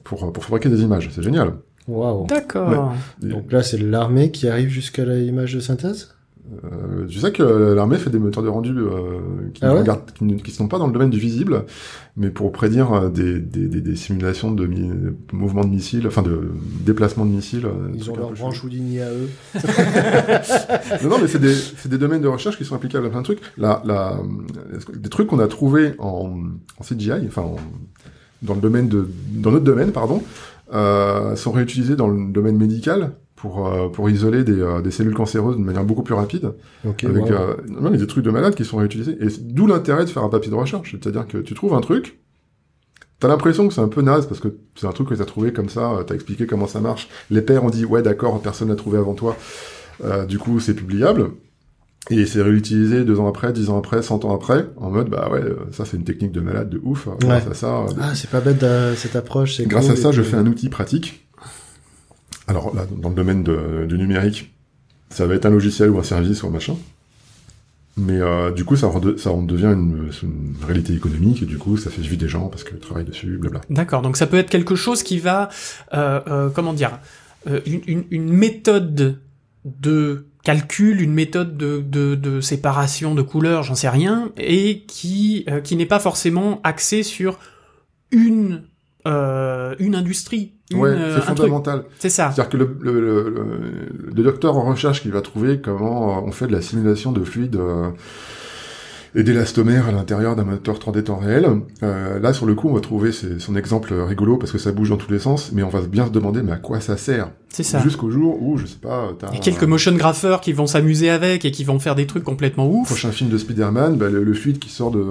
pour, 0.05 0.33
pour 0.33 0.45
fabriquer 0.45 0.69
des 0.69 0.83
images. 0.83 1.11
C'est 1.15 1.23
génial. 1.23 1.55
Waouh. 1.89 2.27
D'accord. 2.27 2.95
Donc 3.21 3.53
là, 3.53 3.63
c'est 3.63 3.79
l'armée 3.79 4.31
qui 4.31 4.49
arrive 4.49 4.69
jusqu'à 4.69 5.05
l'image 5.05 5.55
de 5.55 5.61
synthèse? 5.61 6.14
Euh, 6.65 7.07
tu 7.07 7.19
sais 7.21 7.33
que 7.33 7.43
l'armée 7.43 7.97
fait 7.97 8.11
des 8.11 8.19
moteurs 8.19 8.43
de 8.43 8.49
rendu 8.49 8.75
euh, 8.77 9.19
qui, 9.55 9.65
Ah 9.65 9.69
ne 9.69 9.73
ouais 9.75 9.79
regardent- 9.81 10.11
qui 10.13 10.25
ne 10.25 10.35
qui 10.37 10.51
sont 10.51 10.69
pas 10.69 10.79
dans 10.79 10.87
le 10.87 10.93
domaine 10.93 11.09
du 11.11 11.19
visible, 11.19 11.65
mais 12.17 12.29
pour 12.31 12.53
prédire 12.53 12.93
euh, 12.93 13.09
des, 13.09 13.41
des, 13.41 13.67
des, 13.67 13.81
des 13.81 13.97
simulations 13.97 14.51
de 14.53 14.69
mouvements 15.33 15.65
de 15.65 15.71
missiles, 15.71 16.07
enfin 16.07 16.21
de 16.23 16.51
déplacements 16.85 17.25
de 17.25 17.31
missiles. 17.31 17.65
euh, 17.67 17.91
Ils 17.95 18.11
ont 18.11 18.17
leur 18.17 18.33
branche 18.33 18.63
Houdini 18.63 19.01
à 19.01 19.09
eux. 19.11 19.29
Non, 21.03 21.11
non, 21.11 21.17
mais 21.21 21.29
c'est 21.29 21.39
des, 21.41 21.55
c'est 21.55 21.89
des 21.89 21.99
domaines 21.99 22.23
de 22.23 22.29
recherche 22.29 22.57
qui 22.59 22.65
sont 22.65 22.75
applicables 22.75 23.07
à 23.07 23.11
plein 23.11 23.21
de 23.21 23.25
trucs. 23.25 23.41
La, 23.57 23.83
la, 23.85 24.19
des 24.95 25.09
trucs 25.09 25.29
qu'on 25.29 25.39
a 25.39 25.49
trouvés 25.49 25.95
en, 25.99 26.31
en 26.79 26.83
CGI, 26.85 27.13
enfin, 27.27 27.43
en- 27.43 27.57
dans 28.43 28.55
le 28.55 28.61
domaine 28.61 28.89
de, 28.89 29.09
dans 29.33 29.51
notre 29.51 29.65
domaine, 29.65 29.93
pardon, 29.93 30.23
euh, 30.73 31.35
sont 31.37 31.53
réutilisés 31.53 31.97
dans 31.97 32.09
le 32.09 32.31
domaine 32.33 32.57
médical 32.59 33.13
pour, 33.45 33.67
euh, 33.69 33.89
pour 33.89 34.09
isoler 34.09 34.43
des, 34.43 34.59
euh, 34.59 34.81
des 34.81 34.91
cellules 34.91 35.15
cancéreuses 35.15 35.59
de 35.59 35.63
manière 35.63 35.85
beaucoup 35.85 36.03
plus 36.03 36.15
rapide. 36.15 36.53
Ok, 36.89 37.05
avec, 37.05 37.25
wow. 37.25 37.33
euh, 37.33 37.91
des 37.97 38.07
trucs 38.07 38.25
de 38.25 38.31
malades 38.31 38.55
qui 38.55 38.65
sont 38.65 38.79
réutilisés. 38.79 39.19
Et 39.21 39.27
d'où 39.41 39.67
l'intérêt 39.67 40.07
de 40.07 40.11
faire 40.11 40.25
un 40.25 40.31
papier 40.31 40.51
de 40.51 40.57
recherche. 40.57 40.93
C'est-à-dire 40.93 41.27
que 41.27 41.37
tu 41.39 41.53
trouves 41.55 41.75
un 41.75 41.81
truc, 41.83 42.19
T'as 43.21 43.29
l'impression 43.29 43.69
que 43.69 43.73
c'est 43.75 43.81
un 43.81 43.89
peu 43.89 44.03
naze 44.03 44.27
parce 44.27 44.41
que 44.41 44.49
c'est 44.75 44.87
un 44.87 44.93
truc 44.93 45.09
que 45.09 45.15
t'as 45.15 45.25
trouvé 45.25 45.53
comme 45.53 45.69
ça, 45.71 45.99
t'as 46.07 46.15
expliqué 46.15 46.47
comment 46.47 46.67
ça 46.67 46.81
marche. 46.81 47.09
Les 47.31 47.41
pairs 47.43 47.65
ont 47.65 47.71
dit 47.71 47.85
ouais 47.87 48.03
d'accord, 48.03 48.43
personne 48.43 48.69
l'a 48.69 48.75
trouvé 48.77 48.99
avant 48.99 49.15
toi, 49.15 49.37
Euh, 50.05 50.27
du 50.27 50.39
coup 50.39 50.59
c'est 50.61 50.75
publiable. 50.75 51.31
Et 52.11 52.27
c'est 52.27 52.43
réutilisé 52.43 53.05
deux 53.05 53.19
ans 53.21 53.29
après, 53.29 53.53
dix 53.53 53.71
ans 53.71 53.79
après, 53.79 54.03
cent 54.03 54.25
ans 54.27 54.35
après, 54.35 54.67
en 54.77 54.91
mode 54.91 55.09
bah 55.09 55.31
ouais, 55.33 55.41
ça 55.71 55.85
c'est 55.87 55.97
une 55.97 56.05
technique 56.05 56.33
de 56.33 56.41
malade 56.41 56.69
de 56.69 56.79
ouf. 56.83 57.07
euh, 57.07 57.13
Grâce 57.21 57.45
Ouais. 57.45 57.51
à 57.53 57.55
ça, 57.55 57.87
Ah, 58.01 58.15
c'est 58.15 58.29
pas 58.29 58.41
bête 58.41 58.63
euh, 58.63 58.95
cette 58.95 59.17
approche. 59.17 59.61
grâce 59.63 59.87
cool, 59.87 59.95
à 59.95 59.97
ça, 59.97 60.11
je 60.13 60.21
fais 60.23 60.37
un 60.37 60.47
outil 60.47 60.69
pratique. 60.69 61.24
Alors 62.47 62.75
là, 62.75 62.87
dans 62.91 63.09
le 63.09 63.15
domaine 63.15 63.43
du 63.43 63.99
numérique, 63.99 64.55
ça 65.11 65.27
va 65.27 65.35
être 65.35 65.47
un 65.47 65.51
logiciel 65.51 65.91
ou 65.91 65.99
un 65.99 66.03
service 66.03 66.43
ou 66.43 66.49
un 66.49 66.51
machin. 66.51 66.77
Mais 67.97 68.21
euh, 68.21 68.51
du 68.51 68.65
coup, 68.65 68.75
ça, 68.75 68.89
rede- 68.89 69.19
ça 69.19 69.31
en 69.31 69.43
devient 69.43 69.67
une, 69.67 70.11
réalité 70.67 70.95
économique 70.95 71.43
et 71.43 71.47
du 71.47 71.59
coup, 71.59 71.77
ça 71.77 71.91
fait 71.91 72.03
vivre 72.03 72.17
des 72.17 72.29
gens 72.29 72.49
parce 72.49 72.65
qu'ils 72.65 72.79
travaillent 72.79 73.05
dessus, 73.05 73.39
blabla. 73.39 73.61
D'accord, 73.71 74.03
donc 74.03 74.17
ça 74.17 74.27
peut 74.27 74.37
être 74.37 74.51
quelque 74.51 74.75
chose 74.75 75.03
qui 75.03 75.19
va, 75.19 75.49
euh, 75.93 76.21
euh, 76.27 76.51
comment 76.51 76.73
dire, 76.73 76.99
euh, 77.47 77.61
une, 77.67 78.33
méthode 78.33 79.21
de 79.65 80.27
calcul, 80.43 81.01
une 81.01 81.13
méthode 81.13 81.57
de, 81.57 81.85
de, 81.87 82.17
de 82.17 82.41
séparation 82.41 83.15
de 83.15 83.23
couleurs, 83.23 83.63
j'en 83.63 83.77
sais 83.77 83.89
rien, 83.89 84.33
et 84.37 84.81
qui, 84.89 85.45
euh, 85.49 85.61
qui 85.61 85.77
n'est 85.77 85.87
pas 85.87 86.01
forcément 86.01 86.61
axée 86.65 87.05
sur 87.05 87.39
une, 88.11 88.65
euh, 89.07 89.75
une 89.79 89.95
industrie, 89.95 90.53
une, 90.71 90.79
Ouais, 90.79 90.91
euh, 90.91 91.17
c'est 91.17 91.27
fondamental. 91.27 91.85
C'est 91.99 92.09
ça. 92.09 92.33
C'est-à-dire 92.33 92.49
que 92.51 92.57
le, 92.57 92.77
le, 92.81 93.01
le, 93.01 93.29
le- 93.31 94.11
le 94.15 94.23
docteur 94.23 94.57
en 94.57 94.63
recherche 94.65 95.03
qui 95.03 95.11
va 95.11 95.21
trouver 95.21 95.61
comment 95.61 96.25
on 96.25 96.31
fait 96.33 96.47
de 96.47 96.53
la 96.53 96.63
simulation 96.63 97.13
de 97.13 97.23
fluide 97.25 97.57
euh, 97.57 97.91
et 99.15 99.23
d'élastomère 99.23 99.89
à 99.89 99.93
l'intérieur 99.93 100.35
d'un 100.37 100.45
moteur 100.45 100.79
3D 100.79 101.03
temps 101.05 101.17
réel, 101.19 101.47
euh, 101.83 102.19
là 102.19 102.33
sur 102.33 102.47
le 102.47 102.55
coup 102.55 102.69
on 102.69 102.75
va 102.75 102.81
trouver 102.81 103.11
son 103.13 103.57
exemple 103.57 103.93
rigolo 103.95 104.37
parce 104.37 104.51
que 104.53 104.59
ça 104.59 104.73
bouge 104.73 104.91
dans 104.91 104.97
tous 104.97 105.13
les 105.13 105.19
sens, 105.19 105.51
mais 105.53 105.63
on 105.63 105.69
va 105.69 105.81
bien 105.83 106.07
se 106.07 106.11
demander 106.11 106.43
mais 106.43 106.53
à 106.53 106.57
quoi 106.57 106.81
ça 106.81 106.97
sert 106.97 107.31
C'est 107.49 107.63
ça. 107.63 107.81
Jusqu'au 107.81 108.11
jour 108.11 108.43
où, 108.43 108.57
je 108.57 108.67
sais 108.67 108.79
pas, 108.81 109.11
t'as 109.19 109.29
Il 109.31 109.35
y 109.35 109.37
a 109.37 109.41
quelques 109.41 109.63
motion 109.65 109.93
grapheurs 109.95 110.41
qui 110.41 110.53
vont 110.53 110.67
s'amuser 110.67 111.11
avec 111.11 111.45
et 111.45 111.51
qui 111.51 111.63
vont 111.65 111.79
faire 111.79 111.95
des 111.95 112.07
trucs 112.07 112.25
complètement 112.25 112.69
ouf. 112.69 112.89
prochain 112.89 113.13
film 113.13 113.31
de 113.31 113.39
Spider-Man, 113.39 113.97
bah, 113.97 114.09
le, 114.11 114.25
le 114.25 114.35
fluide 114.35 114.59
qui 114.59 114.69
sort 114.71 114.91
de, 114.91 115.05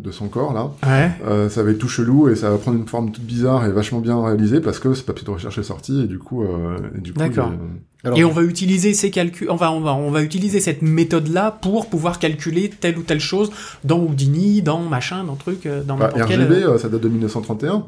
de 0.00 0.10
son 0.10 0.28
corps 0.28 0.52
là, 0.52 0.70
Ouais. 0.88 1.10
euh, 1.26 1.48
ça 1.48 1.62
va 1.62 1.70
être 1.70 1.78
tout 1.78 1.88
chelou 1.88 2.28
et 2.28 2.34
ça 2.36 2.50
va 2.50 2.58
prendre 2.58 2.78
une 2.78 2.88
forme 2.88 3.12
toute 3.12 3.24
bizarre 3.24 3.64
et 3.66 3.70
vachement 3.70 4.00
bien 4.00 4.20
réalisée 4.22 4.60
parce 4.60 4.78
que 4.80 4.92
ce 4.94 5.02
papier 5.04 5.24
de 5.24 5.30
recherche 5.30 5.56
est 5.58 5.62
sorti 5.62 6.02
et 6.02 6.06
du 6.06 6.18
coup, 6.18 6.42
euh, 6.42 6.78
et 6.96 7.00
du 7.00 7.12
coup 7.12 7.20
D'accord. 7.20 7.50
il 7.52 7.58
Alors, 8.04 8.18
Et 8.18 8.24
on 8.24 8.30
va 8.32 8.42
utiliser 8.42 8.92
ces 8.92 9.10
calculs, 9.10 9.48
on 9.50 9.56
va, 9.56 9.72
on 9.72 9.80
va, 9.80 9.94
on 9.94 10.10
va 10.10 10.22
utiliser 10.22 10.60
cette 10.60 10.82
méthode-là 10.82 11.50
pour 11.50 11.88
pouvoir 11.88 12.18
calculer 12.18 12.68
telle 12.68 12.98
ou 12.98 13.02
telle 13.02 13.20
chose 13.20 13.50
dans 13.82 13.98
Houdini, 13.98 14.60
dans 14.60 14.80
machin, 14.80 15.24
dans 15.24 15.36
truc, 15.36 15.64
euh, 15.64 15.82
dans 15.82 15.96
Bah, 15.96 16.12
quel. 16.14 16.42
RGB, 16.42 16.64
euh, 16.64 16.78
ça 16.78 16.88
date 16.88 17.00
de 17.00 17.08
1931. 17.08 17.86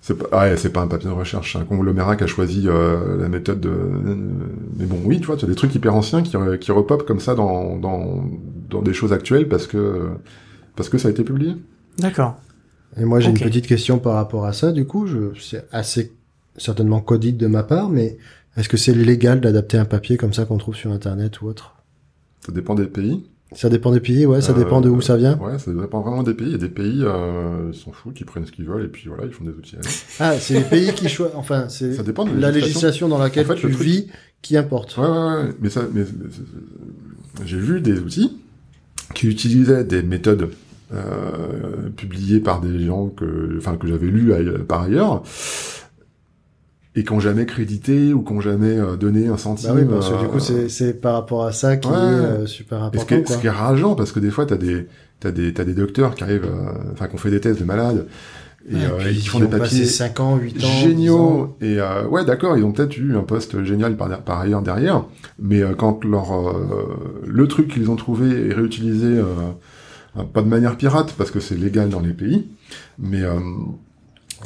C'est 0.00 0.16
pas, 0.16 0.40
ouais, 0.40 0.56
c'est 0.56 0.72
pas 0.72 0.80
un 0.80 0.86
papier 0.88 1.08
de 1.08 1.14
recherche, 1.14 1.52
c'est 1.52 1.58
un 1.58 1.64
conglomérat 1.64 2.16
qui 2.16 2.24
a 2.24 2.26
choisi 2.26 2.64
euh, 2.66 3.20
la 3.20 3.28
méthode 3.28 3.60
de... 3.60 3.70
Mais 4.76 4.86
bon, 4.86 4.98
oui, 5.04 5.20
tu 5.20 5.26
vois, 5.26 5.36
tu 5.36 5.44
as 5.44 5.48
des 5.48 5.54
trucs 5.54 5.74
hyper 5.74 5.94
anciens 5.94 6.22
qui, 6.22 6.36
qui 6.60 6.72
repopent 6.72 7.06
comme 7.06 7.20
ça 7.20 7.34
dans, 7.34 7.76
dans, 7.76 8.24
dans 8.70 8.80
des 8.82 8.94
choses 8.94 9.12
actuelles 9.12 9.48
parce 9.48 9.66
que, 9.66 10.08
parce 10.76 10.88
que 10.88 10.98
ça 10.98 11.08
a 11.08 11.10
été 11.10 11.24
publié. 11.24 11.56
D'accord. 11.98 12.36
Et 12.96 13.04
moi, 13.04 13.20
j'ai 13.20 13.30
une 13.30 13.38
petite 13.38 13.66
question 13.66 13.98
par 13.98 14.14
rapport 14.14 14.46
à 14.46 14.52
ça. 14.52 14.72
Du 14.72 14.86
coup, 14.86 15.06
je, 15.06 15.38
c'est 15.40 15.66
assez 15.72 16.12
certainement 16.56 17.00
codite 17.00 17.36
de 17.36 17.46
ma 17.46 17.62
part, 17.62 17.88
mais 17.88 18.16
est-ce 18.58 18.68
que 18.68 18.76
c'est 18.76 18.94
légal 18.94 19.40
d'adapter 19.40 19.78
un 19.78 19.84
papier 19.84 20.16
comme 20.16 20.32
ça 20.32 20.44
qu'on 20.44 20.58
trouve 20.58 20.74
sur 20.76 20.90
Internet 20.92 21.40
ou 21.40 21.46
autre? 21.46 21.74
Ça 22.44 22.52
dépend 22.52 22.74
des 22.74 22.86
pays. 22.86 23.24
Ça 23.52 23.70
dépend 23.70 23.92
des 23.92 24.00
pays, 24.00 24.26
ouais, 24.26 24.42
ça 24.42 24.52
Euh, 24.52 24.56
dépend 24.56 24.82
de 24.82 24.90
où 24.90 25.00
ça 25.00 25.16
vient. 25.16 25.38
Ouais, 25.38 25.58
ça 25.58 25.72
dépend 25.72 26.02
vraiment 26.02 26.22
des 26.22 26.34
pays. 26.34 26.48
Il 26.48 26.52
y 26.52 26.54
a 26.54 26.58
des 26.58 26.68
pays, 26.68 27.00
euh, 27.02 27.70
ils 27.72 27.78
s'en 27.78 27.92
foutent, 27.92 28.20
ils 28.20 28.26
prennent 28.26 28.44
ce 28.44 28.52
qu'ils 28.52 28.66
veulent 28.66 28.84
et 28.84 28.88
puis 28.88 29.08
voilà, 29.08 29.24
ils 29.24 29.32
font 29.32 29.44
des 29.44 29.52
outils. 29.52 29.76
Ah, 30.20 30.38
c'est 30.38 30.52
les 30.54 30.64
pays 30.64 30.92
qui 30.92 31.08
choisissent. 31.08 31.34
Enfin, 31.36 31.66
c'est 31.70 31.94
Ça 31.94 32.02
dépend 32.02 32.26
de 32.26 32.38
la 32.38 32.50
législation 32.50 33.08
dans 33.08 33.16
laquelle 33.16 33.46
En 33.46 33.48
fait, 33.48 33.54
tu 33.54 33.70
truc- 33.70 33.80
vis 33.80 34.06
qui 34.42 34.56
importe. 34.58 34.98
Ouais, 34.98 35.06
ouais, 35.06 35.10
ouais. 35.44 35.50
Mais 35.60 35.70
ça, 35.70 35.82
mais, 35.94 36.02
mais 37.40 37.46
j'ai 37.46 37.58
vu 37.58 37.80
des 37.80 38.00
outils 38.00 38.36
qui 39.14 39.28
utilisaient 39.28 39.84
des 39.84 40.02
méthodes 40.02 40.50
euh, 40.92 41.88
publiées 41.96 42.40
par 42.40 42.60
des 42.60 42.84
gens 42.84 43.08
que, 43.08 43.54
enfin, 43.58 43.76
que 43.76 43.86
j'avais 43.88 44.08
aille- 44.34 44.64
par 44.66 44.82
ailleurs 44.82 45.22
et 46.98 47.04
qui 47.04 47.12
n'ont 47.12 47.20
jamais 47.20 47.46
crédité 47.46 48.12
ou 48.12 48.22
qui 48.22 48.32
n'ont 48.32 48.40
jamais 48.40 48.76
euh, 48.76 48.96
donné 48.96 49.28
un 49.28 49.36
centime. 49.36 49.70
Bah 49.70 49.76
oui, 49.80 49.86
parce 49.88 50.10
que 50.10 50.18
du 50.18 50.24
euh, 50.24 50.28
coup, 50.28 50.40
c'est, 50.40 50.68
c'est 50.68 50.94
par 51.00 51.14
rapport 51.14 51.44
à 51.44 51.52
ça 51.52 51.76
qui 51.76 51.88
Ouais. 51.88 51.94
est 51.94 51.98
euh, 51.98 52.46
super 52.46 52.78
et 52.78 52.80
ce 52.80 52.86
important. 52.86 53.06
qui, 53.06 53.14
est, 53.14 53.22
quoi. 53.22 53.36
ce 53.36 53.40
qui 53.40 53.46
est 53.46 53.50
rageant, 53.50 53.94
parce 53.94 54.12
que 54.12 54.20
des 54.20 54.30
fois, 54.30 54.46
t'as 54.46 54.56
des, 54.56 54.86
t'as 55.20 55.30
des, 55.30 55.52
t'as 55.52 55.64
des 55.64 55.74
docteurs 55.74 56.14
qui 56.14 56.24
arrivent, 56.24 56.46
euh, 56.46 56.92
enfin, 56.92 57.06
qui 57.08 57.14
ont 57.14 57.18
fait 57.18 57.30
des 57.30 57.40
tests 57.40 57.60
de 57.60 57.64
malades, 57.64 58.06
et, 58.70 58.74
Ouais, 58.74 58.80
euh, 59.06 59.10
et 59.10 59.14
qui 59.14 59.28
font 59.28 59.38
des 59.38 59.46
papiers 59.46 59.84
5 59.86 60.20
ans, 60.20 60.36
8 60.36 60.56
ans. 60.56 60.58
10 60.58 60.64
ans. 60.66 60.70
géniaux. 60.82 61.56
Et 61.60 61.80
euh, 61.80 62.06
ouais, 62.08 62.24
d'accord, 62.24 62.56
ils 62.58 62.64
ont 62.64 62.72
peut-être 62.72 62.96
eu 62.98 63.16
un 63.16 63.22
poste 63.22 63.62
génial 63.64 63.96
par, 63.96 64.08
par 64.22 64.40
ailleurs 64.40 64.60
derrière, 64.62 65.04
mais 65.38 65.62
euh, 65.62 65.74
quand 65.74 66.04
leur 66.04 66.32
euh, 66.36 67.22
le 67.26 67.48
truc 67.48 67.68
qu'ils 67.68 67.90
ont 67.90 67.96
trouvé 67.96 68.48
est 68.50 68.52
réutilisé, 68.52 69.06
euh, 69.06 69.22
euh, 70.18 70.22
pas 70.24 70.42
de 70.42 70.48
manière 70.48 70.76
pirate 70.76 71.14
parce 71.16 71.30
que 71.30 71.38
c'est 71.40 71.54
légal 71.54 71.88
dans 71.90 72.00
les 72.00 72.12
pays, 72.12 72.46
mais 72.98 73.22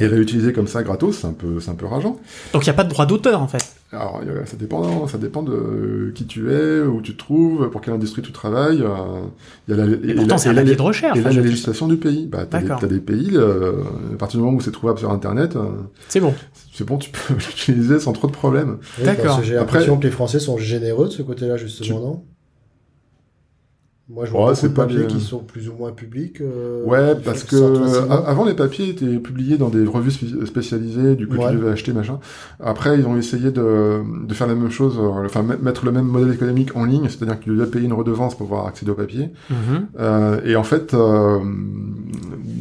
est 0.00 0.06
réutilisé 0.06 0.52
comme 0.52 0.66
ça 0.66 0.82
gratos, 0.82 1.18
c'est 1.18 1.26
un 1.26 1.32
peu, 1.32 1.60
c'est 1.60 1.70
un 1.70 1.74
peu 1.74 1.86
rageant. 1.86 2.18
Donc 2.52 2.62
il 2.64 2.68
n'y 2.68 2.70
a 2.70 2.74
pas 2.74 2.84
de 2.84 2.90
droit 2.90 3.06
d'auteur 3.06 3.40
en 3.42 3.48
fait. 3.48 3.62
Alors 3.92 4.22
ça 4.46 4.56
dépend, 4.56 5.06
ça 5.06 5.18
dépend 5.18 5.42
de 5.42 6.12
qui 6.14 6.24
tu 6.26 6.50
es, 6.50 6.80
où 6.80 7.02
tu 7.02 7.12
te 7.12 7.18
trouves, 7.18 7.68
pour 7.68 7.82
quelle 7.82 7.92
industrie 7.92 8.22
tu 8.22 8.32
travailles. 8.32 8.80
euh, 8.80 9.20
Il 9.68 9.76
y 9.76 9.78
a 9.80 9.84
la, 9.84 9.92
Et 9.92 10.14
pourtant 10.14 10.38
c'est 10.38 10.48
un 10.48 10.54
papier 10.54 10.76
de 10.76 10.80
recherche. 10.82 11.18
et 11.18 11.20
enfin, 11.20 11.28
là, 11.28 11.36
la 11.36 11.42
législation 11.42 11.88
du 11.88 11.96
pays. 11.98 12.26
Bah, 12.26 12.46
t'as 12.48 12.60
des, 12.60 12.64
D'accord. 12.68 12.80
t'as 12.80 12.86
des 12.86 13.00
pays, 13.00 13.32
euh, 13.34 13.82
à 14.14 14.16
partir 14.16 14.38
du 14.40 14.44
moment 14.46 14.56
où 14.56 14.60
c'est 14.62 14.70
trouvable 14.72 14.98
sur 14.98 15.10
Internet, 15.10 15.56
euh, 15.56 15.64
C'est 16.08 16.20
bon. 16.20 16.32
c'est 16.72 16.84
bon, 16.86 16.96
tu 16.96 17.10
peux 17.10 17.34
l'utiliser 17.34 17.98
sans 18.00 18.12
trop 18.14 18.28
de 18.28 18.32
problèmes. 18.32 18.78
Oui, 18.98 19.04
D'accord. 19.04 19.24
parce 19.26 19.40
que 19.40 19.44
J'ai 19.44 19.56
Après- 19.58 19.80
l'impression 19.80 19.98
que 19.98 20.04
les 20.04 20.10
Français 20.10 20.38
sont 20.40 20.56
généreux 20.56 21.08
de 21.08 21.12
ce 21.12 21.20
côté-là, 21.20 21.58
justement, 21.58 22.00
non? 22.00 22.24
Moi, 24.14 24.26
je 24.26 24.30
vois 24.30 24.40
Ouais, 24.40 24.46
beaucoup 24.48 24.60
c'est 24.60 24.68
de 24.68 24.74
papiers 24.74 25.06
qui 25.06 25.20
sont 25.20 25.38
plus 25.38 25.68
ou 25.68 25.74
moins 25.74 25.90
publics. 25.92 26.40
euh, 26.40 26.84
Ouais, 26.84 27.14
parce 27.24 27.44
que 27.44 27.56
avant 28.28 28.44
les 28.44 28.54
papiers 28.54 28.88
étaient 28.90 29.18
publiés 29.18 29.56
dans 29.56 29.70
des 29.70 29.86
revues 29.86 30.10
spé- 30.10 30.44
spécialisées, 30.46 31.16
du 31.16 31.26
coup 31.26 31.36
Ouais. 31.36 31.50
tu 31.50 31.56
devais 31.56 31.70
acheter 31.70 31.92
machin. 31.92 32.18
Après 32.60 32.98
ils 32.98 33.06
ont 33.06 33.16
essayé 33.16 33.50
de, 33.50 34.00
de 34.26 34.34
faire 34.34 34.46
la 34.46 34.54
même 34.54 34.70
chose, 34.70 34.98
euh, 35.00 35.24
enfin 35.24 35.42
met- 35.42 35.56
mettre 35.62 35.86
le 35.86 35.92
même 35.92 36.04
modèle 36.06 36.34
économique 36.34 36.76
en 36.76 36.84
ligne, 36.84 37.04
c'est-à-dire 37.08 37.38
que 37.38 37.44
tu 37.44 37.50
devais 37.50 37.66
payer 37.66 37.86
une 37.86 37.92
redevance 37.94 38.36
pour 38.36 38.48
pouvoir 38.48 38.66
accéder 38.66 38.90
au 38.90 38.94
papier. 38.96 39.30
Mhm. 39.48 39.86
Euh, 39.98 40.40
et 40.44 40.56
en 40.56 40.62
fait, 40.64 40.92
euh, 40.94 41.38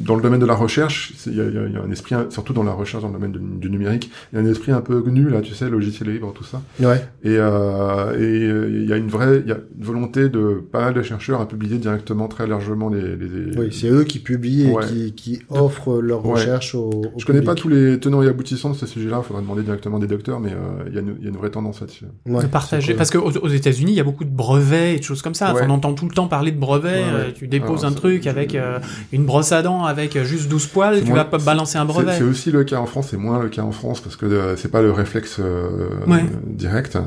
dans 0.05 0.15
le 0.15 0.21
domaine 0.21 0.39
de 0.39 0.45
la 0.45 0.55
recherche, 0.55 1.13
il 1.27 1.35
y 1.35 1.41
a, 1.41 1.45
y 1.45 1.53
y 1.73 1.77
un 1.77 1.91
esprit, 1.91 2.15
surtout 2.29 2.53
dans 2.53 2.63
la 2.63 2.71
recherche 2.71 3.03
dans 3.03 3.09
le 3.09 3.15
domaine 3.15 3.31
du, 3.33 3.39
du 3.39 3.69
numérique, 3.69 4.09
il 4.31 4.39
y 4.39 4.41
a 4.41 4.45
un 4.45 4.49
esprit 4.49 4.71
un 4.71 4.81
peu 4.81 5.01
gnu 5.01 5.29
là, 5.29 5.41
tu 5.41 5.53
sais, 5.53 5.69
logiciel 5.69 6.09
libre, 6.09 6.31
tout 6.33 6.43
ça. 6.43 6.61
Ouais. 6.79 7.05
Et, 7.23 7.33
et 7.35 8.47
il 8.47 8.85
y 8.89 8.93
a 8.93 8.97
une 8.97 9.07
vraie, 9.09 9.41
il 9.43 9.49
y 9.49 9.51
a 9.51 9.57
une 9.77 9.83
volonté 9.83 10.29
de 10.29 10.61
pas 10.71 10.79
mal 10.81 10.93
de 10.93 11.01
chercheurs 11.01 11.40
à 11.41 11.45
publier 11.45 11.77
directement 11.77 12.27
très 12.27 12.47
largement 12.47 12.89
les. 12.89 13.15
les 13.15 13.57
Oui, 13.57 13.69
c'est 13.71 13.89
eux 13.89 14.03
qui 14.03 14.19
publient 14.19 14.67
et 14.69 14.71
Ouais. 14.71 14.85
qui, 14.87 15.13
qui 15.13 15.39
offrent 15.49 15.99
leurs 16.01 16.25
Ouais. 16.25 16.33
recherches 16.33 16.75
au, 16.75 16.89
au 16.89 17.19
Je 17.19 17.25
connais 17.25 17.41
pas 17.41 17.55
public. 17.55 17.61
tous 17.63 17.69
les 17.69 17.99
tenants 17.99 18.21
et 18.23 18.27
aboutissants 18.27 18.69
de 18.69 18.75
ce 18.75 18.85
sujet-là, 18.85 19.19
il 19.23 19.25
faudra 19.27 19.41
demander 19.41 19.63
directement 19.63 19.99
des 19.99 20.07
docteurs, 20.07 20.39
mais 20.39 20.51
euh, 20.51 20.83
il 20.87 20.93
y, 20.93 20.97
a 20.97 21.01
une- 21.01 21.15
il 21.19 21.23
y 21.23 21.27
a 21.27 21.29
une 21.29 21.37
vraie 21.37 21.49
tendance 21.51 21.81
là-dessus. 21.81 22.05
Ouais, 22.25 22.41
de 22.43 22.47
partager. 22.47 22.93
Parce 22.93 23.09
qu'aux 23.11 23.19
aux 23.31 23.47
États-Unis, 23.49 23.91
il 23.91 23.95
y 23.95 23.99
a 23.99 24.03
beaucoup 24.03 24.23
de 24.23 24.29
brevets 24.29 24.95
et 24.95 24.99
de 24.99 25.03
choses 25.03 25.21
comme 25.21 25.33
ça. 25.33 25.51
Enfin, 25.53 25.65
on 25.67 25.71
entend 25.71 25.93
tout 25.93 26.05
le 26.07 26.13
temps 26.13 26.27
parler 26.27 26.51
de 26.51 26.59
brevets. 26.59 27.03
Ouais, 27.03 27.03
euh, 27.13 27.25
ouais. 27.27 27.33
tu 27.33 27.47
déposes 27.47 27.79
Alors, 27.85 27.91
un 27.93 27.95
truc 27.95 28.27
avec 28.27 28.55
euh, 28.55 28.79
une 29.11 29.25
brosse 29.25 29.51
à 29.51 29.61
dents 29.61 29.83
avec 29.85 30.17
juste 30.23 30.49
12 30.49 30.67
poils, 30.67 30.99
tu 31.01 31.07
moins- 31.07 31.15
vas 31.17 31.25
pas 31.25 31.37
balancer 31.37 31.77
un 31.77 31.85
brevet. 31.85 32.13
c'est 32.17 32.23
aussi 32.23 32.51
le 32.51 32.63
cas 32.63 32.79
en 32.79 32.85
France, 32.85 33.07
c'est 33.11 33.17
moins 33.17 33.41
le 33.41 33.49
cas 33.49 33.63
en 33.63 33.71
France 33.71 34.01
parce 34.01 34.15
que 34.15 34.25
euh, 34.25 34.55
c'est 34.55 34.69
pas 34.71 34.81
le 34.81 34.91
réflexe 34.91 35.37
euh, 35.39 35.89
Ouais. 36.07 36.23
direct. 36.47 36.97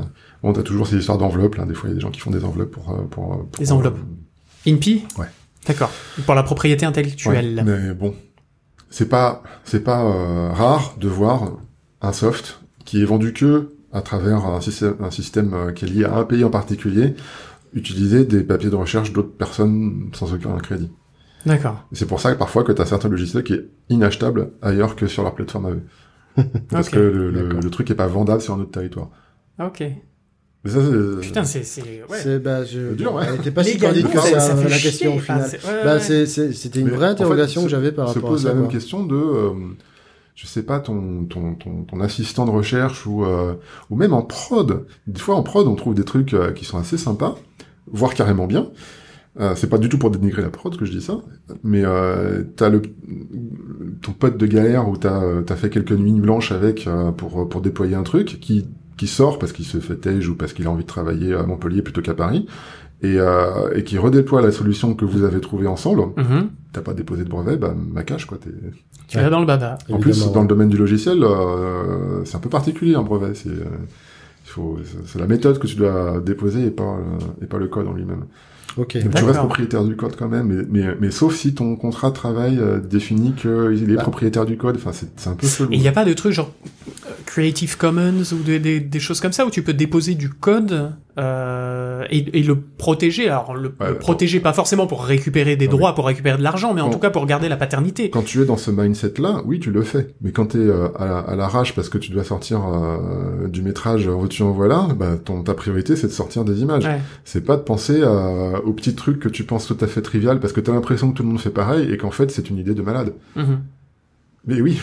Bon, 0.43 0.53
t'as 0.53 0.61
toujours 0.61 0.85
ces 0.87 0.97
histoires 0.97 1.17
d'enveloppes. 1.17 1.55
Là, 1.55 1.65
des 1.65 1.73
fois, 1.73 1.89
il 1.89 1.91
y 1.91 1.93
a 1.93 1.95
des 1.95 2.01
gens 2.01 2.11
qui 2.11 2.19
font 2.19 2.31
des 2.31 2.43
enveloppes 2.43 2.71
pour 2.71 2.85
pour, 3.09 3.09
pour 3.09 3.47
Des 3.59 3.71
enveloppes. 3.71 3.97
INPI 4.67 5.05
Ouais. 5.17 5.27
D'accord. 5.67 5.91
Pour 6.25 6.35
la 6.35 6.43
propriété 6.43 6.85
Ouais, 6.85 6.89
intellectuelle. 6.89 7.63
mais 7.65 7.93
bon, 7.93 8.13
c'est 8.89 9.09
pas 9.09 9.41
c'est 9.63 9.83
pas 9.83 10.03
euh, 10.03 10.51
rare 10.51 10.95
de 10.99 11.07
voir 11.07 11.53
un 12.01 12.13
soft 12.13 12.59
qui 12.85 13.01
est 13.01 13.05
vendu 13.05 13.33
que 13.33 13.71
à 13.91 14.01
travers 14.01 14.45
un 14.45 14.61
système, 14.61 14.95
un 14.99 15.09
système 15.11 15.53
euh, 15.53 15.71
qui 15.71 15.85
est 15.85 15.87
lié 15.87 16.05
à 16.05 16.15
un 16.17 16.23
pays 16.23 16.43
en 16.43 16.49
particulier, 16.49 17.15
utiliser 17.73 18.25
des 18.25 18.43
papiers 18.43 18.69
de 18.69 18.75
recherche 18.75 19.11
d'autres 19.13 19.35
personnes 19.35 20.09
sans 20.13 20.33
aucun 20.33 20.55
crédit. 20.57 20.91
D'accord. 21.45 21.83
C'est 21.93 22.05
pour 22.07 22.19
ça 22.19 22.33
que 22.33 22.37
parfois 22.39 22.63
que 22.63 22.71
tu 22.71 22.81
as 22.81 22.85
certains 22.85 23.09
logiciels 23.09 23.43
qui 23.43 23.53
est 23.53 23.65
inachetable 23.89 24.51
ailleurs 24.61 24.95
que 24.95 25.07
sur 25.07 25.23
leur 25.23 25.33
plateforme 25.35 25.69
eux. 25.71 26.43
Parce 26.69 26.89
que 26.89 26.99
le, 26.99 27.31
le- 27.31 27.43
D'accord. 27.43 27.59
le 27.61 27.69
truc 27.69 27.89
est 27.91 27.95
pas 27.95 28.07
vendable 28.07 28.41
sur 28.41 28.53
un 28.55 28.59
autre 28.59 28.71
territoire. 28.71 29.09
Ok. 29.59 29.83
Mais 30.65 30.71
ça, 30.71 30.79
c'est... 30.81 31.21
Putain, 31.21 31.43
c'est 31.43 31.63
c'est 31.63 31.81
ouais. 31.83 32.17
C'est 32.21 32.39
bah, 32.39 32.65
je... 32.65 32.93
Dur, 32.95 33.13
ouais. 33.13 33.23
Elle 33.29 33.35
était 33.35 33.51
pas 33.51 33.63
si 33.63 33.77
candide 33.77 34.09
que 34.09 34.19
ça- 34.19 34.39
ça, 34.39 34.55
fait 34.55 34.67
la 34.67 34.75
chier. 34.75 34.89
question 34.89 35.13
au 35.13 35.17
Enfin, 35.17 35.39
final. 35.39 35.59
ouais, 35.77 35.83
Bah, 35.83 35.99
c'est- 35.99 36.25
c'est- 36.25 36.51
c'était 36.53 36.79
une 36.79 36.87
Mais 36.87 36.91
vraie 36.93 37.05
en 37.05 37.09
fait, 37.09 37.13
interrogation 37.13 37.61
se- 37.61 37.65
que 37.67 37.71
j'avais 37.71 37.91
par 37.91 38.09
se 38.09 38.15
rapport 38.15 38.29
à 38.31 38.33
pose 38.33 38.43
ça. 38.43 38.49
la 38.49 38.55
même 38.55 38.67
question 38.67 39.05
de, 39.05 39.15
euh, 39.15 39.51
je 40.35 40.47
sais 40.47 40.63
pas, 40.63 40.79
ton, 40.79 41.25
ton, 41.25 41.53
ton, 41.53 41.83
ton 41.83 42.01
assistant 42.01 42.45
de 42.45 42.51
recherche 42.51 43.05
ou, 43.05 43.23
euh, 43.25 43.53
ou 43.91 43.95
même 43.95 44.13
en 44.13 44.23
prod. 44.23 44.85
Des 45.07 45.19
fois, 45.19 45.35
en 45.35 45.43
prod, 45.43 45.67
on 45.67 45.75
trouve 45.75 45.93
des 45.93 46.03
trucs 46.03 46.33
euh, 46.33 46.51
qui 46.51 46.65
sont 46.65 46.77
assez 46.79 46.97
sympas, 46.97 47.37
voire 47.91 48.13
carrément 48.15 48.47
bien. 48.47 48.69
Euh, 49.39 49.53
c'est 49.55 49.67
pas 49.69 49.77
du 49.77 49.89
tout 49.89 49.97
pour 49.97 50.11
dénigrer 50.11 50.41
la 50.41 50.49
prod 50.49 50.75
que 50.77 50.85
je 50.85 50.91
dis 50.91 51.01
ça, 51.01 51.19
mais 51.63 51.83
euh, 51.83 52.43
t'as 52.55 52.69
le 52.69 52.81
ton 54.01 54.13
pote 54.13 54.37
de 54.37 54.45
galère 54.45 54.87
où 54.87 54.95
t'as 54.97 55.21
euh, 55.23 55.41
t'as 55.41 55.55
fait 55.57 55.69
quelques 55.69 55.91
nuits 55.91 56.13
blanches 56.21 56.51
avec 56.53 56.87
euh, 56.87 57.11
pour 57.11 57.47
pour 57.49 57.59
déployer 57.61 57.95
un 57.95 58.03
truc 58.03 58.39
qui 58.39 58.65
qui 58.97 59.07
sort 59.07 59.39
parce 59.39 59.51
qu'il 59.51 59.65
se 59.65 59.79
fait 59.79 59.95
tège 59.95 60.29
ou 60.29 60.35
parce 60.35 60.53
qu'il 60.53 60.65
a 60.67 60.71
envie 60.71 60.83
de 60.83 60.87
travailler 60.89 61.33
à 61.33 61.43
Montpellier 61.43 61.81
plutôt 61.81 62.01
qu'à 62.01 62.13
Paris 62.13 62.47
et 63.01 63.19
euh, 63.19 63.73
et 63.75 63.83
qui 63.83 63.97
redéploie 63.97 64.41
la 64.41 64.51
solution 64.51 64.93
que 64.95 65.03
vous 65.05 65.23
avez 65.23 65.41
trouvée 65.41 65.67
ensemble 65.67 66.01
Mhm. 66.17 66.49
t'as 66.71 66.81
pas 66.81 66.93
déposé 66.93 67.23
de 67.23 67.29
brevet, 67.29 67.57
bah 67.57 67.73
ma 67.93 68.03
cache 68.03 68.25
quoi. 68.25 68.37
t'es- 68.37 68.49
Tu 69.07 69.17
vas 69.17 69.29
dans 69.29 69.39
le 69.39 69.45
baba. 69.45 69.77
En 69.91 69.97
plus, 69.99 70.31
dans 70.33 70.41
le 70.41 70.47
domaine 70.47 70.69
du 70.69 70.77
logiciel, 70.77 71.23
euh, 71.23 72.23
c'est 72.25 72.35
un 72.37 72.39
peu 72.39 72.49
particulier 72.49 72.95
un 72.95 73.03
brevet. 73.03 73.35
C'est 73.35 73.49
euh, 73.49 73.65
il 74.45 74.49
faut, 74.49 74.77
c'est- 74.83 74.97
c'est 75.07 75.19
la 75.19 75.27
méthode 75.27 75.59
que 75.59 75.67
tu 75.67 75.75
dois 75.75 76.19
déposer 76.25 76.65
et 76.65 76.71
pas 76.71 76.83
euh, 76.83 77.43
et 77.43 77.45
pas 77.45 77.57
le 77.57 77.67
code 77.67 77.87
en 77.87 77.93
lui-même. 77.93 78.25
Ok. 78.77 78.97
Donc 79.01 79.15
tu 79.15 79.23
restes 79.23 79.39
propriétaire 79.39 79.83
du 79.85 79.95
code 79.95 80.15
quand 80.17 80.27
même, 80.27 80.47
mais, 80.47 80.63
mais, 80.69 80.95
mais 80.99 81.11
sauf 81.11 81.35
si 81.35 81.53
ton 81.53 81.75
contrat 81.75 82.09
de 82.09 82.15
travail 82.15 82.57
euh, 82.59 82.79
définit 82.79 83.33
qu'il 83.33 83.89
est 83.89 83.95
Bah. 83.95 84.01
propriétaire 84.01 84.45
du 84.45 84.57
code. 84.57 84.75
Enfin, 84.77 84.91
c'est 84.93 85.07
c'est 85.17 85.29
un 85.29 85.35
peu 85.35 85.47
chelou. 85.47 85.71
Et 85.71 85.75
il 85.75 85.81
n'y 85.81 85.87
a 85.87 85.91
pas 85.93 86.03
de 86.05 86.13
truc 86.13 86.33
genre 86.33 86.51
euh, 87.07 87.11
Creative 87.25 87.77
Commons 87.77 88.23
ou 88.33 88.43
des, 88.43 88.59
des, 88.59 88.79
des 88.81 88.99
choses 88.99 89.21
comme 89.21 89.31
ça 89.33 89.45
où 89.45 89.49
tu 89.49 89.61
peux 89.61 89.73
déposer 89.73 90.15
du 90.15 90.29
code 90.29 90.91
euh, 91.17 92.03
et, 92.09 92.39
et 92.39 92.43
le 92.43 92.59
protéger. 92.59 93.29
Alors 93.29 93.55
le, 93.55 93.69
Ouais, 93.79 93.87
le 93.87 93.93
ouais. 93.93 93.99
protéger 93.99 94.39
pas 94.39 94.53
forcément 94.53 94.85
pour 94.87 95.03
récupérer 95.05 95.55
des 95.55 95.67
droits, 95.67 95.95
pour 95.95 96.05
récupérer 96.07 96.37
de 96.37 96.43
l'argent, 96.43 96.73
mais 96.73 96.81
en 96.81 96.89
tout 96.89 96.99
cas 96.99 97.09
pour 97.09 97.25
garder 97.25 97.47
la 97.49 97.57
paternité. 97.57 98.09
Quand 98.09 98.23
tu 98.23 98.41
es 98.41 98.45
dans 98.45 98.57
ce 98.57 98.69
mindset-là, 98.71 99.41
oui, 99.45 99.59
tu 99.59 99.71
le 99.71 99.81
fais. 99.81 100.13
Mais 100.21 100.31
quand 100.31 100.47
tu 100.47 100.67
es 100.67 100.71
à, 100.71 101.05
la- 101.05 101.19
à 101.19 101.35
l'arrache 101.35 101.73
parce 101.73 101.89
que 101.89 101.97
tu 101.97 102.11
dois 102.11 102.23
sortir 102.23 102.61
euh, 102.67 103.47
du 103.47 103.61
métrage 103.61 104.07
veux-tu 104.07 104.43
en 104.43 104.51
voilà, 104.51 104.87
bah, 104.97 105.15
ton, 105.23 105.43
ta 105.43 105.53
priorité 105.53 105.95
c'est 105.95 106.07
de 106.07 106.11
sortir 106.11 106.43
des 106.45 106.61
images. 106.61 106.85
Ouais. 106.85 106.99
C'est 107.23 107.45
pas 107.45 107.55
de 107.57 107.61
penser 107.61 108.03
à, 108.03 108.59
aux 108.65 108.73
petits 108.73 108.95
trucs 108.95 109.19
que 109.19 109.29
tu 109.29 109.43
penses 109.45 109.67
tout 109.67 109.77
à 109.81 109.87
fait 109.87 110.01
trivial 110.01 110.39
parce 110.39 110.53
que 110.53 110.59
tu 110.61 110.69
as 110.69 110.73
l'impression 110.73 111.11
que 111.11 111.17
tout 111.17 111.23
le 111.23 111.29
monde 111.29 111.39
fait 111.39 111.49
pareil 111.49 111.91
et 111.91 111.97
qu'en 111.97 112.11
fait 112.11 112.29
c'est 112.31 112.49
une 112.49 112.57
idée 112.57 112.73
de 112.73 112.81
malade. 112.81 113.13
Mhm. 113.35 113.59
Mais 114.47 114.61
oui, 114.61 114.79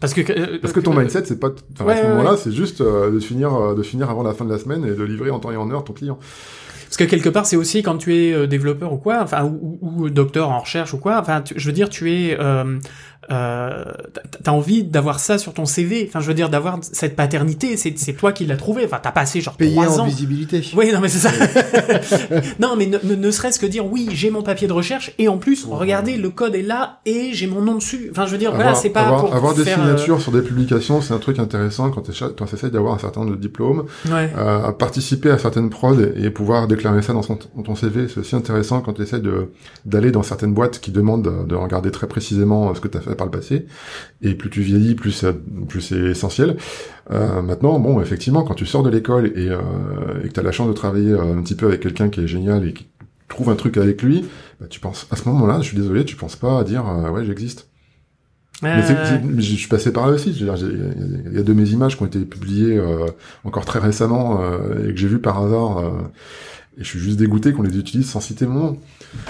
Parce 0.00 0.12
que 0.14 0.20
euh, 0.30 0.58
parce 0.60 0.72
que 0.74 0.80
ton 0.80 0.94
euh, 0.96 1.00
mindset 1.00 1.24
c'est 1.24 1.40
pas 1.40 1.50
enfin, 1.72 1.84
Ouais, 1.86 1.94
à 1.94 2.02
ce 2.02 2.08
moment-là, 2.08 2.32
ouais. 2.32 2.36
c'est 2.36 2.52
juste 2.52 2.80
euh, 2.82 3.10
de 3.10 3.18
finir 3.18 3.54
euh, 3.54 3.74
de 3.74 3.82
finir 3.82 4.10
avant 4.10 4.22
la 4.22 4.34
fin 4.34 4.44
de 4.44 4.50
la 4.52 4.58
semaine 4.58 4.84
et 4.84 4.90
de 4.94 5.02
livrer 5.04 5.30
en 5.30 5.38
temps 5.40 5.50
et 5.50 5.56
en 5.56 5.70
heure 5.70 5.84
ton 5.84 5.92
client. 5.94 6.18
Parce 6.84 6.98
que 6.98 7.04
quelque 7.04 7.28
part, 7.30 7.46
c'est 7.46 7.56
aussi 7.56 7.82
quand 7.82 7.96
tu 7.98 8.14
es 8.14 8.32
euh, 8.32 8.46
développeur 8.46 8.92
ou 8.92 8.96
quoi, 8.98 9.20
enfin 9.22 9.44
ou, 9.44 9.78
ou- 9.82 10.02
ou 10.04 10.10
docteur 10.10 10.50
en 10.50 10.60
recherche 10.60 10.94
ou 10.94 10.98
quoi. 10.98 11.18
Enfin, 11.18 11.40
tu- 11.42 11.54
je 11.56 11.66
veux 11.66 11.72
dire, 11.72 11.88
tu 11.88 12.12
es, 12.12 12.36
euh, 12.38 12.78
euh, 13.30 13.84
t'as- 14.12 14.22
t'as 14.44 14.50
envie 14.52 14.84
d'avoir 14.84 15.18
ça 15.20 15.38
sur 15.38 15.52
ton 15.54 15.64
CV. 15.66 16.06
Enfin, 16.08 16.20
je 16.20 16.26
veux 16.28 16.34
dire, 16.34 16.48
d'avoir 16.48 16.78
cette 16.82 17.16
paternité. 17.16 17.76
C'est 17.76 17.98
c'est 17.98 18.12
toi 18.12 18.32
qui 18.32 18.46
l'as 18.46 18.56
trouvé. 18.56 18.84
Enfin, 18.84 18.98
t'as 19.02 19.10
passé 19.12 19.40
genre 19.40 19.56
Payé 19.56 19.72
trois 19.72 19.98
en 20.00 20.02
ans. 20.02 20.06
visibilité. 20.06 20.62
Oui, 20.76 20.90
non, 20.92 21.00
mais 21.00 21.08
c'est 21.08 21.18
ça. 21.28 21.30
non, 22.60 22.74
mais 22.76 22.86
ne, 22.86 22.98
ne- 23.02 23.14
ne 23.14 23.30
serait-ce 23.30 23.58
que 23.58 23.66
dire 23.66 23.86
oui, 23.86 24.08
j'ai 24.12 24.30
mon 24.30 24.42
papier 24.42 24.68
de 24.68 24.72
recherche 24.72 25.12
et 25.18 25.28
en 25.28 25.38
plus, 25.38 25.64
regardez, 25.68 26.16
le 26.16 26.30
code 26.30 26.54
est 26.54 26.62
là 26.62 27.00
et 27.06 27.30
j'ai 27.32 27.46
mon 27.46 27.62
nom 27.62 27.74
dessus. 27.76 28.08
Enfin, 28.10 28.26
je 28.26 28.32
veux 28.32 28.38
dire, 28.38 28.54
voilà, 28.54 28.74
c'est 28.74 28.90
pas 28.90 29.02
avoir, 29.02 29.20
pour 29.24 29.34
avoir 29.34 29.54
des 29.54 29.64
faire, 29.64 29.78
euh, 29.80 29.84
signatures 29.96 30.20
sur 30.20 30.32
des 30.32 30.42
publications, 30.42 31.00
c'est 31.00 31.14
un 31.14 31.18
truc 31.18 31.38
intéressant 31.38 31.90
quand 31.90 32.02
tu 32.02 32.10
essaies 32.12 32.70
d'avoir 32.70 32.94
un 32.94 32.98
certain 32.98 33.20
nombre 33.20 33.32
de 33.36 33.40
diplômes. 33.40 33.84
ouais. 34.10 34.30
Euh, 34.36 34.72
participer 34.72 35.30
à 35.30 35.38
certaines 35.38 35.70
prods 35.70 35.96
et 36.16 36.30
pouvoir 36.30 36.66
déclarer 36.68 37.02
ça 37.02 37.12
dans, 37.12 37.22
son- 37.22 37.38
dans 37.56 37.62
ton 37.62 37.74
CV, 37.74 38.08
c'est 38.08 38.20
aussi 38.20 38.36
intéressant 38.36 38.80
quand 38.80 38.92
tu 38.92 39.02
essaies 39.02 39.20
de 39.20 39.50
d'aller 39.84 40.10
dans 40.10 40.22
certaines 40.22 40.52
boîtes 40.52 40.80
qui 40.80 40.90
demandent 40.90 41.22
de, 41.24 41.46
de 41.48 41.54
regarder 41.54 41.90
très 41.90 42.06
précisément 42.06 42.70
euh, 42.70 42.74
ce 42.74 42.80
que 42.80 42.88
tu 42.88 42.98
as 42.98 43.00
fait 43.00 43.14
par 43.16 43.26
le 43.26 43.30
passé. 43.32 43.66
Et 44.22 44.34
plus 44.34 44.50
tu 44.50 44.60
vieillis, 44.62 44.94
plus 44.94 45.10
ça- 45.12 45.32
plus 45.68 45.80
c'est 45.80 45.96
essentiel. 45.98 46.56
Euh, 47.10 47.42
maintenant, 47.42 47.78
bon, 47.78 48.00
effectivement, 48.00 48.44
quand 48.44 48.54
tu 48.54 48.66
sors 48.66 48.82
de 48.82 48.90
l'école 48.90 49.26
et, 49.36 49.48
euh, 49.48 49.58
et 50.24 50.28
que 50.28 50.32
tu 50.32 50.40
as 50.40 50.42
la 50.42 50.52
chance 50.52 50.68
de 50.68 50.72
travailler 50.72 51.10
euh, 51.12 51.36
un 51.36 51.42
petit 51.42 51.54
peu 51.54 51.66
avec 51.66 51.80
quelqu'un 51.80 52.08
qui 52.08 52.20
est 52.20 52.26
génial 52.28 52.66
et 52.66 52.72
qui 52.72 52.86
trouve 53.28 53.50
un 53.50 53.56
truc 53.56 53.76
avec 53.76 54.02
lui, 54.02 54.24
bah, 54.60 54.66
tu 54.70 54.78
penses 54.80 55.06
à 55.10 55.16
ce 55.16 55.28
moment-là, 55.28 55.58
je 55.60 55.66
suis 55.68 55.76
désolé, 55.76 56.04
tu 56.04 56.14
penses 56.16 56.36
pas 56.36 56.60
à 56.60 56.64
dire 56.64 56.86
euh, 56.88 57.10
ouais 57.10 57.24
j'existe. 57.24 57.68
Mais 58.62 58.82
c'est- 58.82 58.94
Euh, 58.96 59.04
c'est- 59.06 59.22
mais 59.22 59.42
je 59.42 59.54
suis 59.54 59.68
passé 59.68 59.92
par 59.92 60.06
là 60.06 60.14
aussi. 60.14 60.30
Il 60.30 60.46
y 60.46 60.48
a- 61.38 61.42
de 61.42 61.52
mes 61.52 61.68
images 61.70 61.96
qui 61.96 62.02
ont 62.02 62.06
été 62.06 62.20
publiées 62.20 62.78
euh, 62.78 63.04
encore 63.44 63.66
très 63.66 63.78
récemment 63.80 64.40
euh, 64.42 64.88
et 64.88 64.94
que 64.94 64.96
j'ai 64.98 65.08
vu 65.08 65.18
par 65.18 65.42
hasard. 65.44 65.78
euh, 65.78 65.90
et 66.78 66.84
je 66.84 66.88
suis 66.88 66.98
juste 66.98 67.18
dégoûté 67.18 67.52
qu'on 67.52 67.62
les 67.62 67.78
utilise 67.78 68.08
sans 68.08 68.20
citer 68.20 68.46
mon 68.46 68.58
nom. 68.60 68.78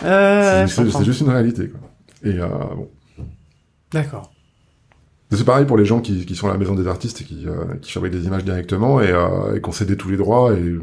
euh, 0.04 0.66
C'est- 0.68 1.04
juste 1.04 1.20
une 1.22 1.28
réalité. 1.30 1.68
Quoi. 1.68 1.80
Et 2.30 2.38
euh, 2.40 2.46
bon. 2.76 2.88
D'accord. 3.92 4.32
C'est 5.32 5.44
pareil 5.44 5.66
pour 5.66 5.76
les 5.76 5.84
gens 5.84 6.00
qui, 6.00 6.24
qui 6.24 6.36
sont 6.36 6.48
à 6.48 6.52
la 6.52 6.58
maison 6.58 6.74
des 6.74 6.86
artistes 6.86 7.20
et 7.20 7.24
qui, 7.24 7.46
euh, 7.46 7.64
qui 7.82 7.90
fabriquent 7.92 8.12
des 8.12 8.26
images 8.26 8.44
directement 8.44 9.00
et, 9.00 9.10
euh, 9.10 9.56
et 9.56 9.60
qui 9.60 9.68
ont 9.68 9.72
cédé 9.72 9.96
tous 9.96 10.08
les 10.08 10.16
droits 10.16 10.54
et, 10.54 10.74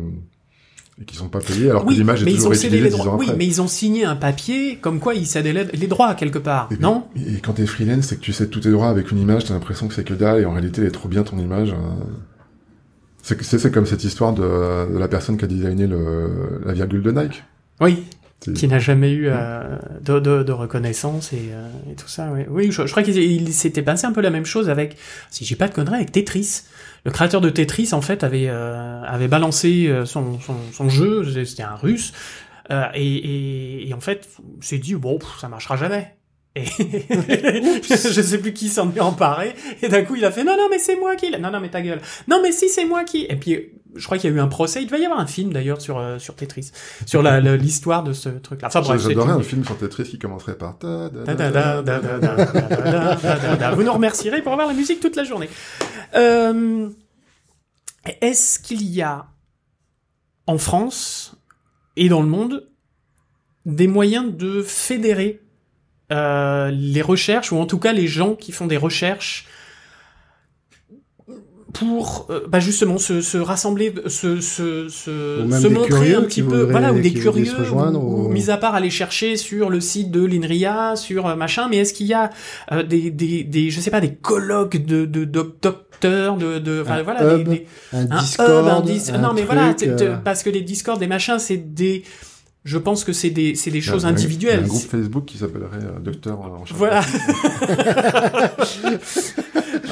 et 1.02 1.06
qui 1.06 1.16
sont 1.16 1.30
pas 1.30 1.40
payés 1.40 1.70
alors 1.70 1.86
que 1.86 1.94
l'image 1.94 2.24
est 2.24 2.26
toujours 2.32 2.52
ont 2.52 2.54
cédé 2.54 2.78
utilisée 2.78 2.84
les 2.84 2.90
droits. 3.04 3.14
ans 3.14 3.18
Oui, 3.18 3.26
après. 3.28 3.38
mais 3.38 3.46
ils 3.46 3.62
ont 3.62 3.68
signé 3.68 4.04
un 4.04 4.18
papier 4.18 4.78
comme 4.82 5.00
quoi 5.00 5.14
ils 5.16 5.26
cédaient 5.26 5.54
les, 5.74 5.88
droits 5.88 6.14
quelque 6.16 6.40
part, 6.40 6.68
Et, 6.72 6.78
non? 6.78 7.06
et 7.16 7.40
quand 7.40 7.54
t'es 7.54 7.66
freelance, 7.66 8.06
c'est 8.06 8.18
que 8.18 8.22
tu 8.22 8.34
cèdes 8.34 8.50
tous 8.50 8.60
tes 8.60 8.72
droits 8.72 8.90
avec 8.90 9.12
une 9.12 9.18
image, 9.20 9.46
t'as 9.46 9.54
l'impression 9.54 9.88
que 9.88 9.94
c'est 9.94 10.04
que 10.04 10.14
dalle, 10.14 10.42
et 10.42 10.46
en 10.46 10.52
réalité, 10.52 10.82
elle 10.82 10.88
est 10.88 10.92
trop 10.92 11.08
bien 11.08 11.24
ton 11.24 11.38
image. 11.38 11.72
euh. 11.72 12.04
C'est 13.22 13.72
comme 13.72 13.86
cette 13.86 14.04
histoire 14.04 14.34
de, 14.34 14.42
de 14.94 14.98
la 14.98 15.08
personne 15.08 15.38
qui 15.38 15.46
a 15.46 15.48
designé 15.48 15.88
le, 15.88 16.60
la 16.66 16.74
virgule 16.74 17.02
de 17.02 17.12
Nike. 17.12 17.44
Oui. 17.80 18.04
Qui 18.56 18.68
n'a 18.68 18.80
jamais 18.80 19.12
eu 19.12 19.28
euh, 19.30 19.78
de, 20.02 20.20
de, 20.20 20.44
de 20.44 20.52
reconnaissance 20.52 21.32
et, 21.32 21.50
euh, 21.54 21.68
et 21.92 21.96
tout 21.96 22.08
ça. 22.10 22.30
Oui, 22.34 22.42
oui 22.50 22.72
je, 22.72 22.86
je 22.86 22.92
crois 22.92 23.04
qu'il 23.04 23.16
il 23.18 23.54
s'était 23.54 23.82
passé 23.82 24.06
un 24.06 24.12
peu 24.12 24.22
la 24.22 24.32
même 24.32 24.46
chose 24.46 24.70
avec, 24.70 24.98
si 25.30 25.46
j'ai 25.46 25.56
pas 25.56 25.68
de 25.70 25.74
conneries, 25.74 25.96
avec 25.96 26.12
Tetris. 26.12 26.64
Le 27.06 27.12
créateur 27.12 27.40
de 27.42 27.50
Tetris, 27.50 27.90
en 27.94 28.02
fait, 28.02 28.24
avait 28.24 28.48
euh, 28.50 29.02
avait 29.04 29.28
balancé 29.28 29.88
euh, 29.88 30.06
son, 30.06 30.40
son, 30.40 30.56
son 30.74 30.90
jeu, 30.90 31.24
c'était 31.46 31.64
un 31.64 31.76
russe, 31.76 32.12
euh, 32.72 32.84
et, 32.94 33.16
et, 33.16 33.88
et 33.90 33.94
en 33.94 34.00
fait, 34.02 34.28
s'est 34.62 34.78
dit 34.78 34.96
bon, 34.96 35.20
pff, 35.20 35.40
ça 35.40 35.48
marchera 35.50 35.78
jamais. 35.78 36.16
Et 36.56 36.66
je 37.90 38.22
sais 38.22 38.38
plus 38.38 38.54
qui 38.54 38.70
s'en 38.70 38.94
est 38.94 39.00
emparé. 39.00 39.54
Et 39.82 39.88
d'un 39.90 40.04
coup, 40.04 40.16
il 40.16 40.24
a 40.26 40.32
fait 40.32 40.44
non, 40.44 40.56
non, 40.56 40.68
mais 40.70 40.80
c'est 40.80 40.96
moi 40.96 41.16
qui. 41.16 41.30
l'a- 41.32 41.40
Non, 41.40 41.50
non, 41.52 41.60
mais 41.60 41.70
ta 41.70 41.82
gueule. 41.82 42.00
Non, 42.28 42.40
mais 42.44 42.52
si 42.52 42.70
c'est 42.70 42.86
moi 42.86 43.04
qui. 43.04 43.26
Et 43.28 43.36
puis 43.36 43.70
je 43.96 44.06
crois 44.06 44.18
qu'il 44.18 44.30
y 44.30 44.34
a 44.34 44.36
eu 44.36 44.40
un 44.40 44.48
procès. 44.48 44.82
Il 44.82 44.86
devait 44.86 45.02
y 45.02 45.06
avoir 45.06 45.20
un 45.20 45.28
film 45.28 45.54
d'ailleurs 45.54 45.82
sur 45.82 46.00
euh, 46.00 46.20
sur 46.20 46.36
Tetris, 46.36 46.72
sur 47.06 47.22
l'histoire 47.24 48.04
de 48.04 48.14
ce 48.14 48.30
truc-là. 48.30 48.68
Enfin 48.68 48.82
bref, 48.82 49.02
j'adorais 49.02 49.32
un 49.32 49.42
film 49.42 49.64
sur 49.64 49.78
Tetris 49.78 50.04
qui 50.06 50.20
commencerait 50.20 50.58
par. 50.58 50.78
Vous 53.76 53.84
nous 53.84 53.94
remercierez 53.94 54.42
pour 54.42 54.54
avoir 54.54 54.68
la 54.68 54.74
musique 54.74 55.00
toute 55.00 55.16
la 55.16 55.24
journée. 55.24 55.50
Euh, 56.16 56.90
est-ce 58.22 58.60
qu'il 58.60 58.84
y 58.84 59.02
a 59.02 59.26
en 60.48 60.58
France 60.58 61.36
et 61.96 62.10
dans 62.10 62.22
le 62.22 62.28
monde 62.28 62.68
des 63.66 63.88
moyens 63.88 64.36
de 64.36 64.62
fédérer 64.62 65.42
euh, 66.12 66.70
les 66.72 67.02
recherches 67.02 67.52
ou 67.52 67.58
en 67.58 67.66
tout 67.66 67.80
cas 67.80 67.94
les 67.94 68.08
gens 68.08 68.36
qui 68.36 68.52
font 68.52 68.68
des 68.68 68.78
recherches 68.78 69.48
pour 71.74 72.28
euh, 72.30 72.42
bah 72.48 72.60
justement 72.60 72.98
se, 73.00 73.22
se 73.22 73.38
rassembler, 73.38 73.94
se, 74.08 74.40
se, 74.42 74.88
se, 74.90 75.42
Ou 75.42 75.48
même 75.48 75.60
se 75.62 75.68
des 75.68 75.74
montrer 75.74 76.14
un 76.14 76.22
petit 76.22 76.42
peu, 76.44 76.50
voudraient- 76.58 76.72
voilà, 76.72 76.94
ou 76.94 77.00
des 77.00 77.12
curieux, 77.14 77.46
se 77.46 77.56
rejoindre, 77.56 78.02
ou, 78.04 78.24
ou 78.24 78.26
ou- 78.26 78.30
mis 78.30 78.50
à 78.52 78.58
part 78.58 78.76
aller 78.76 78.90
chercher 78.92 79.36
sur 79.38 79.70
le 79.72 79.82
site 79.82 80.12
de 80.12 80.24
l'INRIA, 80.24 80.96
sur 80.96 81.28
euh, 81.28 81.36
machin, 81.36 81.68
mais 81.70 81.78
est-ce 81.78 81.94
qu'il 81.94 82.06
y 82.08 82.14
a 82.14 82.30
euh, 82.72 82.84
des, 82.84 83.10
des, 83.10 83.44
des, 83.44 83.70
je 83.72 83.82
sais 83.82 83.90
pas, 83.92 84.02
des 84.02 84.14
colloques 84.14 84.78
de, 84.78 85.06
de, 85.06 85.26
doc- 85.26 85.56
docteurs, 85.62 86.38
de, 86.38 86.60
de, 86.60 86.82
enfin, 86.84 86.96
Un 87.00 87.04
voilà, 87.04 87.36
des- 87.36 87.42
hub, 87.42 87.50
des- 87.50 87.66
un 87.92 88.12
un 88.12 88.20
Discord, 88.22 88.50
hub, 88.66 88.68
un 88.72 88.82
dis- 88.82 89.12
un 89.12 89.18
non 89.18 89.30
mais 89.34 89.42
truc, 89.42 89.54
voilà, 89.54 89.74
t- 89.74 89.88
t- 89.96 90.04
euh, 90.06 90.16
parce 90.24 90.44
que 90.44 90.50
les 90.52 90.62
Discord, 90.62 91.00
des 91.00 91.08
machins, 91.08 91.40
c'est 91.40 91.58
des, 91.74 92.04
je 92.66 92.78
pense 92.78 93.04
que 93.04 93.14
c'est 93.14 93.30
des, 93.32 93.56
c'est 93.56 93.72
des 93.72 93.82
choses 93.82 94.06
individuelles. 94.06 94.60
Il 94.60 94.62
y 94.62 94.64
a 94.64 94.66
un 94.66 94.68
groupe 94.78 94.90
Facebook 94.90 95.26
qui 95.26 95.38
s'appellerait 95.40 95.78
euh, 95.84 96.00
Docteur 96.00 96.40
en. 96.40 96.64
Voilà. 96.76 97.02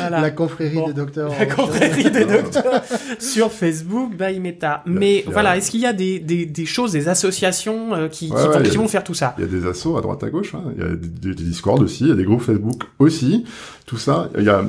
voilà. 0.02 0.22
la 0.22 0.32
confrérie 0.32 0.76
Bon. 0.76 0.88
des 0.88 0.94
docteurs. 0.94 1.32
La 1.40 1.46
confrérie 1.46 2.12
des 2.12 2.26
docteurs 2.42 2.82
sur 3.20 3.52
Facebook 3.52 4.12
by 4.18 4.40
Meta. 4.40 4.84
Mais 4.86 5.20
il 5.20 5.26
y 5.26 5.28
a- 5.28 5.32
voilà, 5.32 5.58
est-ce 5.58 5.72
qu'il 5.72 5.80
y 5.82 5.86
a 5.86 5.94
des, 5.94 6.20
des, 6.20 6.46
des 6.46 6.66
choses, 6.66 6.92
des 6.92 7.08
associations 7.10 7.94
euh, 7.94 8.08
qui, 8.08 8.30
Ouais, 8.32 8.42
vont- 8.42 8.50
ouais, 8.60 8.64
qui 8.70 8.88
faire 8.88 9.04
tout 9.04 9.14
ça? 9.14 9.36
Il 9.38 9.42
y 9.42 9.48
a 9.48 9.50
des 9.60 9.66
assos 9.68 9.98
à 9.98 10.02
droite 10.02 10.24
à 10.24 10.30
gauche, 10.30 10.54
hein. 10.56 10.64
il 10.76 10.82
y 10.82 10.86
a 10.86 10.90
des, 10.96 11.34
des- 11.34 11.44
Discord 11.44 11.82
aussi, 11.82 12.04
il 12.06 12.10
y 12.10 12.14
a 12.14 12.16
des 12.16 12.24
groupes 12.26 12.42
Facebook 12.42 12.84
aussi, 13.00 13.46
tout 13.86 13.98
ça. 13.98 14.30
Il 14.38 14.44
y 14.44 14.50
a, 14.50 14.64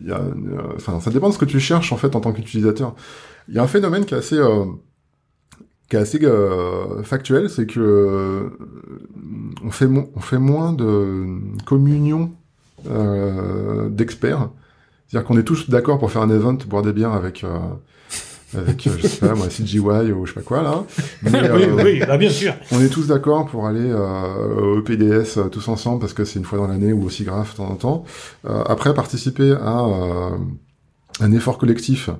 il 0.00 0.08
y 0.08 0.12
a, 0.12 0.18
euh, 0.18 0.62
enfin, 0.76 1.00
ça 1.00 1.10
dépend 1.10 1.28
de 1.28 1.34
ce 1.34 1.38
que 1.38 1.44
tu 1.44 1.58
cherches 1.60 1.92
en 1.92 1.96
fait 1.96 2.14
en 2.16 2.20
tant 2.20 2.32
qu'utilisateur. 2.32 2.94
Il 3.48 3.54
y 3.54 3.58
a 3.58 3.62
un 3.62 3.66
phénomène 3.66 4.04
qui 4.04 4.14
est 4.14 4.18
assez, 4.18 4.36
euh, 4.38 4.64
qui 5.90 5.96
est 5.96 5.98
assez 6.00 6.18
euh, 6.24 7.02
factuel, 7.02 7.48
c'est 7.48 7.66
que 7.66 7.80
euh, 7.80 8.50
on 9.64 9.70
fait, 9.70 9.86
mo- 9.86 10.10
on 10.14 10.20
fait 10.20 10.38
moins 10.38 10.72
de 10.72 11.24
communion 11.64 12.32
euh, 12.90 13.88
d'experts. 13.88 14.50
C'est-à-dire 15.08 15.26
qu'on 15.26 15.38
est 15.38 15.44
tous 15.44 15.70
d'accord 15.70 15.98
pour 15.98 16.10
faire 16.10 16.22
un 16.22 16.30
event, 16.30 16.58
boire 16.66 16.82
des 16.82 16.92
bières 16.92 17.12
avec, 17.12 17.42
euh, 17.42 17.58
avec, 18.56 18.86
euh, 18.86 18.90
je 18.98 19.06
sais 19.06 19.26
pas, 19.26 19.34
moi, 19.34 19.48
CGY 19.48 19.80
ou 19.80 20.26
je 20.26 20.32
sais 20.32 20.40
pas 20.40 20.44
quoi 20.44 20.62
là. 20.62 20.84
Mais, 21.22 21.30
euh, 21.42 22.06
bah, 22.06 22.16
bien 22.18 22.30
sûr. 22.30 22.54
on 22.72 22.80
est 22.80 22.88
tous 22.88 23.06
d'accord 23.06 23.46
pour 23.46 23.66
aller 23.66 23.90
euh, 23.90 24.78
au 24.78 24.82
PDS 24.82 25.50
tous 25.50 25.68
ensemble 25.68 26.00
parce 26.00 26.12
que 26.12 26.24
c'est 26.24 26.38
une 26.38 26.44
fois 26.44 26.58
dans 26.58 26.66
l'année 26.66 26.92
ou 26.92 27.04
aussi 27.04 27.24
grave 27.24 27.50
de 27.50 27.56
temps 27.56 27.68
en 27.70 27.76
temps. 27.76 28.04
Euh, 28.46 28.62
après, 28.66 28.94
participer 28.94 29.52
à 29.52 29.84
euh, 29.86 30.30
un 31.20 31.32
effort 31.32 31.58
collectif 31.58 32.10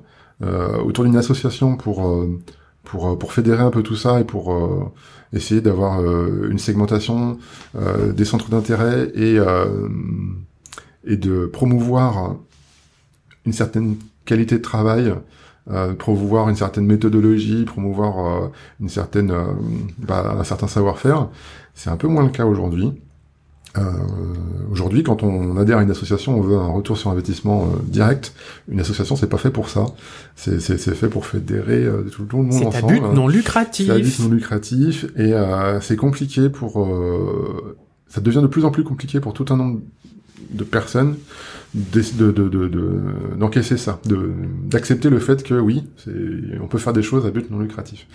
euh, 0.41 0.77
autour 0.77 1.03
d'une 1.03 1.17
association 1.17 1.77
pour 1.77 2.07
euh, 2.07 2.39
pour 2.83 3.17
pour 3.19 3.33
fédérer 3.33 3.61
un 3.61 3.71
peu 3.71 3.83
tout 3.83 3.95
ça 3.95 4.19
et 4.19 4.23
pour 4.23 4.53
euh, 4.53 4.85
essayer 5.33 5.61
d'avoir 5.61 6.01
euh, 6.01 6.47
une 6.49 6.59
segmentation 6.59 7.37
euh, 7.75 8.13
des 8.13 8.25
centres 8.25 8.49
d'intérêt 8.49 9.11
et 9.13 9.37
euh, 9.37 9.87
et 11.05 11.17
de 11.17 11.45
promouvoir 11.45 12.35
une 13.45 13.53
certaine 13.53 13.95
qualité 14.25 14.57
de 14.57 14.61
travail, 14.61 15.13
euh, 15.71 15.93
promouvoir 15.93 16.49
une 16.49 16.55
certaine 16.55 16.85
méthodologie, 16.85 17.65
promouvoir 17.65 18.43
euh, 18.43 18.47
une 18.79 18.89
certaine, 18.89 19.31
euh, 19.31 19.45
bah, 19.97 20.35
un 20.39 20.43
certain 20.43 20.67
savoir-faire. 20.67 21.29
C'est 21.73 21.89
un 21.89 21.97
peu 21.97 22.07
moins 22.07 22.23
le 22.23 22.29
cas 22.29 22.45
aujourd'hui. 22.45 22.91
Euh, 23.77 23.81
aujourd'hui, 24.71 25.03
quand 25.03 25.21
on 25.21 25.55
adhère 25.57 25.77
à 25.77 25.83
une 25.83 25.91
association, 25.91 26.37
on 26.37 26.41
veut 26.41 26.57
un 26.57 26.67
retour 26.67 26.97
sur 26.97 27.11
investissement 27.11 27.65
euh, 27.65 27.77
direct. 27.83 28.33
Une 28.67 28.79
association, 28.79 29.15
c'est 29.15 29.29
pas 29.29 29.37
fait 29.37 29.51
pour 29.51 29.69
ça. 29.69 29.85
C'est 30.35 30.59
fait 30.59 31.07
pour 31.07 31.25
fédérer 31.27 31.83
euh, 31.85 32.03
tout 32.11 32.25
le 32.37 32.43
monde 32.43 32.53
C'est 32.53 32.75
à 32.75 32.81
but 32.81 33.01
non 33.01 33.27
lucratif. 33.27 33.85
C'est 33.87 33.93
à 33.93 33.99
but 33.99 34.19
non 34.21 34.29
lucratif 34.29 35.05
et 35.15 35.33
euh, 35.33 35.79
c'est 35.81 35.97
compliqué 35.97 36.49
pour. 36.49 36.83
euh, 36.83 37.77
ça 38.07 38.21
devient 38.21 38.41
de 38.41 38.47
plus 38.47 38.65
en 38.65 38.71
plus 38.71 38.83
compliqué 38.83 39.19
pour 39.19 39.33
tout 39.33 39.45
un 39.51 39.57
nombre 39.57 39.81
de 40.49 40.63
personnes 40.63 41.17
d'es- 41.73 42.13
de 42.17 42.31
de 42.31 42.49
de 42.49 42.67
de- 42.67 42.91
d'encaisser 43.37 43.77
ça, 43.77 43.99
de 44.05 44.31
d'accepter 44.63 45.09
le 45.09 45.19
fait 45.19 45.43
que 45.43 45.53
oui, 45.53 45.83
on 46.61 46.67
peut 46.67 46.77
faire 46.77 46.93
des 46.93 47.03
choses 47.03 47.25
à 47.25 47.31
but 47.31 47.49
non 47.51 47.59
lucratif. 47.59 48.07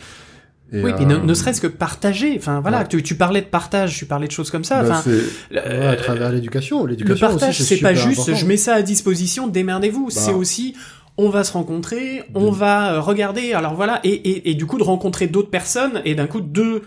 Et, 0.72 0.82
Oui, 0.82 0.92
puis 0.96 1.06
ne, 1.06 1.16
euh, 1.16 1.22
ne 1.22 1.34
serait-ce 1.34 1.60
que 1.60 1.66
partager. 1.68 2.34
Enfin 2.36 2.60
voilà, 2.60 2.80
ouais. 2.80 2.88
tu, 2.88 3.02
tu 3.02 3.14
parlais 3.14 3.42
de 3.42 3.46
partage, 3.46 3.96
tu 3.96 4.06
parlais 4.06 4.26
de 4.26 4.32
choses 4.32 4.50
comme 4.50 4.64
ça. 4.64 4.82
bah, 4.82 4.88
Enfin, 4.98 5.02
c'est- 5.04 5.54
le- 5.54 5.60
Ouais, 5.60 5.86
à 5.86 5.94
travers 5.96 6.32
l'éducation. 6.32 6.84
le 6.84 6.90
L'éducation 6.92 7.26
aussi, 7.28 7.36
partage, 7.38 7.60
c'est 7.60 7.76
pas 7.78 7.94
juste, 7.94 8.20
important. 8.20 8.38
je 8.38 8.46
mets 8.46 8.56
ça 8.56 8.74
à 8.74 8.82
disposition, 8.82 9.46
démerdez-vous. 9.46 10.08
C'est 10.10 10.32
aussi, 10.32 10.74
on 11.16 11.28
va 11.28 11.44
se 11.44 11.52
rencontrer, 11.52 12.24
on 12.34 12.50
De- 12.50 12.56
va 12.56 12.94
euh, 12.94 13.00
regarder. 13.00 13.52
Alors 13.52 13.74
voilà, 13.74 14.00
et, 14.02 14.08
et, 14.14 14.50
et 14.50 14.54
du 14.54 14.66
coup 14.66 14.78
de 14.78 14.82
rencontrer 14.82 15.28
d'autres 15.28 15.50
personnes 15.50 16.00
et 16.04 16.16
d'un 16.16 16.26
coup 16.26 16.40
deux 16.40 16.82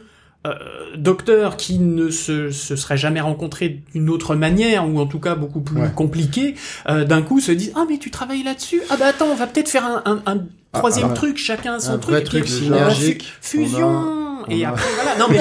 euh, 0.45 0.53
docteurs 0.97 1.57
qui 1.57 1.79
ne 1.79 2.09
se, 2.09 2.51
se 2.51 2.75
seraient 2.75 2.97
jamais 2.97 3.19
rencontrés 3.21 3.81
d'une 3.93 4.09
autre 4.09 4.35
manière 4.35 4.87
ou 4.87 4.99
en 4.99 5.05
tout 5.07 5.19
cas 5.19 5.35
beaucoup 5.35 5.61
plus 5.61 5.81
Ouais. 5.81 5.91
compliquée, 5.95 6.55
euh, 6.89 7.03
d'un 7.05 7.21
coup 7.21 7.39
se 7.39 7.51
disent 7.51 7.73
ah 7.75 7.85
mais 7.89 7.97
tu 7.97 8.11
travailles 8.11 8.43
là-dessus? 8.43 8.81
Ah 8.89 8.97
bah 8.97 9.07
attends 9.07 9.27
on 9.27 9.35
va 9.35 9.47
peut-être 9.47 9.69
faire 9.69 9.85
un, 9.85 10.03
un, 10.05 10.21
un 10.25 10.45
troisième 10.73 11.09
ah 11.11 11.13
truc 11.13 11.37
chacun 11.37 11.79
son 11.79 11.93
Un 11.93 11.97
truc 11.97 12.11
vrai 12.11 12.19
et 12.21 12.23
puis 12.23 12.39
truc 12.39 12.47
synergique. 12.47 13.33
fusion 13.41 14.26
et 14.49 14.65
a- 14.65 14.69
après 14.69 14.85
voilà 14.95 15.17
non 15.19 15.25
mais 15.29 15.37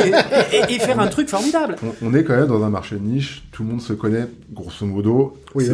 et, 0.52 0.56
et- 0.72 0.76
et 0.76 0.78
faire 0.78 0.98
un 1.00 1.06
truc 1.08 1.28
formidable 1.28 1.76
on, 1.82 2.08
on 2.08 2.14
est 2.14 2.24
quand 2.24 2.36
même 2.36 2.46
dans 2.48 2.62
un 2.64 2.70
marché 2.70 2.96
de 2.96 3.00
niche, 3.02 3.44
tout 3.52 3.62
le 3.62 3.70
monde 3.70 3.80
se 3.82 3.92
connaît, 3.92 4.26
grosso 4.52 4.84
modo. 4.86 5.36
Oui, 5.54 5.64
C'est- 5.64 5.72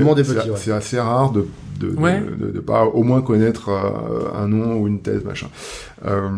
ouais. 0.71 0.77
Assez 0.77 1.01
rare 1.01 1.33
de 1.33 1.47
de, 1.81 1.91
de- 1.91 1.97
Ouais. 1.97 2.21
de, 2.39 2.51
de 2.53 2.61
pas 2.61 2.85
au 2.85 3.03
moins 3.03 3.23
connaître 3.23 3.69
euh, 3.71 4.39
un 4.41 4.47
nom 4.47 4.77
ou 4.77 4.87
une 4.87 5.01
thèse, 5.01 5.25
machin. 5.25 5.49
Euh, 6.07 6.29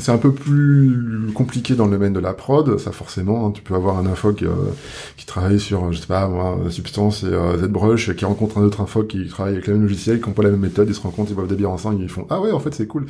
c'est 0.00 0.12
un 0.12 0.18
peu 0.18 0.32
plus 0.32 1.32
compliqué 1.34 1.74
dans 1.74 1.86
le 1.86 1.92
domaine 1.92 2.12
de 2.12 2.20
la 2.20 2.32
prod, 2.34 2.78
ça 2.78 2.92
forcément. 2.92 3.46
hein. 3.46 3.50
tu 3.52 3.62
peux 3.62 3.74
avoir 3.74 3.98
un 3.98 4.06
infoc 4.06 4.42
euh, 4.42 4.48
qui 5.16 5.26
travaille 5.26 5.58
sur, 5.60 5.92
je 5.92 6.00
sais 6.00 6.06
pas, 6.06 6.28
moi, 6.28 6.56
Substance 6.70 7.22
et 7.24 7.26
euh, 7.26 7.56
ZBrush, 7.58 8.14
qui 8.14 8.24
rencontre 8.24 8.58
un 8.58 8.62
autre 8.62 8.80
infoc 8.80 9.08
qui 9.08 9.26
travaille 9.28 9.54
avec 9.54 9.66
le 9.66 9.74
même 9.74 9.82
logiciel, 9.82 10.20
qui 10.20 10.28
n'ont 10.28 10.34
pas 10.34 10.42
la 10.42 10.50
même 10.50 10.60
méthode, 10.60 10.88
ils 10.88 10.94
se 10.94 11.00
rencontrent, 11.00 11.30
ils 11.30 11.34
boivent 11.34 11.48
des 11.48 11.56
bières 11.56 11.70
ensemble, 11.70 12.00
ils 12.02 12.08
font 12.08 12.26
ah 12.30 12.40
ouais, 12.40 12.52
en 12.52 12.60
fait 12.60 12.74
c'est 12.74 12.86
cool. 12.86 13.06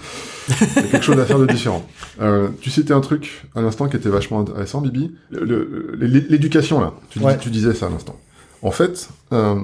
Il 0.49 0.55
y 0.77 0.79
a 0.79 0.83
quelque 0.83 1.03
chose 1.05 1.19
à 1.19 1.25
faire 1.25 1.39
de 1.39 1.47
différent. 1.47 1.85
Euh, 2.21 2.49
tu 2.61 2.71
citais 2.71 2.93
un 2.95 3.01
truc 3.01 3.32
à 3.55 3.63
l'instant 3.63 3.89
qui 3.89 3.97
était 3.97 4.09
vachement 4.09 4.41
intéressant, 4.41 4.81
Bibi. 4.81 5.15
L'éducation 5.31 6.81
là, 6.81 6.95
tu, 7.11 7.19
dis- 7.19 7.25
Ouais. 7.25 7.39
tu 7.39 7.51
disais 7.51 7.75
ça 7.75 7.87
à 7.87 7.91
l'instant. 7.91 8.19
En 8.63 8.71
fait, 8.71 9.09
euh, 9.33 9.57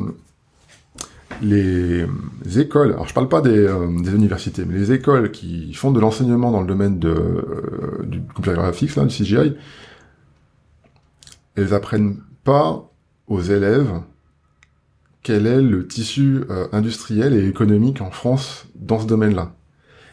les 1.42 2.06
écoles, 2.56 2.92
alors 2.92 3.06
je 3.06 3.14
parle 3.14 3.28
pas 3.28 3.40
des, 3.40 3.56
euh, 3.56 3.86
des 4.02 4.12
universités, 4.14 4.64
mais 4.64 4.76
les 4.76 4.92
écoles 4.92 5.30
qui 5.30 5.72
font 5.74 5.92
de 5.92 6.00
l'enseignement 6.00 6.50
dans 6.50 6.60
le 6.60 6.66
domaine 6.66 6.98
de, 6.98 7.08
euh, 7.08 8.02
du 8.04 8.20
computer 8.22 8.54
graphics, 8.56 8.96
là, 8.96 9.04
du 9.04 9.14
CGI, 9.14 9.54
elles 11.54 11.74
apprennent 11.74 12.18
pas 12.44 12.90
aux 13.28 13.40
élèves 13.40 14.00
quel 15.22 15.46
est 15.46 15.60
le 15.60 15.86
tissu 15.86 16.42
industriel 16.72 17.34
et 17.34 17.46
économique 17.46 18.00
en 18.00 18.10
France 18.10 18.66
dans 18.76 18.98
ce 18.98 19.06
domaine-là. 19.06 19.52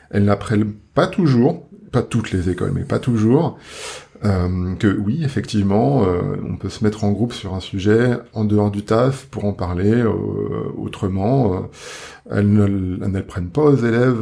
Elles 0.09 0.25
n'apprennent 0.25 0.73
pas 0.93 1.07
toujours, 1.07 1.64
pas 1.95 2.01
toutes 2.01 2.31
les 2.31 2.49
écoles, 2.49 2.73
mais 2.75 2.83
pas 2.83 2.99
toujours, 2.99 3.57
euh, 4.25 4.75
que 4.75 4.87
oui, 4.87 5.23
effectivement, 5.23 6.03
euh, 6.03 6.35
on 6.45 6.57
peut 6.57 6.67
se 6.67 6.83
mettre 6.83 7.05
en 7.05 7.11
groupe 7.13 7.31
sur 7.31 7.53
un 7.53 7.61
sujet 7.61 8.17
en 8.33 8.43
dehors 8.43 8.69
du 8.69 8.83
taf 8.83 9.27
pour 9.27 9.45
en 9.45 9.53
parler 9.53 9.93
euh, 9.93 10.09
autrement. 10.77 11.69
elles 12.29 12.51
ne 12.51 12.65
elles 13.01 13.11
n'apprennent 13.11 13.49
pas 13.49 13.61
aux 13.61 13.77
élèves 13.77 14.19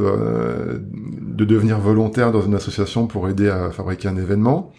de 1.19 1.45
devenir 1.45 1.79
volontaires 1.79 2.31
dans 2.31 2.43
une 2.43 2.53
association 2.53 3.07
pour 3.07 3.27
aider 3.27 3.49
à 3.49 3.71
fabriquer 3.71 4.07
un 4.07 4.17
événement, 4.17 4.71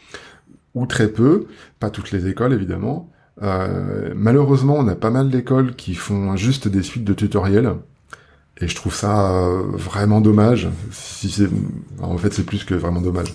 ou 0.75 0.87
très 0.87 1.09
peu, 1.09 1.47
pas 1.81 1.91
toutes 1.91 2.13
les 2.13 2.29
écoles 2.29 2.53
évidemment. 2.53 3.11
Malheureusement, 4.15 4.77
on 4.79 4.87
a 4.87 4.95
pas 4.95 5.11
mal 5.11 5.31
d'écoles 5.31 5.75
qui 5.75 5.95
font 5.95 6.37
juste 6.37 6.69
des 6.69 6.85
suites 6.85 7.05
de 7.05 7.15
tutoriels. 7.15 7.75
Et 8.61 8.69
je 8.69 8.75
trouve 8.77 8.95
ça 8.95 9.33
euh, 9.35 9.63
vraiment 9.73 10.21
dommage. 10.21 10.69
Si 10.93 11.29
c'est, 11.31 11.49
en 12.01 12.17
fait, 12.19 12.33
c'est 12.33 12.45
plus 12.45 12.65
que 12.65 12.75
vraiment 12.75 13.01
dommage. 13.01 13.35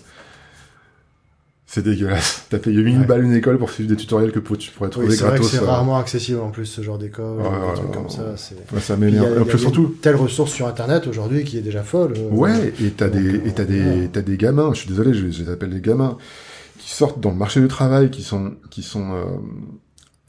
C'est 1.66 1.84
dégueulasse. 1.84 2.46
T'as 2.50 2.58
payé 2.58 2.82
1000 2.82 3.00
Ouais. 3.02 3.06
balles 3.06 3.24
une 3.26 3.34
école 3.34 3.60
pour 3.60 3.70
suivre 3.70 3.90
des 3.90 3.96
tutoriels 3.96 4.32
que 4.32 4.40
tu 4.56 4.72
pourrais 4.72 4.90
trouver 4.90 5.08
Oui, 5.10 5.16
c'est 5.16 5.26
gratos. 5.26 5.52
c'est 5.52 5.58
euh, 5.62 5.66
rarement 5.66 5.98
accessible 5.98 6.40
en 6.40 6.50
plus 6.50 6.66
ce 6.66 6.82
genre 6.82 6.98
d'école, 6.98 7.38
Ouais, 7.38 7.44
ouais, 7.48 7.74
trucs 7.76 7.91
comme 7.91 8.10
ça. 8.10 8.36
c'est- 8.38 8.56
ouais, 8.74 8.80
ça 8.82 8.98
m'énerve. 8.98 9.41
En 9.41 9.46
plus, 9.46 9.60
surtout. 9.60 9.96
telle 10.02 10.16
ressource 10.16 10.52
sur 10.52 10.66
Internet 10.68 11.06
aujourd'hui 11.06 11.44
qui 11.44 11.58
est 11.58 11.62
déjà 11.62 11.84
folle. 11.84 12.14
euh, 12.18 12.30
Ouais, 12.32 12.74
et 12.82 12.90
t'as 12.91 13.10
des, 13.10 13.36
euh, 13.38 13.46
et 13.46 13.54
t'as 13.54 13.66
des, 13.66 14.10
t'as 14.12 14.22
des 14.22 14.38
gamins, 14.38 14.72
je 14.74 14.80
suis 14.80 14.90
désolé, 14.90 15.14
je, 15.14 15.30
je 15.30 15.44
les 15.44 15.50
appelle 15.52 15.70
des 15.70 15.82
gamins, 15.82 16.18
qui 16.80 16.90
sortent 16.91 17.20
dans 17.20 17.30
le 17.30 17.36
marché 17.38 17.60
du 17.62 17.68
travail, 17.68 18.10
qui 18.10 18.24
sont, 18.24 18.54
qui 18.72 18.82
sont 18.82 19.14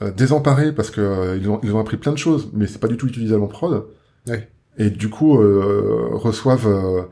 euh, 0.03 0.11
désemparés 0.11 0.73
parce 0.75 0.91
que 0.91 1.39
ils 1.41 1.49
ont, 1.49 1.59
ils 1.63 1.73
ont 1.73 1.79
appris 1.81 1.97
plein 1.97 2.13
de 2.13 2.19
choses, 2.19 2.51
mais 2.53 2.67
c'est 2.67 2.81
pas 2.81 2.89
du 2.89 2.97
tout 2.99 3.07
utilisable 3.07 3.43
en 3.43 3.47
prod. 3.47 3.85
Ouais. 4.29 4.47
Et 4.81 4.91
du 4.91 5.09
coup, 5.11 5.39
euh, 5.41 6.09
reçoivent 6.13 6.67
euh, 6.67 7.03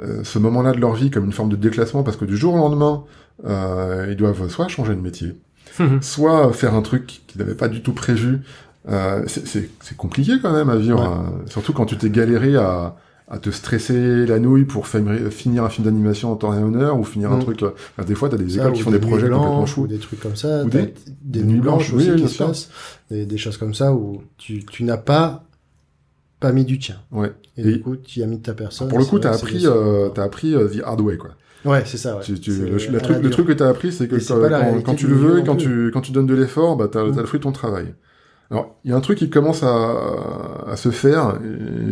euh, 0.00 0.20
ce 0.24 0.38
moment-là 0.38 0.72
de 0.72 0.78
leur 0.80 0.94
vie 0.94 1.10
comme 1.10 1.24
une 1.26 1.32
forme 1.32 1.48
de 1.50 1.56
déclassement 1.56 2.02
parce 2.04 2.16
que 2.16 2.24
du 2.24 2.36
jour 2.36 2.54
au 2.54 2.58
lendemain, 2.58 3.04
euh, 3.46 4.06
ils 4.10 4.16
doivent 4.16 4.48
soit 4.48 4.68
changer 4.68 4.94
de 4.94 5.00
métier, 5.00 5.36
soit 6.00 6.52
faire 6.52 6.74
un 6.74 6.82
truc 6.82 7.22
qu'ils 7.26 7.40
n'avaient 7.40 7.54
pas 7.56 7.68
du 7.68 7.82
tout 7.82 7.92
prévu. 7.92 8.40
Euh, 8.88 9.22
c'est- 9.26 9.68
compliqué 9.96 10.34
quand 10.40 10.52
même 10.52 10.70
à 10.70 10.76
vivre, 10.76 11.00
Ouais. 11.00 11.06
hein. 11.06 11.32
surtout 11.46 11.72
quand 11.72 11.84
tu 11.84 11.98
t'es 11.98 12.08
galéré 12.08 12.56
à, 12.56 12.94
à 13.28 13.38
te 13.38 13.50
stresser 13.50 14.24
la 14.24 14.38
nouille 14.38 14.64
pour 14.64 14.86
finir 14.86 15.64
un 15.64 15.68
film 15.68 15.84
d'animation 15.84 16.32
en 16.32 16.36
temps 16.36 16.54
et 16.54 16.62
en 16.62 16.72
heure 16.74 16.98
ou 16.98 17.04
finir 17.04 17.30
un 17.32 17.36
Mm. 17.36 17.42
truc. 17.42 17.62
enfin, 17.62 18.06
des 18.06 18.14
fois, 18.14 18.28
t'as 18.30 18.38
des 18.38 18.56
écoles 18.56 18.72
qui 18.72 18.80
font 18.82 18.90
des 18.90 18.98
projets 18.98 19.24
complètement 19.28 19.56
blanches, 19.58 19.72
fous. 19.72 19.82
Ou 19.82 19.86
des 19.88 19.98
trucs 19.98 20.20
comme 20.20 20.36
ça. 20.36 20.64
Ou 20.64 20.70
des- 20.70 20.94
des, 21.22 21.42
nuits 21.42 21.60
blanches 21.60 21.92
aussi 21.92 22.10
oui, 22.12 22.22
qui 22.22 22.28
se 22.28 22.42
passent. 22.42 22.70
Des, 23.10 23.26
des 23.26 23.36
choses 23.36 23.58
comme 23.58 23.74
ça 23.74 23.92
où 23.92 24.22
tu, 24.38 24.64
tu 24.64 24.84
n'as 24.84 24.96
pas, 24.96 25.44
pas 26.40 26.52
mis 26.52 26.64
du 26.64 26.78
tien. 26.78 26.96
Ouais. 27.12 27.32
Et, 27.56 27.62
Et- 27.62 27.72
du 27.72 27.80
coup, 27.80 27.96
tu 27.96 28.22
as 28.22 28.26
mis 28.26 28.38
de 28.38 28.42
ta 28.42 28.54
personne. 28.54 28.88
Pour 28.88 28.98
le 28.98 29.04
coup, 29.04 29.16
vrai 29.16 29.22
t'as 29.22 29.34
appris, 29.34 29.66
euh, 29.66 30.08
t'as 30.10 30.24
appris 30.24 30.54
euh, 30.54 30.68
the 30.68 30.80
hard 30.84 31.00
way, 31.00 31.16
quoi. 31.16 31.30
Ouais, 31.64 31.82
c'est 31.84 31.96
ça, 31.96 32.16
ouais. 32.16 32.22
Tu- 32.22 32.34
le, 32.52 32.76
la 32.92 33.00
truc, 33.00 33.16
le 33.22 33.30
truc 33.30 33.46
que 33.48 33.52
t'as 33.52 33.68
appris, 33.68 33.90
c'est 33.92 34.06
que 34.06 34.14
quand, 34.16 34.82
quand- 34.82 34.94
tu 34.94 35.08
le 35.08 35.14
veux, 35.16 35.42
quand 35.42 35.56
tu, 35.56 35.90
quand 35.92 36.00
tu 36.00 36.12
donnes 36.12 36.26
de 36.26 36.34
l'effort, 36.34 36.76
bah, 36.76 36.88
t'as, 36.90 37.04
Mm. 37.04 37.14
t'as 37.16 37.20
le 37.20 37.26
fruit 37.26 37.40
de 37.40 37.44
ton 37.44 37.52
travail. 37.52 37.94
Alors, 38.50 38.78
il 38.84 38.90
y 38.90 38.94
a 38.94 38.96
un 38.96 39.00
truc 39.00 39.18
qui 39.18 39.28
commence 39.28 39.62
à, 39.62 39.96
à 40.70 40.76
se 40.76 40.90
faire, 40.90 41.38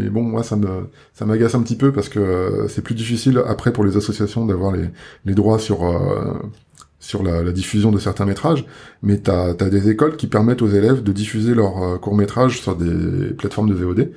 et 0.06 0.09
bon, 0.09 0.23
moi, 0.23 0.43
ça 0.43 0.56
me, 0.56 0.89
ça 1.12 1.27
m'agace 1.27 1.55
un 1.55 1.62
petit 1.62 1.77
peu 1.77 1.93
parce 1.93 2.09
que 2.09 2.18
euh, 2.20 2.68
c'est 2.68 2.81
plus 2.81 2.94
difficile 2.94 3.43
après 3.47 3.73
pour 3.73 3.85
les 3.85 3.97
associations 3.98 4.47
d'avoir 4.47 4.73
les, 4.73 4.89
les 5.27 5.35
droits 5.35 5.59
sur, 5.59 5.85
euh, 5.85 6.32
sur 6.98 7.23
la, 7.23 7.43
la 7.43 7.52
diffusion 7.52 7.90
de 7.93 7.98
certains 7.98 8.24
métrages, 8.24 8.64
mais 9.02 9.18
t'as, 9.18 9.52
t'as 9.52 9.68
des 9.68 9.90
écoles 9.90 10.16
qui 10.16 10.28
permettent 10.28 10.62
aux 10.62 10.68
élèves 10.70 11.02
de 11.02 11.12
diffuser 11.12 11.55
leurs 11.55 11.82
euh, 11.82 11.98
courts-métrages 11.98 12.60
sur 12.62 12.74
des 12.77 13.35
plateformes 13.35 13.68
de 13.68 13.74
VOD 13.74 14.10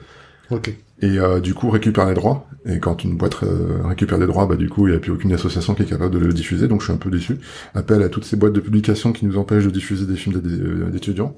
Ok. 0.51 0.69
et 1.01 1.19
euh, 1.19 1.39
du 1.39 1.53
coup 1.53 1.69
récupère 1.69 2.07
les 2.07 2.15
droits. 2.15 2.45
Et 2.65 2.79
quand 2.79 3.03
une 3.03 3.15
boîte 3.17 3.43
euh, 3.43 3.81
récupère 3.85 4.19
des 4.19 4.25
droits, 4.27 4.45
bah 4.45 4.55
du 4.55 4.67
coup 4.69 4.87
il 4.87 4.91
n'y 4.91 4.97
a 4.97 4.99
plus 4.99 5.11
aucune 5.11 5.31
association 5.31 5.73
qui 5.75 5.83
est 5.83 5.85
capable 5.85 6.13
de 6.13 6.19
le 6.19 6.33
diffuser, 6.33 6.67
donc 6.67 6.81
je 6.81 6.85
suis 6.85 6.93
un 6.93 6.97
peu 6.97 7.09
déçu. 7.09 7.37
Appel 7.73 8.01
à 8.03 8.09
toutes 8.09 8.25
ces 8.25 8.35
boîtes 8.35 8.53
de 8.53 8.59
publication 8.59 9.13
qui 9.13 9.25
nous 9.25 9.37
empêchent 9.37 9.65
de 9.65 9.69
diffuser 9.69 10.05
des 10.05 10.15
films 10.15 10.41
euh, 10.45 10.89
d'étudiants. 10.89 11.35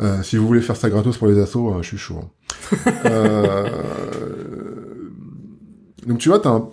Euh, 0.00 0.22
si 0.22 0.36
vous 0.36 0.46
voulez 0.46 0.60
faire 0.62 0.76
ça 0.76 0.88
gratos 0.90 1.16
pour 1.18 1.28
les 1.28 1.38
assos, 1.38 1.70
euh, 1.74 1.82
je 1.82 1.88
suis 1.88 1.98
chaud. 1.98 2.20
hein. 2.22 2.28
Euh, 3.06 3.66
donc 6.06 6.18
tu 6.18 6.28
vois, 6.28 6.38
t'as 6.40 6.50
un... 6.50 6.68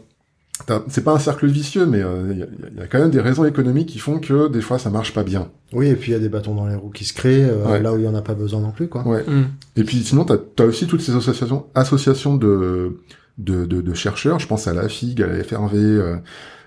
t'as- 0.65 0.83
c'est 0.89 1.03
pas 1.03 1.13
un 1.13 1.19
cercle 1.19 1.47
vicieux, 1.47 1.85
mais 1.85 2.01
euh, 2.01 2.29
il 2.31 2.39
y, 2.39 2.43
a- 2.43 2.47
il 2.73 2.77
y 2.79 2.81
a 2.81 2.87
quand 2.87 2.99
même 2.99 3.09
des 3.11 3.21
raisons 3.21 3.45
économiques 3.45 3.89
qui 3.89 3.99
font 3.99 4.19
que 4.19 4.47
des 4.49 4.61
fois 4.61 4.79
ça 4.79 4.89
marche 4.89 5.13
pas 5.13 5.23
bien. 5.23 5.49
Oui, 5.73 5.87
et 5.87 5.95
puis 5.95 6.11
il 6.11 6.13
y 6.13 6.17
a 6.17 6.19
des 6.19 6.29
bâtons 6.29 6.55
dans 6.55 6.67
les 6.67 6.75
roues 6.75 6.89
qui 6.91 7.05
se 7.05 7.13
créent, 7.13 7.43
euh, 7.49 7.65
Ouais. 7.65 7.81
là 7.81 7.93
où 7.93 7.97
il 7.97 8.03
y 8.03 8.07
en 8.07 8.15
a 8.15 8.21
pas 8.21 8.33
besoin 8.33 8.59
non 8.61 8.71
plus, 8.71 8.87
quoi. 8.87 9.07
Ouais. 9.07 9.23
Hmm. 9.27 9.45
Et 9.75 9.83
puis 9.83 9.97
sinon, 10.03 10.25
t'as 10.25 10.37
as 10.59 10.65
aussi 10.65 10.87
toutes 10.87 11.01
ces 11.01 11.15
associations, 11.15 11.65
associations 11.75 12.35
de, 12.35 12.97
de, 13.37 13.65
de, 13.65 13.81
de 13.81 13.93
chercheurs. 13.93 14.39
Je 14.39 14.47
pense 14.47 14.67
à 14.67 14.73
la 14.73 14.87
FIG, 14.89 15.21
à 15.21 15.27
la 15.27 15.43
FRV, 15.43 15.77
euh, 15.77 16.15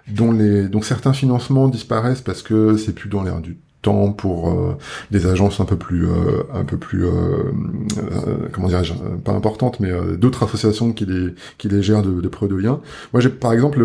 dont 0.09 0.33
les 0.33 0.69
dont 0.69 0.83
certains 0.83 1.13
financements 1.13 1.69
disparaissent 1.69 2.23
parce 2.23 2.43
que 2.43 2.77
c'est 2.77 2.93
plus 2.95 3.09
dans 3.09 3.23
l'air 3.23 3.41
du 3.41 3.59
temps 3.83 4.13
pour 4.13 4.51
euh, 4.51 4.77
des 5.11 5.27
agences 5.27 5.61
un 5.61 5.65
peu 5.65 5.77
plus 5.77 6.07
euh, 6.07 6.45
un 6.55 6.65
peu 6.65 6.77
plus 6.77 7.05
euh, 7.05 7.11
euh, 7.11 8.49
comment 8.53 8.69
dirais-je 8.69 8.95
pas 9.25 9.33
importantes 9.33 9.81
mais 9.81 9.91
euh, 9.91 10.17
d'autres 10.17 10.45
associations 10.45 10.93
qui 10.93 11.05
les 11.07 11.35
qui 11.59 11.69
les 11.69 11.83
gèrent 11.83 12.03
de, 12.03 12.21
de 12.21 12.29
près 12.29 12.47
de 12.49 12.55
loin. 12.55 12.81
Moi 13.13 13.21
j'ai 13.21 13.29
par 13.29 13.53
exemple 13.53 13.85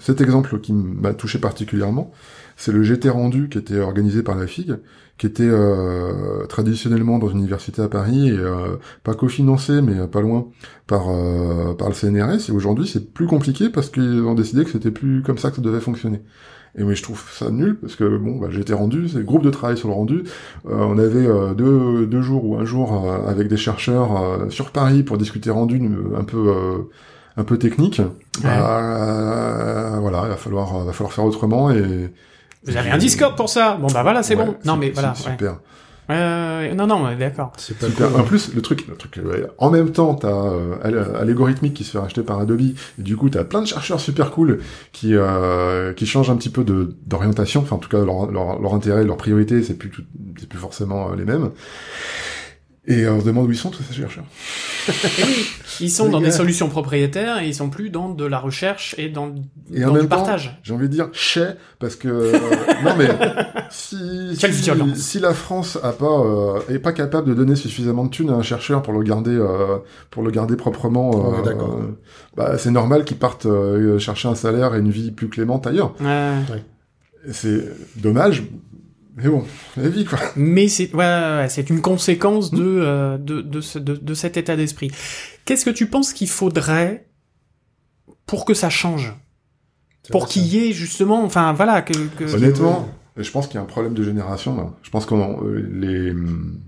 cet 0.00 0.20
exemple 0.20 0.60
qui 0.60 0.72
m'a 0.72 1.14
touché 1.14 1.38
particulièrement, 1.38 2.12
c'est 2.56 2.72
le 2.72 2.82
GT 2.82 3.08
rendu 3.08 3.48
qui 3.48 3.58
était 3.58 3.80
organisé 3.80 4.22
par 4.22 4.36
la 4.36 4.46
FIG 4.46 4.76
qui 5.18 5.26
était 5.26 5.48
euh, 5.48 6.44
traditionnellement 6.46 7.18
dans 7.18 7.28
une 7.30 7.38
université 7.38 7.80
à 7.82 7.88
Paris 7.88 8.28
et 8.28 8.38
pas 9.02 9.14
cofinancé 9.14 9.80
mais 9.80 10.06
pas 10.06 10.20
loin 10.20 10.48
par 10.86 11.04
par 11.78 11.88
le 11.88 11.94
CNRS 11.94 12.50
et 12.50 12.52
aujourd'hui 12.52 12.86
c'est 12.86 13.12
plus 13.14 13.26
compliqué 13.26 13.70
parce 13.70 13.88
qu'ils 13.90 14.20
ont 14.22 14.34
décidé 14.34 14.64
que 14.64 14.70
c'était 14.70 14.90
plus 14.90 15.22
comme 15.22 15.38
ça 15.38 15.50
que 15.50 15.56
ça 15.56 15.62
devait 15.62 15.80
fonctionner. 15.80 16.22
Et 16.78 16.82
oui, 16.82 16.94
je 16.94 17.02
trouve 17.02 17.24
ça 17.32 17.50
nul 17.50 17.76
parce 17.80 17.96
que 17.96 18.04
bon, 18.18 18.36
bah, 18.36 18.48
j'étais 18.50 18.74
rendu, 18.74 19.08
c'est 19.08 19.18
le 19.18 19.24
groupe 19.24 19.42
de 19.42 19.50
travail 19.50 19.78
sur 19.78 19.88
le 19.88 19.94
rendu. 19.94 20.24
Euh, 20.68 20.74
on 20.74 20.98
avait 20.98 21.26
euh, 21.26 21.54
deux, 21.54 22.06
deux 22.06 22.20
jours 22.20 22.44
ou 22.44 22.56
un 22.56 22.64
jour 22.66 23.06
euh, 23.06 23.30
avec 23.30 23.48
des 23.48 23.56
chercheurs 23.56 24.22
euh, 24.22 24.50
sur 24.50 24.70
Paris 24.72 25.02
pour 25.02 25.16
discuter 25.16 25.50
rendu 25.50 25.80
euh, 25.82 26.18
un 26.18 26.24
peu 26.24 26.48
euh, 26.48 26.78
un 27.38 27.44
peu 27.44 27.58
technique. 27.58 28.02
Bah, 28.42 28.80
euh, 28.80 29.98
voilà, 30.00 30.22
il 30.24 30.28
va 30.28 30.36
falloir 30.36 30.84
va 30.84 30.92
falloir 30.92 31.12
faire 31.12 31.24
autrement 31.24 31.70
et 31.70 32.12
Vous 32.66 32.76
avez 32.76 32.90
un 32.90 32.98
Discord 32.98 33.36
pour 33.36 33.48
ça? 33.48 33.78
Bon 33.80 33.88
bah 33.92 34.02
voilà, 34.02 34.22
c'est 34.22 34.36
Ouais, 34.36 34.44
bon. 34.44 34.54
Non 34.64 34.76
mais 34.76 34.90
voilà. 34.90 35.14
ouais. 35.26 35.48
Euh, 36.08 36.72
non 36.74 36.86
non, 36.86 37.04
ouais, 37.04 37.16
d'accord. 37.16 37.52
C'est 37.56 37.76
pas 37.78 37.88
cool, 37.88 38.06
En 38.20 38.22
plus, 38.22 38.54
le 38.54 38.62
truc, 38.62 38.86
le 38.86 38.94
truc, 38.96 39.18
ouais, 39.24 39.44
en 39.58 39.70
même 39.70 39.90
temps, 39.90 40.14
t'as 40.14 40.28
euh, 40.28 40.76
Al- 40.82 41.16
Allegorithmic 41.16 41.74
qui 41.74 41.82
se 41.84 41.90
fait 41.90 41.98
racheter 41.98 42.22
par 42.22 42.38
Adobe, 42.38 42.60
et 42.60 42.74
du 43.02 43.16
coup, 43.16 43.28
t'as 43.28 43.42
plein 43.44 43.60
de 43.60 43.66
chercheurs 43.66 43.98
super 43.98 44.30
cool 44.30 44.60
qui 44.92 45.14
euh, 45.14 45.92
qui 45.94 46.06
changent 46.06 46.30
un 46.30 46.36
petit 46.36 46.50
peu 46.50 46.62
de 46.64 46.94
d'orientation. 47.06 47.62
Enfin, 47.62 47.76
en 47.76 47.80
tout 47.80 47.88
cas, 47.88 48.04
leur, 48.04 48.30
leur, 48.30 48.60
leur 48.60 48.74
intérêt, 48.74 49.04
leur 49.04 49.16
priorité, 49.16 49.62
c'est 49.62 49.74
plus 49.74 49.90
tout- 49.90 50.04
c'est 50.38 50.48
plus 50.48 50.58
forcément 50.60 51.10
euh, 51.10 51.16
les 51.16 51.24
mêmes. 51.24 51.50
Et 52.88 53.02
euh, 53.04 53.14
on 53.14 53.20
se 53.20 53.24
demande 53.26 53.48
où 53.48 53.50
ils 53.50 53.56
sont 53.56 53.70
tous 53.70 53.82
ces 53.82 53.94
chercheurs. 53.94 54.24
Et 54.88 55.24
oui, 55.24 55.46
ils 55.80 55.90
sont 55.90 56.08
dans 56.08 56.20
des 56.20 56.30
solutions 56.30 56.68
propriétaires 56.68 57.40
et 57.42 57.48
ils 57.48 57.54
sont 57.54 57.68
plus 57.68 57.90
dans 57.90 58.10
de 58.10 58.24
la 58.24 58.38
recherche 58.38 58.94
et 58.98 59.08
dans, 59.08 59.34
Et 59.74 59.80
dans 59.80 59.90
en 59.90 59.94
du 59.94 60.00
temps, 60.02 60.06
partage. 60.06 60.60
j'ai 60.62 60.72
envie 60.72 60.86
de 60.88 60.92
dire 60.92 61.08
chais 61.12 61.56
parce 61.80 61.96
que 61.96 62.06
euh, 62.06 62.32
non 62.84 62.94
mais 62.96 63.08
si 63.70 63.96
Quelle 64.38 64.54
si, 64.54 64.62
violence. 64.62 64.96
si 64.98 65.18
la 65.18 65.34
France 65.34 65.78
a 65.82 65.90
pas 65.92 66.06
euh, 66.06 66.60
est 66.68 66.78
pas 66.78 66.92
capable 66.92 67.28
de 67.28 67.34
donner 67.34 67.56
suffisamment 67.56 68.04
de 68.04 68.10
thunes 68.10 68.30
à 68.30 68.34
un 68.34 68.42
chercheur 68.42 68.82
pour 68.82 68.92
le 68.92 69.02
garder 69.02 69.34
euh, 69.34 69.78
pour 70.12 70.22
le 70.22 70.30
garder 70.30 70.54
proprement, 70.54 71.34
euh, 71.44 71.52
bah 72.36 72.56
c'est 72.56 72.70
normal 72.70 73.04
qu'il 73.04 73.16
parte 73.16 73.46
euh, 73.46 73.98
chercher 73.98 74.28
un 74.28 74.36
salaire 74.36 74.76
et 74.76 74.78
une 74.78 74.90
vie 74.90 75.10
plus 75.10 75.28
clémente 75.28 75.66
ailleurs. 75.66 75.94
Ouais. 76.00 76.62
C'est 77.32 77.64
dommage, 77.96 78.44
mais 79.16 79.28
bon, 79.28 79.44
la 79.76 79.88
vie 79.88 80.04
quoi. 80.04 80.18
Mais 80.36 80.68
c'est 80.68 80.94
ouais, 80.94 81.04
ouais, 81.04 81.36
ouais, 81.38 81.48
c'est 81.48 81.68
une 81.70 81.80
conséquence 81.80 82.50
de, 82.50 82.62
euh, 82.62 83.18
de, 83.18 83.40
de, 83.40 83.60
ce- 83.60 83.78
de, 83.78 83.96
de 83.96 84.14
cet 84.14 84.36
état 84.36 84.56
d'esprit. 84.56 84.90
Qu'est-ce 85.44 85.64
que 85.64 85.70
tu 85.70 85.86
penses 85.86 86.12
qu'il 86.12 86.28
faudrait 86.28 87.08
pour 88.26 88.44
que 88.44 88.54
ça 88.54 88.70
change? 88.70 89.14
Pour 90.10 90.28
qu'il 90.28 90.42
y 90.46 90.58
ait 90.68 90.72
justement, 90.72 91.24
enfin 91.24 91.52
voilà, 91.52 91.82
que, 91.82 91.92
que... 92.16 92.24
Honnêtement, 92.32 92.88
je 93.16 93.28
pense 93.30 93.46
qu'il 93.48 93.56
y 93.56 93.58
a 93.58 93.62
un 93.62 93.66
problème 93.66 93.94
de 93.94 94.02
génération. 94.04 94.56
Là. 94.56 94.72
Je 94.82 94.90
pense 94.90 95.04
que 95.06 95.14
les 95.72 96.10
hum, 96.12 96.60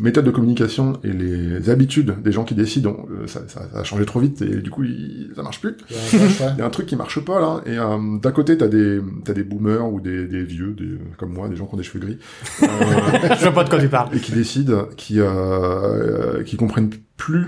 méthodes 0.00 0.24
de 0.24 0.30
communication 0.30 0.98
et 1.04 1.12
les 1.12 1.70
habitudes 1.70 2.14
des 2.22 2.32
gens 2.32 2.44
qui 2.44 2.54
décident, 2.54 3.06
euh, 3.10 3.26
ça, 3.26 3.40
ça- 3.48 3.68
ça 3.72 3.78
a 3.80 3.84
changé 3.84 4.04
trop 4.04 4.20
vite 4.20 4.42
et 4.42 4.56
du 4.62 4.70
coup, 4.70 4.84
il, 4.84 5.30
ça 5.36 5.42
marche 5.42 5.60
plus. 5.60 5.76
Il 5.90 6.58
y 6.58 6.62
a 6.62 6.66
un 6.66 6.70
truc 6.70 6.86
qui 6.86 6.96
marche 6.96 7.20
pas 7.20 7.40
là. 7.40 7.62
Et 7.66 7.78
euh, 7.78 8.18
d'un 8.18 8.32
côté, 8.32 8.56
t'as 8.58 8.68
des 8.68 9.00
t'as 9.24 9.32
des 9.34 9.44
boomers 9.44 9.92
ou 9.92 10.00
des, 10.00 10.26
des 10.26 10.42
vieux, 10.44 10.72
des, 10.74 10.98
comme 11.18 11.32
moi, 11.32 11.48
des 11.48 11.56
gens 11.56 11.66
qui 11.66 11.74
ont 11.74 11.78
des 11.78 11.82
cheveux 11.82 12.00
gris, 12.04 12.18
euh, 12.62 12.66
Je 13.38 13.42
vois 13.42 13.52
pas 13.52 13.64
de 13.64 13.70
quoi 13.70 13.78
tu 13.80 13.88
parles. 13.88 14.14
et 14.16 14.20
qui 14.20 14.32
décident, 14.32 14.86
qui 14.96 15.18
qui 16.46 16.56
comprennent 16.56 16.90
plus 17.16 17.46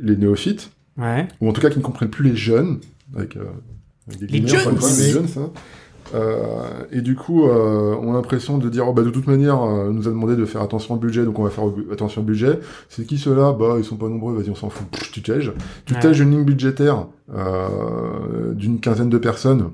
les 0.00 0.16
néophytes, 0.16 0.70
Ouais. 0.96 1.28
ou 1.40 1.48
en 1.48 1.52
tout 1.52 1.60
cas 1.60 1.70
qui 1.70 1.78
ne 1.78 1.82
comprennent 1.84 2.10
plus 2.10 2.28
les 2.28 2.36
jeunes, 2.36 2.80
avec, 3.16 3.36
avec 3.36 4.20
des 4.20 4.26
Les 4.26 4.40
guillemets, 4.40 4.48
jeunes, 4.64 4.74
les 4.74 5.04
oui. 5.06 5.10
jeunes, 5.12 5.28
ça. 5.28 5.40
Euh, 6.14 6.84
et 6.92 7.00
du 7.00 7.14
coup, 7.14 7.46
euh, 7.46 7.94
ont 7.96 8.12
l'impression 8.12 8.58
de 8.58 8.68
dire, 8.68 8.88
oh, 8.88 8.92
bah, 8.92 9.02
de 9.02 9.10
toute 9.10 9.26
manière, 9.26 9.62
euh, 9.62 9.88
on 9.88 9.92
nous 9.92 10.08
a 10.08 10.10
demandé 10.10 10.36
de 10.36 10.44
faire 10.44 10.62
attention 10.62 10.94
au 10.94 10.98
budget, 10.98 11.24
donc 11.24 11.38
on 11.38 11.44
va 11.44 11.50
faire 11.50 11.64
attention 11.92 12.22
au 12.22 12.24
budget. 12.24 12.60
C'est 12.88 13.06
qui 13.06 13.18
ceux-là? 13.18 13.52
Bah, 13.52 13.74
ils 13.78 13.84
sont 13.84 13.96
pas 13.96 14.08
nombreux, 14.08 14.34
vas-y, 14.34 14.50
on 14.50 14.54
s'en 14.54 14.70
fout. 14.70 14.86
Pff, 14.88 15.12
tu 15.12 15.22
tèges. 15.22 15.52
Tu 15.84 15.94
tèges 15.94 16.20
une 16.20 16.30
ligne 16.30 16.44
budgétaire 16.44 17.06
euh, 17.34 18.52
d'une 18.54 18.80
quinzaine 18.80 19.10
de 19.10 19.18
personnes. 19.18 19.70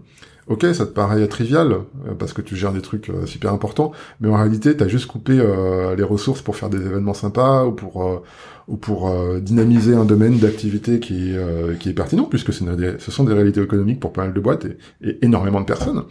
Ok, 0.46 0.66
ça 0.74 0.84
te 0.84 0.92
paraît 0.92 1.26
trivial, 1.26 1.72
euh, 1.72 2.14
parce 2.18 2.32
que 2.32 2.42
tu 2.42 2.54
gères 2.54 2.72
des 2.72 2.82
trucs 2.82 3.08
euh, 3.08 3.24
super 3.24 3.52
importants, 3.52 3.92
mais 4.20 4.28
en 4.28 4.36
réalité, 4.36 4.76
t'as 4.76 4.88
juste 4.88 5.06
coupé 5.06 5.38
euh, 5.38 5.96
les 5.96 6.02
ressources 6.02 6.42
pour 6.42 6.56
faire 6.56 6.68
des 6.68 6.84
événements 6.84 7.14
sympas, 7.14 7.64
ou 7.64 7.72
pour, 7.72 8.04
euh, 8.04 8.22
ou 8.68 8.76
pour 8.76 9.08
euh, 9.08 9.40
dynamiser 9.40 9.94
un 9.94 10.04
domaine 10.04 10.38
d'activité 10.38 11.00
qui, 11.00 11.30
est, 11.30 11.36
euh, 11.36 11.74
qui 11.74 11.88
est 11.88 11.94
pertinent, 11.94 12.24
puisque 12.24 12.58
une 12.60 12.96
ce 12.98 13.10
sont 13.10 13.24
des 13.24 13.32
réalités 13.32 13.62
économiques 13.62 14.00
pour 14.00 14.12
pas 14.12 14.24
mal 14.24 14.34
de 14.34 14.40
boîtes 14.40 14.66
et, 14.66 14.76
et 15.02 15.24
énormément 15.24 15.60
de 15.60 15.66
personnes. 15.66 16.02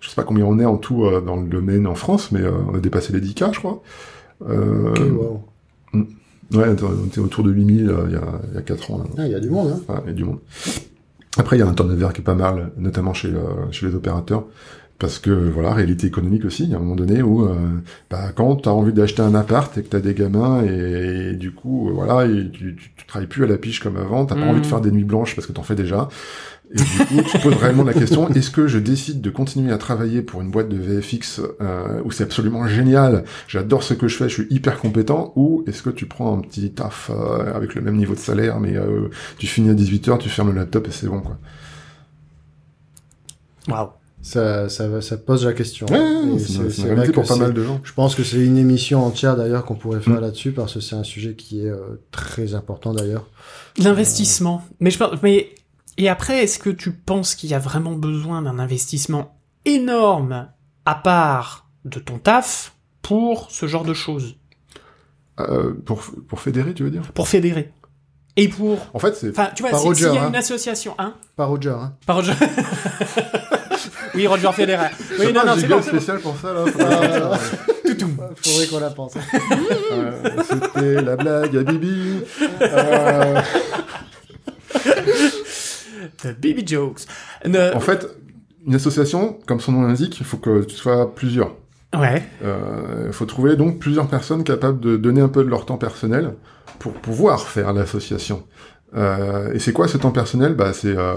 Je 0.00 0.08
sais 0.08 0.14
pas 0.14 0.24
combien 0.24 0.44
on 0.44 0.58
est 0.58 0.64
en 0.64 0.76
tout 0.76 1.04
euh, 1.04 1.20
dans 1.20 1.36
le 1.36 1.48
domaine 1.48 1.86
en 1.86 1.94
France, 1.94 2.32
mais 2.32 2.40
euh, 2.40 2.52
on 2.68 2.74
a 2.74 2.80
dépassé 2.80 3.12
les 3.12 3.20
10K, 3.20 3.54
je 3.54 3.58
crois. 3.60 3.82
Euh, 4.48 4.90
Ok, 4.90 5.00
wow. 5.10 5.42
Ouais, 6.52 6.66
on 6.68 7.06
était 7.06 7.20
autour 7.20 7.44
de 7.44 7.52
8000 7.52 7.88
euh, 7.88 7.94
il 8.06 8.12
y, 8.12 8.16
a, 8.16 8.22
il 8.50 8.54
y 8.54 8.58
a 8.58 8.62
4 8.62 8.90
ans. 8.90 8.98
Là. 8.98 9.04
Ah, 9.18 9.26
il 9.26 9.32
y 9.32 9.34
a 9.36 9.40
du 9.40 9.50
monde, 9.50 9.68
hein. 9.72 9.80
Enfin, 9.86 10.02
il 10.04 10.08
y 10.08 10.10
a 10.10 10.14
du 10.14 10.24
monde. 10.24 10.38
Après, 11.38 11.56
il 11.56 11.60
y 11.60 11.62
a 11.62 11.66
un 11.66 11.74
turnover 11.74 12.08
qui 12.12 12.20
est 12.20 12.24
pas 12.24 12.34
mal, 12.34 12.72
notamment 12.76 13.14
chez, 13.14 13.32
chez 13.70 13.86
les 13.86 13.94
opérateurs. 13.94 14.46
Parce 15.00 15.18
que 15.18 15.30
voilà, 15.30 15.74
réalité 15.74 16.06
économique 16.06 16.44
aussi, 16.44 16.64
il 16.64 16.70
y 16.70 16.74
a 16.74 16.76
un 16.76 16.80
moment 16.80 16.94
donné 16.94 17.22
où 17.22 17.44
euh, 17.44 17.54
bah, 18.10 18.30
quand 18.34 18.56
tu 18.56 18.68
as 18.68 18.72
envie 18.72 18.92
d'acheter 18.92 19.22
un 19.22 19.34
appart 19.34 19.76
et 19.76 19.82
que 19.82 19.88
tu 19.88 19.96
as 19.96 20.00
des 20.00 20.14
gamins 20.14 20.62
et, 20.62 21.32
du 21.32 21.52
coup 21.52 21.88
euh, 21.88 21.92
voilà, 21.92 22.26
et 22.26 22.50
tu, 22.50 22.76
tu, 22.76 22.92
tu, 22.96 23.06
travailles 23.06 23.26
plus 23.28 23.44
à 23.44 23.46
la 23.48 23.58
piche 23.58 23.80
comme 23.80 23.96
avant, 23.96 24.26
t'as 24.26 24.36
pas 24.36 24.42
envie 24.42 24.60
de 24.60 24.66
faire 24.66 24.80
des 24.80 24.92
nuits 24.92 25.04
blanches 25.04 25.34
parce 25.34 25.46
que 25.46 25.52
t'en 25.52 25.64
fais 25.64 25.74
déjà. 25.74 26.08
Et 26.72 26.76
du 26.76 27.06
coup, 27.06 27.22
tu 27.28 27.38
te 27.38 27.42
poses 27.42 27.56
réellement 27.56 27.82
la 27.82 27.92
question 27.92 28.28
est-ce 28.34 28.50
que 28.50 28.68
je 28.68 28.78
décide 28.78 29.20
de 29.20 29.30
continuer 29.30 29.72
à 29.72 29.78
travailler 29.78 30.22
pour 30.22 30.40
une 30.40 30.50
boîte 30.50 30.68
de 30.68 30.76
VFX 30.76 31.40
euh, 31.60 32.00
où 32.04 32.12
c'est 32.12 32.22
absolument 32.22 32.66
génial, 32.68 33.24
j'adore 33.48 33.82
ce 33.82 33.94
que 33.94 34.06
je 34.06 34.16
fais, 34.16 34.28
je 34.28 34.34
suis 34.42 34.46
hyper 34.50 34.78
compétent, 34.78 35.32
ou 35.34 35.64
est-ce 35.66 35.82
que 35.82 35.90
tu 35.90 36.06
prends 36.06 36.36
un 36.36 36.40
petit 36.40 36.70
taf 36.70 37.10
euh, 37.10 37.54
avec 37.54 37.74
le 37.74 37.82
même 37.82 37.96
niveau 37.96 38.14
de 38.14 38.20
salaire, 38.20 38.60
mais 38.60 38.76
euh, 38.76 39.08
tu 39.38 39.46
finis 39.46 39.70
à 39.70 39.74
18h, 39.74 40.18
tu 40.18 40.28
fermes 40.28 40.50
le 40.50 40.56
laptop 40.56 40.86
et 40.86 40.92
c'est 40.92 41.08
bon 41.08 41.20
quoi. 41.20 41.38
Waouh. 43.68 43.88
Ça, 44.22 44.68
ça, 44.68 45.00
ça 45.00 45.16
pose 45.16 45.46
la 45.46 45.52
question. 45.54 45.86
Ouais, 45.86 46.38
c'est 46.38 46.94
vrai 46.94 47.06
pour 47.10 47.22
que 47.24 47.28
pas 47.28 47.34
c'est- 47.34 47.40
mal 47.40 47.54
de 47.54 47.64
gens. 47.64 47.80
Je 47.84 47.92
pense 47.94 48.14
que 48.14 48.22
c'est 48.22 48.44
une 48.44 48.58
émission 48.58 49.02
entière 49.04 49.34
d'ailleurs 49.36 49.64
qu'on 49.64 49.76
pourrait 49.76 50.00
faire 50.00 50.18
Mm. 50.18 50.20
là-dessus 50.20 50.52
parce 50.52 50.74
que 50.74 50.80
c'est 50.80 50.94
un 50.96 51.04
sujet 51.04 51.34
qui 51.34 51.64
est 51.64 51.70
euh, 51.70 52.00
très 52.10 52.54
important 52.54 52.92
d'ailleurs. 52.92 53.26
L'investissement. 53.78 54.62
Mais 54.78 54.90
je 54.90 54.98
pense, 54.98 55.22
mais 55.22 55.48
et 55.96 56.08
après, 56.08 56.44
est-ce 56.44 56.58
que 56.58 56.70
tu 56.70 56.92
penses 56.92 57.34
qu'il 57.34 57.48
y 57.50 57.54
a 57.54 57.58
vraiment 57.58 57.92
besoin 57.92 58.42
d'un 58.42 58.58
investissement 58.58 59.38
énorme 59.64 60.48
à 60.84 60.94
part 60.94 61.68
de 61.86 61.98
ton 61.98 62.18
taf 62.18 62.74
pour 63.02 63.50
ce 63.50 63.66
genre 63.66 63.84
de 63.84 63.94
choses, 63.94 64.36
Euh, 65.38 65.72
pour, 65.86 66.02
pour 66.28 66.40
fédérer, 66.40 66.74
tu 66.74 66.82
veux 66.82 66.90
dire? 66.90 67.00
Pour 67.14 67.26
fédérer 67.26 67.72
et 68.42 68.48
pour, 68.48 68.78
En 68.94 68.98
fait, 68.98 69.14
c'est 69.16 69.30
enfin, 69.30 69.50
tu 69.54 69.62
vois, 69.62 69.78
si- 69.78 69.94
s'il 69.96 70.12
y 70.14 70.18
a 70.18 70.22
hein. 70.24 70.28
une 70.28 70.36
association, 70.36 70.94
hein, 70.98 71.14
Pas 71.36 71.44
Roger, 71.46 71.70
hein. 71.70 71.92
par 72.06 72.16
Roger. 72.16 72.32
oui, 74.14 74.26
Roger 74.26 74.50
Federer. 74.52 74.88
Oui, 75.18 75.26
non, 75.32 75.40
pas 75.42 75.46
non, 75.46 75.52
c'est 75.60 75.66
bon, 75.66 75.76
c'est 75.82 75.90
bon. 75.92 75.96
spécial 75.98 76.18
pour 76.20 76.36
ça, 76.38 76.52
là. 76.52 76.64
faudrait 76.66 77.18
ça. 77.20 77.38
Faudrait 78.42 78.66
qu'on 78.68 78.80
la 78.80 78.90
pense. 78.90 79.14
Euh, 79.92 80.12
C'était 80.48 81.02
la 81.02 81.16
blague 81.16 81.56
à 81.56 81.62
Bibi. 81.64 82.20
Euh, 82.62 83.40
The 86.22 86.28
Baby 86.40 86.64
jokes. 86.66 87.00
Ne- 87.44 87.74
en 87.74 87.80
fait, 87.80 88.06
une 88.66 88.74
association, 88.74 89.38
comme 89.46 89.60
son 89.60 89.72
nom 89.72 89.82
l'indique, 89.82 90.18
il 90.20 90.24
faut 90.26 90.36
que 90.36 90.64
tu 90.64 90.76
sois 90.76 91.14
plusieurs. 91.14 91.54
Ouais. 91.98 92.22
Euh, 92.44 93.04
Il 93.08 93.12
faut 93.12 93.26
trouver 93.26 93.56
donc 93.56 93.78
plusieurs 93.78 94.06
personnes 94.08 94.44
capables 94.44 94.80
de 94.80 94.96
donner 94.96 95.20
un 95.20 95.28
peu 95.28 95.42
de 95.44 95.48
leur 95.48 95.66
temps 95.66 95.76
personnel 95.78 96.34
pour 96.78 96.92
pouvoir 96.92 97.40
faire 97.48 97.72
l'association. 97.72 98.44
Euh, 98.96 99.52
et 99.52 99.58
c'est 99.58 99.72
quoi 99.72 99.88
ce 99.88 99.96
temps 99.98 100.10
personnel? 100.12 100.54
Bah, 100.54 100.72
c'est 100.72 100.96
euh, 100.96 101.14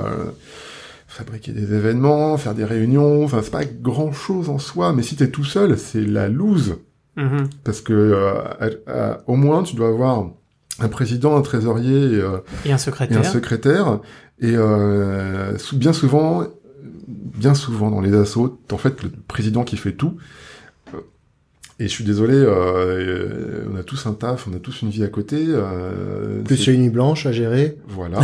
fabriquer 1.07 1.51
des 1.51 1.73
événements, 1.73 2.37
faire 2.37 2.55
des 2.55 2.65
réunions. 2.65 3.23
Enfin, 3.23 3.39
c'est 3.43 3.51
pas 3.51 3.65
grand 3.65 4.11
chose 4.11 4.49
en 4.49 4.57
soi, 4.59 4.93
mais 4.93 5.03
si 5.03 5.15
t'es 5.15 5.29
tout 5.29 5.43
seul, 5.43 5.77
c'est 5.77 6.01
la 6.01 6.27
loose. 6.27 6.77
Mhm. 7.15 7.47
Parce 7.63 7.81
que 7.81 7.93
euh, 7.93 8.33
à- 8.87 8.91
à- 8.91 9.17
au 9.27 9.35
moins, 9.35 9.61
tu 9.63 9.75
dois 9.75 9.89
avoir 9.89 10.25
un 10.79 10.87
président, 10.87 11.37
un 11.37 11.41
trésorier 11.41 12.13
et, 12.15 12.21
euh, 12.21 12.37
Et 12.65 12.71
un 12.71 12.75
et 12.75 12.79
secrétaire. 12.79 13.19
un 13.19 13.23
secrétaire. 13.23 13.99
Et 14.39 14.53
euh, 14.55 15.53
bien 15.73 15.93
souvent, 15.93 16.43
bien 17.07 17.53
souvent 17.53 17.91
dans 17.91 18.01
les 18.01 18.15
assos, 18.15 18.59
en 18.71 18.77
fait, 18.77 19.03
le 19.03 19.11
président 19.27 19.63
qui 19.63 19.77
fait 19.77 19.93
tout. 19.93 20.17
Et 21.79 21.85
je 21.85 21.89
suis 21.89 22.03
désolé, 22.03 22.35
euh, 22.35 22.47
euh, 22.49 23.65
on 23.71 23.75
a 23.75 23.83
tous 23.83 24.05
un 24.05 24.13
taf, 24.13 24.47
on 24.47 24.55
a 24.55 24.59
tous 24.59 24.83
une 24.83 24.89
vie 24.89 25.03
à 25.03 25.07
côté. 25.07 25.43
Euh, 25.47 26.41
Plus 26.43 26.67
une 26.67 26.81
nuit 26.83 26.89
blanche 26.89 27.25
à 27.25 27.31
gérer. 27.31 27.77
voilà. 27.87 28.19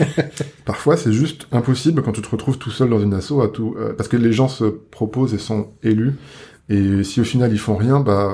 Parfois, 0.64 0.96
c'est 0.96 1.12
juste 1.12 1.46
impossible 1.52 2.02
quand 2.02 2.12
tu 2.12 2.20
te 2.22 2.28
retrouves 2.28 2.58
tout 2.58 2.70
seul 2.70 2.90
dans 2.90 3.00
une 3.00 3.14
asso 3.14 3.40
à 3.42 3.48
tout, 3.48 3.76
euh, 3.78 3.92
parce 3.92 4.08
que 4.08 4.16
les 4.16 4.32
gens 4.32 4.48
se 4.48 4.64
proposent 4.64 5.34
et 5.34 5.38
sont 5.38 5.68
élus. 5.82 6.14
Et 6.70 7.04
si 7.04 7.20
au 7.20 7.24
final 7.24 7.52
ils 7.52 7.58
font 7.58 7.76
rien, 7.76 8.00
bah 8.00 8.30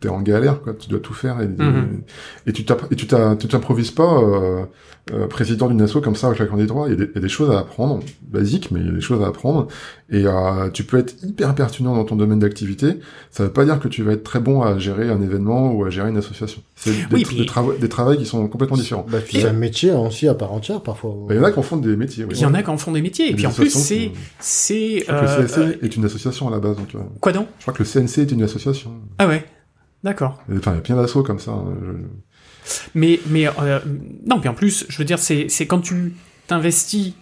t'es 0.00 0.08
en 0.08 0.20
galère, 0.22 0.62
quoi. 0.62 0.74
Tu 0.74 0.88
dois 0.88 1.00
tout 1.00 1.12
faire 1.14 1.40
et, 1.40 1.48
Mhm. 1.48 2.02
et 2.46 2.52
tu 2.52 2.64
t'app- 2.64 2.90
et 2.92 2.96
tu 2.96 3.06
t'as- 3.06 3.34
tu 3.36 3.48
t'improvises 3.48 3.90
pas 3.90 4.18
euh, 4.22 4.64
euh, 5.12 5.26
président 5.26 5.68
d'une 5.68 5.82
asso 5.82 6.00
comme 6.02 6.14
ça 6.16 6.28
avec 6.28 6.38
chacun 6.38 6.56
des 6.56 6.66
droits. 6.66 6.86
Il 6.88 6.90
y, 6.90 6.94
a 6.94 6.96
des, 6.96 7.04
il 7.10 7.14
y 7.16 7.18
a 7.18 7.20
des 7.20 7.28
choses 7.28 7.50
à 7.50 7.58
apprendre, 7.60 8.00
basiques, 8.22 8.70
mais 8.70 8.80
il 8.80 8.86
y 8.86 8.88
a 8.90 8.92
des 8.92 9.00
choses 9.00 9.22
à 9.22 9.26
apprendre. 9.28 9.66
Et 10.10 10.24
euh, 10.26 10.70
tu 10.70 10.84
peux 10.84 10.98
être 10.98 11.14
hyper 11.24 11.54
pertinent 11.54 11.94
dans 11.96 12.04
ton 12.04 12.16
domaine 12.16 12.38
d'activité. 12.38 12.98
Ça 13.30 13.44
veut 13.44 13.52
pas 13.52 13.64
dire 13.64 13.80
que 13.80 13.88
tu 13.88 14.02
vas 14.04 14.12
être 14.12 14.22
très 14.24 14.40
bon 14.40 14.62
à 14.62 14.78
gérer 14.78 15.10
un 15.10 15.20
événement 15.20 15.72
ou 15.72 15.84
à 15.84 15.90
gérer 15.90 16.10
une 16.10 16.16
association. 16.18 16.62
C'est 16.80 16.92
des, 16.92 17.04
Oui, 17.12 17.24
puis- 17.24 17.36
des, 17.36 17.44
travaux- 17.46 17.72
des 17.74 17.88
travails 17.88 18.18
qui 18.18 18.24
sont 18.26 18.46
complètement 18.46 18.76
différents. 18.76 19.04
Bah, 19.10 19.18
puis 19.18 19.40
c'est 19.40 19.48
un 19.48 19.52
métier 19.52 19.90
aussi 19.92 20.28
à 20.28 20.34
part 20.34 20.52
entière 20.52 20.80
parfois. 20.80 21.10
Bah, 21.28 21.34
Il 21.34 21.36
y 21.36 21.40
en 21.40 21.44
a 21.44 21.50
qui 21.50 21.58
en 21.58 21.62
font 21.62 21.76
des 21.76 21.96
métiers. 21.96 22.24
Oui. 22.24 22.34
Il 22.36 22.40
y 22.40 22.44
en 22.46 22.54
a 22.54 22.62
qui 22.62 22.70
en 22.70 22.78
font 22.78 22.92
des 22.92 23.02
métiers. 23.02 23.30
Et 23.30 23.34
puis 23.34 23.46
en 23.46 23.50
plus, 23.52 23.70
c'est, 23.70 23.96
qui- 23.96 24.12
c'est, 24.38 24.98
Je 25.00 25.04
crois 25.04 25.20
que 25.20 25.24
euh, 25.26 25.42
le 25.42 25.46
CSC 25.48 25.58
euh, 25.58 25.76
est 25.82 25.96
une 25.96 26.04
association 26.04 26.46
à 26.46 26.50
la 26.52 26.60
base. 26.60 26.76
Donc, 26.76 26.94
euh, 26.94 26.98
quoi 27.20 27.32
donc? 27.32 27.48
je 27.58 27.62
crois 27.64 27.74
que 27.74 27.82
le 27.82 27.88
CNC 27.88 28.18
est 28.22 28.30
une 28.32 28.42
association. 28.42 28.92
Ah 29.18 29.26
ouais. 29.26 29.44
D'accord. 30.04 30.40
Enfin, 30.56 30.70
il 30.72 30.76
y 30.76 30.78
a 30.78 30.82
plein 30.82 30.94
d'assauts 30.96 31.24
comme 31.24 31.40
ça. 31.40 31.50
hein. 31.50 31.64
Je- 31.82 32.70
Mais, 32.94 33.18
mais 33.28 33.48
euh, 33.48 33.80
non, 34.26 34.38
puis 34.38 34.48
en 34.48 34.54
plus, 34.54 34.86
je 34.88 34.98
veux 34.98 35.04
dire, 35.04 35.18
c'est, 35.18 35.46
c'est 35.48 35.66
quand 35.66 35.80
tu 35.80 36.14
t'investis 36.46 37.14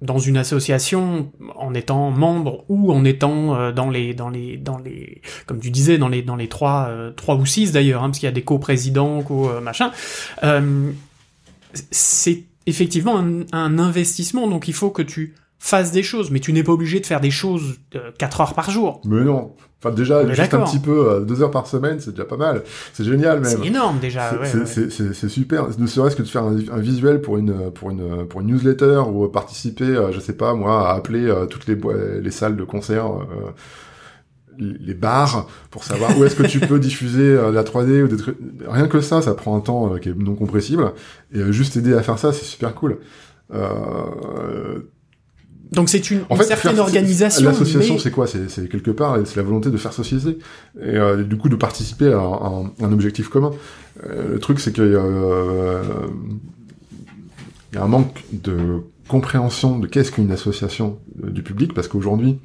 dans 0.00 0.18
une 0.18 0.36
association 0.36 1.32
en 1.56 1.74
étant 1.74 2.10
membre 2.10 2.64
ou 2.68 2.92
en 2.92 3.04
étant 3.04 3.56
euh, 3.56 3.72
dans 3.72 3.90
les 3.90 4.14
dans 4.14 4.28
les 4.28 4.56
dans 4.56 4.78
les 4.78 5.22
comme 5.46 5.58
tu 5.58 5.70
disais 5.70 5.98
dans 5.98 6.08
les 6.08 6.22
dans 6.22 6.36
les 6.36 6.48
trois 6.48 6.86
euh, 6.88 7.10
trois 7.10 7.34
ou 7.34 7.44
six 7.46 7.72
d'ailleurs 7.72 8.02
hein, 8.02 8.08
parce 8.08 8.18
qu'il 8.20 8.26
y 8.26 8.30
a 8.30 8.34
des 8.34 8.42
co-présidents 8.42 9.22
co 9.22 9.50
euh, 9.50 9.60
machin 9.60 9.90
euh, 10.44 10.92
c'est 11.90 12.44
effectivement 12.66 13.18
un, 13.18 13.42
un 13.52 13.78
investissement 13.78 14.46
donc 14.46 14.68
il 14.68 14.74
faut 14.74 14.90
que 14.90 15.02
tu 15.02 15.34
fasses 15.58 15.90
des 15.90 16.02
choses 16.04 16.30
mais 16.30 16.40
tu 16.40 16.52
n'es 16.52 16.62
pas 16.62 16.72
obligé 16.72 17.00
de 17.00 17.06
faire 17.06 17.20
des 17.20 17.30
choses 17.32 17.78
euh, 17.96 18.12
quatre 18.18 18.40
heures 18.40 18.54
par 18.54 18.70
jour 18.70 19.00
Mais 19.04 19.24
non. 19.24 19.54
Enfin, 19.80 19.94
déjà, 19.94 20.26
juste 20.34 20.54
un 20.54 20.58
petit 20.64 20.80
peu, 20.80 21.08
euh, 21.08 21.20
deux 21.20 21.40
heures 21.40 21.52
par 21.52 21.68
semaine, 21.68 22.00
c'est 22.00 22.10
déjà 22.10 22.24
pas 22.24 22.36
mal. 22.36 22.64
C'est 22.92 23.04
génial, 23.04 23.40
même. 23.40 23.44
c'est 23.60 23.64
énorme 23.66 24.00
déjà 24.00 24.30
C'est- 24.30 24.36
ouais, 24.58 24.66
c'est- 24.90 25.24
ouais. 25.24 25.28
super. 25.28 25.68
Ne 25.78 25.86
serait-ce 25.86 26.16
que 26.16 26.22
de 26.22 26.26
faire 26.28 26.42
un, 26.42 26.56
un 26.72 26.78
visuel 26.80 27.20
pour 27.20 27.36
une 27.38 27.70
pour 27.70 27.90
une 27.90 28.26
pour 28.26 28.40
une 28.40 28.48
newsletter 28.48 29.02
ou 29.08 29.28
participer, 29.28 29.84
euh, 29.84 30.10
je 30.10 30.18
sais 30.18 30.32
pas 30.32 30.54
moi, 30.54 30.90
à 30.90 30.94
appeler 30.96 31.26
euh, 31.28 31.46
toutes 31.46 31.66
les 31.68 31.78
les 32.20 32.30
salles 32.32 32.56
de 32.56 32.64
concert, 32.64 33.06
euh, 33.06 33.52
les 34.58 34.94
bars 34.94 35.46
pour 35.70 35.84
savoir 35.84 36.18
où 36.18 36.24
est-ce 36.24 36.34
que 36.34 36.42
tu 36.42 36.58
peux 36.66 36.80
diffuser 36.80 37.38
la 37.52 37.62
3D 37.62 38.02
ou 38.02 38.08
des 38.08 38.16
trucs. 38.16 38.36
Rien 38.66 38.88
que 38.88 39.00
ça, 39.00 39.22
ça 39.22 39.34
prend 39.34 39.56
un 39.56 39.60
temps 39.60 39.94
qui 40.02 40.08
est 40.08 40.16
non 40.18 40.34
compressible. 40.34 40.92
Et 41.32 41.52
juste 41.52 41.76
aider 41.76 41.94
à 41.94 42.02
faire 42.02 42.18
ça, 42.18 42.32
c'est 42.32 42.44
super 42.44 42.74
cool. 42.74 42.98
Euh, 43.54 44.80
donc 45.72 45.88
c'est 45.88 46.10
une, 46.10 46.20
en 46.30 46.34
une 46.34 46.40
fait, 46.42 46.48
certaine 46.48 46.74
faire- 46.74 46.84
organisation 46.84 47.44
L'association, 47.44 47.94
mais- 47.94 48.00
c'est 48.00 48.10
quoi? 48.10 48.26
C'est 48.26 48.68
quelque 48.68 48.90
part, 48.90 49.18
c'est 49.24 49.36
la 49.36 49.42
volonté 49.42 49.70
de 49.70 49.76
faire 49.76 49.92
société 49.92 50.38
et 50.80 50.96
euh, 50.96 51.22
du 51.22 51.36
coup 51.36 51.48
de 51.48 51.56
participer 51.56 52.12
à, 52.12 52.18
un- 52.18 52.72
un 52.80 52.92
objectif 52.92 53.28
commun. 53.28 53.50
Euh, 54.06 54.34
le 54.34 54.38
truc, 54.38 54.60
c'est 54.60 54.72
qu'il 54.72 54.84
y 54.92 54.96
a, 54.96 54.98
euh, 54.98 55.82
y 57.74 57.76
a 57.78 57.82
un 57.82 57.88
manque 57.88 58.24
de 58.32 58.56
compréhension 59.08 59.78
de 59.78 59.86
qu'est-ce 59.86 60.12
qu'une 60.12 60.30
association 60.30 60.98
du 61.16 61.42
public, 61.42 61.74
parce 61.74 61.88
qu'aujourd'hui, 61.88 62.38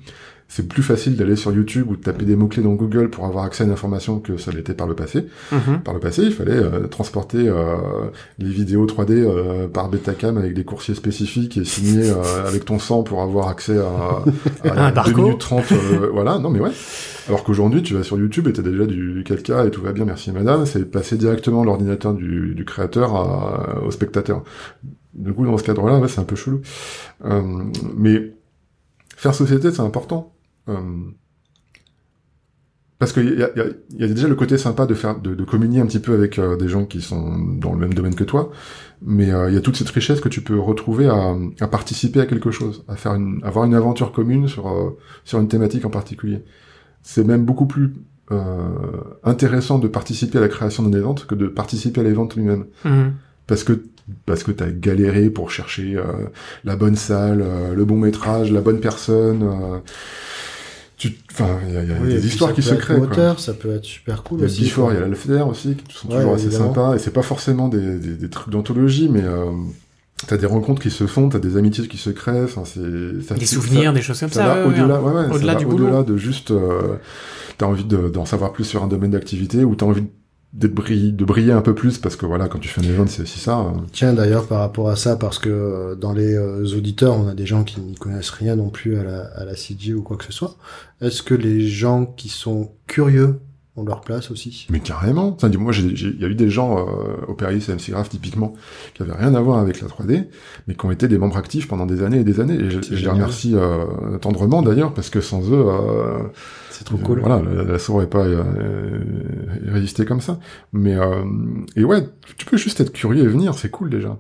c'est 0.56 0.68
plus 0.68 0.84
facile 0.84 1.16
d'aller 1.16 1.36
sur 1.36 1.52
YouTube 1.52 1.88
ou 1.90 1.96
de 1.96 2.02
taper 2.02 2.26
des 2.26 2.36
mots-clés 2.36 2.62
dans 2.62 2.74
Google 2.74 3.10
pour 3.10 3.26
avoir 3.26 3.44
accès 3.46 3.64
à 3.64 3.66
une 3.66 3.72
information 3.74 4.20
que 4.20 4.38
ça 4.38 4.52
l'était 4.52 4.76
par 4.76 4.86
le 4.86 4.94
passé. 4.94 5.26
Mhm. 5.52 5.82
Par 5.84 5.96
le 5.96 6.00
passé, 6.00 6.22
il 6.22 6.32
fallait 6.32 6.52
euh, 6.52 6.86
transporter 6.88 7.48
euh, 7.50 7.76
les 8.38 8.50
vidéos 8.52 8.86
3D 8.86 9.14
euh, 9.14 9.68
par 9.68 9.90
Betacam 9.90 10.38
avec 10.38 10.54
des 10.54 10.64
coursiers 10.64 10.94
spécifiques 10.94 11.58
et 11.58 11.66
signer 11.66 12.08
euh, 12.12 12.48
avec 12.48 12.66
ton 12.66 12.78
sang 12.78 13.02
pour 13.02 13.24
avoir 13.24 13.48
accès 13.48 13.80
à, 13.80 14.22
à 14.70 14.86
Un 14.86 14.90
2 14.90 14.96
barcode. 14.96 15.18
minutes 15.18 15.40
30. 15.40 15.72
euh, 15.72 16.10
voilà, 16.14 16.38
non 16.38 16.52
mais 16.52 16.60
ouais. 16.60 16.72
Alors 17.28 17.44
qu'aujourd'hui, 17.44 17.82
tu 17.82 17.96
vas 17.96 18.04
sur 18.04 18.20
YouTube 18.20 18.48
et 18.48 18.54
t'as 18.54 18.62
déjà 18.62 18.86
du 18.86 19.24
4K 19.24 19.68
et 19.68 19.72
tout 19.72 19.82
va 19.82 19.92
bien, 19.94 20.06
merci 20.06 20.32
madame. 20.32 20.66
C'est 20.68 20.86
passer 20.92 21.16
directement 21.18 21.64
l'ordinateur 21.64 22.14
du, 22.14 22.54
du 22.54 22.64
créateur 22.66 23.16
à- 23.16 23.82
au 23.88 23.90
spectateur. 23.92 24.44
Du 25.14 25.32
coup, 25.34 25.46
dans 25.46 25.58
ce 25.58 25.64
cadre-là, 25.64 26.00
ouais, 26.00 26.08
c'est 26.10 26.20
un 26.20 26.26
peu 26.26 26.36
chelou. 26.36 26.62
Euh, 27.26 27.42
mais 27.96 28.34
faire 29.16 29.34
société, 29.34 29.72
c'est 29.72 29.82
important. 29.82 30.33
Euh, 30.70 30.76
parce 33.00 33.12
qu'il 33.12 33.38
y 33.38 33.44
a, 33.44 33.50
y, 33.58 33.60
a, 33.60 33.66
y 33.98 34.04
a 34.04 34.08
déjà 34.08 34.30
le 34.30 34.36
côté 34.36 34.58
sympa 34.58 34.86
de 34.86 34.94
faire, 34.94 35.20
de, 35.20 35.36
de 35.36 35.44
communier 35.44 35.82
un 35.82 35.86
petit 35.86 36.00
peu 36.00 36.14
avec 36.14 36.40
euh, 36.40 36.56
des 36.56 36.70
gens 36.70 36.86
qui 36.86 37.02
sont 37.02 37.38
dans 37.38 37.74
le 37.74 37.80
même 37.80 37.94
domaine 37.94 38.16
que 38.16 38.24
toi, 38.24 38.50
mais 39.02 39.32
euh, 39.34 39.50
il 39.50 39.56
y 39.56 39.58
a 39.58 39.62
toute 39.62 39.76
cette 39.76 39.90
richesse 39.90 40.22
que 40.22 40.30
tu 40.30 40.40
peux 40.42 40.58
retrouver 40.58 41.08
à, 41.08 41.36
à 41.60 41.68
participer 41.68 42.22
à 42.22 42.26
quelque 42.26 42.52
chose, 42.52 42.86
à 42.88 42.96
faire 42.96 43.14
une, 43.16 43.42
avoir 43.44 43.66
une 43.66 43.74
aventure 43.76 44.14
commune 44.14 44.48
sur 44.48 44.70
euh, 44.70 44.98
sur 45.26 45.40
une 45.40 45.50
thématique 45.50 45.84
en 45.84 45.90
particulier. 45.90 46.44
C'est 47.02 47.26
même 47.26 47.44
beaucoup 47.44 47.66
plus 47.66 47.94
euh, 48.32 48.38
intéressant 49.26 49.80
de 49.80 49.90
participer 49.90 50.38
à 50.38 50.42
la 50.42 50.48
création 50.48 50.84
d'un 50.84 50.98
event 50.98 51.16
que 51.16 51.36
de 51.36 51.48
participer 51.48 52.00
à 52.00 52.04
l'event 52.06 52.30
lui-même, 52.38 52.68
Mhm. 52.86 53.14
parce 53.48 53.66
que 53.66 53.84
parce 54.26 54.44
que 54.44 54.52
t'as 54.52 54.70
galéré 54.70 55.30
pour 55.30 55.52
chercher 55.52 55.96
euh, 55.98 56.04
la 56.64 56.78
bonne 56.78 56.96
salle, 56.96 57.42
euh, 57.42 57.74
le 57.74 57.84
bon 57.84 57.98
métrage, 57.98 58.50
la 58.52 58.62
bonne 58.62 58.80
personne. 58.80 59.44
Tu, 61.10 61.18
enfin, 61.32 61.58
il 61.68 61.74
y 61.74 61.78
a, 61.78 61.84
il 61.84 61.90
y 61.90 61.94
a 61.94 61.96
Oui, 62.02 62.10
des 62.14 62.26
histoires 62.28 62.50
ça 62.52 62.56
qui 62.56 62.62
peut 62.62 62.68
se 62.70 62.74
être 62.74 62.80
créent. 62.82 62.98
Quoi. 62.98 63.08
moteur, 63.08 63.40
ça 63.40 63.54
peut 63.54 63.72
être 63.76 63.86
super 63.86 64.24
cool 64.24 64.40
Il 64.40 64.42
y 64.42 64.46
a 64.46 64.48
le 64.48 64.52
aussi. 64.54 64.64
Before, 64.64 64.92
il 64.92 64.96
y 64.96 64.98
a 64.98 65.02
l'Alfeder 65.02 65.42
aussi, 65.50 65.76
qui 65.76 65.96
sont 65.96 66.08
Ouais, 66.10 66.16
toujours 66.18 66.34
assez 66.36 66.46
évidemment. 66.46 66.68
sympas, 66.74 66.96
et 66.96 67.00
c'est 67.00 67.12
pas 67.12 67.22
forcément 67.22 67.68
des, 67.68 67.98
des, 68.00 68.16
des 68.16 68.30
trucs 68.30 68.50
d'anthologie, 68.50 69.10
mais 69.10 69.22
euh, 69.24 69.46
t'as 70.28 70.38
des 70.38 70.46
rencontres 70.46 70.82
qui 70.82 70.92
se 70.92 71.06
font, 71.08 71.30
t'as 71.30 71.40
des 71.40 71.58
amitiés 71.58 71.88
qui 71.88 71.98
se 71.98 72.10
créent. 72.10 72.44
Enfin, 72.44 72.64
c'est 72.66 72.80
ça- 73.28 73.36
Des 73.36 73.46
ça- 73.46 73.56
souvenirs, 73.56 73.94
des 73.94 74.02
choses 74.02 74.20
comme 74.20 74.30
ça, 74.32 74.66
au-delà, 74.66 75.02
ouais. 75.02 75.12
ouais, 75.28 75.36
Au-delà 75.36 75.56
du 75.56 75.66
au-delà 75.66 76.04
de 76.04 76.18
juste, 76.18 76.52
euh, 76.52 76.96
t'as 77.58 77.66
envie 77.66 77.86
de- 77.86 78.10
d'en 78.10 78.26
savoir 78.26 78.52
plus 78.54 78.64
sur 78.64 78.84
un 78.84 78.88
domaine 78.88 79.12
d'activité 79.12 79.64
ou 79.64 79.76
t'as 79.76 79.86
envie 79.86 80.02
de 80.02 80.08
de 80.54 80.68
briller 80.68 81.52
un 81.52 81.62
peu 81.62 81.74
plus 81.74 81.98
parce 81.98 82.16
que 82.16 82.28
voilà, 82.28 82.48
quand 82.48 82.60
tu 82.60 82.68
fais 82.70 82.80
un 82.82 82.84
event, 82.88 83.08
c'est 83.08 83.24
aussi 83.24 83.40
ça. 83.40 83.56
hein. 83.56 83.86
Tiens, 83.92 84.14
d'ailleurs, 84.14 84.48
par 84.48 84.60
rapport 84.60 84.90
à 84.90 84.96
ça, 84.96 85.16
parce 85.16 85.40
que 85.40 85.50
euh, 85.50 85.96
dans 85.96 86.14
les 86.14 86.36
euh, 86.36 86.64
auditeurs, 86.78 87.18
on 87.18 87.28
a 87.28 87.34
des 87.34 87.48
gens 87.48 87.64
qui 87.64 87.82
n'y 87.82 87.96
connaissent 87.96 88.30
rien 88.30 88.56
non 88.56 88.70
plus 88.70 88.98
à 88.98 89.04
la, 89.04 89.22
à 89.36 89.46
la 89.46 89.56
CG 89.56 89.96
ou 89.96 90.04
quoi 90.04 90.16
que 90.16 90.26
ce 90.26 90.32
soit. 90.32 90.56
Est-ce 91.02 91.24
que 91.24 91.34
les 91.34 91.68
gens 91.68 92.06
qui 92.06 92.30
sont 92.30 92.72
curieux 92.86 93.40
ont 93.76 93.84
leur 93.84 94.02
place 94.02 94.30
aussi 94.30 94.68
Mais 94.70 94.80
carrément. 94.80 95.30
Enfin, 95.36 95.50
j'ai- 95.72 95.82
il 96.12 96.22
y 96.22 96.26
a 96.26 96.28
eu 96.28 96.36
des 96.36 96.50
gens 96.50 96.78
euh, 96.78 97.26
au 97.28 97.34
Paris 97.34 97.64
MC 97.68 97.90
Graph 97.92 98.10
typiquement 98.10 98.54
qui 98.94 99.02
avaient 99.02 99.14
rien 99.16 99.34
à 99.34 99.42
voir 99.42 99.58
avec 99.58 99.82
la 99.82 99.88
3D, 99.88 100.28
mais 100.68 100.76
qui 100.76 100.86
ont 100.86 100.92
été 100.92 101.08
des 101.08 101.18
membres 101.18 101.38
actifs 101.38 101.68
pendant 101.68 101.88
des 101.88 102.04
années 102.04 102.20
et 102.20 102.24
des 102.24 102.40
années. 102.40 102.54
Et 102.56 102.70
je, 102.70 102.80
je 102.82 102.96
les 103.04 103.08
remercie 103.10 103.54
euh, 103.56 104.18
tendrement 104.20 104.62
d'ailleurs 104.62 104.94
parce 104.94 105.10
que 105.10 105.22
sans 105.22 105.42
eux, 105.52 105.66
euh, 105.68 106.20
C'est 106.70 106.84
trop 106.84 106.98
Euh, 106.98 107.02
cool. 107.04 107.20
Voilà, 107.22 107.42
la, 107.42 107.64
la 107.64 107.80
saurait 107.80 108.08
pas 108.10 108.26
euh, 108.26 109.00
résister 109.66 110.06
comme 110.06 110.22
ça. 110.22 110.40
Mais 110.72 110.96
euh, 110.96 111.24
et 111.76 111.84
ouais, 111.84 112.08
tu 112.38 112.46
peux 112.46 112.58
juste 112.58 112.80
être 112.80 112.92
curieux 112.92 113.24
et 113.24 113.28
venir, 113.28 113.56
c'est 113.56 113.70
cool 113.72 113.90
déjà. 113.90 114.20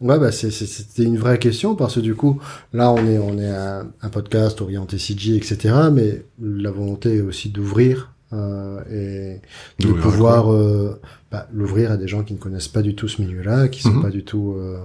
Ouais, 0.00 0.18
bah 0.18 0.32
c'était 0.32 1.04
une 1.04 1.16
vraie 1.16 1.38
question 1.38 1.76
parce 1.76 1.94
que 1.94 2.00
du 2.00 2.16
coup, 2.16 2.40
là, 2.72 2.90
on 2.92 3.06
est 3.06 3.18
on 3.18 3.38
est 3.38 3.48
un, 3.48 3.86
un 4.02 4.08
podcast 4.08 4.60
orienté 4.60 4.98
CG, 4.98 5.36
etc. 5.36 5.74
Mais 5.92 6.26
la 6.40 6.70
volonté 6.72 7.16
est 7.16 7.20
aussi 7.20 7.50
d'ouvrir 7.50 8.11
euh, 8.32 8.80
et 8.90 9.40
de 9.84 9.92
pouvoir 9.92 10.52
euh, 10.52 11.00
bah, 11.30 11.46
l'ouvrir 11.52 11.90
à 11.92 11.96
des 11.96 12.08
gens 12.08 12.22
qui 12.22 12.34
ne 12.34 12.38
connaissent 12.38 12.68
pas 12.68 12.82
du 12.82 12.94
tout 12.94 13.08
ce 13.08 13.20
milieu-là, 13.22 13.68
qui 13.68 13.82
sont 13.82 13.90
Mhm. 13.94 14.02
pas 14.02 14.10
du 14.10 14.24
tout 14.24 14.54
euh, 14.58 14.78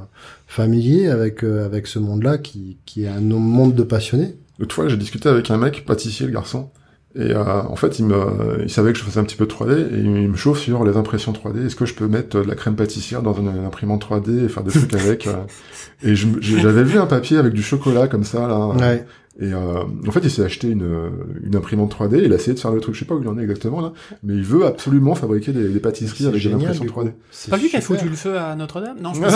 familiers 0.47 1.07
avec 1.07 1.43
euh, 1.43 1.65
avec 1.65 1.87
ce 1.87 1.99
monde-là, 1.99 2.37
qui 2.37 2.77
qui 2.85 3.03
est 3.03 3.07
un 3.07 3.19
monde 3.21 3.73
de 3.75 3.83
passionnés. 3.83 4.35
L'autre 4.59 4.73
fois, 4.75 4.87
j'ai 4.87 4.97
discuté 4.97 5.29
avec 5.29 5.51
un 5.51 5.57
mec 5.57 5.85
pâtissier, 5.85 6.25
le 6.25 6.33
garçon, 6.33 6.69
et 7.15 7.31
euh, 7.31 7.43
en 7.63 7.75
fait, 7.75 7.99
il 7.99 8.05
me, 8.05 8.61
il 8.63 8.69
savait 8.69 8.91
que 8.91 8.99
je 8.99 9.03
faisais 9.03 9.19
un 9.19 9.23
petit 9.23 9.35
peu 9.35 9.45
de 9.45 9.51
3D 9.51 9.93
et 9.93 9.99
il 9.99 10.29
me 10.29 10.35
chauffe 10.35 10.59
sur 10.59 10.83
les 10.83 10.97
impressions 10.97 11.31
3D. 11.31 11.65
Est-ce 11.65 11.75
que 11.75 11.85
je 11.85 11.93
peux 11.95 12.07
mettre 12.07 12.39
de 12.39 12.43
la 12.47 12.55
crème 12.55 12.75
pâtissière 12.75 13.21
dans 13.21 13.33
une, 13.33 13.47
imprimante 13.65 14.05
3D 14.05 14.45
et 14.45 14.49
faire 14.49 14.63
des 14.63 14.71
trucs 14.71 14.93
avec 14.93 15.27
Et 16.03 16.15
j'avais 16.15 16.83
vu 16.83 16.99
un 16.99 17.07
papier 17.07 17.37
avec 17.37 17.53
du 17.53 17.63
chocolat 17.63 18.07
comme 18.07 18.23
ça 18.23 18.47
là. 18.47 18.67
Ouais. 18.67 19.05
Et 19.39 19.53
euh, 19.53 19.83
en 20.07 20.11
fait, 20.11 20.21
il 20.23 20.31
s'est 20.31 20.43
acheté 20.43 20.67
une, 20.67 21.11
une 21.43 21.55
imprimante 21.55 21.95
3D. 21.95 22.23
Il 22.25 22.33
a 22.33 22.37
essayé 22.37 22.53
de 22.55 22.59
faire 22.59 22.71
le 22.71 22.81
truc. 22.81 22.95
Je 22.95 22.99
sais 22.99 23.05
pas 23.05 23.13
où 23.13 23.21
il 23.21 23.27
en 23.27 23.37
est 23.37 23.43
exactement 23.43 23.81
là, 23.81 23.93
mais 24.23 24.33
il 24.33 24.43
veut 24.43 24.65
absolument 24.65 25.13
fabriquer 25.13 25.51
des, 25.51 25.69
des 25.69 25.79
pâtisseries 25.79 26.25
avec 26.25 26.41
génial, 26.41 26.59
l'impression 26.59 26.83
du 26.85 26.89
3D. 26.89 27.11
coup. 27.11 27.17
C'est 27.29 27.51
pas 27.51 27.57
lui 27.57 27.69
qui 27.69 27.75
a 27.77 27.81
foutu 27.81 28.09
le 28.09 28.15
feu 28.15 28.37
à 28.37 28.55
Notre-Dame? 28.55 28.97
Non, 28.99 29.13
je 29.13 29.21
pense 29.21 29.33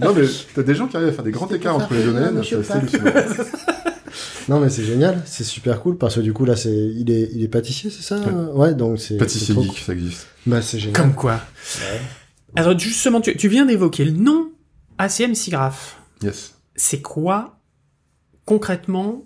non, 0.00 0.12
mais 0.14 0.24
t'as 0.54 0.62
des 0.62 0.74
gens 0.74 0.86
qui 0.88 0.96
arrivent 0.96 1.08
à 1.10 1.12
faire 1.12 1.24
des 1.24 1.30
grands 1.30 1.48
écarts 1.48 1.76
entre 1.76 1.94
les 1.94 2.04
domaines. 2.04 2.42
C'est 2.42 2.56
assez. 2.56 2.98
Non 4.48 4.60
mais 4.60 4.70
c'est 4.70 4.84
génial, 4.84 5.22
c'est 5.26 5.42
super 5.42 5.80
cool 5.82 5.98
parce 5.98 6.14
que 6.14 6.20
du 6.20 6.32
coup 6.32 6.44
là 6.44 6.54
c'est 6.54 6.70
il 6.72 7.10
est 7.10 7.28
il 7.34 7.42
est 7.42 7.48
pâtissier 7.48 7.90
c'est 7.90 8.02
ça? 8.02 8.16
Ouais, 8.54 8.74
donc 8.74 9.00
c'est 9.00 9.16
Pâtissier 9.16 9.56
geek, 9.60 9.78
ça 9.84 9.92
existe. 9.92 10.28
Bah 10.46 10.62
c'est 10.62 10.78
génial. 10.78 10.94
Comme 11.02 11.14
quoi. 11.14 11.40
Alors 12.54 12.78
justement, 12.78 13.20
tu, 13.20 13.36
tu 13.36 13.48
viens 13.48 13.66
d'évoquer 13.66 14.04
le 14.04 14.12
nom 14.12 14.52
ACM 14.98 15.34
SIGRAPH. 15.34 15.96
Yes. 16.22 16.54
C'est 16.76 17.02
quoi 17.02 17.55
concrètement, 18.46 19.24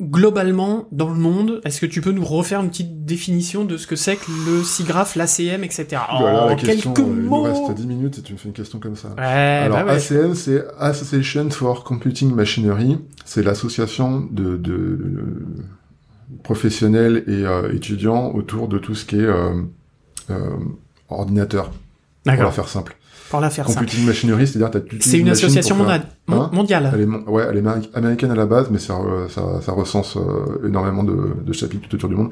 globalement, 0.00 0.86
dans 0.92 1.08
le 1.08 1.16
monde 1.16 1.60
Est-ce 1.64 1.80
que 1.80 1.86
tu 1.86 2.00
peux 2.00 2.12
nous 2.12 2.24
refaire 2.24 2.60
une 2.60 2.68
petite 2.68 3.04
définition 3.04 3.64
de 3.64 3.76
ce 3.76 3.88
que 3.88 3.96
c'est 3.96 4.14
que 4.14 4.30
le 4.46 4.62
SIGRAPH, 4.62 5.16
l'ACM, 5.16 5.64
etc. 5.64 5.86
Voilà, 6.20 6.44
en 6.44 6.46
la 6.46 6.54
question, 6.54 6.92
quelques 6.92 7.08
euh, 7.08 7.10
il 7.10 7.22
nous 7.22 7.28
mots 7.28 7.42
reste 7.42 7.74
10 7.74 7.86
minutes 7.86 8.18
et 8.18 8.22
tu 8.22 8.34
me 8.34 8.38
fais 8.38 8.48
une 8.48 8.54
question 8.54 8.78
comme 8.78 8.94
ça. 8.94 9.08
Ouais, 9.18 9.24
Alors, 9.24 9.78
bah 9.78 9.86
ouais. 9.86 10.12
ACM, 10.12 10.34
c'est 10.34 10.62
Association 10.78 11.50
for 11.50 11.82
Computing 11.82 12.32
Machinery. 12.32 12.98
C'est 13.24 13.42
l'association 13.42 14.20
de, 14.30 14.56
de, 14.56 14.56
de 14.56 15.46
professionnels 16.42 17.24
et 17.26 17.44
euh, 17.44 17.72
étudiants 17.74 18.30
autour 18.32 18.68
de 18.68 18.78
tout 18.78 18.94
ce 18.94 19.04
qui 19.04 19.16
est 19.16 19.20
euh, 19.20 19.62
euh, 20.30 20.56
ordinateur, 21.08 21.70
pour 22.24 22.34
la 22.34 22.50
faire 22.50 22.68
simple. 22.68 22.96
Pour 23.30 23.40
la 23.40 23.50
faire. 23.50 23.64
Computing 23.66 24.04
Machinery, 24.06 24.46
c'est-à-dire 24.46 24.80
C'est 25.00 25.18
une 25.18 25.28
association 25.28 25.76
mondiale. 25.76 26.02
mon- 26.26 26.42
Hein 26.42 26.50
mondiale. 26.52 26.90
Elle 26.94 27.00
est, 27.02 27.06
ouais, 27.06 27.44
elle 27.50 27.56
est 27.58 27.60
améric- 27.62 27.90
américaine 27.94 28.30
à 28.30 28.34
la 28.34 28.46
base, 28.46 28.68
mais 28.70 28.78
ça, 28.78 28.94
euh, 28.98 29.28
ça, 29.28 29.60
ça 29.62 29.72
recense 29.72 30.16
euh, 30.16 30.66
énormément 30.66 31.04
de, 31.04 31.16
de 31.44 31.52
chapitres 31.52 31.88
tout 31.88 31.96
autour 31.96 32.08
du 32.08 32.14
monde. 32.16 32.30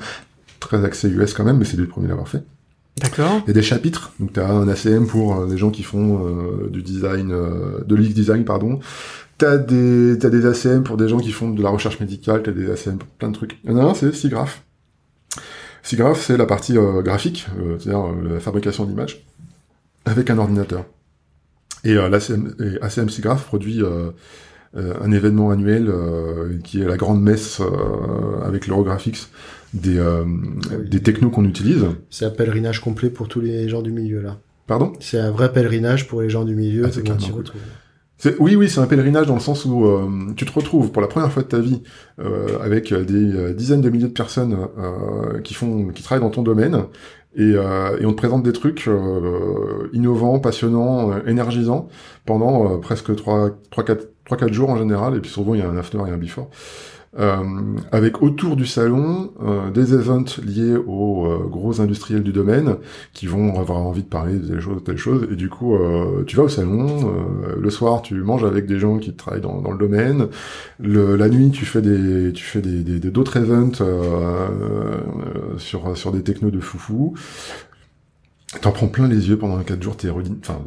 Très 0.61 0.85
axé 0.85 1.09
US 1.09 1.35
quand 1.35 1.45
même, 1.45 1.59
mais 1.59 1.65
c'est 1.65 1.77
les 1.77 1.87
premiers 1.87 2.07
à 2.07 2.11
l'avoir 2.11 2.29
fait. 2.29 2.43
D'accord. 3.01 3.41
Il 3.45 3.49
y 3.49 3.51
a 3.51 3.53
des 3.55 3.63
chapitres, 3.63 4.13
donc 4.19 4.33
tu 4.33 4.41
as 4.41 4.49
un 4.51 4.67
ACM 4.69 5.07
pour 5.07 5.37
euh, 5.37 5.47
les 5.51 5.59
gens 5.59 5.71
qui 5.71 5.83
font 5.83 6.25
euh, 6.27 6.71
du 6.71 6.83
design, 6.83 7.31
euh, 7.31 7.85
de 7.87 7.95
l'UX 7.95 8.15
design, 8.15 8.45
pardon. 8.45 8.81
T'as 9.37 9.59
des, 9.59 10.17
t'as 10.19 10.31
des 10.31 10.47
ACM 10.47 10.83
pour 10.83 10.97
des 10.97 11.07
gens 11.09 11.19
qui 11.19 11.31
font 11.31 11.51
de 11.51 11.63
la 11.63 11.69
recherche 11.69 12.01
médicale, 12.01 12.43
t'as 12.43 12.53
des 12.53 12.71
ACM 12.71 12.97
pour 12.97 13.09
plein 13.09 13.29
de 13.29 13.35
trucs. 13.35 13.59
Il 13.65 13.71
y 13.73 13.75
en 13.75 13.79
a 13.79 13.83
un, 13.91 13.93
c'est 13.95 14.15
SIGGRAPH. 14.15 14.63
SIGGRAPH, 15.83 16.19
c'est 16.21 16.37
la 16.39 16.47
partie 16.47 16.75
graphique, 17.05 17.47
c'est-à-dire 17.79 18.03
la 18.25 18.41
fabrication 18.41 18.85
d'images, 18.87 19.25
avec 20.07 20.31
un 20.31 20.39
ordinateur. 20.39 20.87
Et 21.85 21.93
euh, 21.93 22.09
l'ACM 22.09 22.55
et 22.61 22.83
ACM 22.83 23.09
SIGGRAPH 23.09 23.45
produit 23.45 23.83
euh, 23.83 24.11
euh, 24.77 24.95
un 25.03 25.13
événement 25.13 25.51
annuel 25.51 25.89
euh, 25.89 26.59
qui 26.65 26.81
est 26.81 26.87
la 26.87 26.97
grande 26.97 27.23
messe 27.23 27.61
avec 28.43 28.67
l'Eurographics 28.67 29.29
des, 29.75 29.99
Ah 29.99 30.23
oui. 30.25 30.89
des 30.89 31.03
technos 31.03 31.31
qu'on 31.31 31.45
utilise. 31.45 31.85
C'est 32.09 32.25
un 32.25 32.31
pèlerinage 32.31 32.81
complet 32.81 33.11
pour 33.11 33.29
tous 33.29 33.41
les 33.41 33.69
gens 33.69 33.83
du 33.83 33.93
milieu 33.93 34.23
là. 34.23 34.39
Pardon? 34.67 34.95
C'est 34.99 35.19
un 35.19 35.31
vrai 35.31 35.53
pèlerinage 35.53 36.09
pour 36.09 36.23
les 36.23 36.31
gens 36.31 36.45
du 36.45 36.57
milieu 36.57 36.85
Ah, 36.87 36.91
c'est 36.91 38.41
oui, 38.41 38.57
oui, 38.57 38.71
c'est 38.71 38.81
un 38.81 38.87
pèlerinage 38.87 39.27
dans 39.27 39.35
le 39.35 39.41
sens 39.41 39.67
où 39.67 39.85
euh, 39.85 40.09
tu 40.37 40.47
te 40.47 40.53
retrouves 40.53 40.91
pour 40.91 41.03
la 41.03 41.09
première 41.09 41.31
fois 41.31 41.43
de 41.43 41.49
ta 41.49 41.59
vie 41.59 41.83
euh, 42.19 42.59
avec 42.63 42.95
des 42.95 43.35
euh, 43.35 43.53
dizaines 43.53 43.83
de 43.83 43.91
milliers 43.91 44.09
de 44.09 44.13
personnes 44.13 44.57
qui 45.45 45.53
font, 45.53 45.89
qui 45.89 46.03
travaillent 46.03 46.25
dans 46.25 46.31
ton 46.31 46.43
domaine, 46.43 46.85
et, 47.37 47.53
euh, 47.55 47.99
et 48.01 48.07
on 48.07 48.13
te 48.13 48.17
présente 48.17 48.43
des 48.43 48.53
trucs 48.53 48.89
euh, 48.89 49.91
innovants, 49.93 50.39
passionnants, 50.41 51.13
euh, 51.13 51.21
énergisants 51.27 51.89
pendant 52.25 52.79
presque 52.79 53.15
3 53.15 53.51
trois, 53.71 53.85
4, 53.85 54.09
trois, 54.25 54.39
quatre 54.39 54.53
jours 54.55 54.71
en 54.71 54.77
général, 54.77 55.15
et 55.17 55.21
puis 55.21 55.31
souvent 55.31 55.55
il 55.55 55.61
y 55.61 55.63
a 55.63 55.69
un 55.69 55.77
after 55.77 55.99
et 55.99 56.11
un 56.11 56.17
before. 56.17 56.49
Euh, 57.19 57.43
avec 57.93 58.21
autour 58.23 58.57
du 58.57 58.67
salon 58.67 59.33
euh, 59.43 59.71
des 59.71 59.95
events 59.95 60.25
liés 60.45 60.77
aux 60.77 61.27
euh, 61.27 61.47
gros 61.49 61.81
industriels 61.81 62.23
du 62.23 62.33
domaine 62.33 62.77
qui 63.15 63.27
vont 63.27 63.59
avoir 63.59 63.79
envie 63.79 64.03
de 64.03 64.09
parler 64.09 64.39
de 64.39 64.47
telle 64.47 64.61
chose, 64.61 64.83
telle 64.85 64.99
chose, 64.99 65.27
et 65.33 65.37
du 65.37 65.49
coup, 65.49 65.75
euh, 65.77 66.25
tu 66.27 66.37
vas 66.37 66.43
au 66.43 66.49
salon, 66.51 66.87
euh, 67.09 67.57
le 67.59 67.71
soir, 67.71 68.03
tu 68.03 68.15
manges 68.17 68.45
avec 68.45 68.67
des 68.67 68.79
gens 68.79 68.99
qui 68.99 69.15
travaillent 69.15 69.41
dans, 69.41 69.63
dans 69.63 69.73
le 69.73 69.79
domaine, 69.79 70.27
le, 70.79 71.17
la 71.17 71.31
nuit, 71.31 71.51
tu 71.51 71.65
fais 71.65 71.81
des, 71.81 72.33
tu 72.35 72.45
fais 72.45 72.61
des, 72.61 72.83
des- 72.83 73.01
des- 73.01 73.11
d'autres 73.11 73.39
events 73.39 73.81
euh, 73.81 74.99
sur 75.59 75.97
sur 75.97 76.13
des 76.13 76.23
technos 76.23 76.51
de 76.51 76.61
foufou. 76.61 77.15
T'en 78.61 78.73
prends 78.73 78.89
plein 78.89 79.09
les 79.09 79.29
yeux 79.29 79.39
pendant 79.39 79.59
4 79.63 79.83
jours, 79.83 79.97
t'es. 79.97 80.09
Enfin, 80.11 80.61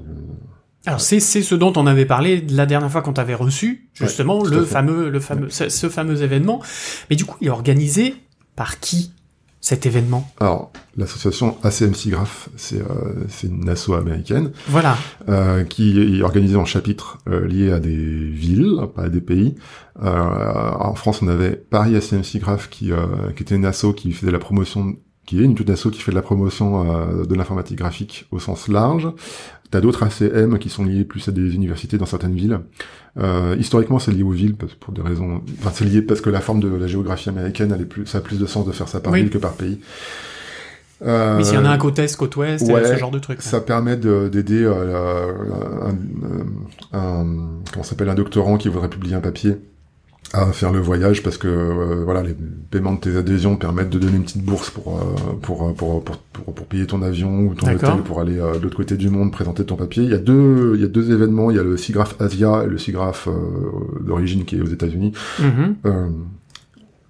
Alors 0.86 1.02
c'est 1.02 1.20
c'est 1.20 1.42
ce 1.42 1.56
dont 1.56 1.74
on 1.76 1.86
avait 1.88 2.06
parlé 2.06 2.42
la 2.50 2.66
dernière 2.66 2.90
fois 2.92 3.02
qu'on 3.02 3.14
t'avait 3.14 3.36
reçu, 3.36 3.90
justement 3.94 4.44
le 4.44 4.64
fameux 4.64 5.10
le 5.10 5.20
fameux 5.20 5.50
ce, 5.50 5.90
fameux 5.90 6.22
événement. 6.24 6.62
Mais 7.10 7.16
du 7.16 7.26
coup, 7.26 7.38
il 7.42 7.48
est 7.48 7.52
organisé 7.52 8.16
par 8.56 8.80
qui 8.80 9.12
cet 9.62 9.86
événement? 9.86 10.26
Alors, 10.40 10.72
l'association 10.96 11.58
ACMC 11.64 12.08
Graph, 12.12 12.48
c'est 12.56 12.80
euh, 12.80 13.26
c'est 13.28 13.48
une 13.48 13.68
asso 13.68 13.90
américaine 13.92 14.52
Voilà. 14.70 14.98
euh, 15.28 15.66
qui 15.66 16.00
est 16.00 16.22
organisée 16.24 16.56
en 16.56 16.64
chapitres 16.64 17.18
euh, 17.28 17.46
liés 17.46 17.70
à 17.74 17.82
des 17.82 17.98
villes, 18.30 18.78
pas 18.96 19.04
à 19.04 19.10
des 19.10 19.20
pays. 19.20 19.56
Euh, 20.02 20.10
en 20.80 20.96
France, 20.96 21.22
on 21.22 21.28
avait 21.28 21.58
Paris 21.58 21.94
ACMC 21.98 22.40
Graph 22.40 22.70
qui, 22.70 22.94
euh, 22.94 23.06
qui 23.36 23.44
était 23.44 23.56
une 23.56 23.66
asso 23.66 23.88
qui 23.98 24.14
faisait 24.14 24.32
la 24.32 24.40
promotion, 24.40 24.96
qui 25.26 25.42
est 25.42 25.44
une 25.44 25.56
toute 25.56 25.70
asso 25.70 25.90
qui 25.92 26.00
fait 26.00 26.12
de 26.12 26.16
la 26.16 26.22
promotion 26.22 26.90
euh, 26.90 27.26
de 27.26 27.36
l'informatique 27.36 27.78
graphique 27.80 28.28
au 28.32 28.40
sens 28.40 28.70
large. 28.70 29.10
T'as 29.72 29.82
d'autres 29.82 30.02
ACM 30.04 30.58
qui 30.58 30.70
sont 30.70 30.84
liés 30.84 31.04
plus 31.06 31.28
à 31.28 31.32
des 31.32 31.54
universités 31.54 31.98
dans 32.00 32.08
certaines 32.08 32.34
villes. 32.34 32.60
Euh, 33.20 33.56
historiquement, 33.60 34.00
c'est 34.00 34.12
lié 34.12 34.24
aux 34.24 34.32
villes 34.32 34.56
parce- 34.56 34.74
pour 34.74 34.94
des 34.94 35.02
raisons. 35.02 35.42
Enfin, 35.60 35.72
c'est 35.74 35.86
lié 35.86 36.02
parce 36.02 36.22
que 36.22 36.30
la 36.32 36.40
forme 36.42 36.60
de 36.60 36.68
la 36.70 36.88
géographie 36.88 37.30
américaine, 37.30 37.72
elle 37.76 37.82
est 37.82 37.86
plus, 37.86 38.06
ça 38.08 38.18
a 38.18 38.22
plus 38.22 38.40
de 38.40 38.46
sens 38.48 38.66
de 38.66 38.72
faire 38.72 38.88
ça 38.88 39.00
par 39.00 39.14
Oui. 39.14 39.22
ville 39.22 39.30
que 39.30 39.38
par 39.38 39.54
pays. 39.54 39.80
Euh, 41.02 41.38
Mais 41.38 41.44
s'il 41.44 41.54
y 41.54 41.58
en 41.58 41.66
a 41.66 41.70
un 41.70 41.78
côte 41.78 41.98
est, 42.00 42.14
côte 42.18 42.36
ouest, 42.36 42.68
ouais, 42.70 42.86
ce 42.86 42.98
genre 42.98 43.12
de 43.12 43.20
truc. 43.20 43.42
ça 43.42 43.62
permet 43.62 43.96
de- 43.96 44.28
d'aider 44.28 44.64
euh, 44.66 45.32
un, 46.92 46.98
un- 46.98 47.48
comment 47.72 47.84
s'appelle 47.84 48.10
un 48.10 48.16
doctorant 48.16 48.58
qui 48.58 48.68
voudrait 48.70 48.90
publier 48.90 49.16
un 49.16 49.22
papier 49.22 49.56
à 50.34 50.52
faire 50.52 50.72
le 50.72 50.80
voyage 50.80 51.24
parce 51.24 51.38
que 51.38 51.48
euh, 51.48 52.04
voilà 52.06 52.22
les 52.22 52.36
paiements 52.70 52.94
de 52.94 53.00
tes 53.00 53.16
adhésions 53.18 53.56
permettent 53.56 53.90
de 53.90 53.98
donner 53.98 54.18
une 54.18 54.24
petite 54.24 54.44
bourse 54.44 54.70
pour 54.70 55.00
euh, 55.00 55.34
pour, 55.42 55.68
euh, 55.68 55.74
pour, 55.74 56.04
pour, 56.04 56.18
pour, 56.18 56.54
pour 56.54 56.66
payer 56.68 56.86
ton 56.86 57.02
avion 57.02 57.40
ou 57.48 57.56
ton 57.56 57.68
hôtel 57.74 58.04
pour 58.06 58.22
aller 58.22 58.38
euh, 58.40 58.58
de 58.58 58.64
l'autre 58.64 58.78
côté 58.78 58.96
du 58.96 59.10
monde 59.10 59.32
présenter 59.32 59.66
ton 59.66 59.76
papier. 59.76 60.04
Il 60.04 60.10
y 60.12 60.14
a 60.14 60.20
deux 60.20 60.74
il 60.76 60.82
y 60.82 60.84
a 60.84 60.88
deux 60.88 61.12
événements, 61.12 61.50
il 61.50 61.58
y 61.58 61.60
a 61.60 61.64
le 61.64 61.78
SIGGRAPH 61.78 62.16
Asia 62.22 62.64
et 62.64 62.68
le 62.68 62.78
SIGGRAPH 62.78 63.28
euh, 63.28 63.32
d'origine 64.06 64.46
qui 64.46 64.58
est 64.58 64.62
aux 64.62 64.68
États-Unis. 64.68 65.14
Mhm. 65.40 65.76
Euh, 65.86 66.08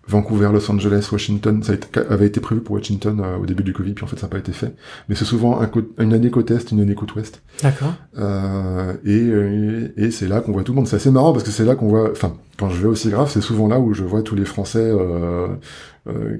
Vancouver, 0.07 0.49
Los 0.51 0.71
Angeles, 0.71 1.07
Washington, 1.11 1.61
ça 1.61 1.73
été- 1.75 1.99
avait 2.09 2.25
été 2.25 2.39
prévu 2.39 2.61
pour 2.61 2.75
Washington 2.77 3.21
euh, 3.23 3.37
au 3.37 3.45
début 3.45 3.61
du 3.61 3.73
Covid, 3.73 3.93
puis 3.93 4.03
en 4.03 4.07
fait 4.07 4.17
ça 4.17 4.25
n'a 4.25 4.31
pas 4.31 4.39
été 4.39 4.53
fait. 4.53 4.73
Mais 5.07 5.13
c'est 5.13 5.25
souvent 5.25 5.61
un 5.61 5.69
une 5.99 6.13
année 6.13 6.31
côte 6.31 6.49
est, 6.49 6.71
une 6.71 6.79
année 6.79 6.95
côte 6.95 7.13
ouest. 7.15 7.43
D'accord. 7.61 7.93
Euh, 8.17 8.93
et 9.05 9.19
euh, 9.21 9.93
et 9.97 10.09
c'est 10.09 10.27
là 10.27 10.41
qu'on 10.41 10.51
voit 10.53 10.63
tout 10.63 10.71
le 10.71 10.77
monde. 10.77 10.87
C'est 10.87 10.95
assez 10.95 11.11
marrant 11.11 11.31
parce 11.31 11.43
que 11.43 11.51
c'est 11.51 11.65
là 11.65 11.75
qu'on 11.75 11.89
voit. 11.89 12.09
Enfin, 12.11 12.33
quand 12.60 12.69
je 12.69 12.81
vais 12.81 12.88
au 12.88 12.95
SIGGRAPH, 12.95 13.30
c'est 13.31 13.41
souvent 13.41 13.68
là 13.68 13.80
où 13.80 13.94
je 13.94 14.03
vois 14.03 14.22
tous 14.22 14.36
les 14.36 14.45
Français 14.45 14.80
euh, 14.80 15.48
euh, 16.07 16.38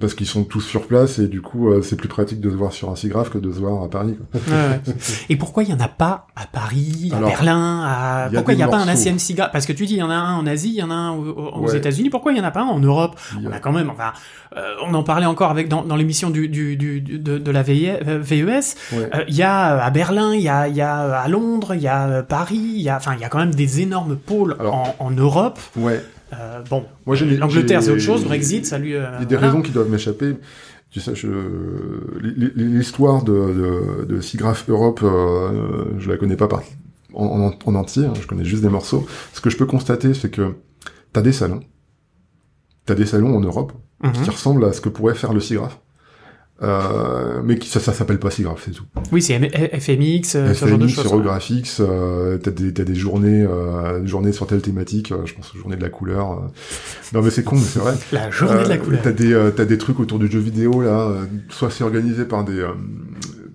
parce 0.00 0.14
qu'ils 0.14 0.26
sont 0.26 0.44
tous 0.44 0.60
sur 0.60 0.86
place 0.86 1.18
et 1.18 1.26
du 1.28 1.40
coup 1.40 1.70
euh, 1.70 1.82
c'est 1.82 1.96
plus 1.96 2.08
pratique 2.08 2.40
de 2.40 2.50
se 2.50 2.54
voir 2.56 2.72
sur 2.72 2.90
un 2.90 2.96
SIGGRAPH 2.96 3.30
que 3.30 3.38
de 3.38 3.52
se 3.52 3.58
voir 3.58 3.82
à 3.82 3.88
Paris. 3.88 4.16
Quoi. 4.16 4.40
Ouais, 4.48 4.68
ouais. 4.68 4.94
Et 5.30 5.36
pourquoi 5.36 5.62
il 5.62 5.70
y 5.70 5.72
en 5.72 5.80
a 5.80 5.88
pas 5.88 6.26
à 6.36 6.46
Paris, 6.46 7.10
à 7.12 7.16
Alors, 7.16 7.28
Berlin, 7.30 7.82
à... 7.84 8.28
y 8.30 8.36
a 8.36 8.38
pourquoi 8.38 8.54
il 8.54 8.56
n'y 8.56 8.62
a 8.62 8.68
pas 8.68 8.78
un. 8.78 8.88
ACM 8.88 9.18
SIGA 9.18 9.48
Parce 9.48 9.66
que 9.66 9.72
tu 9.72 9.86
dis 9.86 9.94
il 9.94 9.98
y 9.98 10.02
en 10.02 10.10
a 10.10 10.14
un 10.14 10.36
en 10.36 10.46
Asie, 10.46 10.68
il 10.70 10.74
y 10.76 10.82
en 10.82 10.90
a 10.90 10.94
un 10.94 11.12
aux, 11.12 11.24
aux 11.32 11.68
Ouais. 11.70 11.76
États-Unis. 11.76 12.10
Pourquoi 12.10 12.32
il 12.32 12.38
y 12.38 12.40
en 12.40 12.44
a 12.44 12.50
pas 12.50 12.60
un 12.62 12.66
en 12.66 12.78
Europe 12.80 13.18
y 13.40 13.46
a- 13.46 13.48
On 13.48 13.52
a 13.52 13.58
quand 13.58 13.72
même, 13.72 13.90
enfin, 13.90 14.12
euh, 14.56 14.60
on 14.86 14.92
en 14.94 15.02
parlait 15.02 15.26
encore 15.26 15.50
avec 15.50 15.68
dans, 15.68 15.82
dans 15.84 15.96
l'émission 15.96 16.30
du, 16.30 16.48
du, 16.48 16.76
du, 16.76 17.00
de, 17.00 17.38
de 17.38 17.50
la 17.50 17.60
euh, 17.60 18.18
VES. 18.22 18.74
Euh, 18.94 19.08
Il 19.28 19.34
y 19.34 19.42
a 19.42 19.76
euh, 19.76 19.80
à 19.86 19.90
Berlin, 19.90 20.34
il 20.34 20.42
y 20.42 20.48
a, 20.48 20.68
il 20.68 20.76
y 20.76 20.80
a 20.82 21.02
euh, 21.04 21.24
à 21.24 21.28
Londres, 21.28 21.74
il 21.74 21.80
y 21.82 21.88
a 21.88 22.06
euh, 22.08 22.22
Paris, 22.22 22.60
il 22.76 22.82
y 22.82 22.88
a, 22.90 22.96
enfin, 22.96 23.14
il 23.14 23.20
y 23.20 23.24
a 23.24 23.28
quand 23.28 23.38
même 23.38 23.54
des 23.54 23.80
énormes 23.80 24.16
pôles 24.16 24.56
Alors- 24.58 24.94
en, 24.98 25.01
en 25.02 25.10
Europe. 25.10 25.58
Ouais. 25.76 26.00
Euh, 26.32 26.62
bon, 26.70 26.84
Moi, 27.06 27.14
j'ai- 27.16 27.36
l'Angleterre 27.36 27.82
c'est 27.82 27.90
autre 27.90 28.00
chose, 28.00 28.24
Brexit, 28.24 28.64
ça 28.66 28.78
lui. 28.78 28.94
euh, 28.94 29.04
Il 29.18 29.20
y 29.20 29.22
a 29.22 29.24
des 29.26 29.34
voilà. 29.36 29.48
raisons 29.48 29.62
qui 29.62 29.70
doivent 29.72 29.90
m'échapper. 29.90 30.36
Tu 30.90 31.00
sais, 31.00 31.14
je... 31.14 31.28
l'histoire 32.56 33.22
de, 33.24 33.32
de, 33.32 34.04
de 34.04 34.20
SIGGRAPH 34.20 34.68
Europe, 34.68 35.00
euh, 35.02 35.84
je 35.98 36.10
la 36.10 36.16
connais 36.16 36.36
pas 36.36 36.48
par... 36.48 36.62
en, 37.14 37.26
en, 37.26 37.70
en 37.70 37.74
entier, 37.74 38.04
hein, 38.06 38.12
je 38.20 38.26
connais 38.26 38.44
juste 38.44 38.62
des 38.62 38.68
morceaux. 38.68 39.06
Ce 39.32 39.40
que 39.40 39.50
je 39.50 39.56
peux 39.56 39.66
constater, 39.66 40.14
c'est 40.14 40.30
que 40.30 40.54
t'as 41.12 41.22
des 41.22 41.32
salons. 41.32 41.60
T'as 42.86 42.94
des 42.94 43.06
salons 43.06 43.36
en 43.36 43.40
Europe 43.40 43.72
Mhm. 44.04 44.12
qui 44.24 44.30
ressemblent 44.30 44.64
à 44.64 44.72
ce 44.72 44.80
que 44.80 44.88
pourrait 44.88 45.14
faire 45.14 45.32
le 45.32 45.38
SIGGRAPH. 45.40 45.78
Euh, 46.62 47.40
mais 47.44 47.58
qui, 47.58 47.68
ça, 47.68 47.80
ça 47.80 47.92
s'appelle 47.92 48.18
pas 48.20 48.30
SIGGRAPH, 48.30 48.62
c'est 48.64 48.70
tout. 48.70 48.84
Oui, 49.10 49.20
c'est 49.20 49.36
FMX, 49.38 50.36
euh, 50.36 50.54
ce 50.54 50.66
genre 50.66 50.78
de 50.78 50.86
FMX, 50.86 50.94
choses. 50.94 51.86
euh, 51.88 52.38
t'as 52.38 52.50
des, 52.52 52.72
t'as 52.72 52.84
des 52.84 52.94
journées, 52.94 53.42
euh, 53.42 54.06
journées 54.06 54.32
sur 54.32 54.46
telle 54.46 54.62
thématique, 54.62 55.10
euh, 55.10 55.22
je 55.24 55.34
pense 55.34 55.52
aux 55.54 55.58
journées 55.58 55.76
de 55.76 55.82
la 55.82 55.88
couleur. 55.90 56.32
euh. 56.32 56.36
Non 57.12 57.22
mais 57.22 57.30
c'est 57.30 57.42
con, 57.42 57.56
mais 57.56 57.62
c'est 57.62 57.80
vrai. 57.80 57.94
La 58.12 58.30
journée 58.30 58.62
de 58.62 58.68
la 58.68 58.78
couleur. 58.78 59.00
T'as 59.02 59.10
des, 59.12 59.32
euh, 59.32 59.50
t'as 59.50 59.64
des 59.64 59.76
trucs 59.78 59.98
autour 59.98 60.18
du 60.20 60.30
jeu 60.30 60.38
vidéo 60.38 60.80
là, 60.82 61.08
euh, 61.08 61.24
soit 61.48 61.70
c'est 61.70 61.82
organisé 61.84 62.24
par 62.24 62.44
des, 62.44 62.60
euh, 62.60 62.68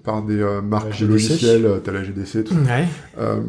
par 0.04 0.24
des 0.24 0.42
euh, 0.42 0.62
marques 0.62 0.90
de 0.90 0.94
GDC. 0.94 1.10
logiciels, 1.12 1.82
t'as 1.84 1.92
la 1.94 2.04
GDC, 2.04 2.44
tout. 2.44 2.56
Ouais. 2.56 2.86
Euh, 3.20 3.40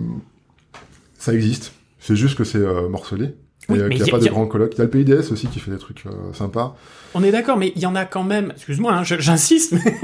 ça 1.19 1.35
existe. 1.35 1.73
C'est 1.99 2.15
juste 2.17 2.39
que 2.39 2.45
c'est 2.45 2.59
euh, 2.59 2.89
morcelé. 2.89 3.35
Oui, 3.71 3.79
euh, 3.81 3.89
mais 3.89 3.97
qu'il 3.97 4.05
n'y 4.05 4.09
y 4.09 4.13
a 4.13 4.15
a- 4.15 4.19
pas 4.19 4.25
y 4.25 4.29
de 4.29 4.33
grands 4.33 4.47
colloques. 4.47 4.73
Il 4.75 4.79
y 4.79 4.81
a 4.81 4.85
le 4.85 4.91
PIDS 4.91 5.31
aussi 5.31 5.47
qui 5.49 5.61
fait 5.61 5.71
des 5.71 5.79
trucs 5.79 6.05
euh, 6.07 6.11
sympas. 6.33 6.75
On 7.15 7.23
est 7.23 7.31
d'accord, 7.31 7.57
mais 7.59 7.73
il 7.77 7.83
y 7.83 7.87
en 7.87 7.95
a 7.95 8.05
quand 8.05 8.25
même. 8.25 8.53
Excuse-moi, 8.55 8.93
hein, 8.93 9.03
j'insiste, 9.05 9.73
mais 9.73 9.81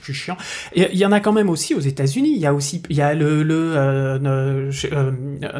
je 0.00 0.04
suis 0.04 0.14
chiant. 0.14 0.36
Il 0.74 0.82
y- 0.82 0.88
il 0.92 1.06
en 1.06 1.12
a 1.12 1.20
quand 1.20 1.32
même 1.32 1.48
aussi 1.50 1.74
aux 1.74 1.80
États-Unis. 1.80 2.32
Il 2.34 2.40
y 2.40 2.46
a 2.46 2.54
aussi, 2.54 2.82
il 2.90 2.96
y 2.96 3.00
a 3.02 3.14
le, 3.14 3.42
le 3.44 3.54
euh, 3.76 4.18
euh, 4.92 5.10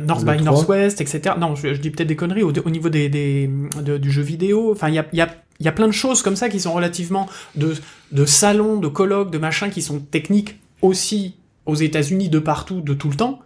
North 0.00 0.24
Le 0.24 0.32
by 0.32 0.38
3. 0.38 0.44
Northwest, 0.44 1.00
etc. 1.00 1.34
Non, 1.38 1.54
je, 1.54 1.74
je 1.74 1.80
dis 1.80 1.90
peut-être 1.90 2.08
des 2.08 2.16
conneries 2.16 2.42
au, 2.42 2.52
au 2.52 2.70
niveau 2.70 2.88
des, 2.88 3.08
des 3.08 3.48
de- 3.82 3.96
du 3.98 4.10
jeu 4.10 4.22
vidéo. 4.22 4.72
Enfin, 4.72 4.88
il 4.88 4.94
y 4.94 4.98
a, 4.98 5.06
il 5.12 5.18
y 5.18 5.22
a 5.22 5.28
il 5.60 5.66
y 5.66 5.68
a 5.68 5.72
plein 5.72 5.86
de 5.88 5.92
choses 5.92 6.22
comme 6.22 6.36
ça 6.36 6.48
qui 6.48 6.58
sont 6.58 6.72
relativement 6.72 7.28
de 7.54 7.74
de 8.12 8.24
salons, 8.24 8.78
de 8.78 8.88
colloques, 8.88 9.30
de 9.30 9.36
machins 9.38 9.70
qui 9.70 9.82
sont 9.82 10.00
techniques 10.00 10.58
aussi 10.82 11.34
aux 11.66 11.74
États-Unis 11.74 12.28
de 12.30 12.38
partout, 12.38 12.80
de 12.80 12.94
tout 12.94 13.10
le 13.10 13.14
temps, 13.14 13.40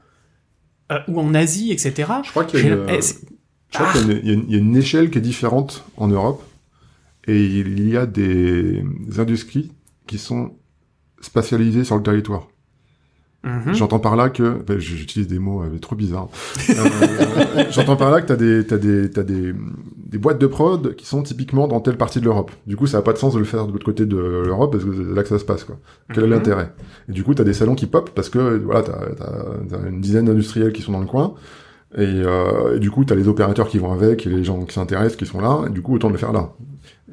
euh, 0.93 0.98
ou 1.09 1.19
en 1.20 1.35
Asie, 1.35 1.73
etc. 1.73 1.93
Je 2.24 2.31
crois 2.31 2.44
qu'il 2.44 2.61
y 2.61 2.62
a 2.62 2.66
une, 2.69 2.86
eh, 2.89 3.01
je 3.75 3.79
crois 3.83 3.93
qu'il 3.93 4.27
y 4.27 4.31
a 4.31 4.33
une- 4.35 4.49
y 4.51 4.55
a 4.57 4.59
y 4.59 4.75
a 4.75 4.79
échelle 4.79 5.11
qui 5.11 5.19
est 5.19 5.23
différente 5.23 5.85
en 5.97 6.09
Europe. 6.09 6.43
Et 7.27 7.45
il 7.45 7.89
y 7.89 7.97
a 7.97 8.07
des 8.07 8.85
industries 9.19 9.73
qui 10.07 10.19
sont 10.19 10.53
spatialisées 11.21 11.85
sur 11.85 11.97
le 11.97 12.03
territoire. 12.03 12.49
Mhm. 13.45 13.75
J'entends 13.75 13.99
par 13.99 14.17
là 14.17 14.31
que, 14.31 14.63
ben, 14.67 14.79
j'utilise 14.79 15.27
des 15.29 15.39
mots 15.39 15.63
euh, 15.63 15.79
trop 15.79 15.95
bizarres. 15.97 16.29
Euh, 16.71 17.65
J'entends 17.71 17.97
par 17.97 18.11
là 18.11 18.23
que 18.23 18.27
t'as 18.27 18.37
des, 18.37 18.67
t'as 18.67 18.79
des, 18.79 19.11
t'as 19.11 19.23
des, 19.23 19.53
des 20.07 20.17
boîtes 20.19 20.39
de 20.39 20.47
prod 20.47 20.95
qui 20.97 21.05
sont 21.07 21.23
typiquement 21.23 21.69
dans 21.69 21.81
telle 21.81 21.97
partie 21.99 22.21
de 22.21 22.25
l'Europe. 22.25 22.51
Du 22.67 22.77
coup, 22.77 22.87
ça 22.87 22.99
n'a 22.99 23.03
pas 23.03 23.13
de 23.13 23.19
sens 23.19 23.35
de 23.35 23.39
le 23.39 23.45
faire 23.45 23.67
de 23.67 23.73
l'autre 23.73 23.85
côté 23.85 24.07
de 24.07 24.17
l'Europe 24.17 24.73
parce 24.73 24.85
que 24.85 24.91
c'est 24.95 25.15
là 25.15 25.23
que 25.23 25.29
ça 25.29 25.39
se 25.39 25.45
passe, 25.45 25.65
quoi. 25.65 25.79
Quel 26.15 26.25
est 26.25 26.27
Mhm. 26.27 26.33
l'intérêt? 26.33 26.73
Et 27.09 27.13
du 27.13 27.23
coup, 27.23 27.35
t'as 27.35 27.45
des 27.45 27.53
salons 27.53 27.75
qui 27.75 27.87
pop 27.87 28.11
parce 28.15 28.31
que, 28.31 28.59
voilà, 28.65 28.83
t'as, 28.83 28.99
t'as 29.69 29.89
une 29.91 30.01
dizaine 30.01 30.25
d'industriels 30.25 30.73
qui 30.73 30.81
sont 30.83 30.93
dans 30.93 31.01
le 31.01 31.07
coin. 31.07 31.35
Et, 31.97 32.01
euh, 32.03 32.79
du 32.79 32.91
coup, 32.91 33.05
t'as 33.05 33.15
les 33.15 33.29
opérateurs 33.29 33.69
qui 33.69 33.79
vont 33.79 33.93
avec 33.93 34.27
et 34.27 34.31
les 34.31 34.43
gens 34.45 34.65
qui 34.65 34.75
s'intéressent 34.75 35.16
qui 35.16 35.27
sont 35.27 35.41
là. 35.41 35.62
Et 35.66 35.71
du 35.71 35.81
coup, 35.83 35.95
autant 35.95 36.09
le 36.09 36.16
faire 36.16 36.33
là. 36.33 36.51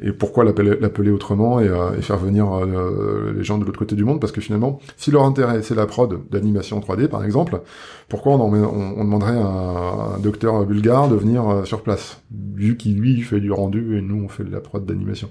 Et 0.02 0.12
pourquoi 0.14 0.44
l'appeler, 0.46 1.12
autrement 1.12 1.60
et, 1.60 1.68
euh, 1.68 1.98
et 1.98 2.02
faire 2.02 2.18
venir 2.18 2.48
euh, 2.54 3.34
les 3.36 3.44
gens 3.44 3.58
de 3.58 3.66
l'autre 3.66 3.78
côté 3.78 3.96
du 3.96 4.06
monde? 4.06 4.20
Parce 4.22 4.32
que 4.32 4.42
finalement, 4.42 4.80
si 4.98 5.12
leur 5.12 5.24
intérêt 5.24 5.62
c'est 5.62 5.76
la 5.76 5.86
prod 5.86 6.20
d'animation 6.32 6.80
3D 6.80 7.08
par 7.10 7.24
exemple, 7.26 7.62
pourquoi 8.08 8.34
on, 8.34 8.40
en 8.40 8.54
on, 8.54 8.94
on 8.98 9.04
demanderait 9.04 9.38
à 9.38 10.16
un, 10.16 10.20
docteur 10.20 10.66
bulgare 10.66 11.10
de 11.10 11.16
venir 11.16 11.48
euh, 11.48 11.64
sur 11.66 11.84
place? 11.84 12.22
Vu 12.56 12.78
qu'il 12.78 12.98
lui 13.00 13.22
fait 13.22 13.42
du 13.42 13.52
rendu 13.52 13.98
et 13.98 14.02
nous 14.02 14.24
on 14.24 14.30
fait 14.30 14.46
de 14.46 14.52
la 14.52 14.62
prod 14.62 14.86
d'animation. 14.86 15.30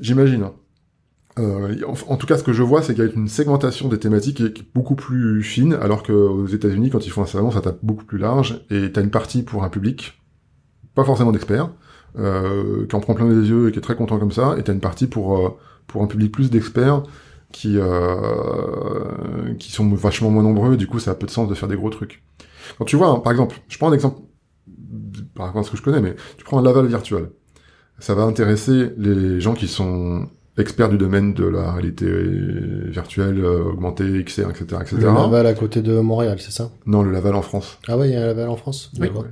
J'imagine. 0.00 0.42
hein. 0.44 0.52
Euh, 1.40 1.76
en, 2.08 2.16
tout 2.16 2.26
cas, 2.26 2.36
ce 2.36 2.44
que 2.44 2.52
je 2.52 2.62
vois, 2.62 2.82
c'est 2.82 2.94
qu'il 2.94 3.04
y 3.04 3.08
a 3.08 3.10
une 3.10 3.28
segmentation 3.28 3.88
des 3.88 3.98
thématiques 3.98 4.36
qui 4.36 4.46
est, 4.46 4.52
qui 4.52 4.62
est 4.62 4.74
beaucoup 4.74 4.94
plus 4.94 5.42
fine, 5.42 5.74
alors 5.74 6.02
qu'aux 6.02 6.46
États-Unis, 6.46 6.90
quand 6.90 7.06
ils 7.06 7.10
font 7.10 7.22
un 7.22 7.26
salon, 7.26 7.50
ça 7.50 7.60
tape 7.60 7.78
beaucoup 7.82 8.04
plus 8.04 8.18
large, 8.18 8.64
et 8.70 8.92
t'as 8.92 9.02
une 9.02 9.10
partie 9.10 9.42
pour 9.42 9.64
un 9.64 9.70
public, 9.70 10.20
pas 10.94 11.04
forcément 11.04 11.32
d'experts, 11.32 11.70
euh, 12.18 12.86
qui 12.86 12.96
en 12.96 13.00
prend 13.00 13.14
plein 13.14 13.28
les 13.28 13.48
yeux 13.48 13.68
et 13.68 13.72
qui 13.72 13.78
est 13.78 13.82
très 13.82 13.96
content 13.96 14.18
comme 14.18 14.32
ça, 14.32 14.56
et 14.58 14.62
t'as 14.64 14.72
une 14.72 14.80
partie 14.80 15.06
pour 15.06 15.38
euh, 15.38 15.50
pour 15.86 16.02
un 16.02 16.06
public 16.06 16.32
plus 16.32 16.50
d'experts 16.50 17.04
qui 17.52 17.78
euh, 17.78 19.54
qui 19.58 19.72
sont 19.72 19.88
vachement 19.94 20.30
moins 20.30 20.42
nombreux, 20.42 20.74
et 20.74 20.76
du 20.76 20.86
coup, 20.86 20.98
ça 20.98 21.12
a 21.12 21.14
peu 21.14 21.26
de 21.26 21.30
sens 21.30 21.48
de 21.48 21.54
faire 21.54 21.68
des 21.68 21.76
gros 21.76 21.90
trucs. 21.90 22.22
Quand 22.78 22.84
tu 22.84 22.96
vois, 22.96 23.08
hein, 23.08 23.18
par 23.20 23.32
exemple, 23.32 23.60
je 23.68 23.78
prends 23.78 23.90
un 23.90 23.94
exemple 23.94 24.20
par 25.34 25.46
rapport 25.46 25.62
à 25.62 25.64
ce 25.64 25.70
que 25.70 25.76
je 25.76 25.82
connais, 25.82 26.00
mais 26.00 26.16
tu 26.36 26.44
prends 26.44 26.58
un 26.58 26.62
Laval 26.62 26.86
virtuel, 26.86 27.30
ça 27.98 28.14
va 28.14 28.22
intéresser 28.22 28.90
les 28.96 29.40
gens 29.40 29.54
qui 29.54 29.68
sont 29.68 30.28
experts 30.60 30.88
du 30.90 30.98
domaine 30.98 31.34
de 31.34 31.44
la 31.44 31.72
réalité 31.72 32.06
virtuelle, 32.86 33.40
euh, 33.44 33.64
augmentée, 33.64 34.22
XR, 34.24 34.50
etc., 34.50 34.64
etc. 34.82 34.96
Le 34.98 35.06
Laval 35.06 35.46
à 35.46 35.54
côté 35.54 35.82
de 35.82 35.98
Montréal, 36.00 36.38
c'est 36.40 36.52
ça? 36.52 36.70
Non, 36.86 37.02
le 37.02 37.10
Laval 37.12 37.34
en 37.34 37.42
France. 37.42 37.78
Ah 37.88 37.96
ouais, 37.98 38.08
il 38.10 38.12
y 38.14 38.16
a 38.16 38.22
un 38.22 38.26
Laval 38.26 38.48
en 38.48 38.56
France? 38.56 38.90
Oui. 38.94 39.00
D'accord. 39.00 39.24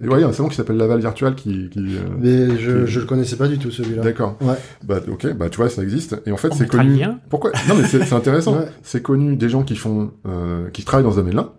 Et 0.00 0.06
ouais, 0.06 0.18
il 0.18 0.20
y 0.20 0.24
a 0.24 0.28
un 0.28 0.32
salon 0.32 0.48
qui 0.48 0.54
s'appelle 0.54 0.76
Laval 0.76 1.00
Virtual 1.00 1.34
qui... 1.34 1.70
qui 1.70 1.80
euh, 1.96 2.00
Mais 2.20 2.56
je, 2.56 2.84
qui- 2.84 2.92
je 2.92 3.00
le 3.00 3.06
connaissais 3.06 3.34
pas 3.34 3.48
du 3.48 3.58
tout 3.58 3.72
celui-là. 3.72 4.02
D'accord. 4.02 4.36
Ouais. 4.40 4.54
Bah 4.84 5.00
ok, 5.10 5.34
bah 5.36 5.50
tu 5.50 5.56
vois, 5.56 5.68
ça 5.68 5.82
existe. 5.82 6.22
Et 6.24 6.30
en 6.30 6.36
fait, 6.36 6.54
c'est 6.54 6.68
connu. 6.68 6.94
lien. 6.94 7.18
Pourquoi? 7.28 7.50
Non, 7.68 7.74
mais 7.74 7.82
c'est 7.82 8.04
c'est 8.04 8.14
intéressant. 8.14 8.56
Ouais. 8.58 8.66
C'est 8.84 9.02
connu 9.02 9.34
des 9.34 9.48
gens 9.48 9.64
qui 9.64 9.74
font, 9.74 10.12
euh, 10.26 10.70
qui 10.70 10.84
travaillent 10.84 11.04
dans 11.04 11.10
ce 11.10 11.16
domaine-là. 11.16 11.54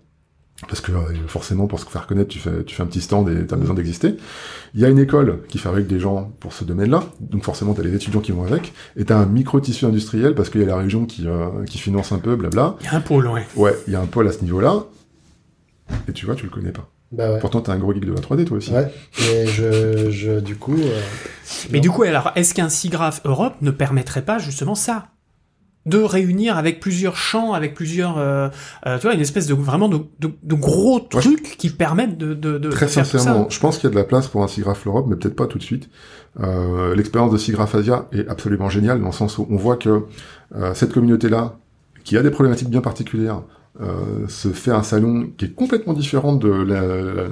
Parce 0.68 0.82
que 0.82 0.92
euh, 0.92 0.98
forcément, 1.28 1.68
pour 1.68 1.80
se 1.80 1.86
faire 1.86 2.06
connaître, 2.06 2.28
tu 2.30 2.38
fais, 2.40 2.64
tu 2.66 2.76
fais 2.76 2.84
un 2.84 2.86
petit 2.86 3.00
stand 3.02 3.30
et 3.30 3.48
t'as 3.48 3.56
besoin 3.56 3.74
d'exister. 3.76 4.16
Il 4.76 4.82
y 4.82 4.86
a 4.86 4.90
une 4.90 5.00
école 5.00 5.40
qui 5.48 5.58
fabrique 5.58 5.88
des 5.88 6.00
gens 6.02 6.32
pour 6.42 6.52
ce 6.52 6.66
domaine-là, 6.66 7.04
donc 7.22 7.44
forcément 7.46 7.74
t'as 7.74 7.82
les 7.84 7.96
étudiants 7.96 8.20
qui 8.20 8.34
vont 8.34 8.44
avec, 8.44 8.74
et 8.98 9.06
t'as 9.06 9.18
un 9.18 9.26
micro-tissu 9.26 9.86
industriel 9.86 10.36
parce 10.36 10.50
qu'il 10.50 10.60
y 10.60 10.64
a 10.66 10.68
la 10.68 10.76
région 10.76 11.06
qui, 11.06 11.28
euh, 11.28 11.64
qui 11.66 11.78
finance 11.78 12.12
un 12.12 12.20
peu, 12.20 12.36
blabla. 12.36 12.76
Il 12.82 12.86
y 12.86 12.90
a 12.90 12.96
un 12.96 13.00
pôle, 13.02 13.28
ouais. 13.28 13.48
Ouais, 13.56 13.74
il 13.88 13.94
y 13.94 13.96
a 13.96 14.02
un 14.02 14.06
pôle 14.06 14.28
à 14.28 14.34
ce 14.34 14.44
niveau-là, 14.44 14.84
et 16.08 16.12
tu 16.14 16.26
vois, 16.26 16.36
tu 16.36 16.44
le 16.44 16.52
connais 16.52 16.72
pas. 16.72 16.90
Bah 17.12 17.32
ouais. 17.32 17.40
Pourtant, 17.40 17.62
t'es 17.62 17.72
un 17.72 17.78
gros 17.80 17.94
geek 17.94 18.06
de 18.06 18.14
la 18.14 18.20
3D 18.20 18.44
toi 18.46 18.58
aussi. 18.58 18.72
Ouais. 18.72 18.94
Mais 19.22 19.48
je, 19.48 20.12
je, 20.12 20.40
du 20.40 20.56
coup. 20.58 20.76
euh, 20.78 21.00
Mais 21.72 21.78
non. 21.78 21.82
du 21.82 21.90
coup, 21.90 22.04
alors, 22.04 22.32
est-ce 22.36 22.54
qu'un 22.54 22.70
SIGGRAPH 22.70 23.22
Europe 23.26 23.56
ne 23.62 23.72
permettrait 23.72 24.22
pas 24.24 24.38
justement 24.38 24.76
ça? 24.76 25.08
De 25.90 25.98
réunir 25.98 26.58
avec 26.58 26.80
plusieurs 26.80 27.18
champs, 27.18 27.54
avec 27.54 27.74
plusieurs, 27.74 28.18
euh, 28.18 28.50
euh, 28.86 28.98
tu 28.98 29.04
vois, 29.08 29.14
une 29.16 29.20
espèce 29.22 29.48
de 29.48 29.54
vraiment 29.54 29.90
de, 29.90 30.00
de, 30.20 30.30
de 30.44 30.56
gros 30.56 31.00
trucs 31.00 31.58
qui 31.58 31.70
permettent 31.70 32.18
de, 32.18 32.34
de, 32.34 32.58
de 32.58 32.70
Très 32.70 32.86
tout 32.86 32.94
sincèrement, 32.94 33.44
ça. 33.44 33.48
je 33.50 33.60
pense 33.60 33.78
qu'il 33.78 33.86
y 33.90 33.92
a 33.92 33.96
de 33.96 34.00
la 34.00 34.04
place 34.06 34.28
pour 34.28 34.44
un 34.44 34.48
SIGGRAPH 34.48 34.86
Europe, 34.88 35.06
mais 35.10 35.16
peut-être 35.16 35.36
pas 35.36 35.48
tout 35.48 35.58
de 35.58 35.64
suite. 35.64 35.90
Euh, 36.40 36.96
L'expérience 36.96 37.32
de 37.32 37.38
SIGGRAPH 37.38 37.76
Asia 37.76 38.08
est 38.12 38.28
absolument 38.30 38.70
géniale, 38.70 39.00
dans 39.02 39.08
le 39.08 39.12
sens 39.12 39.38
où 39.38 39.48
on 39.50 39.58
voit 39.58 39.76
que 39.78 40.04
euh, 40.56 40.74
cette 40.74 40.94
communauté-là, 40.94 41.58
qui 42.04 42.18
a 42.18 42.22
des 42.24 42.32
problématiques 42.32 42.70
bien 42.70 42.82
particulières, 42.82 43.42
euh, 43.82 44.28
se 44.28 44.50
fait 44.50 44.72
un 44.72 44.84
salon 44.84 45.30
qui 45.38 45.46
est 45.46 45.54
complètement 45.54 45.94
différent 45.94 46.34
de 46.36 46.50
la- 46.50 47.28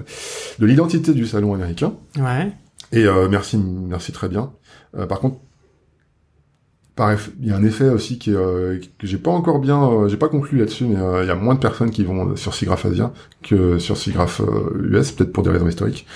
de 0.59 0.65
l'identité 0.65 1.13
du 1.13 1.25
salon 1.25 1.53
américain. 1.53 1.93
Ouais. 2.19 2.51
Et 2.91 3.05
euh, 3.05 3.27
merci, 3.29 3.57
merci 3.57 4.11
très 4.11 4.29
bien. 4.29 4.51
Euh, 4.97 5.05
par 5.05 5.19
contre, 5.19 5.37
il 7.39 7.47
y 7.47 7.51
a 7.51 7.55
un 7.55 7.63
effet 7.63 7.89
aussi 7.89 8.17
qui 8.17 8.31
est, 8.31 8.35
euh, 8.35 8.79
que 8.97 9.05
j'ai 9.05 9.17
pas 9.17 9.31
encore 9.31 9.59
bien, 9.59 9.81
euh, 9.83 10.07
j'ai 10.07 10.17
pas 10.17 10.29
conclu 10.29 10.57
là-dessus, 10.57 10.85
mais 10.85 10.99
euh, 10.99 11.23
il 11.23 11.27
y 11.27 11.31
a 11.31 11.35
moins 11.35 11.53
de 11.53 11.59
personnes 11.59 11.91
qui 11.91 12.03
vont 12.03 12.35
sur 12.35 12.53
SIGGRAPH 12.55 12.85
Asia 12.85 13.13
que 13.43 13.77
sur 13.77 13.97
SIGGRAPH 13.97 14.41
euh, 14.41 14.99
US, 14.99 15.11
peut-être 15.11 15.31
pour 15.31 15.43
des 15.43 15.51
raisons 15.51 15.67
historiques. 15.67 16.07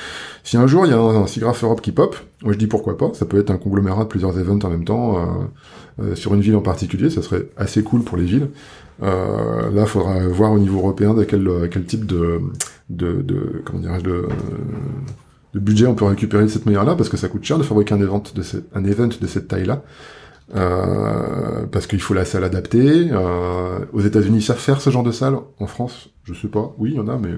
Si 0.43 0.57
un 0.57 0.65
jour 0.65 0.85
il 0.85 0.89
y 0.89 0.93
a 0.93 0.97
un, 0.97 1.23
un 1.23 1.53
Europe 1.61 1.81
qui 1.81 1.91
pop, 1.91 2.15
moi 2.41 2.53
je 2.53 2.57
dis 2.57 2.67
pourquoi 2.67 2.97
pas, 2.97 3.11
ça 3.13 3.25
peut 3.25 3.39
être 3.39 3.51
un 3.51 3.57
conglomérat 3.57 4.03
de 4.03 4.09
plusieurs 4.09 4.37
events 4.39 4.59
en 4.63 4.69
même 4.69 4.85
temps, 4.85 5.47
euh, 6.01 6.15
sur 6.15 6.33
une 6.33 6.41
ville 6.41 6.55
en 6.55 6.61
particulier, 6.61 7.09
ça 7.09 7.21
serait 7.21 7.47
assez 7.57 7.83
cool 7.83 8.01
pour 8.03 8.17
les 8.17 8.25
villes. 8.25 8.47
Euh, 9.03 9.69
là, 9.71 9.85
faudra 9.85 10.19
voir 10.27 10.51
au 10.51 10.59
niveau 10.59 10.79
européen 10.79 11.13
de 11.13 11.23
quel, 11.23 11.47
quel 11.71 11.85
type 11.85 12.05
de, 12.05 12.41
de, 12.89 13.21
de 13.21 13.61
comment 13.65 13.79
dirais-je, 13.79 14.03
de, 14.03 14.27
de 15.53 15.59
budget 15.59 15.85
on 15.85 15.95
peut 15.95 16.05
récupérer 16.05 16.43
de 16.43 16.49
cette 16.49 16.65
manière-là 16.65 16.95
parce 16.95 17.09
que 17.09 17.17
ça 17.17 17.27
coûte 17.27 17.43
cher 17.43 17.57
de 17.57 17.63
fabriquer 17.63 17.93
un 17.93 18.01
event 18.01 18.23
un 18.73 18.83
event 18.83 19.09
de 19.19 19.27
cette 19.27 19.47
taille-là. 19.47 19.83
Euh, 20.55 21.65
parce 21.71 21.87
qu'il 21.87 22.01
faut 22.01 22.13
la 22.13 22.25
salle 22.25 22.43
adaptée. 22.43 23.07
Euh, 23.11 23.79
aux 23.93 24.01
États-Unis, 24.01 24.39
ils 24.39 24.43
savent 24.43 24.57
faire 24.59 24.81
ce 24.81 24.89
genre 24.89 25.03
de 25.03 25.11
salle. 25.11 25.35
En 25.59 25.67
France, 25.67 26.09
je 26.23 26.33
sais 26.33 26.47
pas. 26.49 26.73
Oui, 26.77 26.91
il 26.91 26.97
y 26.97 26.99
en 26.99 27.07
a, 27.07 27.17
mais 27.17 27.29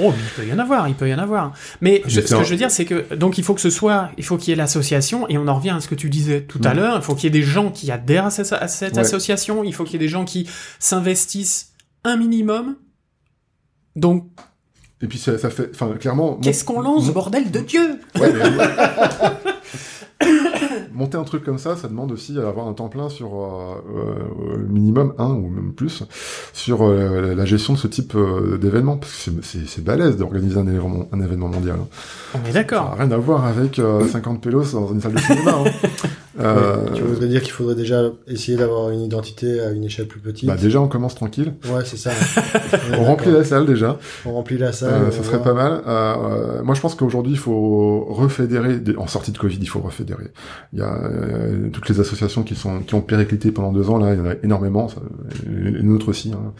Oh, 0.00 0.12
il 0.16 0.42
peut 0.44 0.48
y 0.48 0.52
en 0.52 0.60
avoir, 0.60 0.86
il 0.88 0.94
peut 0.94 1.08
y 1.08 1.12
en 1.14 1.18
avoir. 1.18 1.52
Mais 1.80 2.02
je- 2.06 2.20
ce 2.20 2.32
que 2.36 2.44
je 2.44 2.50
veux 2.50 2.56
dire, 2.56 2.70
c'est 2.70 2.84
que 2.84 3.14
donc 3.16 3.36
il 3.36 3.42
faut 3.42 3.52
que 3.54 3.60
ce 3.60 3.68
soit, 3.68 4.10
il 4.16 4.24
faut 4.24 4.36
qu'il 4.36 4.50
y 4.50 4.52
ait 4.52 4.56
l'association, 4.56 5.28
et 5.28 5.36
on 5.38 5.48
en 5.48 5.56
revient 5.56 5.70
à 5.70 5.80
ce 5.80 5.88
que 5.88 5.96
tu 5.96 6.08
disais 6.08 6.42
tout 6.42 6.60
à 6.62 6.70
Mhm. 6.70 6.76
l'heure. 6.76 6.96
Il 6.96 7.02
faut 7.02 7.16
qu'il 7.16 7.24
y 7.24 7.26
ait 7.36 7.40
des 7.40 7.44
gens 7.44 7.70
qui 7.72 7.90
adhèrent 7.90 8.26
à 8.26 8.30
cette, 8.30 8.52
à 8.52 8.68
cette 8.68 8.94
Ouais. 8.94 9.00
association. 9.00 9.64
Il 9.64 9.74
faut 9.74 9.82
qu'il 9.82 9.94
y 9.94 9.96
ait 9.96 10.06
des 10.06 10.08
gens 10.08 10.24
qui 10.24 10.48
s'investissent 10.78 11.72
un 12.04 12.16
minimum. 12.16 12.76
Donc, 13.96 14.28
et 15.02 15.08
puis 15.08 15.18
ça, 15.18 15.36
ça 15.36 15.50
fait, 15.50 15.70
enfin, 15.74 15.90
clairement. 15.98 16.36
qu'est-ce 16.36 16.64
qu'on 16.64 16.80
lance, 16.80 17.06
mon- 17.06 17.12
bordel 17.12 17.50
de 17.50 17.58
Dieu? 17.58 17.98
Ouais, 18.20 18.32
mais- 18.32 18.44
Monter 20.98 21.16
un 21.16 21.22
truc 21.22 21.44
comme 21.44 21.58
ça, 21.58 21.76
ça 21.76 21.86
demande 21.86 22.10
aussi 22.10 22.34
d'avoir 22.34 22.66
un 22.66 22.72
temps 22.72 22.88
plein 22.88 23.08
sur 23.08 23.28
euh, 23.36 23.74
euh, 23.96 24.66
minimum 24.68 25.14
un 25.18 25.30
ou 25.30 25.48
même 25.48 25.72
plus 25.72 26.02
sur 26.52 26.82
euh, 26.82 27.36
la 27.36 27.44
gestion 27.44 27.74
de 27.74 27.78
ce 27.78 27.86
type 27.86 28.14
euh, 28.16 28.58
d'événement 28.58 28.96
parce 28.96 29.30
que 29.30 29.30
c'est- 29.42 29.80
balèze 29.80 30.16
d'organiser 30.16 30.58
un 30.58 30.66
événement, 30.66 31.06
un 31.12 31.20
événement 31.20 31.46
mondial. 31.48 31.76
hein. 31.80 31.86
On 32.34 32.48
est 32.48 32.52
d'accord. 32.52 32.96
rien 32.98 33.10
à 33.12 33.16
voir 33.16 33.44
avec 33.44 33.78
euh, 33.78 34.06
50 34.08 34.40
pélos 34.42 34.72
dans 34.72 34.92
une 34.92 35.00
salle 35.00 35.12
de 35.14 35.20
cinéma. 35.20 35.52
hein. 35.64 35.70
Euh, 36.40 36.76
tu 36.94 37.02
voudrais 37.02 37.26
dire 37.28 37.42
qu'il 37.42 37.52
faudrait 37.52 37.74
déjà 37.74 38.02
essayer 38.26 38.56
d'avoir 38.56 38.90
une 38.90 39.00
identité 39.00 39.60
à 39.60 39.70
une 39.70 39.84
échelle 39.84 40.06
plus 40.06 40.20
petite. 40.20 40.46
bah 40.48 40.56
déjà, 40.56 40.80
on 40.80 40.88
commence 40.88 41.14
tranquille. 41.14 41.54
Ouais, 41.72 41.82
c'est 41.84 41.96
ça. 41.96 42.10
On 42.98 43.04
remplit 43.04 43.30
la 43.32 43.44
salle 43.44 43.66
déjà. 43.66 43.98
On 44.24 44.32
remplit 44.32 44.56
la 44.58 44.72
salle. 44.72 45.02
Euh, 45.02 45.10
ça 45.10 45.22
serait 45.22 45.38
voit. 45.38 45.46
pas 45.46 45.54
mal. 45.54 45.82
Euh, 45.86 46.14
euh, 46.58 46.62
moi, 46.62 46.74
je 46.74 46.80
pense 46.80 46.94
qu'aujourd'hui, 46.94 47.32
il 47.32 47.38
faut 47.38 48.04
refédérer. 48.08 48.80
En 48.96 49.06
sortie 49.06 49.32
de 49.32 49.38
Covid, 49.38 49.58
il 49.60 49.68
faut 49.68 49.80
refédérer. 49.80 50.28
Il 50.72 50.78
y 50.78 50.82
a 50.82 50.94
euh, 50.94 51.68
toutes 51.72 51.88
les 51.88 51.98
associations 52.00 52.42
qui 52.42 52.54
sont 52.54 52.80
qui 52.80 52.94
ont 52.94 53.00
périclité 53.00 53.50
pendant 53.50 53.72
deux 53.72 53.90
ans. 53.90 53.98
Là, 53.98 54.14
il 54.14 54.18
y 54.18 54.22
en 54.22 54.26
a 54.30 54.34
énormément. 54.42 54.88
Ça, 54.88 55.00
et 55.46 55.70
les 55.70 55.82
nôtres 55.82 56.08
aussi. 56.08 56.32
hein. 56.32 56.52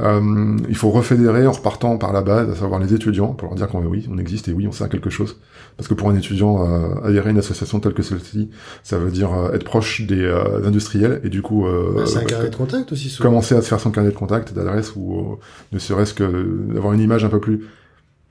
Euh, 0.00 0.56
il 0.68 0.76
faut 0.76 0.90
refédérer 0.90 1.46
en 1.46 1.52
repartant 1.52 1.96
par 1.98 2.12
la 2.12 2.22
base, 2.22 2.50
à 2.50 2.54
savoir 2.54 2.80
les 2.80 2.92
étudiants, 2.94 3.28
pour 3.28 3.48
leur 3.48 3.54
dire 3.56 3.68
qu'on 3.68 3.84
oui, 3.84 4.06
on 4.10 4.18
existe 4.18 4.48
et 4.48 4.52
oui, 4.52 4.66
on 4.66 4.72
sert 4.72 4.86
à 4.86 4.90
quelque 4.90 5.10
chose. 5.10 5.36
Parce 5.76 5.88
que 5.88 5.94
pour 5.94 6.08
un 6.08 6.14
étudiant, 6.16 6.62
adhérer 7.04 7.28
à 7.28 7.30
une 7.32 7.38
association 7.38 7.80
telle 7.80 7.94
que 7.94 8.02
celle-ci, 8.02 8.50
ça 8.82 8.98
veut 8.98 9.10
dire 9.14 9.32
euh, 9.32 9.52
être 9.52 9.64
proche 9.64 10.02
des 10.02 10.20
euh, 10.20 10.66
industriels 10.66 11.20
et 11.24 11.28
du 11.30 11.40
coup 11.40 11.66
euh, 11.66 12.04
c'est 12.06 12.18
un 12.18 12.24
carnet 12.24 12.50
de 12.50 12.56
contact 12.56 12.92
aussi, 12.92 13.08
souvent. 13.08 13.30
commencer 13.30 13.54
à 13.54 13.62
se 13.62 13.68
faire 13.68 13.80
son 13.80 13.90
carnet 13.90 14.10
de 14.10 14.14
contact, 14.16 14.52
d'adresse, 14.52 14.94
ou 14.96 15.38
ne 15.72 15.78
serait-ce 15.78 16.12
que 16.14 16.26
d'avoir 16.72 16.92
une 16.92 17.00
image 17.00 17.24
un 17.24 17.28
peu 17.28 17.40
plus, 17.40 17.64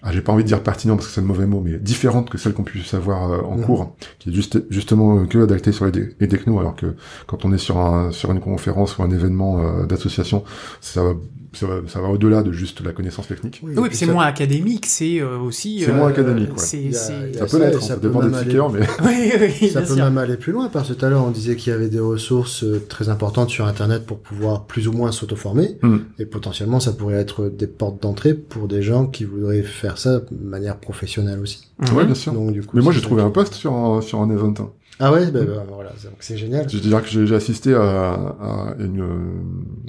ah, 0.03 0.11
j'ai 0.11 0.21
pas 0.21 0.33
envie 0.33 0.43
de 0.43 0.47
dire 0.49 0.61
pertinent 0.61 0.95
parce 0.95 1.07
que 1.07 1.13
c'est 1.13 1.21
le 1.21 1.27
mauvais 1.27 1.45
mot, 1.45 1.61
mais 1.63 1.77
différente 1.79 2.29
que 2.29 2.37
celle 2.37 2.53
qu'on 2.53 2.63
puisse 2.63 2.93
avoir 2.93 3.47
en 3.49 3.57
Mhm. 3.57 3.63
cours, 3.63 3.95
qui 4.19 4.29
est 4.29 4.33
juste, 4.33 4.63
justement 4.69 5.25
que 5.25 5.39
adaptée 5.39 5.71
sur 5.71 5.85
les, 5.85 6.27
technos, 6.27 6.59
alors 6.59 6.75
que 6.75 6.95
quand 7.25 7.45
on 7.45 7.53
est 7.53 7.57
sur, 7.57 7.77
un, 7.77 8.11
sur 8.11 8.31
une 8.31 8.41
conférence 8.41 8.97
ou 8.97 9.03
un 9.03 9.09
événement 9.11 9.61
euh, 9.61 9.85
d'association, 9.85 10.43
ça 10.81 11.03
va, 11.03 11.13
ça 11.53 11.67
va, 11.67 11.75
ça 11.87 12.01
va 12.01 12.09
au-delà 12.09 12.41
de 12.43 12.51
juste 12.51 12.83
la 12.83 12.91
connaissance 12.93 13.27
technique. 13.27 13.59
Oui, 13.63 13.73
Oui, 13.77 13.89
c'est 13.91 14.05
ça- 14.05 14.11
moins 14.11 14.25
académique, 14.25 14.85
c'est 14.87 15.19
euh, 15.21 15.37
aussi. 15.37 15.81
C'est 15.85 15.91
moins 15.93 16.07
académique, 16.09 16.51
ouais. 16.51 16.91
Ça 16.91 17.45
peut 17.45 17.59
l'être, 17.59 17.81
ça 17.81 17.87
ça 17.89 17.95
peut 17.97 18.07
dépend 18.07 18.19
des 18.19 18.25
même 18.25 18.35
aller- 18.35 18.43
speakers, 18.45 18.69
mais 18.71 18.79
Oui, 19.05 19.31
oui, 19.61 19.69
Ça 19.69 19.79
bien 19.81 19.87
peut 19.89 19.95
sûr. 19.95 20.03
même 20.05 20.17
aller 20.17 20.37
plus 20.37 20.51
loin, 20.51 20.69
parce 20.69 20.89
que 20.89 20.93
tout 20.93 21.05
à 21.05 21.09
l'heure 21.09 21.23
on 21.25 21.31
disait 21.31 21.55
qu'il 21.55 21.71
y 21.71 21.75
avait 21.75 21.89
des 21.89 21.99
ressources 21.99 22.63
euh, 22.63 22.81
très 22.89 23.09
importantes 23.09 23.49
sur 23.49 23.65
Internet 23.65 24.05
pour 24.05 24.19
pouvoir 24.19 24.65
plus 24.65 24.87
ou 24.87 24.91
moins 24.93 25.11
s'auto-former, 25.11 25.77
Hmm. 25.81 25.97
et 26.19 26.25
potentiellement 26.25 26.79
ça 26.79 26.91
pourrait 26.93 27.15
être 27.15 27.49
des 27.49 27.67
portes 27.67 28.01
d'entrée 28.01 28.33
pour 28.33 28.67
des 28.67 28.81
gens 28.81 29.05
qui 29.07 29.23
voudraient 29.25 29.61
faire 29.63 29.97
ça 29.97 30.19
de 30.19 30.43
manière 30.43 30.77
professionnelle 30.77 31.39
aussi. 31.39 31.67
Mhm. 31.79 31.97
ouais, 31.97 32.05
bien 32.05 32.15
sûr. 32.15 32.33
Donc, 32.33 32.51
du 32.51 32.61
coup, 32.63 32.75
Mais 32.77 32.81
moi, 32.83 32.93
j'ai 32.93 33.01
trouvé 33.01 33.21
un 33.21 33.27
qui- 33.27 33.33
post 33.33 33.53
sur 33.55 33.73
un, 33.73 34.01
sur 34.01 34.21
un 34.21 34.29
event. 34.29 34.53
Ah 34.99 35.11
ouais, 35.11 35.31
ben 35.31 35.45
ben, 35.45 35.63
voilà, 35.69 35.91
c'est- 35.97 36.07
donc 36.07 36.17
c'est 36.19 36.37
génial. 36.37 36.69
Je 36.69 36.75
veux 36.77 36.81
dire 36.83 37.01
que 37.01 37.07
j'ai 37.09 37.25
j'ai 37.25 37.35
assisté 37.35 37.73
à, 37.73 37.81
à 37.81 38.75
une, 38.79 39.01
euh, 39.01 39.41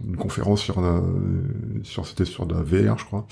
une 0.07 0.17
conférence 0.17 0.61
sur 0.63 0.79
un, 0.79 1.03
sur 1.83 2.07
c'était 2.07 2.25
sur 2.25 2.47
de 2.47 2.55
la 2.55 2.63
VR, 2.63 2.99
je 2.99 3.05
crois. 3.05 3.27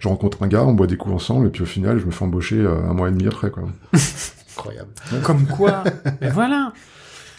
Je 0.00 0.08
rencontre 0.08 0.42
un 0.42 0.48
gars, 0.48 0.64
on 0.64 0.74
boit 0.74 0.86
des 0.88 0.96
coups 0.96 1.14
ensemble, 1.14 1.46
et 1.46 1.50
puis 1.50 1.62
au 1.62 1.66
final, 1.66 1.98
je 2.00 2.04
me 2.06 2.10
fais 2.10 2.24
embaucher 2.24 2.58
euh, 2.60 2.82
un 2.90 2.94
mois 2.94 3.08
et 3.08 3.12
demi 3.12 3.26
après, 3.28 3.50
quoi. 3.50 3.62
Incroyable. 4.56 4.90
Comme 5.22 5.46
quoi. 5.46 5.84
Mais 6.20 6.30
voilà. 6.30 6.72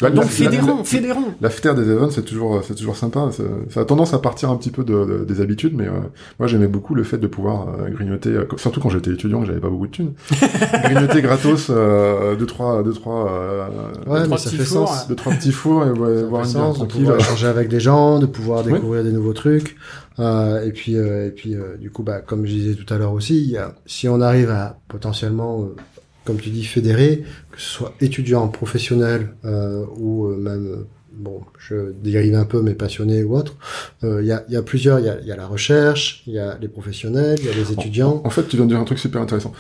La- 0.02 0.10
Donc 0.10 0.26
la- 0.26 0.30
fédérons, 0.30 0.78
la- 0.80 0.84
fédérons. 0.84 1.26
La 1.42 1.50
FTR 1.50 1.74
des 1.74 1.90
events, 1.90 2.10
c'est 2.10 2.24
toujours, 2.26 2.62
c'est 2.68 2.76
toujours 2.76 2.98
sympa. 2.98 3.30
Ça, 3.32 3.44
ça 3.70 3.80
a 3.82 3.86
tendance 3.86 4.14
à 4.14 4.20
partir 4.20 4.50
un 4.50 4.58
petit 4.58 4.70
peu 4.72 4.84
de, 4.84 5.06
de- 5.06 5.24
des 5.26 5.40
habitudes, 5.42 5.74
mais 5.76 5.88
euh, 5.88 5.92
moi 6.38 6.48
j'aimais 6.48 6.68
beaucoup 6.68 6.96
le 6.96 7.04
fait 7.04 7.18
de 7.18 7.28
pouvoir 7.28 7.68
euh, 7.70 7.90
grignoter, 7.90 8.30
euh, 8.30 8.46
surtout 8.58 8.82
quand 8.82 8.90
j'étais 8.90 9.12
étudiant, 9.12 9.40
que 9.42 9.48
j'avais 9.48 9.62
pas 9.62 9.70
beaucoup 9.70 9.88
de 9.88 9.92
thunes, 9.92 10.14
grignoter 10.84 11.22
gratos 11.22 11.68
euh, 11.70 12.36
deux 12.36 12.46
trois, 12.46 12.84
deux 12.84 12.94
trois, 12.94 13.32
euh, 13.32 13.68
Ouais, 14.08 14.24
trois 14.24 14.28
mais 14.28 14.38
ça 14.38 14.50
petits 14.50 14.58
fait 14.58 14.64
fours, 14.66 14.88
sens. 14.90 15.08
deux 15.08 15.16
trois 15.16 15.34
petits 15.34 15.52
fours 15.54 15.86
et 15.86 15.90
ouais, 15.92 16.24
voir 16.24 16.44
une 16.44 16.50
bière 16.52 16.62
sens 16.64 16.74
de 16.74 16.80
tranquille. 16.80 17.02
pouvoir 17.02 17.20
échanger 17.20 17.48
avec 17.48 17.70
des 17.70 17.80
gens, 17.80 18.20
de 18.20 18.26
pouvoir 18.26 18.66
Oui. 18.66 18.74
découvrir 18.74 19.04
des 19.04 19.12
nouveaux 19.12 19.34
trucs. 19.34 19.76
Euh, 20.20 20.64
et 20.66 20.72
puis, 20.72 20.96
euh, 20.98 21.28
et 21.28 21.32
puis, 21.32 21.56
euh, 21.56 21.76
du 21.78 21.90
coup, 21.90 22.02
bah, 22.04 22.20
comme 22.20 22.46
je 22.46 22.52
disais 22.54 22.74
tout 22.76 22.92
à 22.94 22.98
l'heure 22.98 23.12
aussi, 23.14 23.56
si 23.86 24.08
on 24.08 24.22
arrive 24.22 24.50
à 24.50 24.78
potentiellement, 24.88 25.62
euh, 25.64 25.76
comme 26.26 26.38
tu 26.38 26.50
dis, 26.50 26.66
fédérer, 26.66 27.24
que 27.52 27.60
ce 27.62 27.70
soit 27.70 27.94
étudiant, 28.02 28.48
professionnel 28.50 29.36
euh, 29.46 29.86
ou 29.98 30.26
euh, 30.26 30.36
même, 30.36 30.68
euh, 30.68 30.88
bon, 31.14 31.42
je 31.60 31.92
dérive 32.04 32.36
un 32.36 32.46
peu, 32.46 32.62
mais 32.62 32.74
passionné 32.74 33.24
ou 33.24 33.38
autre, 33.38 33.56
euh, 34.04 34.22
il 34.22 34.28
y, 34.28 34.32
a, 34.32 34.44
il 34.48 34.54
y 34.54 34.58
a 34.58 34.64
plusieurs. 34.64 35.00
Il 35.00 35.06
y 35.06 35.10
a, 35.10 35.20
il 35.22 35.28
y 35.28 35.32
a 35.32 35.36
la 35.36 35.48
recherche, 35.48 36.24
il 36.28 36.34
y 36.34 36.40
a 36.40 36.58
les 36.60 36.68
professionnels, 36.68 37.38
il 37.40 37.46
y 37.46 37.50
a 37.50 37.54
les 37.54 37.72
étudiants. 37.72 38.22
En 38.26 38.30
fait, 38.30 38.48
tu 38.48 38.58
viens 38.58 38.66
de 38.66 38.72
dire 38.72 38.80
un 38.80 38.86
truc 38.86 39.00
super 39.00 39.22
intéressant. 39.22 39.54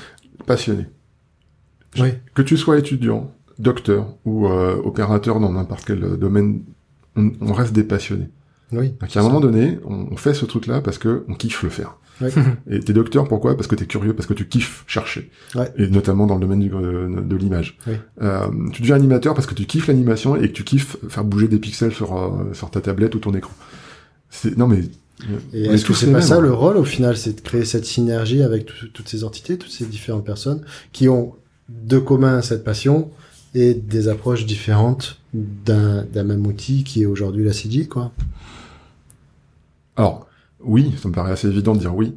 Passionné. 0.45 0.87
Oui. 1.97 2.09
Que 2.33 2.41
tu 2.41 2.57
sois 2.57 2.77
étudiant, 2.77 3.31
docteur 3.57 4.15
ou 4.25 4.47
euh, 4.47 4.75
opérateur 4.83 5.39
dans 5.39 5.51
n'importe 5.53 5.85
quel 5.85 6.01
domaine, 6.17 6.63
on, 7.15 7.31
on 7.39 7.53
reste 7.53 7.73
des 7.73 7.83
passionnés. 7.83 8.29
Oui. 8.71 8.93
Donc, 8.99 9.15
à 9.15 9.19
un 9.19 9.23
moment 9.23 9.39
donné, 9.39 9.79
on, 9.85 10.07
on 10.11 10.17
fait 10.17 10.33
ce 10.33 10.45
truc-là 10.45 10.81
parce 10.81 10.97
que 10.97 11.23
on 11.29 11.35
kiffe 11.35 11.63
le 11.63 11.69
faire. 11.69 11.97
Oui. 12.21 12.29
Et 12.69 12.79
t'es 12.79 12.93
docteur, 12.93 13.27
pourquoi? 13.27 13.55
Parce 13.55 13.67
que 13.67 13.75
t'es 13.75 13.85
curieux, 13.85 14.13
parce 14.13 14.27
que 14.27 14.33
tu 14.33 14.47
kiffes 14.47 14.83
chercher. 14.87 15.29
Ouais. 15.55 15.71
Et 15.77 15.87
notamment 15.87 16.27
dans 16.27 16.35
le 16.35 16.41
domaine 16.41 16.59
du, 16.61 16.71
euh, 16.73 17.21
de 17.21 17.35
l'image. 17.35 17.77
Oui. 17.87 17.93
Euh, 18.21 18.47
tu 18.71 18.81
deviens 18.81 18.95
animateur 18.95 19.33
parce 19.33 19.47
que 19.47 19.53
tu 19.53 19.65
kiffes 19.65 19.87
l'animation 19.87 20.35
et 20.35 20.47
que 20.49 20.53
tu 20.53 20.63
kiffes 20.63 20.97
faire 21.09 21.23
bouger 21.25 21.47
des 21.47 21.59
pixels 21.59 21.93
sur, 21.93 22.15
euh, 22.17 22.53
sur 22.53 22.69
ta 22.71 22.81
tablette 22.81 23.15
ou 23.15 23.19
ton 23.19 23.33
écran. 23.33 23.53
C'est 24.29 24.57
non 24.57 24.67
mais 24.67 24.81
Et 25.53 25.69
on 25.69 25.73
est-ce 25.73 25.85
que 25.85 25.93
c'est 25.93 26.07
pas 26.07 26.13
mêmes, 26.13 26.21
ça 26.21 26.37
hein. 26.37 26.41
le 26.41 26.53
rôle 26.53 26.77
au 26.77 26.83
final, 26.85 27.15
c'est 27.17 27.33
de 27.33 27.41
créer 27.41 27.65
cette 27.65 27.85
synergie 27.85 28.41
avec 28.43 28.65
tout- 28.65 28.87
toutes 28.93 29.07
ces 29.09 29.23
entités, 29.23 29.57
toutes 29.57 29.71
ces 29.71 29.85
différentes 29.85 30.25
personnes 30.25 30.61
qui 30.93 31.07
ont 31.09 31.35
de 31.69 31.97
commun 31.99 32.41
cette 32.41 32.63
passion 32.63 33.09
et 33.53 33.73
des 33.73 34.07
approches 34.07 34.45
différentes 34.45 35.19
d'un 35.33 36.03
d'un 36.03 36.23
même 36.23 36.45
outil 36.47 36.83
qui 36.83 37.01
est 37.03 37.05
aujourd'hui 37.05 37.43
la 37.45 37.53
CG, 37.53 37.87
quoi? 37.87 38.11
Alors, 39.95 40.27
oui, 40.65 40.93
ça 41.01 41.07
me 41.09 41.13
paraît 41.13 41.31
assez 41.31 41.47
évident 41.47 41.73
de 41.73 41.79
dire 41.79 41.95
oui. 41.95 42.15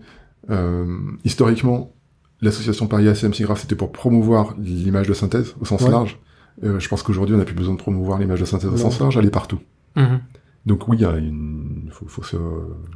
Euh, 0.50 0.86
historiquement, 1.24 1.92
l'association 2.40 2.86
Paris 2.86 3.08
ACMC 3.08 3.42
Graph, 3.42 3.60
c'était 3.60 3.74
pour 3.76 3.92
promouvoir 3.92 4.54
l'image 4.58 5.08
de 5.08 5.14
synthèse 5.14 5.54
au 5.60 5.64
sens 5.64 5.82
Ouais. 5.82 5.90
large. 5.90 6.18
Euh, 6.64 6.78
je 6.80 6.88
pense 6.88 7.02
qu'aujourd'hui, 7.02 7.34
on 7.34 7.38
n'a 7.38 7.44
plus 7.44 7.54
besoin 7.54 7.74
de 7.74 7.78
promouvoir 7.78 8.18
l'image 8.18 8.40
de 8.40 8.44
synthèse 8.44 8.70
au 8.70 8.76
sens 8.76 8.98
large, 9.00 9.16
elle 9.16 9.26
est 9.26 9.30
partout. 9.30 9.60
Mhm. 9.96 10.20
Donc 10.66 10.88
oui, 10.88 10.96
il 10.98 11.02
y 11.02 11.04
a 11.06 11.16
une... 11.16 11.88
faut, 11.92 12.06
faut 12.08 12.22
se 12.22 12.36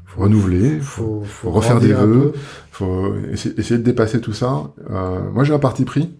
faut 0.04 0.20
renouveler, 0.20 0.80
faut, 0.80 1.20
Faut, 1.20 1.24
faut 1.24 1.50
refaire 1.50 1.80
des 1.80 1.92
vœux, 1.92 2.32
faut 2.70 3.14
essayer, 3.32 3.58
essayer 3.58 3.78
de 3.78 3.84
dépasser 3.84 4.20
tout 4.20 4.32
ça. 4.32 4.72
Euh, 4.90 5.30
moi, 5.32 5.44
j'ai 5.44 5.54
un 5.54 5.58
parti 5.58 5.84
pris 5.84 6.10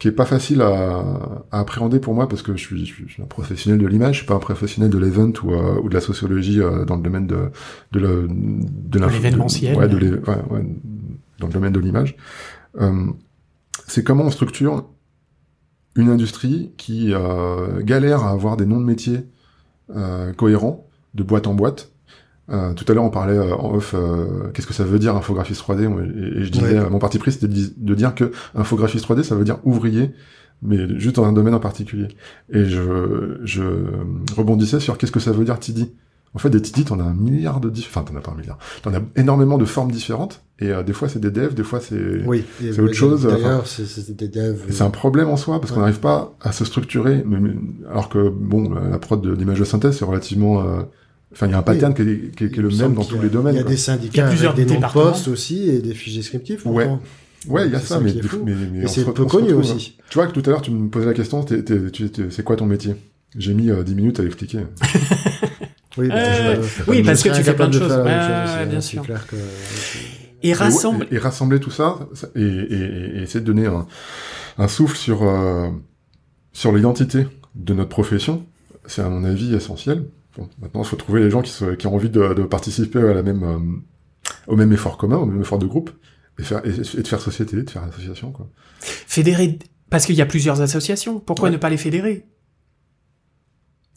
qui 0.00 0.08
est 0.08 0.12
pas 0.12 0.24
facile 0.24 0.62
à, 0.62 1.04
à 1.52 1.60
appréhender 1.60 2.00
pour 2.00 2.14
moi 2.14 2.26
parce 2.28 2.42
que 2.42 2.56
je 2.56 2.60
suis, 2.64 2.86
je 2.86 2.94
suis- 3.06 3.22
un 3.22 3.26
professionnel 3.26 3.78
de 3.78 3.86
l'image, 3.86 4.14
je 4.14 4.18
suis 4.20 4.26
pas 4.26 4.34
un 4.34 4.38
professionnel 4.40 4.90
de 4.90 4.98
l'event 4.98 5.30
ou, 5.44 5.52
euh, 5.52 5.78
ou 5.82 5.88
de 5.90 5.94
la 5.94 6.00
sociologie 6.00 6.60
euh, 6.60 6.84
dans 6.86 6.96
le 6.96 7.02
domaine 7.02 7.26
de 7.26 7.50
de, 7.92 8.00
l'événementiel. 9.08 9.76
ouais, 9.76 9.86
ouais, 9.86 10.42
ouais, 10.50 10.66
dans 11.38 11.46
le 11.46 11.52
domaine 11.52 11.72
de 11.72 11.78
l'image. 11.80 12.16
Euh, 12.80 13.06
c'est 13.86 14.02
comment 14.02 14.24
on 14.24 14.30
structure 14.30 14.88
une 15.96 16.08
industrie 16.08 16.72
qui 16.78 17.12
euh, 17.12 17.82
galère 17.82 18.24
à 18.24 18.30
avoir 18.30 18.56
des 18.56 18.64
noms 18.64 18.80
de 18.80 18.86
métiers 18.86 19.26
euh, 19.94 20.32
cohérents 20.32 20.86
de 21.14 21.22
boîte 21.22 21.46
en 21.46 21.54
boîte. 21.54 21.89
Euh, 22.50 22.72
tout 22.74 22.84
à 22.88 22.94
l'heure, 22.94 23.04
on 23.04 23.10
parlait 23.10 23.36
euh, 23.38 23.54
en 23.54 23.74
off, 23.74 23.94
euh, 23.94 24.50
qu'est-ce 24.52 24.66
que 24.66 24.72
ça 24.74 24.84
veut 24.84 24.98
dire 24.98 25.14
infographiste 25.16 25.62
3D 25.62 25.86
moi, 25.88 26.02
et, 26.02 26.38
et 26.40 26.44
je 26.44 26.50
disais, 26.50 26.80
Ouais. 26.80 26.90
mon 26.90 26.98
parti 26.98 27.18
pris, 27.18 27.30
c'était 27.32 27.46
de, 27.48 27.52
di- 27.52 27.74
de 27.76 27.94
dire 27.94 28.14
que 28.14 28.32
infographiste 28.54 29.06
3D, 29.08 29.22
ça 29.22 29.34
veut 29.36 29.44
dire 29.44 29.58
ouvrier, 29.64 30.10
mais 30.62 30.98
juste 30.98 31.16
dans 31.16 31.24
un 31.24 31.32
domaine 31.32 31.54
en 31.54 31.60
particulier. 31.60 32.08
Et 32.52 32.64
je, 32.64 33.38
je 33.44 33.62
rebondissais 34.36 34.80
sur 34.80 34.98
qu'est-ce 34.98 35.12
que 35.12 35.20
ça 35.20 35.32
veut 35.32 35.44
dire 35.44 35.58
TD. 35.58 35.92
En 36.34 36.38
fait, 36.38 36.50
des 36.50 36.62
TD, 36.62 36.84
t'en 36.84 37.00
as 37.00 37.04
un 37.04 37.14
milliard 37.14 37.58
de... 37.60 37.70
Enfin, 37.70 38.02
t'en 38.02 38.14
as 38.14 38.20
pas 38.20 38.30
un 38.32 38.36
milliard. 38.36 38.58
T'en 38.82 38.94
as 38.94 39.00
énormément 39.16 39.58
de 39.58 39.64
formes 39.64 39.90
différentes, 39.90 40.42
et 40.60 40.70
euh, 40.70 40.82
des 40.84 40.92
fois, 40.92 41.08
c'est 41.08 41.18
des 41.18 41.30
devs, 41.32 41.54
des 41.54 41.64
fois, 41.64 41.80
c'est... 41.80 42.22
Oui. 42.26 42.44
c'est 42.60 42.78
autre 42.80 42.92
chose, 42.94 43.22
D'ailleurs, 43.26 43.66
c'est 43.66 43.84
c'est 43.86 44.14
des 44.16 44.28
devs. 44.28 44.60
C'est 44.70 44.84
un 44.84 44.90
problème 44.90 45.28
en 45.28 45.36
soi 45.36 45.60
parce 45.60 45.72
qu'on 45.72 45.80
n'arrive 45.80 45.98
pas 46.00 46.34
à 46.40 46.52
se 46.52 46.64
structurer, 46.64 47.24
mais- 47.26 47.40
mais- 47.40 47.54
alors 47.90 48.08
que 48.08 48.28
bon, 48.28 48.70
la 48.74 48.98
prod 48.98 49.20
de 49.20 49.32
l'image 49.32 49.58
de 49.58 49.64
synthèse 49.64 49.96
c'est 49.98 50.04
relativement, 50.04 50.60
euh, 50.60 50.82
enfin 51.32 51.46
il 51.46 51.50
y 51.52 51.54
a 51.54 51.58
un 51.58 51.62
pattern 51.62 51.94
qui, 51.94 52.02
est, 52.02 52.04
qui 52.06 52.10
est- 52.10 52.34
qui 52.34 52.44
est 52.44 52.48
Il 52.56 52.62
le 52.62 52.68
me 52.70 52.76
même 52.76 52.94
dans 52.94 53.04
tous 53.04 53.18
a- 53.18 53.22
les 53.22 53.28
domaines. 53.28 53.54
Il 53.54 53.58
y 53.58 53.60
a 53.60 53.62
quoi. 53.62 53.70
des 53.70 53.76
Il 53.76 53.78
y 53.78 53.82
syndicats 53.82 54.26
a 54.26 54.28
plusieurs 54.28 54.52
avec 54.54 54.66
des 54.66 54.74
noms 54.74 54.80
postes 54.88 55.28
aussi 55.28 55.68
et 55.70 55.78
des 55.80 55.94
fiches 55.94 56.16
descriptifs. 56.16 56.64
Ouais. 56.66 56.84
pourtant. 56.86 57.02
Ouais, 57.48 57.66
il 57.66 57.72
y 57.72 57.74
a 57.76 57.80
ça, 57.80 57.86
ça 57.86 58.00
mais, 58.00 58.12
c'est 58.86 59.04
peu 59.12 59.24
connu 59.24 59.52
aussi. 59.54 59.96
Tu 60.10 60.18
vois 60.18 60.26
que 60.26 60.32
tout 60.32 60.42
à 60.44 60.50
l'heure, 60.50 60.60
tu 60.62 60.70
me 60.70 60.88
posais 60.90 61.06
la 61.06 61.14
question, 61.14 61.44
c'est 61.46 62.44
quoi 62.44 62.56
ton 62.56 62.66
métier? 62.66 62.94
J'ai 63.38 63.54
mis 63.54 63.70
euh, 63.70 63.82
10 63.82 63.94
minutes 63.94 64.20
à 64.20 64.22
l'expliquer. 64.22 64.58
Oui, 65.98 66.06
bah, 66.08 66.14
Euh, 66.18 66.62
je- 66.62 66.88
oui, 66.90 66.98
je 66.98 67.02
parce 67.04 67.22
que 67.22 67.30
tu 67.30 67.42
fais 67.42 67.52
plein 67.54 67.66
de 67.68 67.72
choses. 67.78 67.88
bien 68.68 68.80
c'est 68.80 68.80
sûr. 68.80 69.02
clair 69.02 69.26
que- 69.26 69.34
Et 70.44 70.52
rassemble. 70.52 71.06
Et, 71.10 71.18
rassembler 71.18 71.58
tout 71.58 71.72
ça, 71.72 72.08
et, 72.36 72.40
et, 72.40 72.44
et- 72.44 73.18
et 73.18 73.22
essayer 73.22 73.40
de 73.40 73.44
donner 73.44 73.66
un, 73.66 73.86
un 74.56 74.68
souffle 74.68 74.96
sur, 74.96 75.24
euh, 75.24 75.68
sur 76.52 76.72
l'identité 76.72 77.26
de 77.56 77.74
notre 77.74 77.88
profession, 77.88 78.46
c'est 78.86 79.02
à 79.02 79.08
mon 79.08 79.24
avis 79.24 79.52
essentiel. 79.54 80.04
Bon, 80.36 80.48
maintenant, 80.60 80.82
il 80.82 80.86
faut 80.86 80.96
trouver 80.96 81.20
les 81.20 81.30
gens 81.30 81.42
qui, 81.42 81.50
se- 81.50 81.74
qui 81.74 81.86
ont 81.86 81.94
envie 81.94 82.10
de, 82.10 82.34
de 82.34 82.42
participer 82.44 83.00
à 83.00 83.14
la 83.14 83.22
même, 83.22 83.42
euh, 83.42 83.58
au 84.46 84.56
même 84.56 84.72
effort 84.72 84.96
commun, 84.96 85.16
au 85.16 85.26
même 85.26 85.40
effort 85.40 85.58
de 85.58 85.66
groupe, 85.66 85.90
et, 86.38 86.42
faire, 86.42 86.64
et, 86.64 86.70
et 86.70 87.02
de 87.02 87.08
faire 87.08 87.20
société, 87.20 87.56
de 87.62 87.68
faire 87.70 87.82
association. 87.82 88.30
Quoi. 88.30 88.48
Fédérer. 88.80 89.58
Parce 89.90 90.06
qu'il 90.06 90.14
y 90.14 90.22
a 90.22 90.26
plusieurs 90.26 90.60
associations. 90.60 91.18
Pourquoi 91.18 91.48
Ouais. 91.48 91.52
ne 91.52 91.56
pas 91.58 91.68
les 91.70 91.76
fédérer? 91.76 92.26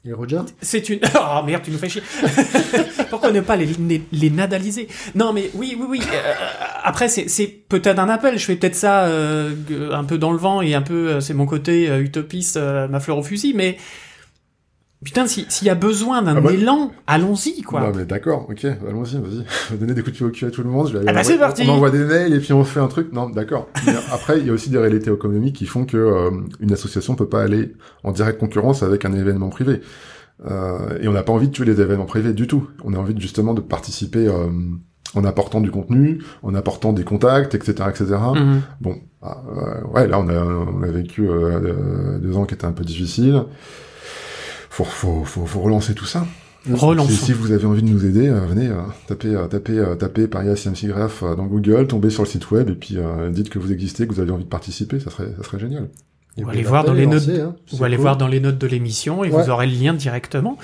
Et 0.05 0.11
Roger? 0.11 0.41
C'est 0.61 0.89
une. 0.89 0.99
Oh 1.15 1.43
merde, 1.45 1.61
tu 1.63 1.71
nous 1.71 1.77
fais 1.77 1.87
chier. 1.87 2.01
Pourquoi 3.09 3.31
ne 3.31 3.39
pas 3.39 3.55
les, 3.55 3.67
les, 3.67 4.01
les 4.11 4.29
nadaliser? 4.29 4.89
Non, 5.15 5.31
mais 5.31 5.49
oui, 5.53 5.77
oui, 5.79 5.85
oui. 5.89 6.01
euh, 6.13 6.33
après, 6.83 7.07
c'est 7.07 7.29
c'est 7.29 7.47
peut-être 7.47 7.99
un 7.99 8.09
appel. 8.09 8.37
Je 8.37 8.43
fais 8.43 8.57
peut-être 8.57 8.75
ça 8.75 9.05
euh, 9.05 9.53
un 9.93 10.03
peu 10.03 10.17
dans 10.17 10.31
le 10.33 10.37
vent 10.37 10.61
et 10.61 10.73
un 10.73 10.81
peu. 10.81 11.07
euh, 11.09 11.19
c'est 11.21 11.33
mon 11.33 11.45
côté 11.45 11.89
euh, 11.89 12.01
utopiste, 12.01 12.57
euh, 12.57 12.87
ma 12.89 12.99
fleur 12.99 13.17
au 13.17 13.23
fusil. 13.23 13.53
Mais 13.55 13.77
putain, 15.03 15.27
si- 15.27 15.45
s'il 15.49 15.67
y 15.67 15.69
a 15.69 15.75
besoin 15.75 16.21
d'un 16.21 16.37
Ah 16.37 16.41
bah- 16.41 16.51
élan, 16.53 16.91
allons-y, 17.07 17.61
quoi. 17.61 17.81
Non, 17.81 17.91
mais 17.95 18.05
d'accord, 18.05 18.47
ok, 18.49 18.65
allons-y, 18.65 19.15
vas-y. 19.17 19.43
On 19.69 19.73
va 19.73 19.77
donner 19.79 19.93
des 19.93 20.01
coups 20.01 20.13
de 20.13 20.17
pied 20.17 20.25
au 20.25 20.29
cul 20.29 20.45
à 20.45 20.51
tout 20.51 20.63
le 20.63 20.69
monde. 20.69 20.87
Je 20.89 20.93
vais 20.97 20.99
Ah 21.07 21.11
bah, 21.13 21.19
aller- 21.19 21.23
c'est 21.27 21.37
parti. 21.37 21.63
On 21.67 21.71
envoie 21.73 21.89
des 21.91 22.03
mails 22.05 22.33
et 22.33 22.39
puis 22.39 22.53
on 22.53 22.63
fait 22.63 22.79
un 22.79 22.87
truc. 22.87 23.11
Non, 23.13 23.29
d'accord. 23.29 23.67
Mais 23.85 23.93
après, 24.11 24.39
il 24.39 24.47
y 24.47 24.49
a 24.49 24.53
aussi 24.53 24.69
des 24.69 24.77
réalités 24.77 25.11
économiques 25.11 25.55
qui 25.55 25.65
font 25.65 25.85
que 25.85 25.97
euh, 25.97 26.31
une 26.59 26.71
association 26.71 27.15
peut 27.15 27.27
pas 27.29 27.41
aller 27.43 27.73
en 28.03 28.11
direct 28.11 28.39
concurrence 28.39 28.83
avec 28.83 29.05
un 29.05 29.13
événement 29.13 29.49
privé. 29.49 29.81
Euh, 30.49 30.97
et 31.01 31.07
on 31.07 31.13
n'a 31.13 31.23
pas 31.23 31.31
envie 31.33 31.47
de 31.47 31.53
tuer 31.53 31.65
les 31.65 31.79
événements 31.79 32.05
privés 32.05 32.33
du 32.33 32.47
tout. 32.47 32.67
On 32.83 32.93
a 32.93 32.97
envie 32.97 33.13
justement 33.19 33.53
de 33.53 33.61
participer 33.61 34.27
euh, 34.27 34.47
en 35.15 35.23
apportant 35.25 35.61
du 35.61 35.69
contenu, 35.69 36.21
en 36.41 36.55
apportant 36.55 36.91
des 36.91 37.03
contacts, 37.03 37.53
etc., 37.53 37.73
etc. 37.89 38.05
Mhm. 38.35 38.61
Bon, 38.81 38.95
ah, 39.21 39.37
ouais, 39.93 40.07
là 40.07 40.19
on 40.19 40.27
a, 40.27 40.43
on 40.43 40.81
a 40.81 40.87
vécu 40.87 41.29
euh, 41.29 41.59
euh, 41.61 42.17
deux 42.19 42.35
ans 42.35 42.45
qui 42.45 42.55
étaient 42.55 42.65
un 42.65 42.71
peu 42.71 42.83
difficiles. 42.83 43.43
Faut, 44.75 44.83
faut, 44.85 45.23
faut, 45.23 45.45
faut 45.45 45.59
relancer 45.61 45.93
tout 45.93 46.05
ça. 46.05 46.25
Relançons. 46.71 47.09
Si, 47.11 47.25
si 47.25 47.31
vous 47.33 47.51
avez 47.51 47.65
envie 47.65 47.83
de 47.83 47.89
nous 47.89 48.05
aider, 48.05 48.27
euh, 48.27 48.39
venez 48.47 48.67
euh, 48.69 48.81
taper, 49.07 49.35
euh, 49.35 49.45
taper, 49.47 49.77
euh, 49.77 49.93
taper 49.95 50.27
Paria 50.27 50.55
CMC 50.55 50.87
Graph 50.87 51.21
euh, 51.21 51.35
dans 51.35 51.45
Google, 51.45 51.85
tombez 51.87 52.09
sur 52.09 52.23
le 52.23 52.27
site 52.27 52.49
web 52.49 52.69
et 52.69 52.73
puis 52.75 52.97
euh, 52.97 53.29
dites 53.29 53.49
que 53.51 53.59
vous 53.59 53.71
existez, 53.71 54.07
que 54.07 54.13
vous 54.13 54.19
avez 54.21 54.31
envie 54.31 54.45
de 54.45 54.49
participer, 54.49 54.99
ça 54.99 55.11
serait, 55.11 55.27
ça 55.37 55.43
serait 55.43 55.59
génial. 55.59 55.89
Et 56.37 56.43
Ou 56.43 56.49
aller 56.49 56.63
voir 56.63 56.83
dans 56.85 56.93
les 56.93 57.05
notes- 57.05 57.29
hein. 57.29 57.55
Ou 57.73 57.83
allez 57.83 57.97
cool. 57.97 58.01
voir 58.01 58.17
dans 58.17 58.27
les 58.27 58.39
notes 58.39 58.57
de 58.57 58.65
l'émission 58.65 59.23
et 59.23 59.29
Ouais. 59.29 59.43
vous 59.43 59.49
aurez 59.51 59.67
le 59.67 59.73
lien 59.73 59.93
directement. 59.93 60.57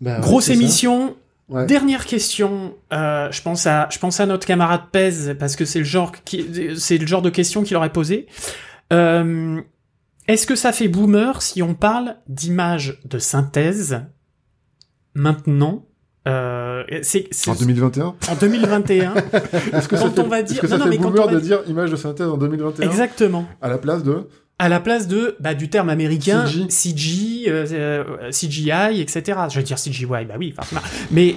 Bah 0.00 0.20
Grosse 0.20 0.48
émission. 0.50 1.16
Ouais. 1.48 1.64
Dernière 1.64 2.04
question. 2.04 2.74
Euh, 2.92 3.28
je 3.32 3.40
pense 3.40 3.66
à, 3.66 3.88
je 3.90 3.98
pense 3.98 4.20
à 4.20 4.26
notre 4.26 4.46
camarade 4.46 4.82
Pez 4.92 5.32
parce 5.38 5.56
que 5.56 5.64
c'est 5.64 5.78
le 5.78 5.84
genre 5.86 6.12
qui, 6.24 6.44
c'est 6.76 6.98
le 6.98 7.06
genre 7.06 7.22
de 7.22 7.30
question 7.30 7.62
qu'il 7.62 7.76
aurait 7.76 7.92
posé. 7.92 8.26
Euh, 8.92 9.60
Est-ce 10.28 10.46
que 10.46 10.54
ça 10.54 10.72
fait 10.72 10.88
boomer 10.88 11.42
si 11.42 11.62
on 11.62 11.74
parle 11.74 12.16
d'image 12.28 13.00
de 13.04 13.18
synthèse 13.18 14.02
maintenant 15.14 15.86
euh, 16.26 16.84
c'est, 17.02 17.26
c'est- 17.30 17.50
En 17.50 17.54
2021 17.54 18.04
en 18.06 18.34
2021 18.38 19.14
Est-ce 19.72 19.88
que 19.88 19.96
Quand 19.96 20.02
ça 20.02 20.10
fait, 20.10 20.20
on 20.20 20.28
va 20.28 20.42
dire- 20.42 20.60
que 20.60 20.66
ça 20.66 20.76
non, 20.76 20.84
non, 20.84 20.90
fait 20.90 20.90
mais 20.90 21.02
quand 21.02 21.10
boomer 21.10 21.24
on 21.24 21.26
va 21.28 21.34
de 21.34 21.40
dire- 21.40 21.62
image 21.66 21.90
de 21.90 21.96
synthèse 21.96 22.28
en 22.28 22.36
2021 22.36 22.84
exactement 22.86 23.46
à 23.62 23.68
la 23.68 23.78
place 23.78 24.02
de 24.02 24.28
à 24.58 24.68
la 24.68 24.80
place 24.80 25.06
de 25.06 25.36
bah, 25.40 25.54
du 25.54 25.70
terme 25.70 25.88
américain 25.88 26.44
CG. 26.46 26.66
CG, 26.68 27.44
euh, 27.48 28.30
CGI, 28.32 29.00
etc. 29.00 29.38
Je 29.48 29.56
vais 29.58 29.62
dire 29.62 29.76
CGI, 29.78 30.04
bah 30.06 30.34
oui, 30.36 30.50
forcément. 30.50 30.80
Mais 31.12 31.36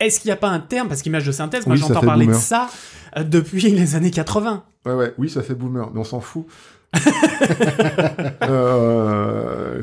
est-ce 0.00 0.20
qu'il 0.20 0.28
n'y 0.30 0.32
a 0.32 0.36
pas 0.36 0.48
un 0.48 0.60
terme? 0.60 0.88
Parce 0.88 1.02
qu'image 1.02 1.26
de 1.26 1.32
synthèse, 1.32 1.66
moi 1.66 1.74
Oui, 1.76 1.80
j'entends 1.80 2.00
parler 2.00 2.26
de 2.26 2.32
ça 2.32 2.70
euh, 3.18 3.22
depuis 3.22 3.60
les 3.70 3.96
années 3.96 4.10
80. 4.10 4.64
Ouais, 4.86 4.94
ouais, 4.94 5.12
oui, 5.18 5.28
ça 5.28 5.42
fait 5.42 5.54
boomer, 5.54 5.90
mais 5.92 6.00
on 6.00 6.04
s'en 6.04 6.20
fout. 6.20 6.46
euh... 8.42 9.82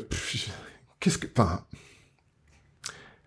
Qu'est-ce 1.00 1.18
que... 1.18 1.28
Enfin... 1.38 1.60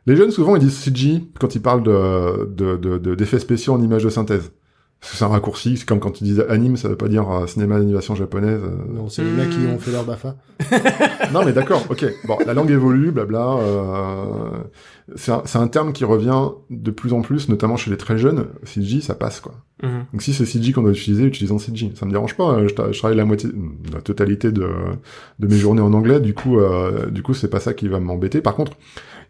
Les 0.07 0.15
jeunes, 0.15 0.31
souvent, 0.31 0.55
ils 0.55 0.61
disent 0.61 0.77
CG 0.79 1.25
quand 1.41 1.55
ils 1.57 1.63
parlent 1.63 1.83
de, 1.83 2.47
de, 2.55 2.77
de, 2.77 2.99
de- 2.99 3.15
d'effets 3.17 3.41
spéciaux 3.41 3.73
en 3.75 3.83
images 3.83 4.05
de 4.05 4.09
synthèse. 4.11 4.53
C'est 5.01 5.25
un 5.25 5.29
raccourci, 5.29 5.77
c'est 5.77 5.85
comme 5.87 5.99
quand 6.01 6.21
ils 6.21 6.25
disent 6.25 6.45
anime, 6.49 6.77
ça 6.77 6.89
veut 6.89 6.97
pas 6.97 7.09
dire 7.09 7.29
euh, 7.31 7.47
cinéma 7.47 7.79
d'animation 7.79 8.15
japonaise. 8.15 8.61
euh. 8.63 8.71
Non, 8.95 9.09
c'est 9.09 9.23
les 9.25 9.31
mecs 9.31 9.51
qui 9.51 9.67
ont 9.67 9.79
fait 9.79 9.91
leur 9.91 10.05
BAFA. 10.05 10.37
Non, 11.33 11.45
mais 11.45 11.53
d'accord, 11.53 11.85
ok. 11.91 12.05
Bon, 12.25 12.39
la 12.47 12.55
langue 12.55 12.71
évolue, 12.71 13.11
blabla. 13.11 13.57
Euh... 13.59 14.51
C'est 15.15 15.31
un, 15.31 15.43
un 15.55 15.69
terme 15.69 15.93
qui 15.93 16.05
revient 16.05 16.49
de 16.69 16.91
plus 16.91 17.13
en 17.13 17.21
plus, 17.23 17.49
notamment 17.49 17.77
chez 17.77 17.91
les 17.93 17.97
très 17.97 18.19
jeunes. 18.19 18.47
CG, 18.65 19.01
ça 19.01 19.15
passe, 19.15 19.39
quoi. 19.41 19.55
Mhm. 19.83 20.07
Donc 20.13 20.23
si 20.23 20.33
c'est 20.33 20.45
CG 20.47 20.73
qu'on 20.73 20.83
doit 20.83 20.91
utiliser, 20.91 21.25
utilisons 21.25 21.59
CG. 21.59 21.93
Ça 21.95 22.07
me 22.07 22.11
dérange 22.11 22.37
pas. 22.37 22.55
euh, 22.55 22.67
Je, 22.69 22.75
tra- 22.75 22.93
je 22.93 22.99
travaille 22.99 23.17
la 23.17 23.25
moitié, 23.25 23.51
la 23.93 24.01
totalité 24.01 24.51
de, 24.51 24.67
de 25.39 25.47
mes 25.47 25.57
journées 25.59 25.83
en 25.83 25.93
anglais. 25.93 26.19
Du 26.19 26.35
coup, 26.35 26.59
euh, 26.59 27.09
du 27.11 27.23
coup, 27.23 27.35
c'est 27.35 27.49
pas 27.51 27.61
ça 27.61 27.73
qui 27.73 27.87
va 27.87 28.01
m'embêter. 28.01 28.41
Par 28.41 28.57
contre, 28.57 28.73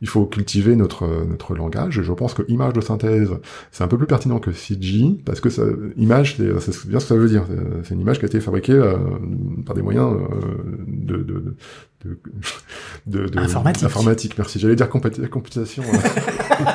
il 0.02 0.08
faut 0.08 0.24
cultiver 0.26 0.76
notre 0.76 1.06
notre 1.26 1.54
langage. 1.54 1.98
Et 1.98 2.02
je 2.02 2.12
pense 2.12 2.32
que 2.32 2.42
image 2.48 2.72
de 2.72 2.80
synthèse, 2.80 3.30
c'est 3.70 3.84
un 3.84 3.88
peu 3.88 3.98
plus 3.98 4.06
pertinent 4.06 4.38
que 4.38 4.52
CG 4.52 5.18
parce 5.26 5.40
que 5.40 5.50
ça, 5.50 5.62
image, 5.96 6.36
c'est 6.36 6.88
bien 6.88 7.00
ce 7.00 7.04
que 7.06 7.14
ça 7.14 7.16
veut 7.16 7.28
dire. 7.28 7.44
C'est- 7.48 7.82
C'est 7.88 7.94
une 7.94 8.00
image 8.00 8.18
qui 8.18 8.24
a 8.24 8.28
été 8.28 8.40
fabriquée 8.40 8.72
euh, 8.72 8.96
par 9.66 9.74
des 9.74 9.82
moyens 9.82 10.14
euh, 10.14 10.74
de, 10.86 11.16
de, 11.18 11.56
de 12.06 12.18
de, 13.06 13.24
de, 13.24 13.28
de- 13.28 13.38
Informatique. 13.38 13.84
informatique, 13.86 14.34
merci. 14.38 14.58
J'allais 14.58 14.76
dire 14.76 14.88
computation. 14.88 15.82
euh. 15.82 15.96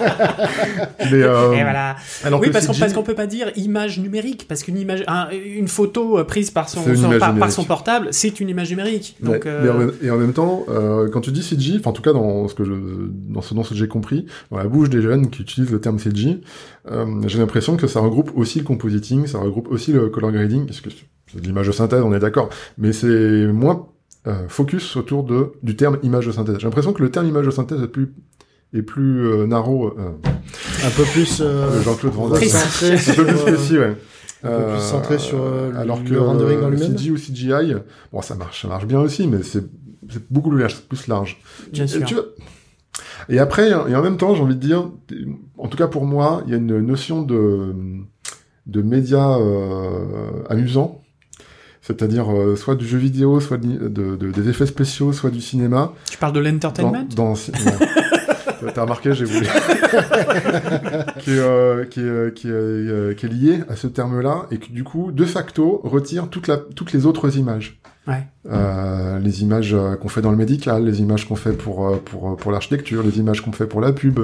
Mais 1.11 1.23
euh, 1.23 1.51
Et 1.53 1.61
voilà. 1.61 1.95
alors 2.23 2.39
oui, 2.39 2.47
que 2.47 2.53
parce 2.53 2.67
qu'on 2.67 2.73
CG 2.73 2.85
peut 3.03 3.15
pas 3.15 3.27
dire 3.27 3.51
image 3.55 3.99
numérique 3.99 4.45
parce 4.47 4.63
qu'une 4.63 4.77
image, 4.77 5.03
un- 5.07 5.29
une 5.31 5.67
photo 5.67 6.19
euh, 6.19 6.23
prise 6.23 6.51
par 6.51 6.69
son, 6.69 6.83
par, 7.19 7.35
par 7.35 7.51
portable, 7.65 8.07
c'est 8.11 8.39
une 8.39 8.49
image 8.49 8.69
numérique. 8.69 9.15
Donc, 9.21 9.33
Ouais, 9.33 9.41
euh, 9.45 9.91
et 10.01 10.09
en 10.11 10.17
même 10.17 10.33
temps, 10.33 10.65
euh, 10.69 11.09
quand 11.09 11.21
tu 11.21 11.31
dis 11.31 11.43
CG, 11.43 11.77
enfin 11.79 11.89
en 11.91 11.93
tout 11.93 12.01
cas 12.01 12.13
dans 12.13 12.47
ce 12.47 12.55
que 12.55 12.63
je, 12.63 12.73
dans 13.29 13.41
ce 13.41 13.53
dont 13.53 13.63
j'ai 13.63 13.87
compris, 13.87 14.25
dans 14.51 14.57
la 14.57 14.65
bouche 14.65 14.89
des 14.89 15.01
jeunes 15.01 15.29
qui 15.29 15.41
utilisent 15.41 15.71
le 15.71 15.79
terme 15.81 15.99
CG, 15.99 16.41
j'ai 17.27 17.39
l'impression 17.39 17.77
que 17.77 17.87
ça 17.87 17.99
regroupe 17.99 18.31
aussi 18.35 18.59
le 18.59 18.65
compositing, 18.65 19.27
ça 19.27 19.39
regroupe 19.39 19.67
aussi 19.69 19.91
le 19.93 20.09
color 20.09 20.31
grading, 20.31 20.65
parce 20.65 20.81
que 20.81 20.89
c'est 20.89 21.39
de 21.41 21.45
l'image 21.45 21.67
de 21.67 21.71
synthèse, 21.71 22.01
on 22.03 22.13
est 22.13 22.19
d'accord, 22.19 22.49
mais 22.77 22.91
c'est 22.93 23.47
moins 23.47 23.87
euh, 24.27 24.47
focus 24.47 24.95
autour 24.97 25.23
de 25.23 25.53
du 25.63 25.75
terme 25.75 25.97
image 26.03 26.27
de 26.27 26.31
synthèse. 26.31 26.57
J'ai 26.59 26.65
l'impression 26.65 26.93
que 26.93 27.01
le 27.01 27.09
terme 27.11 27.27
image 27.27 27.45
de 27.45 27.51
synthèse 27.51 27.81
est 27.81 27.87
plus 27.87 28.13
est 28.73 28.83
plus 28.83 29.27
euh, 29.27 29.45
narrow, 29.47 29.87
euh, 29.97 30.11
Un 30.85 30.89
peu 30.91 31.03
plus 31.03 31.41
euh, 31.41 31.81
Jean-Claude 31.83 32.13
Van 32.13 32.29
Damme. 32.29 32.37
Un 32.37 32.39
peu 32.39 32.45
plus 32.45 32.97
sur, 32.97 33.19
euh, 33.19 33.33
précis, 33.43 33.77
ouais. 33.77 33.95
un 34.43 34.49
peu 34.49 34.71
plus 34.73 34.81
centré 34.81 35.19
sur, 35.19 35.41
euh, 35.41 35.73
alors 35.75 35.99
le 36.01 36.09
que 36.09 36.15
rendering 36.15 36.59
en 36.59 36.67
euh, 36.67 36.69
lui-même. 36.69 36.97
CG 36.97 37.11
ou 37.11 37.15
CGI, 37.15 37.75
bon 38.13 38.21
ça 38.21 38.35
marche, 38.35 38.61
ça 38.61 38.67
marche 38.69 38.85
bien 38.85 38.99
aussi, 39.01 39.27
mais 39.27 39.43
c'est 39.43 39.63
c'est 40.09 40.23
beaucoup 40.31 40.49
plus 40.49 40.59
large, 40.59 40.75
plus 40.87 41.07
large. 41.07 41.39
bien 41.71 41.83
Et, 41.85 41.87
sûr. 41.87 42.05
tu 42.05 42.15
et 43.29 43.39
après, 43.39 43.69
et 43.69 43.73
en 43.73 44.01
même 44.01 44.17
temps, 44.17 44.35
j'ai 44.35 44.41
envie 44.41 44.55
de 44.55 44.59
dire, 44.59 44.89
en 45.57 45.67
tout 45.67 45.77
cas 45.77 45.87
pour 45.87 46.05
moi, 46.05 46.41
il 46.45 46.51
y 46.51 46.53
a 46.53 46.57
une 46.57 46.79
notion 46.79 47.21
de 47.23 47.73
de 48.67 48.81
médias 48.81 49.37
euh, 49.39 50.43
amusants, 50.49 51.00
c'est-à-dire 51.81 52.31
euh, 52.31 52.55
soit 52.55 52.75
du 52.75 52.87
jeu 52.87 52.97
vidéo, 52.97 53.39
soit 53.39 53.57
de, 53.57 53.87
de- 53.87 54.15
de- 54.15 54.31
des 54.31 54.49
effets 54.49 54.65
spéciaux, 54.65 55.13
soit 55.13 55.29
du 55.31 55.41
cinéma. 55.41 55.93
Tu 56.09 56.17
parles 56.17 56.33
de 56.33 56.41
Dans, 56.41 56.49
l'entertainment 56.51 57.07
dans 57.15 57.29
non. 57.29 57.35
T'as 58.75 58.83
remarqué, 58.83 59.13
j'ai 59.15 59.25
voulu. 59.25 59.45
qui, 61.19 61.31
est, 61.31 61.39
euh, 61.39 61.85
qui, 61.85 61.99
euh, 62.01 62.29
qui, 62.29 62.47
euh, 62.49 63.13
qui 63.15 63.25
est 63.25 63.29
lié 63.29 63.59
à 63.69 63.75
ce 63.75 63.87
terme-là 63.87 64.45
et 64.51 64.57
qui, 64.59 64.71
du 64.71 64.83
coup, 64.83 65.11
de 65.11 65.25
facto, 65.25 65.81
retire 65.83 66.27
toute 66.29 66.47
la, 66.47 66.57
toutes 66.57 66.93
les 66.93 67.05
autres 67.07 67.37
images. 67.37 67.79
Ouais. 68.07 68.23
Euh, 68.49 69.19
les 69.19 69.43
images 69.43 69.73
euh, 69.75 69.95
qu'on 69.95 70.07
fait 70.07 70.21
dans 70.21 70.31
le 70.31 70.37
médical, 70.37 70.83
les 70.85 71.01
images 71.01 71.27
qu'on 71.27 71.35
fait 71.35 71.53
pour 71.53 71.87
euh, 71.87 71.97
pour 72.03 72.35
pour 72.35 72.51
l'architecture, 72.51 73.03
les 73.03 73.19
images 73.19 73.41
qu'on 73.41 73.51
fait 73.51 73.67
pour 73.67 73.79
la 73.79 73.93
pub. 73.93 74.19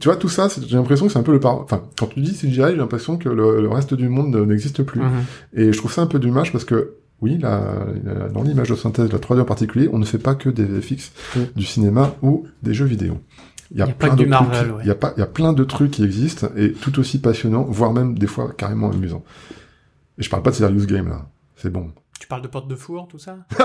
Tu 0.00 0.08
vois 0.08 0.16
tout 0.16 0.28
ça, 0.28 0.48
j'ai 0.66 0.76
l'impression 0.76 1.06
que 1.06 1.12
c'est 1.12 1.18
un 1.18 1.22
peu 1.22 1.30
le 1.32 1.38
par. 1.40 1.60
Enfin, 1.60 1.82
quand 1.98 2.06
tu 2.08 2.20
dis 2.20 2.32
CGI, 2.34 2.54
j'ai 2.70 2.76
l'impression 2.76 3.16
que 3.16 3.28
le, 3.28 3.60
le 3.62 3.68
reste 3.68 3.94
du 3.94 4.08
monde 4.08 4.30
ne- 4.34 4.44
n'existe 4.44 4.82
plus. 4.82 5.00
Mhm. 5.00 5.10
Et 5.54 5.72
je 5.72 5.78
trouve 5.78 5.92
ça 5.92 6.02
un 6.02 6.06
peu 6.06 6.18
dommage 6.18 6.50
parce 6.50 6.64
que 6.64 6.94
oui, 7.20 7.38
la, 7.40 7.86
la- 8.04 8.28
dans 8.30 8.42
l'image 8.42 8.70
de 8.70 8.74
synthèse, 8.74 9.12
la 9.12 9.18
3D 9.18 9.40
en 9.40 9.44
particulier, 9.44 9.88
on 9.92 9.98
ne 10.00 10.04
fait 10.04 10.18
pas 10.18 10.34
que 10.34 10.48
des 10.50 10.64
VFX, 10.64 11.12
Mm. 11.36 11.40
du 11.54 11.64
cinéma 11.64 12.14
ou 12.22 12.46
des 12.64 12.74
jeux 12.74 12.84
vidéo. 12.84 13.18
Il 13.70 13.78
y 13.78 13.82
a, 13.82 13.84
Il 13.84 13.88
y 13.88 13.90
a 13.92 13.94
pas 13.94 14.06
plein 14.08 14.16
du 14.16 14.24
de 14.24 14.28
Marvel, 14.28 14.58
trucs, 14.66 14.76
ouais. 14.78 14.86
y 14.86 14.90
a 14.90 14.94
pas, 14.96 15.12
il 15.16 15.20
y 15.20 15.22
a 15.22 15.26
plein 15.26 15.52
de 15.52 15.62
trucs 15.64 15.92
qui 15.92 16.02
existent 16.04 16.48
et 16.56 16.72
tout 16.72 16.98
aussi 16.98 17.18
passionnants, 17.20 17.62
voire 17.62 17.92
même 17.92 18.18
des 18.18 18.26
fois 18.26 18.50
carrément 18.56 18.90
amusants. 18.90 19.22
Et 20.18 20.22
je 20.24 20.28
parle 20.30 20.42
pas 20.42 20.50
de 20.50 20.56
Serious 20.56 20.86
Game 20.86 21.08
là. 21.08 21.26
C'est 21.56 21.70
bon. 21.72 21.90
Tu 22.24 22.28
parles 22.28 22.40
de 22.40 22.48
porte 22.48 22.68
de 22.68 22.74
four, 22.74 23.06
tout 23.06 23.18
ça 23.18 23.36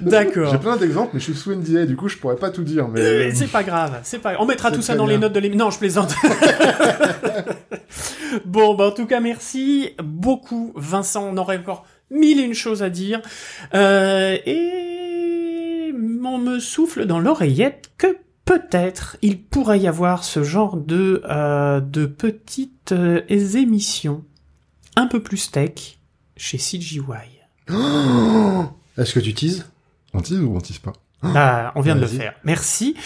D'accord. 0.00 0.50
J'ai 0.50 0.58
plein 0.58 0.76
d'exemples, 0.76 1.10
mais 1.14 1.20
je 1.20 1.26
suis 1.26 1.36
sous 1.36 1.54
NDA, 1.54 1.86
du 1.86 1.94
coup, 1.94 2.08
je 2.08 2.16
pourrais 2.16 2.34
pas 2.34 2.50
tout 2.50 2.64
dire. 2.64 2.88
Mais 2.88 3.32
C'est 3.36 3.46
pas 3.46 3.62
grave, 3.62 4.00
c'est 4.02 4.18
pas. 4.18 4.34
On 4.40 4.46
mettra 4.46 4.72
tout 4.72 4.82
ça 4.82 4.96
dans 4.96 5.06
les 5.06 5.16
notes 5.16 5.32
de 5.32 5.38
l'émission. 5.38 5.66
Non, 5.66 5.70
je 5.70 5.78
plaisante. 5.78 6.12
bon, 8.46 8.74
bah 8.74 8.86
en 8.86 8.90
tout 8.90 9.06
cas, 9.06 9.20
merci 9.20 9.94
beaucoup, 10.02 10.72
Vincent. 10.74 11.28
On 11.32 11.36
aurait 11.36 11.58
encore 11.58 11.86
mille 12.10 12.40
et 12.40 12.42
une 12.42 12.54
choses 12.54 12.82
à 12.82 12.90
dire. 12.90 13.22
Euh, 13.74 14.36
et 14.44 15.94
on 16.24 16.38
me 16.38 16.58
souffle 16.58 17.06
dans 17.06 17.20
l'oreillette 17.20 17.92
que 17.96 18.16
peut-être 18.50 19.16
il 19.22 19.40
pourrait 19.40 19.78
y 19.78 19.86
avoir 19.86 20.24
ce 20.24 20.42
genre 20.42 20.76
de 20.76 21.22
euh, 21.30 21.78
de 21.80 22.04
petites 22.04 22.90
euh, 22.90 23.22
émissions 23.28 24.24
un 24.96 25.06
peu 25.06 25.22
plus 25.22 25.52
tech 25.52 25.98
chez 26.36 26.58
CGY. 26.58 27.00
Est-ce 28.98 29.14
que 29.14 29.20
tu 29.20 29.34
teases? 29.34 29.70
On 30.14 30.20
tease 30.20 30.40
ou 30.40 30.56
on 30.56 30.60
tease 30.60 30.80
pas? 30.80 30.94
Bah, 31.22 31.70
on 31.76 31.80
vient 31.80 31.94
de 31.94 32.00
le 32.00 32.08
faire. 32.08 32.34
Merci. 32.42 32.96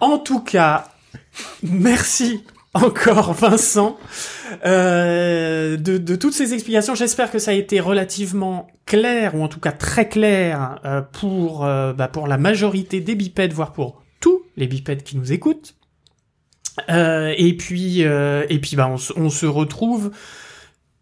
En 0.00 0.18
tout 0.18 0.40
cas, 0.40 0.88
merci 1.62 2.42
encore 2.74 3.32
Vincent 3.32 3.96
euh, 4.66 5.76
de, 5.76 5.98
de 5.98 6.16
toutes 6.16 6.34
ces 6.34 6.52
explications. 6.52 6.96
J'espère 6.96 7.30
que 7.30 7.38
ça 7.38 7.52
a 7.52 7.54
été 7.54 7.78
relativement 7.78 8.66
clair 8.86 9.36
ou 9.36 9.44
en 9.44 9.48
tout 9.48 9.60
cas 9.60 9.70
très 9.70 10.08
clair 10.08 10.80
euh, 10.84 11.00
pour 11.00 11.64
euh, 11.64 11.92
bah, 11.92 12.08
pour 12.08 12.26
la 12.26 12.38
majorité 12.38 13.00
des 13.00 13.14
bipèdes, 13.14 13.52
voire 13.52 13.72
pour 13.72 14.02
tous 14.20 14.42
les 14.56 14.66
bipèdes 14.66 15.02
qui 15.02 15.16
nous 15.16 15.32
écoutent. 15.32 15.74
Euh, 16.88 17.34
et 17.36 17.56
puis 17.56 18.04
euh, 18.04 18.46
et 18.48 18.58
puis 18.60 18.76
bah 18.76 18.88
on, 18.88 18.96
se- 18.96 19.12
on 19.16 19.28
se 19.30 19.46
retrouve. 19.46 20.12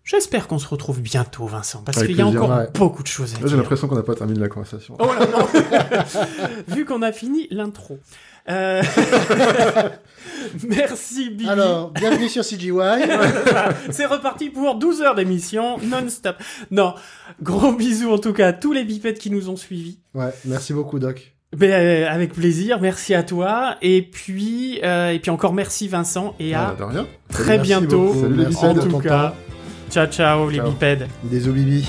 J'espère 0.02 0.48
qu'on 0.48 0.58
se 0.58 0.66
retrouve 0.66 1.02
bientôt, 1.02 1.44
Vincent, 1.46 1.82
parce 1.84 1.98
qu'il 1.98 2.16
y 2.16 2.20
a 2.22 2.24
plaisir. 2.24 2.42
encore 2.42 2.56
Ouais. 2.56 2.66
beaucoup 2.72 3.02
de 3.02 3.08
choses 3.08 3.32
à 3.34 3.34
Là, 3.34 3.40
j'ai 3.42 3.48
dire. 3.48 3.56
l'impression 3.58 3.86
qu'on 3.88 3.94
n'a 3.96 4.02
pas 4.02 4.14
terminé 4.14 4.40
la 4.40 4.48
conversation. 4.48 4.96
Oh 4.98 5.06
là 5.12 5.26
non 5.26 5.46
Vu 6.74 6.86
qu'on 6.86 7.02
a 7.02 7.12
fini 7.12 7.46
l'intro. 7.50 7.98
Euh... 8.48 8.82
Merci 10.66 11.28
Bibi. 11.30 11.48
Alors, 11.48 11.90
bienvenue 11.90 12.28
sur 12.30 12.42
CGY. 12.42 12.70
C'est 13.90 14.06
reparti 14.06 14.48
pour 14.50 14.76
12 14.76 15.02
heures 15.02 15.14
d'émission 15.14 15.76
non-stop. 15.78 16.36
Non, 16.70 16.94
gros 17.42 17.72
bisous 17.74 18.10
en 18.10 18.18
tout 18.18 18.32
cas 18.32 18.48
à 18.48 18.52
tous 18.54 18.72
les 18.72 18.84
bipèdes 18.84 19.18
qui 19.18 19.30
nous 19.30 19.50
ont 19.50 19.56
suivis. 19.56 19.98
Ouais, 20.14 20.32
merci 20.46 20.72
beaucoup, 20.72 20.98
Doc. 20.98 21.34
Ben, 21.56 21.70
euh, 21.70 22.06
avec 22.10 22.34
plaisir, 22.34 22.78
merci 22.80 23.14
à 23.14 23.22
toi. 23.22 23.76
Et 23.80 24.02
puis, 24.02 24.80
euh, 24.84 25.10
et 25.12 25.18
puis 25.18 25.30
encore 25.30 25.54
merci 25.54 25.88
Vincent 25.88 26.34
et 26.38 26.54
à 26.54 26.74
Ah, 26.78 26.86
rien. 26.86 27.06
très 27.30 27.56
Merci 27.56 27.62
bientôt. 27.62 28.14
Salut 28.20 28.36
les 28.36 28.56
en 28.64 28.74
tout 28.74 28.98
cas, 28.98 29.34
ciao 29.90 30.06
ciao 30.06 30.50
les 30.50 30.58
Ciao. 30.58 30.70
bipèdes. 30.70 31.06
Des 31.24 31.48
Bibi. 31.48 31.88